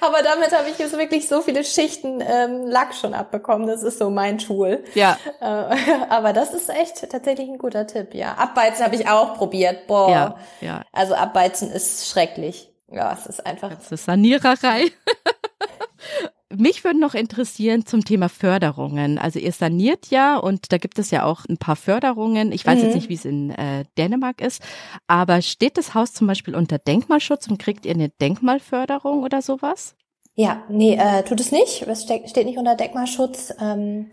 aber 0.00 0.22
damit 0.22 0.52
habe 0.52 0.68
ich 0.68 0.78
jetzt 0.78 0.96
wirklich 0.98 1.28
so 1.28 1.40
viele 1.40 1.64
Schichten 1.64 2.20
ähm, 2.20 2.66
Lack 2.66 2.94
schon 2.94 3.14
abbekommen. 3.14 3.66
Das 3.66 3.82
ist 3.82 3.98
so 3.98 4.10
mein 4.10 4.36
Tool. 4.36 4.84
Ja. 4.94 5.16
Äh, 5.40 5.44
aber 6.10 6.34
das 6.34 6.52
ist 6.52 6.68
echt 6.68 7.08
tatsächlich 7.08 7.48
ein 7.48 7.58
guter 7.58 7.86
Tipp, 7.86 8.14
ja. 8.14 8.34
Abbeizen 8.34 8.84
habe 8.84 8.96
ich 8.96 9.08
auch 9.08 9.34
probiert. 9.34 9.86
Boah. 9.86 10.10
Ja, 10.10 10.36
ja. 10.60 10.82
Also 10.92 11.14
abbeizen 11.14 11.70
ist 11.70 12.10
schrecklich. 12.10 12.70
Ja, 12.90 13.16
es 13.18 13.26
ist 13.26 13.46
einfach. 13.46 13.70
Das 13.70 13.90
ist 13.90 14.04
Saniererei. 14.04 14.84
Mich 16.54 16.84
würde 16.84 17.00
noch 17.00 17.14
interessieren 17.14 17.86
zum 17.86 18.04
Thema 18.04 18.28
Förderungen. 18.28 19.18
Also 19.18 19.40
ihr 19.40 19.50
saniert 19.50 20.06
ja 20.10 20.36
und 20.36 20.72
da 20.72 20.78
gibt 20.78 20.98
es 20.98 21.10
ja 21.10 21.24
auch 21.24 21.44
ein 21.48 21.58
paar 21.58 21.74
Förderungen. 21.74 22.52
Ich 22.52 22.64
weiß 22.64 22.78
mhm. 22.78 22.84
jetzt 22.84 22.94
nicht, 22.94 23.08
wie 23.08 23.14
es 23.14 23.24
in 23.24 23.50
äh, 23.50 23.84
Dänemark 23.98 24.40
ist, 24.40 24.62
aber 25.08 25.42
steht 25.42 25.76
das 25.76 25.94
Haus 25.94 26.12
zum 26.12 26.28
Beispiel 26.28 26.54
unter 26.54 26.78
Denkmalschutz 26.78 27.48
und 27.48 27.58
kriegt 27.58 27.84
ihr 27.84 27.94
eine 27.94 28.10
Denkmalförderung 28.10 29.24
oder 29.24 29.42
sowas? 29.42 29.96
Ja, 30.36 30.62
nee, 30.68 30.94
äh, 30.94 31.24
tut 31.24 31.40
es 31.40 31.50
nicht. 31.50 31.82
Es 31.82 32.02
steht, 32.02 32.28
steht 32.30 32.46
nicht 32.46 32.58
unter 32.58 32.76
Denkmalschutz. 32.76 33.52
Ähm, 33.60 34.10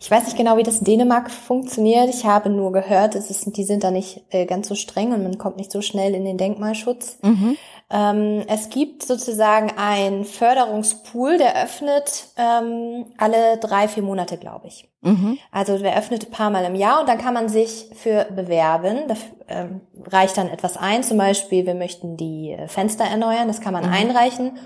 ich 0.00 0.10
weiß 0.10 0.24
nicht 0.24 0.36
genau, 0.36 0.56
wie 0.56 0.62
das 0.62 0.78
in 0.78 0.84
Dänemark 0.84 1.30
funktioniert. 1.30 2.08
Ich 2.08 2.24
habe 2.24 2.50
nur 2.50 2.72
gehört, 2.72 3.14
es 3.14 3.30
ist, 3.30 3.56
die 3.56 3.64
sind 3.64 3.84
da 3.84 3.90
nicht 3.90 4.22
äh, 4.30 4.46
ganz 4.46 4.68
so 4.68 4.74
streng 4.74 5.12
und 5.12 5.22
man 5.22 5.38
kommt 5.38 5.58
nicht 5.58 5.70
so 5.70 5.80
schnell 5.82 6.14
in 6.14 6.24
den 6.24 6.38
Denkmalschutz. 6.38 7.18
Mhm. 7.22 7.56
Ähm, 7.92 8.44
es 8.46 8.70
gibt 8.70 9.02
sozusagen 9.02 9.72
ein 9.76 10.24
Förderungspool, 10.24 11.38
der 11.38 11.60
öffnet 11.64 12.28
ähm, 12.36 13.06
alle 13.18 13.56
drei, 13.58 13.88
vier 13.88 14.04
Monate, 14.04 14.38
glaube 14.38 14.68
ich. 14.68 14.88
Mhm. 15.00 15.38
Also 15.50 15.76
der 15.76 15.96
öffnet 15.98 16.26
ein 16.26 16.30
paar 16.30 16.50
Mal 16.50 16.64
im 16.64 16.76
Jahr 16.76 17.00
und 17.00 17.08
dann 17.08 17.18
kann 17.18 17.34
man 17.34 17.48
sich 17.48 17.90
für 17.94 18.26
bewerben. 18.26 19.08
Da 19.08 19.14
ähm, 19.48 19.80
reicht 20.06 20.36
dann 20.36 20.48
etwas 20.48 20.76
ein, 20.76 21.02
zum 21.02 21.18
Beispiel, 21.18 21.66
wir 21.66 21.74
möchten 21.74 22.16
die 22.16 22.56
Fenster 22.68 23.04
erneuern, 23.04 23.48
das 23.48 23.60
kann 23.60 23.72
man 23.72 23.86
mhm. 23.86 23.92
einreichen. 23.92 24.58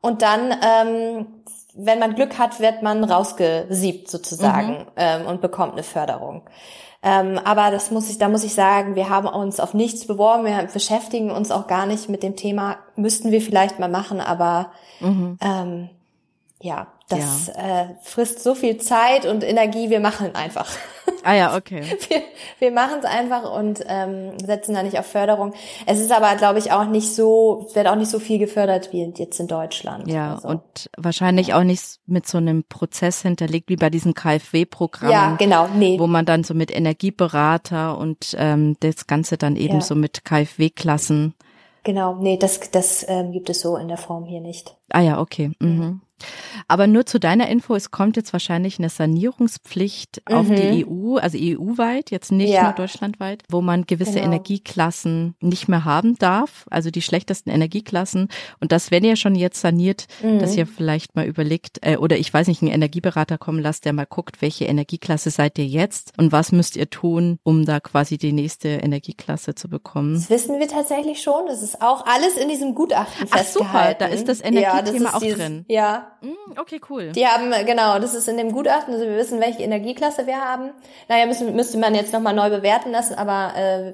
Und 0.00 0.22
dann, 0.22 0.54
ähm, 0.62 1.26
wenn 1.74 1.98
man 1.98 2.14
Glück 2.14 2.38
hat, 2.38 2.60
wird 2.60 2.82
man 2.82 3.02
rausgesiebt 3.02 4.08
sozusagen 4.08 4.78
mhm. 4.78 4.86
ähm, 4.96 5.26
und 5.26 5.40
bekommt 5.40 5.72
eine 5.72 5.82
Förderung. 5.82 6.42
Ähm, 7.02 7.38
aber 7.44 7.70
das 7.70 7.90
muss 7.90 8.10
ich, 8.10 8.18
da 8.18 8.28
muss 8.28 8.44
ich 8.44 8.54
sagen, 8.54 8.94
wir 8.94 9.08
haben 9.08 9.26
uns 9.26 9.58
auf 9.58 9.72
nichts 9.72 10.06
beworben, 10.06 10.44
wir 10.44 10.68
beschäftigen 10.70 11.30
uns 11.30 11.50
auch 11.50 11.66
gar 11.66 11.86
nicht 11.86 12.10
mit 12.10 12.22
dem 12.22 12.36
Thema, 12.36 12.76
müssten 12.94 13.30
wir 13.30 13.40
vielleicht 13.40 13.78
mal 13.78 13.88
machen, 13.88 14.20
aber 14.20 14.72
mhm. 15.00 15.38
ähm, 15.40 15.88
ja, 16.62 16.88
das 17.08 17.48
ja. 17.48 17.82
Äh, 17.82 17.86
frisst 18.02 18.42
so 18.42 18.54
viel 18.54 18.76
Zeit 18.76 19.24
und 19.24 19.42
Energie, 19.42 19.90
wir 19.90 20.00
machen 20.00 20.34
einfach. 20.34 20.68
Ah 21.22 21.34
ja, 21.34 21.54
okay. 21.54 21.82
Wir, 22.08 22.22
wir 22.60 22.70
machen 22.70 23.00
es 23.00 23.04
einfach 23.04 23.52
und 23.52 23.84
ähm, 23.86 24.38
setzen 24.38 24.74
da 24.74 24.82
nicht 24.82 24.98
auf 24.98 25.04
Förderung. 25.04 25.52
Es 25.84 26.00
ist 26.00 26.12
aber, 26.12 26.34
glaube 26.36 26.58
ich, 26.58 26.72
auch 26.72 26.86
nicht 26.86 27.14
so, 27.14 27.68
wird 27.74 27.88
auch 27.88 27.96
nicht 27.96 28.10
so 28.10 28.18
viel 28.18 28.38
gefördert 28.38 28.90
wie 28.92 29.04
jetzt 29.04 29.38
in 29.38 29.46
Deutschland. 29.46 30.08
Ja, 30.08 30.38
so. 30.40 30.48
und 30.48 30.88
wahrscheinlich 30.96 31.52
auch 31.52 31.64
nicht 31.64 31.98
mit 32.06 32.26
so 32.26 32.38
einem 32.38 32.64
Prozess 32.64 33.20
hinterlegt 33.20 33.68
wie 33.68 33.76
bei 33.76 33.90
diesen 33.90 34.14
KfW-Programmen. 34.14 35.12
Ja, 35.12 35.36
genau, 35.36 35.68
nee. 35.74 35.98
Wo 35.98 36.06
man 36.06 36.24
dann 36.24 36.42
so 36.42 36.54
mit 36.54 36.74
Energieberater 36.74 37.98
und 37.98 38.34
ähm, 38.38 38.76
das 38.80 39.06
Ganze 39.06 39.36
dann 39.36 39.56
eben 39.56 39.74
ja. 39.74 39.80
so 39.82 39.94
mit 39.94 40.24
KfW-Klassen. 40.24 41.34
Genau, 41.82 42.14
nee, 42.14 42.38
das, 42.38 42.60
das 42.70 43.04
ähm, 43.08 43.32
gibt 43.32 43.50
es 43.50 43.60
so 43.60 43.76
in 43.76 43.88
der 43.88 43.98
Form 43.98 44.24
hier 44.24 44.40
nicht. 44.40 44.74
Ah 44.88 45.00
ja, 45.00 45.20
okay. 45.20 45.50
Mhm. 45.58 46.00
Aber 46.68 46.86
nur 46.86 47.06
zu 47.06 47.18
deiner 47.18 47.48
Info, 47.48 47.74
es 47.74 47.90
kommt 47.90 48.16
jetzt 48.16 48.32
wahrscheinlich 48.32 48.78
eine 48.78 48.88
Sanierungspflicht 48.88 50.22
mhm. 50.28 50.34
auf 50.34 50.46
die 50.48 50.86
EU, 50.86 51.16
also 51.16 51.38
EU-weit, 51.40 52.10
jetzt 52.10 52.32
nicht 52.32 52.52
ja. 52.52 52.64
nur 52.64 52.72
deutschlandweit, 52.72 53.42
wo 53.48 53.60
man 53.60 53.86
gewisse 53.86 54.14
genau. 54.14 54.26
Energieklassen 54.26 55.34
nicht 55.40 55.68
mehr 55.68 55.84
haben 55.84 56.16
darf, 56.16 56.66
also 56.70 56.90
die 56.90 57.02
schlechtesten 57.02 57.50
Energieklassen. 57.50 58.28
Und 58.60 58.72
das, 58.72 58.90
wenn 58.90 59.04
ihr 59.04 59.16
schon 59.16 59.34
jetzt 59.34 59.60
saniert, 59.60 60.06
mhm. 60.22 60.38
dass 60.38 60.56
ihr 60.56 60.66
vielleicht 60.66 61.16
mal 61.16 61.26
überlegt, 61.26 61.78
äh, 61.82 61.96
oder 61.96 62.18
ich 62.18 62.32
weiß 62.32 62.46
nicht, 62.48 62.62
einen 62.62 62.70
Energieberater 62.70 63.38
kommen 63.38 63.60
lasst, 63.60 63.84
der 63.84 63.92
mal 63.92 64.06
guckt, 64.06 64.42
welche 64.42 64.64
Energieklasse 64.64 65.30
seid 65.30 65.58
ihr 65.58 65.66
jetzt 65.66 66.12
und 66.18 66.32
was 66.32 66.52
müsst 66.52 66.76
ihr 66.76 66.90
tun, 66.90 67.38
um 67.42 67.64
da 67.64 67.80
quasi 67.80 68.18
die 68.18 68.32
nächste 68.32 68.68
Energieklasse 68.68 69.54
zu 69.54 69.68
bekommen. 69.68 70.14
Das 70.14 70.30
wissen 70.30 70.58
wir 70.58 70.68
tatsächlich 70.68 71.22
schon. 71.22 71.46
Das 71.46 71.62
ist 71.62 71.82
auch 71.82 72.06
alles 72.06 72.36
in 72.36 72.48
diesem 72.48 72.74
Gutachten 72.74 73.26
Ach, 73.30 73.38
festgehalten. 73.38 73.70
Ach 73.70 73.82
super, 73.82 73.94
da 73.94 74.06
ist 74.06 74.28
das 74.28 74.40
Energiethema 74.40 75.10
ja, 75.10 75.14
auch 75.14 75.20
dieses, 75.20 75.38
drin. 75.38 75.64
Ja, 75.68 76.09
okay, 76.58 76.80
cool. 76.90 77.12
Die 77.12 77.26
haben, 77.26 77.52
genau, 77.66 77.98
das 77.98 78.14
ist 78.14 78.28
in 78.28 78.36
dem 78.36 78.52
Gutachten, 78.52 78.94
also 78.94 79.06
wir 79.06 79.16
wissen, 79.16 79.40
welche 79.40 79.62
Energieklasse 79.62 80.26
wir 80.26 80.38
haben. 80.38 80.70
Naja, 81.08 81.26
müssen, 81.26 81.54
müsste 81.54 81.78
man 81.78 81.94
jetzt 81.94 82.12
nochmal 82.12 82.34
neu 82.34 82.50
bewerten 82.50 82.90
lassen, 82.90 83.14
aber 83.14 83.56
äh, 83.56 83.92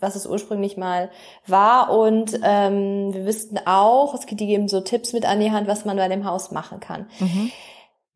was 0.00 0.16
es 0.16 0.26
ursprünglich 0.26 0.76
mal 0.76 1.10
war. 1.46 1.90
Und 1.90 2.38
ähm, 2.42 3.12
wir 3.12 3.26
wüssten 3.26 3.58
auch, 3.64 4.14
es 4.14 4.26
gibt 4.26 4.40
eben 4.40 4.68
so 4.68 4.80
Tipps 4.80 5.12
mit 5.12 5.26
an 5.26 5.40
die 5.40 5.50
Hand, 5.50 5.68
was 5.68 5.84
man 5.84 5.96
bei 5.96 6.08
dem 6.08 6.24
Haus 6.24 6.50
machen 6.50 6.80
kann. 6.80 7.06
Mhm. 7.18 7.50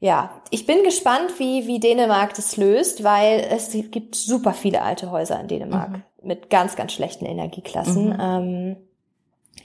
Ja, 0.02 0.40
ich 0.50 0.64
bin 0.64 0.82
gespannt, 0.82 1.38
wie, 1.38 1.66
wie 1.66 1.78
Dänemark 1.78 2.34
das 2.34 2.56
löst, 2.56 3.04
weil 3.04 3.46
es 3.50 3.70
gibt 3.90 4.14
super 4.14 4.54
viele 4.54 4.80
alte 4.80 5.10
Häuser 5.10 5.38
in 5.38 5.48
Dänemark 5.48 5.90
mhm. 5.90 6.02
mit 6.22 6.48
ganz, 6.48 6.74
ganz 6.74 6.92
schlechten 6.92 7.26
Energieklassen. 7.26 8.06
Mhm. 8.06 8.18
Ähm, 8.20 8.76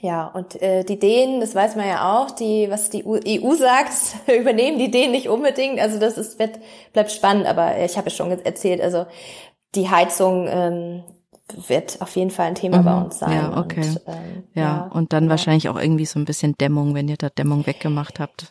ja, 0.00 0.26
und 0.26 0.60
äh, 0.60 0.84
die 0.84 0.98
Dänen, 0.98 1.40
das 1.40 1.54
weiß 1.54 1.76
man 1.76 1.86
ja 1.86 2.16
auch, 2.16 2.30
die, 2.30 2.68
was 2.70 2.90
die 2.90 3.04
EU 3.06 3.54
sagt, 3.54 3.92
übernehmen 4.38 4.78
die 4.78 4.90
Dänen 4.90 5.12
nicht 5.12 5.28
unbedingt. 5.28 5.80
Also 5.80 5.98
das 5.98 6.18
ist, 6.18 6.38
wird, 6.38 6.58
bleibt 6.92 7.12
spannend, 7.12 7.46
aber 7.46 7.78
ich 7.78 7.96
habe 7.96 8.10
ja 8.10 8.14
schon 8.14 8.30
erzählt, 8.30 8.80
also 8.80 9.06
die 9.74 9.88
Heizung 9.90 10.46
ähm, 10.48 11.02
wird 11.68 12.00
auf 12.00 12.16
jeden 12.16 12.30
Fall 12.30 12.46
ein 12.46 12.54
Thema 12.54 12.78
mhm. 12.78 12.84
bei 12.84 13.00
uns 13.02 13.18
sein. 13.18 13.32
Ja, 13.32 13.58
okay. 13.58 13.80
Und, 13.80 14.00
ähm, 14.06 14.42
ja, 14.54 14.62
ja, 14.62 14.90
und 14.92 15.12
dann 15.12 15.24
ja. 15.24 15.30
wahrscheinlich 15.30 15.68
auch 15.68 15.80
irgendwie 15.80 16.06
so 16.06 16.18
ein 16.18 16.24
bisschen 16.24 16.56
Dämmung, 16.58 16.94
wenn 16.94 17.08
ihr 17.08 17.16
da 17.16 17.28
Dämmung 17.28 17.66
weggemacht 17.66 18.18
habt. 18.18 18.50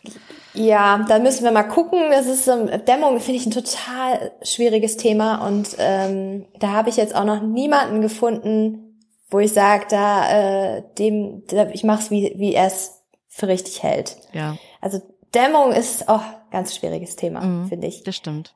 Ja, 0.54 1.04
da 1.06 1.18
müssen 1.18 1.44
wir 1.44 1.52
mal 1.52 1.64
gucken. 1.64 2.00
Das 2.10 2.26
ist 2.26 2.48
ähm, 2.48 2.70
Dämmung 2.86 3.20
finde 3.20 3.40
ich 3.40 3.46
ein 3.46 3.50
total 3.50 4.32
schwieriges 4.42 4.96
Thema 4.96 5.46
und 5.46 5.76
ähm, 5.78 6.46
da 6.58 6.68
habe 6.72 6.88
ich 6.88 6.96
jetzt 6.96 7.14
auch 7.14 7.24
noch 7.24 7.42
niemanden 7.42 8.00
gefunden, 8.00 8.85
wo 9.28 9.40
ich 9.40 9.52
sage, 9.52 9.86
da 9.88 10.76
äh, 10.76 10.82
dem, 10.98 11.42
da, 11.48 11.68
ich 11.70 11.84
mache 11.84 12.02
es 12.02 12.10
wie 12.10 12.34
wie 12.36 12.54
er 12.54 12.66
es 12.66 13.02
für 13.28 13.48
richtig 13.48 13.82
hält. 13.82 14.16
Ja. 14.32 14.56
Also 14.80 15.00
Dämmung 15.34 15.72
ist 15.72 16.08
auch 16.08 16.22
oh, 16.22 16.36
ganz 16.50 16.74
schwieriges 16.74 17.16
Thema, 17.16 17.40
mhm, 17.40 17.68
finde 17.68 17.86
ich. 17.86 18.02
Das 18.04 18.16
stimmt. 18.16 18.54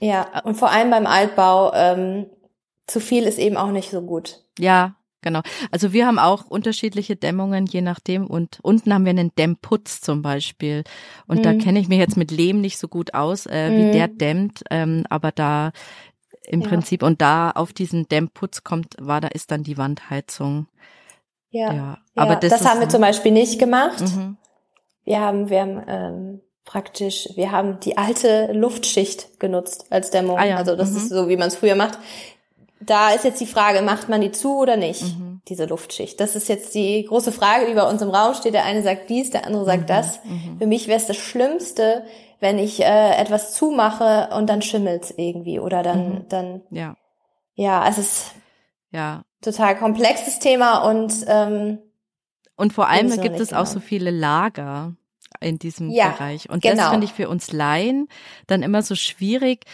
Ja, 0.00 0.42
und 0.44 0.56
vor 0.56 0.70
allem 0.70 0.90
beim 0.90 1.06
Altbau 1.06 1.72
ähm, 1.74 2.26
zu 2.86 3.00
viel 3.00 3.24
ist 3.24 3.38
eben 3.38 3.56
auch 3.56 3.70
nicht 3.70 3.90
so 3.90 4.02
gut. 4.02 4.42
Ja, 4.58 4.96
genau. 5.22 5.40
Also 5.70 5.92
wir 5.92 6.06
haben 6.06 6.18
auch 6.18 6.44
unterschiedliche 6.46 7.16
Dämmungen, 7.16 7.66
je 7.66 7.80
nachdem. 7.80 8.26
Und 8.26 8.58
unten 8.62 8.92
haben 8.92 9.04
wir 9.04 9.10
einen 9.10 9.34
Dämmputz 9.36 10.00
zum 10.00 10.22
Beispiel. 10.22 10.84
Und 11.26 11.38
mhm. 11.38 11.42
da 11.42 11.54
kenne 11.54 11.78
ich 11.78 11.88
mich 11.88 11.98
jetzt 11.98 12.16
mit 12.16 12.30
Lehm 12.30 12.60
nicht 12.60 12.78
so 12.78 12.88
gut 12.88 13.14
aus, 13.14 13.46
äh, 13.46 13.70
wie 13.70 13.84
mhm. 13.84 13.92
der 13.92 14.08
dämmt. 14.08 14.64
Ähm, 14.70 15.04
aber 15.08 15.32
da 15.32 15.72
im 16.46 16.62
ja. 16.62 16.68
Prinzip 16.68 17.02
und 17.02 17.20
da 17.20 17.50
auf 17.50 17.72
diesen 17.72 18.08
Dämmputz 18.08 18.64
kommt, 18.64 18.94
war 18.98 19.20
da 19.20 19.28
ist 19.28 19.50
dann 19.50 19.62
die 19.62 19.78
Wandheizung. 19.78 20.66
Ja, 21.50 21.72
ja. 21.72 21.98
aber 22.14 22.34
ja, 22.34 22.40
das, 22.40 22.50
das 22.50 22.68
haben 22.68 22.80
wir 22.80 22.88
zum 22.88 23.00
Beispiel 23.00 23.32
nicht 23.32 23.58
gemacht. 23.58 24.00
Mhm. 24.00 24.36
Wir 25.04 25.20
haben, 25.20 25.48
wir 25.50 25.60
haben 25.60 25.82
ähm, 25.86 26.40
praktisch, 26.64 27.28
wir 27.36 27.52
haben 27.52 27.80
die 27.80 27.96
alte 27.96 28.52
Luftschicht 28.52 29.38
genutzt 29.38 29.86
als 29.90 30.10
Dämmung. 30.10 30.38
Ah. 30.38 30.56
Also 30.56 30.76
das 30.76 30.90
mhm. 30.90 30.96
ist 30.96 31.08
so, 31.10 31.28
wie 31.28 31.36
man 31.36 31.48
es 31.48 31.56
früher 31.56 31.76
macht 31.76 31.98
da 32.80 33.10
ist 33.10 33.24
jetzt 33.24 33.40
die 33.40 33.46
Frage, 33.46 33.82
macht 33.82 34.08
man 34.08 34.20
die 34.20 34.32
zu 34.32 34.58
oder 34.58 34.76
nicht, 34.76 35.02
mhm. 35.02 35.40
diese 35.48 35.64
Luftschicht? 35.64 36.20
Das 36.20 36.36
ist 36.36 36.48
jetzt 36.48 36.74
die 36.74 37.04
große 37.04 37.32
Frage, 37.32 37.66
die 37.66 37.74
bei 37.74 37.88
uns 37.88 38.02
im 38.02 38.10
Raum 38.10 38.34
steht. 38.34 38.54
Der 38.54 38.64
eine 38.64 38.82
sagt 38.82 39.08
dies, 39.08 39.30
der 39.30 39.46
andere 39.46 39.64
sagt 39.64 39.82
mhm. 39.82 39.86
das. 39.86 40.24
Mhm. 40.24 40.58
Für 40.58 40.66
mich 40.66 40.86
wäre 40.86 40.98
es 40.98 41.06
das 41.06 41.16
Schlimmste, 41.16 42.04
wenn 42.40 42.58
ich 42.58 42.82
äh, 42.82 43.16
etwas 43.16 43.54
zumache 43.54 44.30
und 44.36 44.48
dann 44.48 44.62
schimmelt 44.62 45.14
irgendwie 45.16 45.58
oder 45.60 45.82
dann, 45.82 46.08
mhm. 46.08 46.28
dann, 46.28 46.62
ja, 46.70 46.96
ja, 47.54 47.88
es 47.88 47.98
ist 47.98 48.34
ja 48.90 49.22
total 49.40 49.76
komplexes 49.76 50.38
Thema 50.38 50.78
und 50.88 51.12
ähm, 51.26 51.78
und 52.56 52.72
vor 52.72 52.88
allem 52.88 53.10
gibt 53.20 53.38
es 53.38 53.50
genau. 53.50 53.62
auch 53.62 53.66
so 53.66 53.80
viele 53.80 54.10
Lager 54.10 54.94
in 55.40 55.58
diesem 55.58 55.90
ja, 55.90 56.10
Bereich 56.10 56.48
und 56.48 56.62
genau. 56.62 56.76
das 56.76 56.88
finde 56.90 57.06
ich 57.06 57.12
für 57.12 57.28
uns 57.28 57.52
Laien 57.52 58.08
dann 58.46 58.62
immer 58.62 58.82
so 58.82 58.94
schwierig 58.94 59.64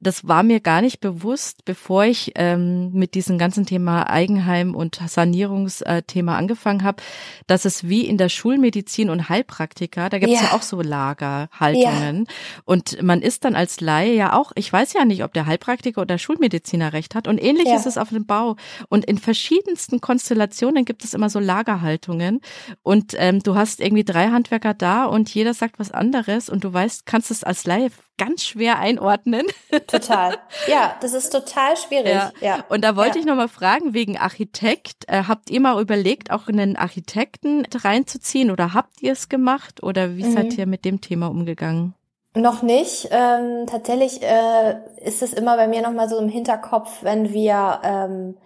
das 0.00 0.28
war 0.28 0.42
mir 0.42 0.60
gar 0.60 0.80
nicht 0.80 1.00
bewusst, 1.00 1.64
bevor 1.64 2.04
ich 2.04 2.32
ähm, 2.36 2.92
mit 2.92 3.14
diesem 3.14 3.36
ganzen 3.36 3.66
Thema 3.66 4.08
Eigenheim 4.08 4.74
und 4.74 5.00
Sanierungsthema 5.04 6.36
angefangen 6.36 6.84
habe, 6.84 7.02
dass 7.48 7.64
es 7.64 7.88
wie 7.88 8.06
in 8.06 8.16
der 8.16 8.28
Schulmedizin 8.28 9.10
und 9.10 9.28
Heilpraktika, 9.28 10.08
da 10.08 10.18
gibt 10.18 10.32
es 10.32 10.40
ja. 10.40 10.48
ja. 10.48 10.52
auch 10.54 10.62
so 10.62 10.80
Lagerhaltungen. 10.80 12.26
Ja. 12.28 12.34
Und 12.64 13.02
man 13.02 13.22
ist 13.22 13.44
dann 13.44 13.56
als 13.56 13.80
Laie 13.80 14.14
ja 14.14 14.34
auch, 14.34 14.52
ich 14.54 14.72
weiß 14.72 14.92
ja 14.92 15.04
nicht, 15.04 15.24
ob 15.24 15.32
der 15.32 15.46
Heilpraktiker 15.46 16.00
oder 16.02 16.18
Schulmediziner 16.18 16.92
recht 16.92 17.16
hat. 17.16 17.26
Und 17.26 17.42
ähnlich 17.42 17.66
ja. 17.66 17.76
ist 17.76 17.86
es 17.86 17.98
auf 17.98 18.10
dem 18.10 18.24
Bau. 18.24 18.56
Und 18.88 19.04
in 19.04 19.18
verschiedensten 19.18 20.00
Konstellationen 20.00 20.84
gibt 20.84 21.02
es 21.02 21.12
immer 21.12 21.28
so 21.28 21.40
Lagerhaltungen. 21.40 22.40
Und 22.82 23.14
ähm, 23.16 23.42
du 23.42 23.56
hast 23.56 23.80
irgendwie 23.80 24.04
drei 24.04 24.28
Handwerker 24.28 24.74
da 24.74 25.06
und 25.06 25.34
jeder 25.34 25.54
sagt 25.54 25.80
was 25.80 25.90
anderes 25.90 26.48
und 26.48 26.62
du 26.62 26.72
weißt, 26.72 27.04
kannst 27.04 27.32
es 27.32 27.42
als 27.42 27.64
Laie 27.64 27.90
ganz 28.18 28.44
schwer 28.44 28.78
einordnen. 28.78 29.46
Total. 29.86 30.36
Ja, 30.66 30.96
das 31.00 31.14
ist 31.14 31.30
total 31.30 31.76
schwierig. 31.76 32.12
Ja. 32.12 32.32
ja. 32.40 32.64
Und 32.68 32.84
da 32.84 32.96
wollte 32.96 33.18
ja. 33.18 33.20
ich 33.20 33.26
noch 33.26 33.36
mal 33.36 33.48
fragen 33.48 33.94
wegen 33.94 34.18
Architekt. 34.18 35.04
Äh, 35.06 35.24
habt 35.26 35.50
ihr 35.50 35.60
mal 35.60 35.80
überlegt, 35.80 36.30
auch 36.30 36.48
einen 36.48 36.76
Architekten 36.76 37.66
reinzuziehen 37.72 38.50
oder 38.50 38.74
habt 38.74 39.00
ihr 39.00 39.12
es 39.12 39.28
gemacht 39.28 39.82
oder 39.82 40.16
wie 40.16 40.24
mhm. 40.24 40.32
seid 40.32 40.58
ihr 40.58 40.66
mit 40.66 40.84
dem 40.84 41.00
Thema 41.00 41.28
umgegangen? 41.28 41.94
Noch 42.34 42.62
nicht. 42.62 43.08
Ähm, 43.10 43.66
tatsächlich 43.66 44.22
äh, 44.22 44.76
ist 45.04 45.22
es 45.22 45.32
immer 45.32 45.56
bei 45.56 45.66
mir 45.66 45.82
noch 45.82 45.92
mal 45.92 46.08
so 46.08 46.18
im 46.18 46.28
Hinterkopf, 46.28 47.02
wenn 47.02 47.32
wir 47.32 47.80
ähm, 47.82 48.36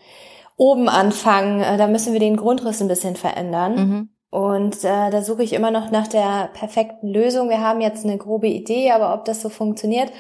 oben 0.57 0.89
anfangen, 0.89 1.61
äh, 1.61 1.77
da 1.77 1.89
müssen 1.89 2.13
wir 2.13 2.21
den 2.21 2.37
Grundriss 2.37 2.81
ein 2.81 2.89
bisschen 2.89 3.17
verändern. 3.17 3.75
Mhm. 3.75 4.09
Und 4.33 4.83
äh, 4.83 5.11
da 5.11 5.21
suche 5.21 5.43
ich 5.43 5.53
immer 5.53 5.71
noch 5.71 5.91
nach 5.91 6.09
der 6.09 6.49
perfekten 6.55 7.07
Lösung. 7.07 7.51
Wir 7.51 7.61
haben 7.61 7.83
jetzt 7.83 8.07
eine 8.07 8.17
grobe 8.17 8.49
Idee, 8.49 8.91
aber 8.91 9.13
ob 9.13 9.27
das 9.27 9.43
so 9.43 9.51
funktioniert. 9.51 10.11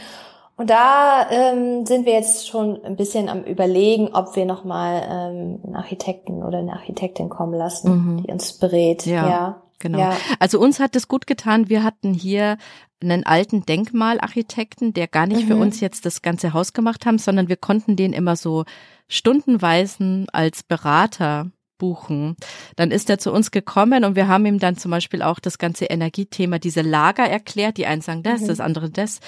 Und 0.59 0.69
da 0.69 1.31
ähm, 1.31 1.87
sind 1.87 2.05
wir 2.05 2.13
jetzt 2.13 2.47
schon 2.47 2.85
ein 2.85 2.97
bisschen 2.97 3.31
am 3.31 3.43
Überlegen, 3.43 4.11
ob 4.13 4.37
wir 4.37 4.45
nochmal 4.45 5.03
ähm, 5.09 5.61
einen 5.65 5.77
Architekten 5.77 6.43
oder 6.43 6.59
eine 6.59 6.75
Architektin 6.75 7.31
kommen 7.31 7.55
lassen, 7.55 7.91
mhm. 7.91 8.23
die 8.23 8.31
uns 8.31 8.53
berät. 8.53 9.07
Ja, 9.07 9.29
ja. 9.31 9.63
genau. 9.79 9.99
Ja. 9.99 10.13
Also 10.39 10.61
uns 10.61 10.79
hat 10.79 10.95
es 10.95 11.09
gut 11.09 11.27
getan. 11.27 11.71
Wir 11.71 11.83
hatten 11.83 12.13
hier 12.13 12.59
einen 13.03 13.25
alten 13.25 13.65
Denkmalarchitekten, 13.65 14.93
der 14.93 15.09
gar 15.09 15.27
nicht 15.27 15.45
mhm. 15.45 15.55
für 15.55 15.57
uns 15.57 15.81
jetzt 15.81 16.05
das 16.05 16.21
ganze 16.21 16.53
Haus 16.53 16.75
gemacht 16.75 17.07
haben, 17.07 17.17
sondern 17.17 17.49
wir 17.49 17.57
konnten 17.57 17.97
den 17.97 18.13
immer 18.13 18.37
so 18.37 18.65
stundenweisen 19.09 20.27
als 20.35 20.63
Berater 20.63 21.51
buchen. 21.83 22.37
Dann 22.77 22.93
ist 22.93 23.11
er 23.11 23.19
zu 23.19 23.33
uns 23.33 23.51
gekommen 23.51 24.05
und 24.05 24.15
wir 24.15 24.29
haben 24.29 24.47
ihm 24.47 24.61
dann 24.61 24.77
zum 24.77 24.93
Beispiel 24.93 25.21
auch 25.21 25.41
das 25.41 25.59
ganze 25.59 25.87
Energiethema, 25.87 26.61
diese 26.61 26.83
Lager 26.83 27.25
erklärt. 27.25 27.77
Die 27.77 27.87
einen 27.87 28.03
sagen 28.03 28.23
das, 28.23 28.43
mhm. 28.43 28.47
das 28.47 28.61
andere 28.61 28.89
das. 28.89 29.19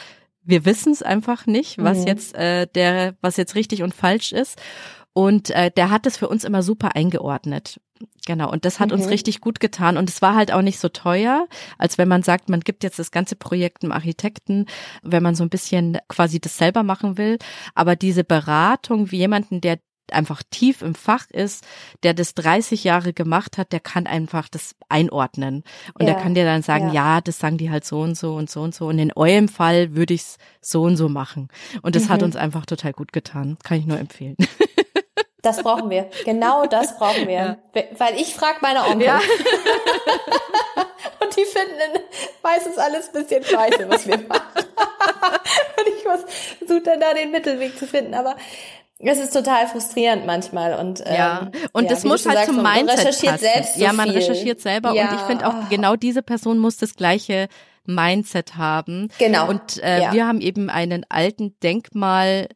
Wir 0.45 0.65
wissen 0.65 0.93
es 0.93 1.03
einfach 1.03 1.47
nicht, 1.47 1.83
was 1.83 2.03
mhm. 2.03 2.07
jetzt 2.07 2.37
äh, 2.37 2.69
der, 2.73 3.17
was 3.21 3.37
jetzt 3.37 3.57
richtig 3.57 3.83
und 3.83 3.93
falsch 3.93 4.31
ist. 4.31 4.61
Und 5.13 5.51
äh, 5.51 5.73
der 5.73 5.91
hat 5.91 6.07
das 6.07 6.17
für 6.17 6.29
uns 6.29 6.45
immer 6.45 6.63
super 6.63 6.95
eingeordnet. 6.95 7.81
Genau, 8.25 8.53
und 8.53 8.65
das 8.65 8.79
hat 8.79 8.91
mhm. 8.91 8.99
uns 8.99 9.09
richtig 9.09 9.41
gut 9.41 9.59
getan. 9.59 9.97
Und 9.97 10.09
es 10.09 10.23
war 10.23 10.37
halt 10.37 10.53
auch 10.53 10.63
nicht 10.63 10.79
so 10.79 10.89
teuer, 10.89 11.49
als 11.77 11.99
wenn 11.99 12.07
man 12.07 12.23
sagt, 12.23 12.49
man 12.49 12.61
gibt 12.61 12.85
jetzt 12.85 13.01
das 13.01 13.11
ganze 13.11 13.35
Projekt 13.35 13.83
einem 13.83 13.91
Architekten, 13.91 14.67
wenn 15.03 15.25
man 15.25 15.35
so 15.35 15.43
ein 15.43 15.51
bisschen 15.51 15.99
quasi 16.07 16.39
das 16.39 16.57
selber 16.57 16.85
machen 16.85 17.19
will. 17.19 17.39
Aber 17.75 17.97
diese 17.97 18.23
Beratung 18.23 19.11
wie 19.11 19.19
jemanden, 19.19 19.61
der 19.61 19.81
einfach 20.13 20.43
tief 20.51 20.83
im 20.83 20.95
Fach 20.95 21.31
ist, 21.31 21.65
der 22.03 22.15
das 22.15 22.35
30 22.35 22.85
Jahre 22.85 23.13
gemacht 23.13 23.59
hat, 23.59 23.73
der 23.73 23.81
kann 23.81 24.07
einfach 24.07 24.49
das 24.49 24.75
einordnen. 24.89 25.65
Und 25.95 26.07
ja, 26.07 26.13
der 26.13 26.23
kann 26.23 26.35
dir 26.35 26.45
dann 26.45 26.63
sagen, 26.63 26.89
ja. 26.89 27.17
ja. 27.17 27.21
das 27.21 27.39
sagen 27.39 27.59
die 27.59 27.71
halt 27.71 27.85
so 27.85 28.01
und 28.01 28.17
so 28.17 28.35
und 28.35 28.51
so 28.51 28.61
und 28.63 28.75
so. 28.75 28.87
Und 28.87 28.99
in 28.99 29.13
eurem 29.13 29.49
Fall 29.49 29.95
würde 29.95 30.15
ich 30.15 30.23
es 30.23 30.39
so 30.61 30.83
und 30.83 30.97
so 30.97 31.09
machen. 31.09 31.49
Und 31.83 31.97
das 31.97 32.05
mhm. 32.05 32.09
hat 32.11 32.23
uns 32.23 32.37
einfach 32.37 32.67
total 32.67 32.93
gut 32.93 33.13
getan. 33.13 33.57
Kann 33.63 33.79
ich 33.79 33.87
nur 33.87 33.99
empfehlen. 33.99 34.37
Das 35.45 35.63
brauchen 35.63 35.91
wir. 35.91 36.09
Genau 36.25 36.65
das 36.65 36.97
brauchen 36.97 37.29
wir. 37.29 37.35
Ja. 37.35 37.59
Weil 37.99 38.19
ich 38.19 38.35
frage 38.35 38.61
meine 38.63 38.83
Onkel. 38.85 39.09
Ja. 39.09 39.21
Und 41.21 41.37
die 41.37 41.45
finden 41.45 42.03
meistens 42.43 42.79
alles 42.79 43.09
ein 43.09 43.13
bisschen 43.13 43.45
scheiße, 43.45 43.87
was 43.89 44.07
wir 44.07 44.17
machen. 44.27 44.65
Und 45.77 45.87
ich 45.99 46.05
muss 46.07 46.25
versuche 46.59 46.81
dann 46.81 46.99
da 47.01 47.13
den 47.13 47.31
Mittelweg 47.31 47.79
zu 47.79 47.87
finden. 47.87 48.15
Aber 48.15 48.37
es 48.99 49.19
ist 49.19 49.33
total 49.33 49.67
frustrierend 49.67 50.27
manchmal 50.27 50.75
und 50.75 51.03
ähm, 51.05 51.15
ja 51.15 51.51
und 51.73 51.85
ja, 51.85 51.91
das 51.91 52.05
muss 52.05 52.27
halt 52.27 52.39
sagst, 52.39 52.53
zum 52.53 52.63
Mindset 52.63 52.99
recherchiert 52.99 53.33
passen. 53.33 53.45
selbst 53.45 53.75
so 53.75 53.85
ja 53.85 53.93
man 53.93 54.09
viel. 54.09 54.19
recherchiert 54.19 54.61
selber 54.61 54.93
ja. 54.95 55.09
und 55.09 55.17
ich 55.17 55.23
finde 55.23 55.49
auch 55.49 55.69
genau 55.69 55.97
diese 55.97 56.23
Person 56.23 56.59
muss 56.59 56.77
das 56.77 56.95
gleiche 56.95 57.49
Mindset 57.85 58.57
haben 58.57 59.09
genau 59.19 59.49
und 59.49 59.83
äh, 59.83 60.03
ja. 60.03 60.13
wir 60.13 60.27
haben 60.27 60.41
eben 60.41 60.71
einen 60.71 61.05
alten 61.09 61.59
Denkmal 61.63 62.49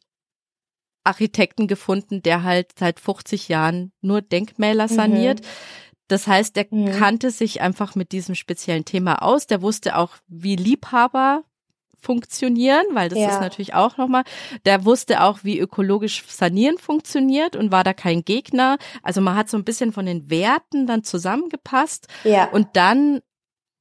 Architekten 1.04 1.66
gefunden 1.66 2.22
der 2.22 2.44
halt 2.44 2.70
seit 2.78 3.00
50 3.00 3.48
Jahren 3.48 3.92
nur 4.00 4.22
Denkmäler 4.22 4.84
mhm. 4.84 4.94
saniert 4.94 5.40
mhm. 5.40 5.46
Das 6.08 6.26
heißt, 6.26 6.56
der 6.56 6.66
mhm. 6.70 6.90
kannte 6.92 7.30
sich 7.30 7.60
einfach 7.60 7.94
mit 7.94 8.12
diesem 8.12 8.34
speziellen 8.34 8.86
Thema 8.86 9.22
aus. 9.22 9.46
Der 9.46 9.60
wusste 9.62 9.96
auch, 9.96 10.16
wie 10.26 10.56
Liebhaber 10.56 11.44
funktionieren, 12.00 12.84
weil 12.92 13.08
das 13.08 13.18
ja. 13.18 13.28
ist 13.28 13.40
natürlich 13.40 13.74
auch 13.74 13.96
nochmal, 13.96 14.24
der 14.64 14.84
wusste 14.84 15.22
auch, 15.22 15.40
wie 15.42 15.58
ökologisch 15.58 16.24
Sanieren 16.26 16.78
funktioniert 16.78 17.56
und 17.56 17.72
war 17.72 17.84
da 17.84 17.92
kein 17.92 18.24
Gegner. 18.24 18.78
Also 19.02 19.20
man 19.20 19.36
hat 19.36 19.48
so 19.48 19.56
ein 19.56 19.64
bisschen 19.64 19.92
von 19.92 20.06
den 20.06 20.30
Werten 20.30 20.86
dann 20.86 21.04
zusammengepasst 21.04 22.08
ja. 22.24 22.48
und 22.50 22.68
dann 22.74 23.20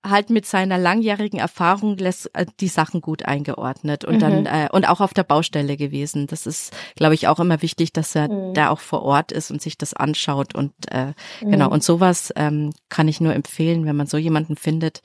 halt 0.05 0.29
mit 0.29 0.45
seiner 0.45 0.77
langjährigen 0.77 1.39
Erfahrung 1.39 1.97
lässt 1.97 2.33
äh, 2.33 2.45
die 2.59 2.67
Sachen 2.67 3.01
gut 3.01 3.25
eingeordnet 3.25 4.05
und 4.05 4.15
mhm. 4.15 4.19
dann 4.19 4.45
äh, 4.45 4.69
und 4.71 4.87
auch 4.87 5.01
auf 5.01 5.13
der 5.13 5.23
Baustelle 5.23 5.77
gewesen. 5.77 6.27
Das 6.27 6.45
ist, 6.45 6.73
glaube 6.95 7.15
ich, 7.15 7.27
auch 7.27 7.39
immer 7.39 7.61
wichtig, 7.61 7.93
dass 7.93 8.15
er 8.15 8.29
mhm. 8.29 8.53
da 8.53 8.69
auch 8.69 8.79
vor 8.79 9.03
Ort 9.03 9.31
ist 9.31 9.51
und 9.51 9.61
sich 9.61 9.77
das 9.77 9.93
anschaut 9.93 10.55
und 10.55 10.71
äh, 10.91 11.13
mhm. 11.41 11.51
genau 11.51 11.69
und 11.69 11.83
sowas 11.83 12.31
ähm, 12.35 12.71
kann 12.89 13.07
ich 13.07 13.21
nur 13.21 13.33
empfehlen, 13.33 13.85
wenn 13.85 13.95
man 13.95 14.07
so 14.07 14.17
jemanden 14.17 14.55
findet. 14.55 15.01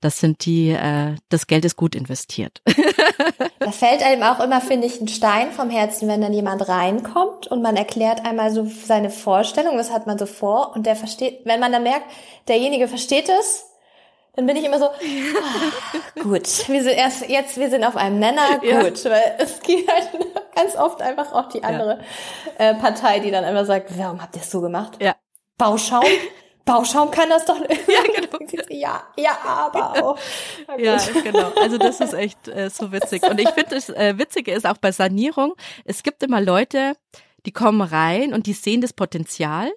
Das 0.00 0.18
sind 0.18 0.44
die, 0.44 0.70
äh, 0.70 1.14
das 1.28 1.46
Geld 1.46 1.64
ist 1.64 1.76
gut 1.76 1.94
investiert. 1.94 2.62
da 3.58 3.70
fällt 3.70 4.02
einem 4.02 4.22
auch 4.22 4.40
immer, 4.40 4.60
finde 4.60 4.86
ich, 4.86 5.00
ein 5.00 5.08
Stein 5.08 5.50
vom 5.52 5.70
Herzen, 5.70 6.08
wenn 6.08 6.20
dann 6.20 6.32
jemand 6.32 6.68
reinkommt 6.68 7.46
und 7.46 7.62
man 7.62 7.76
erklärt 7.76 8.24
einmal 8.24 8.52
so 8.52 8.66
seine 8.66 9.10
Vorstellung, 9.10 9.76
was 9.76 9.92
hat 9.92 10.06
man 10.06 10.18
so 10.18 10.26
vor 10.26 10.72
und 10.74 10.86
der 10.86 10.96
versteht, 10.96 11.40
wenn 11.44 11.60
man 11.60 11.72
dann 11.72 11.82
merkt, 11.82 12.06
derjenige 12.48 12.88
versteht 12.88 13.28
es 13.28 13.66
dann 14.36 14.46
bin 14.46 14.56
ich 14.56 14.64
immer 14.64 14.78
so, 14.78 14.86
ah, 14.86 16.20
gut, 16.22 16.68
wir 16.68 16.82
sind 16.82 16.96
erst 16.96 17.28
jetzt, 17.28 17.56
wir 17.56 17.70
sind 17.70 17.84
auf 17.84 17.96
einem 17.96 18.18
Nenner, 18.18 18.58
gut, 18.60 19.02
ja. 19.02 19.10
weil 19.10 19.34
es 19.38 19.60
geht 19.60 19.90
halt 19.90 20.10
ganz 20.54 20.76
oft 20.76 21.00
einfach 21.00 21.32
auch 21.32 21.48
die 21.48 21.64
andere 21.64 22.00
ja. 22.58 22.70
äh, 22.70 22.74
Partei, 22.74 23.18
die 23.20 23.30
dann 23.30 23.44
einfach 23.44 23.64
sagt, 23.64 23.96
warum 23.98 24.22
habt 24.22 24.36
ihr 24.36 24.42
es 24.42 24.50
so 24.50 24.60
gemacht? 24.60 24.98
Ja. 25.00 25.16
Bauschaum? 25.56 26.04
Bauschaum 26.66 27.12
kann 27.12 27.30
das 27.30 27.44
doch. 27.44 27.60
Ja, 27.60 28.02
genau. 28.02 28.62
ja, 28.70 29.02
ja, 29.16 29.38
aber 29.44 30.04
auch. 30.04 30.18
Ja, 30.76 30.98
genau. 31.22 31.52
Also 31.60 31.78
das 31.78 32.00
ist 32.00 32.12
echt 32.12 32.48
äh, 32.48 32.68
so 32.70 32.90
witzig. 32.90 33.22
Und 33.22 33.40
ich 33.40 33.48
finde, 33.50 33.76
das 33.76 33.88
äh, 33.88 34.18
Witzige 34.18 34.52
ist 34.52 34.66
auch 34.66 34.76
bei 34.76 34.90
Sanierung, 34.90 35.54
es 35.84 36.02
gibt 36.02 36.24
immer 36.24 36.40
Leute, 36.40 36.96
die 37.46 37.52
kommen 37.52 37.82
rein 37.82 38.34
und 38.34 38.48
die 38.48 38.52
sehen 38.52 38.80
das 38.80 38.92
Potenzial 38.92 39.70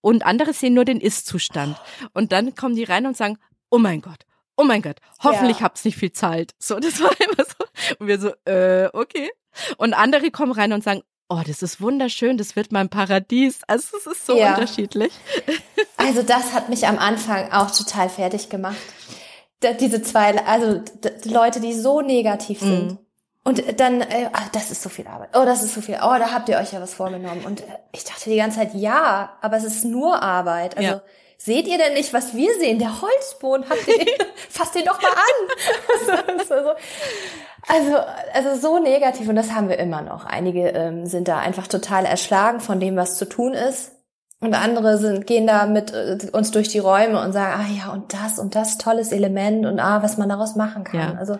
und 0.00 0.26
andere 0.26 0.52
sehen 0.52 0.74
nur 0.74 0.84
den 0.84 1.00
Ist-Zustand. 1.00 1.80
Und 2.12 2.32
dann 2.32 2.56
kommen 2.56 2.74
die 2.74 2.82
rein 2.82 3.06
und 3.06 3.16
sagen, 3.16 3.38
oh 3.74 3.78
mein 3.78 4.00
Gott, 4.00 4.20
oh 4.56 4.62
mein 4.62 4.82
Gott, 4.82 4.98
hoffentlich 5.22 5.58
ja. 5.58 5.64
hab's 5.64 5.84
nicht 5.84 5.96
viel 5.96 6.12
Zeit. 6.12 6.52
So, 6.58 6.78
das 6.80 7.00
war 7.00 7.10
immer 7.20 7.44
so. 7.44 7.96
Und 7.98 8.06
wir 8.06 8.20
so, 8.20 8.30
äh, 8.44 8.88
okay. 8.92 9.30
Und 9.78 9.94
andere 9.94 10.30
kommen 10.30 10.52
rein 10.52 10.72
und 10.72 10.84
sagen, 10.84 11.02
oh, 11.28 11.40
das 11.44 11.62
ist 11.62 11.80
wunderschön, 11.80 12.38
das 12.38 12.54
wird 12.54 12.70
mein 12.70 12.88
Paradies. 12.88 13.60
Also 13.66 13.96
es 13.96 14.06
ist 14.06 14.26
so 14.26 14.36
ja. 14.36 14.54
unterschiedlich. 14.54 15.12
Also 15.96 16.22
das 16.22 16.52
hat 16.52 16.68
mich 16.68 16.86
am 16.86 16.98
Anfang 16.98 17.50
auch 17.50 17.70
total 17.70 18.10
fertig 18.10 18.50
gemacht. 18.50 18.76
diese 19.80 20.02
zwei, 20.02 20.36
also 20.44 20.82
Leute, 21.24 21.60
die 21.60 21.72
so 21.72 22.02
negativ 22.02 22.60
mm. 22.60 22.64
sind. 22.64 22.92
Mm. 22.92 22.98
Und 23.44 23.80
dann, 23.80 24.02
äh, 24.02 24.28
ach, 24.30 24.48
das 24.48 24.70
ist 24.70 24.82
so 24.82 24.90
viel 24.90 25.06
Arbeit. 25.06 25.30
Oh, 25.34 25.46
das 25.46 25.62
ist 25.62 25.72
so 25.72 25.80
viel. 25.80 25.94
Oh, 26.02 26.18
da 26.18 26.30
habt 26.32 26.50
ihr 26.50 26.58
euch 26.58 26.72
ja 26.74 26.80
was 26.82 26.92
vorgenommen. 26.92 27.46
Und 27.46 27.62
ich 27.92 28.04
dachte 28.04 28.28
die 28.28 28.36
ganze 28.36 28.58
Zeit, 28.58 28.74
ja, 28.74 29.38
aber 29.40 29.56
es 29.56 29.64
ist 29.64 29.84
nur 29.86 30.22
Arbeit. 30.22 30.76
Also 30.76 30.90
ja. 30.90 31.02
Seht 31.36 31.66
ihr 31.66 31.78
denn 31.78 31.94
nicht, 31.94 32.12
was 32.12 32.34
wir 32.34 32.54
sehen? 32.58 32.78
Der 32.78 33.02
Holzboden, 33.02 33.64
ihr 33.86 34.04
den, 34.04 34.26
fasst 34.48 34.74
den 34.74 34.84
doch 34.84 35.00
mal 35.00 35.10
an. 35.10 36.38
also, 36.38 36.70
also, 37.68 37.96
also 38.32 38.60
so 38.60 38.78
negativ 38.78 39.28
und 39.28 39.36
das 39.36 39.52
haben 39.52 39.68
wir 39.68 39.78
immer 39.78 40.02
noch. 40.02 40.24
Einige 40.24 40.68
ähm, 40.68 41.06
sind 41.06 41.28
da 41.28 41.38
einfach 41.38 41.66
total 41.66 42.04
erschlagen 42.04 42.60
von 42.60 42.80
dem, 42.80 42.96
was 42.96 43.16
zu 43.16 43.28
tun 43.28 43.54
ist. 43.54 43.92
Und 44.40 44.52
andere 44.52 44.98
sind, 44.98 45.26
gehen 45.26 45.46
da 45.46 45.64
mit 45.66 45.92
äh, 45.92 46.18
uns 46.32 46.50
durch 46.50 46.68
die 46.68 46.78
Räume 46.78 47.22
und 47.22 47.32
sagen, 47.32 47.62
ah 47.62 47.72
ja, 47.74 47.92
und 47.92 48.12
das 48.12 48.38
und 48.38 48.54
das 48.54 48.76
tolles 48.76 49.10
Element 49.10 49.64
und 49.64 49.80
ah, 49.80 50.02
was 50.02 50.18
man 50.18 50.28
daraus 50.28 50.54
machen 50.54 50.84
kann. 50.84 51.14
Ja. 51.14 51.18
Also 51.18 51.38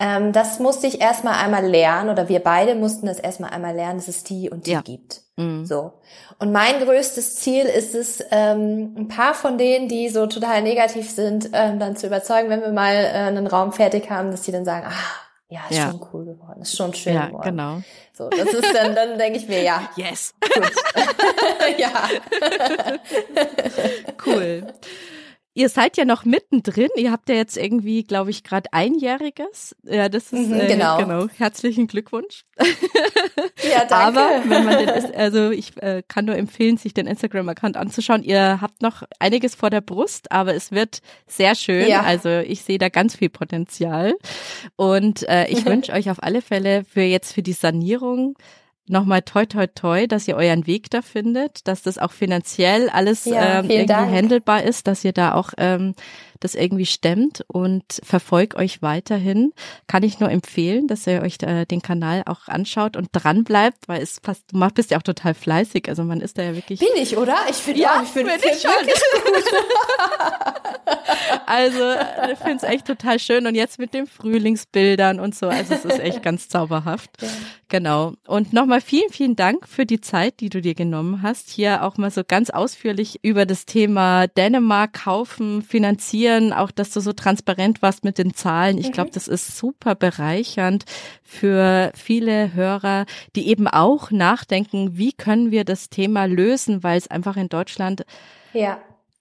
ähm, 0.00 0.32
das 0.32 0.58
musste 0.58 0.86
ich 0.86 1.00
erstmal 1.00 1.34
einmal 1.34 1.64
lernen 1.64 2.10
oder 2.10 2.28
wir 2.28 2.40
beide 2.40 2.74
mussten 2.74 3.06
das 3.06 3.18
erstmal 3.18 3.50
einmal 3.50 3.74
lernen, 3.74 3.98
dass 3.98 4.08
es 4.08 4.24
die 4.24 4.50
und 4.50 4.66
die 4.66 4.72
ja. 4.72 4.80
gibt. 4.80 5.23
Mhm. 5.36 5.66
So. 5.66 5.92
Und 6.38 6.52
mein 6.52 6.80
größtes 6.80 7.36
Ziel 7.36 7.64
ist 7.64 7.94
es, 7.94 8.24
ähm, 8.30 8.94
ein 8.96 9.08
paar 9.08 9.34
von 9.34 9.58
denen, 9.58 9.88
die 9.88 10.08
so 10.08 10.26
total 10.26 10.62
negativ 10.62 11.10
sind, 11.10 11.50
ähm, 11.52 11.78
dann 11.78 11.96
zu 11.96 12.06
überzeugen, 12.06 12.50
wenn 12.50 12.60
wir 12.60 12.72
mal 12.72 12.94
äh, 12.94 13.08
einen 13.08 13.46
Raum 13.46 13.72
fertig 13.72 14.10
haben, 14.10 14.30
dass 14.30 14.42
die 14.42 14.52
dann 14.52 14.64
sagen, 14.64 14.86
ah, 14.88 15.24
ja, 15.48 15.60
ist 15.68 15.78
ja. 15.78 15.90
schon 15.90 16.06
cool 16.12 16.24
geworden, 16.24 16.62
ist 16.62 16.76
schon 16.76 16.94
schön 16.94 17.14
ja, 17.14 17.26
geworden. 17.26 17.44
genau. 17.44 17.82
So, 18.12 18.28
das 18.28 18.52
ist 18.52 18.74
dann, 18.74 18.94
dann 18.94 19.18
denke 19.18 19.38
ich 19.38 19.48
mir, 19.48 19.62
ja. 19.62 19.88
Yes. 19.96 20.34
Gut. 20.40 20.72
ja. 21.78 21.90
cool. 24.24 24.66
Ihr 25.54 25.68
seid 25.68 25.96
ja 25.96 26.04
noch 26.04 26.24
mittendrin. 26.24 26.88
Ihr 26.96 27.12
habt 27.12 27.28
ja 27.28 27.36
jetzt 27.36 27.56
irgendwie, 27.56 28.02
glaube 28.02 28.30
ich, 28.30 28.42
gerade 28.42 28.72
einjähriges. 28.72 29.76
Ja, 29.84 30.08
das 30.08 30.32
ist 30.32 30.48
mhm, 30.50 30.66
genau. 30.66 30.98
Äh, 30.98 31.02
genau. 31.02 31.26
Herzlichen 31.36 31.86
Glückwunsch. 31.86 32.44
Ja, 33.62 33.84
danke. 33.84 34.20
Aber 34.20 34.42
wenn 34.46 34.64
man 34.64 34.78
den, 34.78 35.14
also 35.14 35.50
ich 35.50 35.80
äh, 35.82 36.02
kann 36.06 36.26
nur 36.26 36.36
empfehlen, 36.36 36.76
sich 36.76 36.92
den 36.92 37.06
Instagram-Account 37.06 37.76
anzuschauen. 37.76 38.22
Ihr 38.22 38.60
habt 38.60 38.82
noch 38.82 39.02
einiges 39.18 39.54
vor 39.54 39.70
der 39.70 39.80
Brust, 39.80 40.30
aber 40.30 40.54
es 40.54 40.70
wird 40.70 41.00
sehr 41.26 41.54
schön. 41.54 41.88
Ja. 41.88 42.02
Also 42.02 42.28
ich 42.28 42.62
sehe 42.62 42.78
da 42.78 42.88
ganz 42.88 43.16
viel 43.16 43.30
Potenzial 43.30 44.14
und 44.76 45.26
äh, 45.28 45.46
ich 45.48 45.64
wünsche 45.66 45.92
euch 45.92 46.10
auf 46.10 46.22
alle 46.22 46.42
Fälle 46.42 46.84
für 46.84 47.02
jetzt 47.02 47.32
für 47.32 47.42
die 47.42 47.52
Sanierung 47.52 48.36
nochmal 48.86 49.22
toi 49.22 49.46
toi 49.46 49.66
toi, 49.66 50.06
dass 50.06 50.28
ihr 50.28 50.36
euren 50.36 50.66
Weg 50.66 50.90
da 50.90 51.02
findet, 51.02 51.66
dass 51.68 51.82
das 51.82 51.98
auch 51.98 52.12
finanziell 52.12 52.88
alles 52.90 53.24
ja, 53.24 53.60
ähm, 53.60 53.70
irgendwie 53.70 53.86
Dank. 53.86 54.10
handelbar 54.10 54.62
ist, 54.62 54.86
dass 54.86 55.04
ihr 55.04 55.12
da 55.12 55.34
auch 55.34 55.50
ähm, 55.58 55.94
das 56.44 56.54
irgendwie 56.54 56.86
stemmt 56.86 57.44
und 57.48 57.84
verfolgt 58.02 58.54
euch 58.54 58.82
weiterhin. 58.82 59.52
Kann 59.86 60.02
ich 60.02 60.20
nur 60.20 60.30
empfehlen, 60.30 60.86
dass 60.86 61.06
ihr 61.06 61.22
euch 61.22 61.38
äh, 61.42 61.64
den 61.64 61.80
Kanal 61.80 62.22
auch 62.26 62.48
anschaut 62.48 62.96
und 62.96 63.08
dran 63.12 63.44
bleibt, 63.44 63.88
weil 63.88 64.02
es 64.02 64.20
passt, 64.20 64.44
du 64.52 64.68
bist 64.74 64.90
ja 64.90 64.98
auch 64.98 65.02
total 65.02 65.34
fleißig, 65.34 65.88
also 65.88 66.04
man 66.04 66.20
ist 66.20 66.36
da 66.36 66.42
ja 66.42 66.54
wirklich. 66.54 66.80
Bin 66.80 66.88
ich, 66.96 67.16
oder? 67.16 67.36
Ich 67.48 67.56
finde 67.56 67.80
ja, 67.80 68.02
ich 68.02 68.10
finde 68.10 68.32
find 68.32 68.54
ich 68.54 68.60
schon. 68.60 68.70
also 71.46 71.94
ich 72.30 72.38
finde 72.38 72.56
es 72.56 72.62
echt 72.62 72.86
total 72.86 73.18
schön 73.18 73.46
und 73.46 73.54
jetzt 73.54 73.78
mit 73.78 73.94
den 73.94 74.06
Frühlingsbildern 74.06 75.20
und 75.20 75.34
so, 75.34 75.48
also 75.48 75.74
es 75.74 75.84
ist 75.84 75.98
echt 75.98 76.22
ganz 76.22 76.48
zauberhaft. 76.48 77.10
Ja. 77.22 77.28
Genau. 77.74 78.14
Und 78.26 78.52
nochmal 78.52 78.80
vielen, 78.80 79.10
vielen 79.10 79.36
Dank 79.36 79.66
für 79.66 79.86
die 79.86 80.00
Zeit, 80.00 80.40
die 80.40 80.48
du 80.48 80.60
dir 80.60 80.74
genommen 80.74 81.22
hast, 81.22 81.50
hier 81.50 81.82
auch 81.82 81.96
mal 81.96 82.10
so 82.10 82.22
ganz 82.26 82.50
ausführlich 82.50 83.18
über 83.22 83.46
das 83.46 83.66
Thema 83.66 84.28
Dänemark 84.28 84.92
kaufen, 84.92 85.62
finanzieren, 85.62 86.33
auch 86.52 86.70
dass 86.70 86.90
du 86.90 87.00
so 87.00 87.12
transparent 87.12 87.82
warst 87.82 88.04
mit 88.04 88.18
den 88.18 88.34
Zahlen. 88.34 88.78
Ich 88.78 88.88
mhm. 88.88 88.92
glaube, 88.92 89.10
das 89.12 89.28
ist 89.28 89.56
super 89.56 89.94
bereichernd 89.94 90.84
für 91.22 91.92
viele 91.94 92.54
Hörer, 92.54 93.06
die 93.36 93.48
eben 93.48 93.68
auch 93.68 94.10
nachdenken, 94.10 94.96
wie 94.96 95.12
können 95.12 95.50
wir 95.50 95.64
das 95.64 95.90
Thema 95.90 96.26
lösen, 96.26 96.82
weil 96.82 96.98
es 96.98 97.08
einfach 97.08 97.36
in 97.36 97.48
Deutschland 97.48 98.04
ja. 98.52 98.80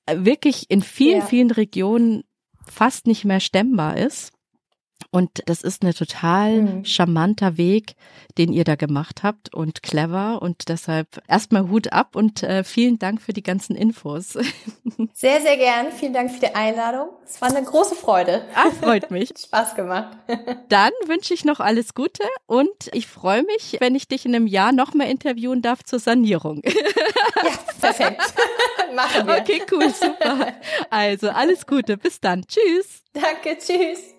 wirklich 0.10 0.70
in 0.70 0.82
vielen, 0.82 1.20
ja. 1.20 1.26
vielen 1.26 1.52
Regionen 1.52 2.24
fast 2.66 3.08
nicht 3.08 3.26
mehr 3.26 3.40
stemmbar 3.40 3.98
ist. 3.98 4.32
Und 5.12 5.44
das 5.46 5.62
ist 5.62 5.84
ein 5.84 5.94
total 5.94 6.62
mhm. 6.62 6.86
charmanter 6.86 7.58
Weg, 7.58 7.96
den 8.38 8.52
ihr 8.54 8.64
da 8.64 8.76
gemacht 8.76 9.24
habt 9.24 9.54
und 9.54 9.84
clever. 9.84 10.42
Und 10.42 10.70
deshalb 10.70 11.22
erstmal 11.28 11.70
Hut 11.70 11.92
ab 11.92 12.16
und 12.16 12.44
äh, 12.44 12.64
vielen 12.64 13.00
Dank 13.00 13.22
für 13.22 13.34
die 13.34 13.44
ganzen 13.44 13.76
Infos. 13.76 14.38
Sehr, 15.14 15.42
sehr 15.42 15.58
gern. 15.58 15.92
Vielen 15.92 16.14
Dank 16.14 16.32
für 16.32 16.40
die 16.40 16.54
Einladung. 16.54 17.10
Es 17.26 17.42
war 17.42 17.50
eine 17.50 17.64
große 17.64 17.96
Freude. 17.96 18.46
Ah, 18.56 18.70
freut 18.72 19.12
mich. 19.12 19.34
Spaß 19.38 19.76
gemacht. 19.76 20.18
Dann 20.70 20.92
wünsche 21.06 21.34
ich 21.34 21.46
noch 21.46 21.60
alles 21.60 21.94
Gute 21.94 22.24
und 22.46 22.90
ich 22.92 23.08
freue 23.08 23.44
mich, 23.44 23.78
wenn 23.80 23.96
ich 23.96 24.08
dich 24.08 24.26
in 24.26 24.36
einem 24.36 24.48
Jahr 24.48 24.72
noch 24.72 24.94
mal 24.94 25.10
interviewen 25.10 25.62
darf 25.62 25.84
zur 25.84 26.00
Sanierung. 26.00 26.62
Ja, 26.64 27.52
perfekt. 27.80 28.22
Machen 28.96 29.28
wir. 29.28 29.38
Okay, 29.40 29.62
cool, 29.72 29.90
super. 29.90 30.54
Also 30.90 31.30
alles 31.30 31.66
Gute. 31.66 31.98
Bis 31.98 32.20
dann. 32.20 32.46
Tschüss. 32.48 33.04
Danke, 33.14 33.58
tschüss. 33.58 34.14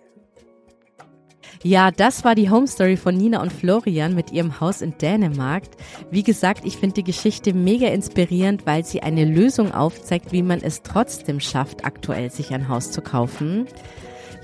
Ja, 1.62 1.90
das 1.90 2.24
war 2.24 2.34
die 2.34 2.50
Home 2.50 2.66
Story 2.66 2.96
von 2.96 3.16
Nina 3.16 3.40
und 3.40 3.52
Florian 3.52 4.14
mit 4.14 4.32
ihrem 4.32 4.60
Haus 4.60 4.82
in 4.82 4.96
Dänemark. 4.98 5.64
Wie 6.10 6.22
gesagt, 6.22 6.64
ich 6.64 6.76
finde 6.76 6.96
die 6.96 7.04
Geschichte 7.04 7.54
mega 7.54 7.88
inspirierend, 7.88 8.66
weil 8.66 8.84
sie 8.84 9.02
eine 9.02 9.24
Lösung 9.24 9.72
aufzeigt, 9.72 10.32
wie 10.32 10.42
man 10.42 10.60
es 10.60 10.82
trotzdem 10.82 11.40
schafft, 11.40 11.84
aktuell 11.84 12.30
sich 12.30 12.52
ein 12.52 12.68
Haus 12.68 12.90
zu 12.90 13.00
kaufen. 13.00 13.66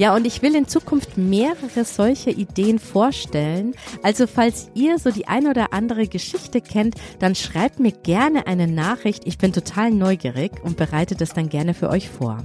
Ja, 0.00 0.16
und 0.16 0.26
ich 0.26 0.40
will 0.40 0.54
in 0.54 0.66
Zukunft 0.66 1.18
mehrere 1.18 1.84
solche 1.84 2.30
Ideen 2.30 2.78
vorstellen. 2.78 3.74
Also 4.02 4.26
falls 4.26 4.70
ihr 4.72 4.98
so 4.98 5.10
die 5.10 5.28
ein 5.28 5.46
oder 5.46 5.74
andere 5.74 6.08
Geschichte 6.08 6.62
kennt, 6.62 6.94
dann 7.18 7.34
schreibt 7.34 7.80
mir 7.80 7.92
gerne 7.92 8.46
eine 8.46 8.66
Nachricht. 8.66 9.26
Ich 9.26 9.36
bin 9.36 9.52
total 9.52 9.90
neugierig 9.90 10.52
und 10.64 10.78
bereite 10.78 11.16
das 11.16 11.34
dann 11.34 11.50
gerne 11.50 11.74
für 11.74 11.90
euch 11.90 12.08
vor. 12.08 12.38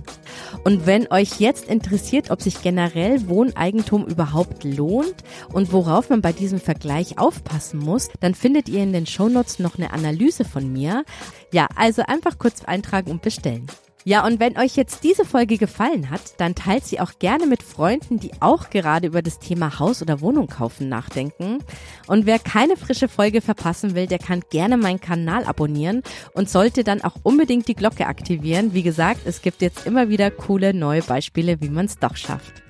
Und 0.66 0.86
wenn 0.86 1.10
euch 1.14 1.40
jetzt 1.40 1.70
interessiert, 1.70 2.30
ob 2.30 2.42
sich 2.42 2.62
generell 2.62 3.26
Wohneigentum 3.30 4.06
überhaupt 4.06 4.66
lohnt 4.66 5.24
und 5.54 5.72
worauf 5.72 6.10
man 6.10 6.22
bei 6.22 6.34
diesem 6.34 6.60
Vergleich 6.60 7.20
aufpassen 7.20 7.80
muss, 7.80 8.10
dann 8.20 8.36
findet 8.36 8.68
ihr 8.68 8.84
in 8.84 8.92
den 8.92 9.06
Shownotes 9.06 9.60
noch 9.60 9.78
eine 9.78 9.94
Analyse 9.94 10.44
von 10.44 10.74
mir. 10.74 11.06
Ja, 11.54 11.70
also 11.78 12.02
einfach 12.02 12.38
kurz 12.38 12.66
eintragen 12.66 13.12
und 13.12 13.22
bestellen. 13.22 13.68
Ja, 14.08 14.24
und 14.24 14.40
wenn 14.40 14.56
euch 14.60 14.76
jetzt 14.76 15.04
diese 15.04 15.26
Folge 15.26 15.58
gefallen 15.58 16.12
hat, 16.12 16.40
dann 16.40 16.54
teilt 16.54 16.86
sie 16.86 17.00
auch 17.00 17.14
gerne 17.18 17.48
mit 17.48 17.64
Freunden, 17.64 18.20
die 18.20 18.32
auch 18.40 18.70
gerade 18.70 19.08
über 19.08 19.24
das 19.24 19.40
Thema 19.40 19.80
Haus 19.80 20.04
oder 20.04 20.22
Wohnung 20.22 20.46
kaufen 20.46 20.88
nachdenken. 20.90 21.58
Und 22.06 22.28
wer 22.28 22.38
keine 22.38 22.78
frische 22.78 23.08
Folge 23.08 23.42
verpassen 23.42 23.96
will, 23.96 24.06
der 24.06 24.20
kann 24.20 24.44
gerne 24.52 24.78
meinen 24.78 25.02
Kanal 25.02 25.46
abonnieren 25.46 26.04
und 26.34 26.52
sollte 26.52 26.84
dann 26.84 27.02
auch 27.02 27.16
unbedingt 27.24 27.68
die 27.68 27.74
Glocke 27.74 28.06
aktivieren. 28.06 28.76
Wie 28.76 28.84
gesagt, 28.84 29.22
es 29.26 29.42
gibt 29.42 29.64
jetzt 29.64 29.88
immer 29.88 30.08
wieder 30.08 30.30
coole 30.30 30.76
neue 30.76 31.02
Beispiele, 31.02 31.60
wie 31.62 31.70
man 31.70 31.88
es 31.88 31.98
doch 31.98 32.16
schafft. 32.16 32.62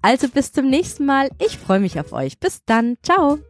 Also 0.00 0.28
bis 0.28 0.52
zum 0.52 0.70
nächsten 0.70 1.06
Mal. 1.06 1.28
Ich 1.44 1.58
freue 1.58 1.80
mich 1.80 1.98
auf 1.98 2.12
euch. 2.12 2.38
Bis 2.38 2.64
dann. 2.64 2.98
Ciao. 3.02 3.40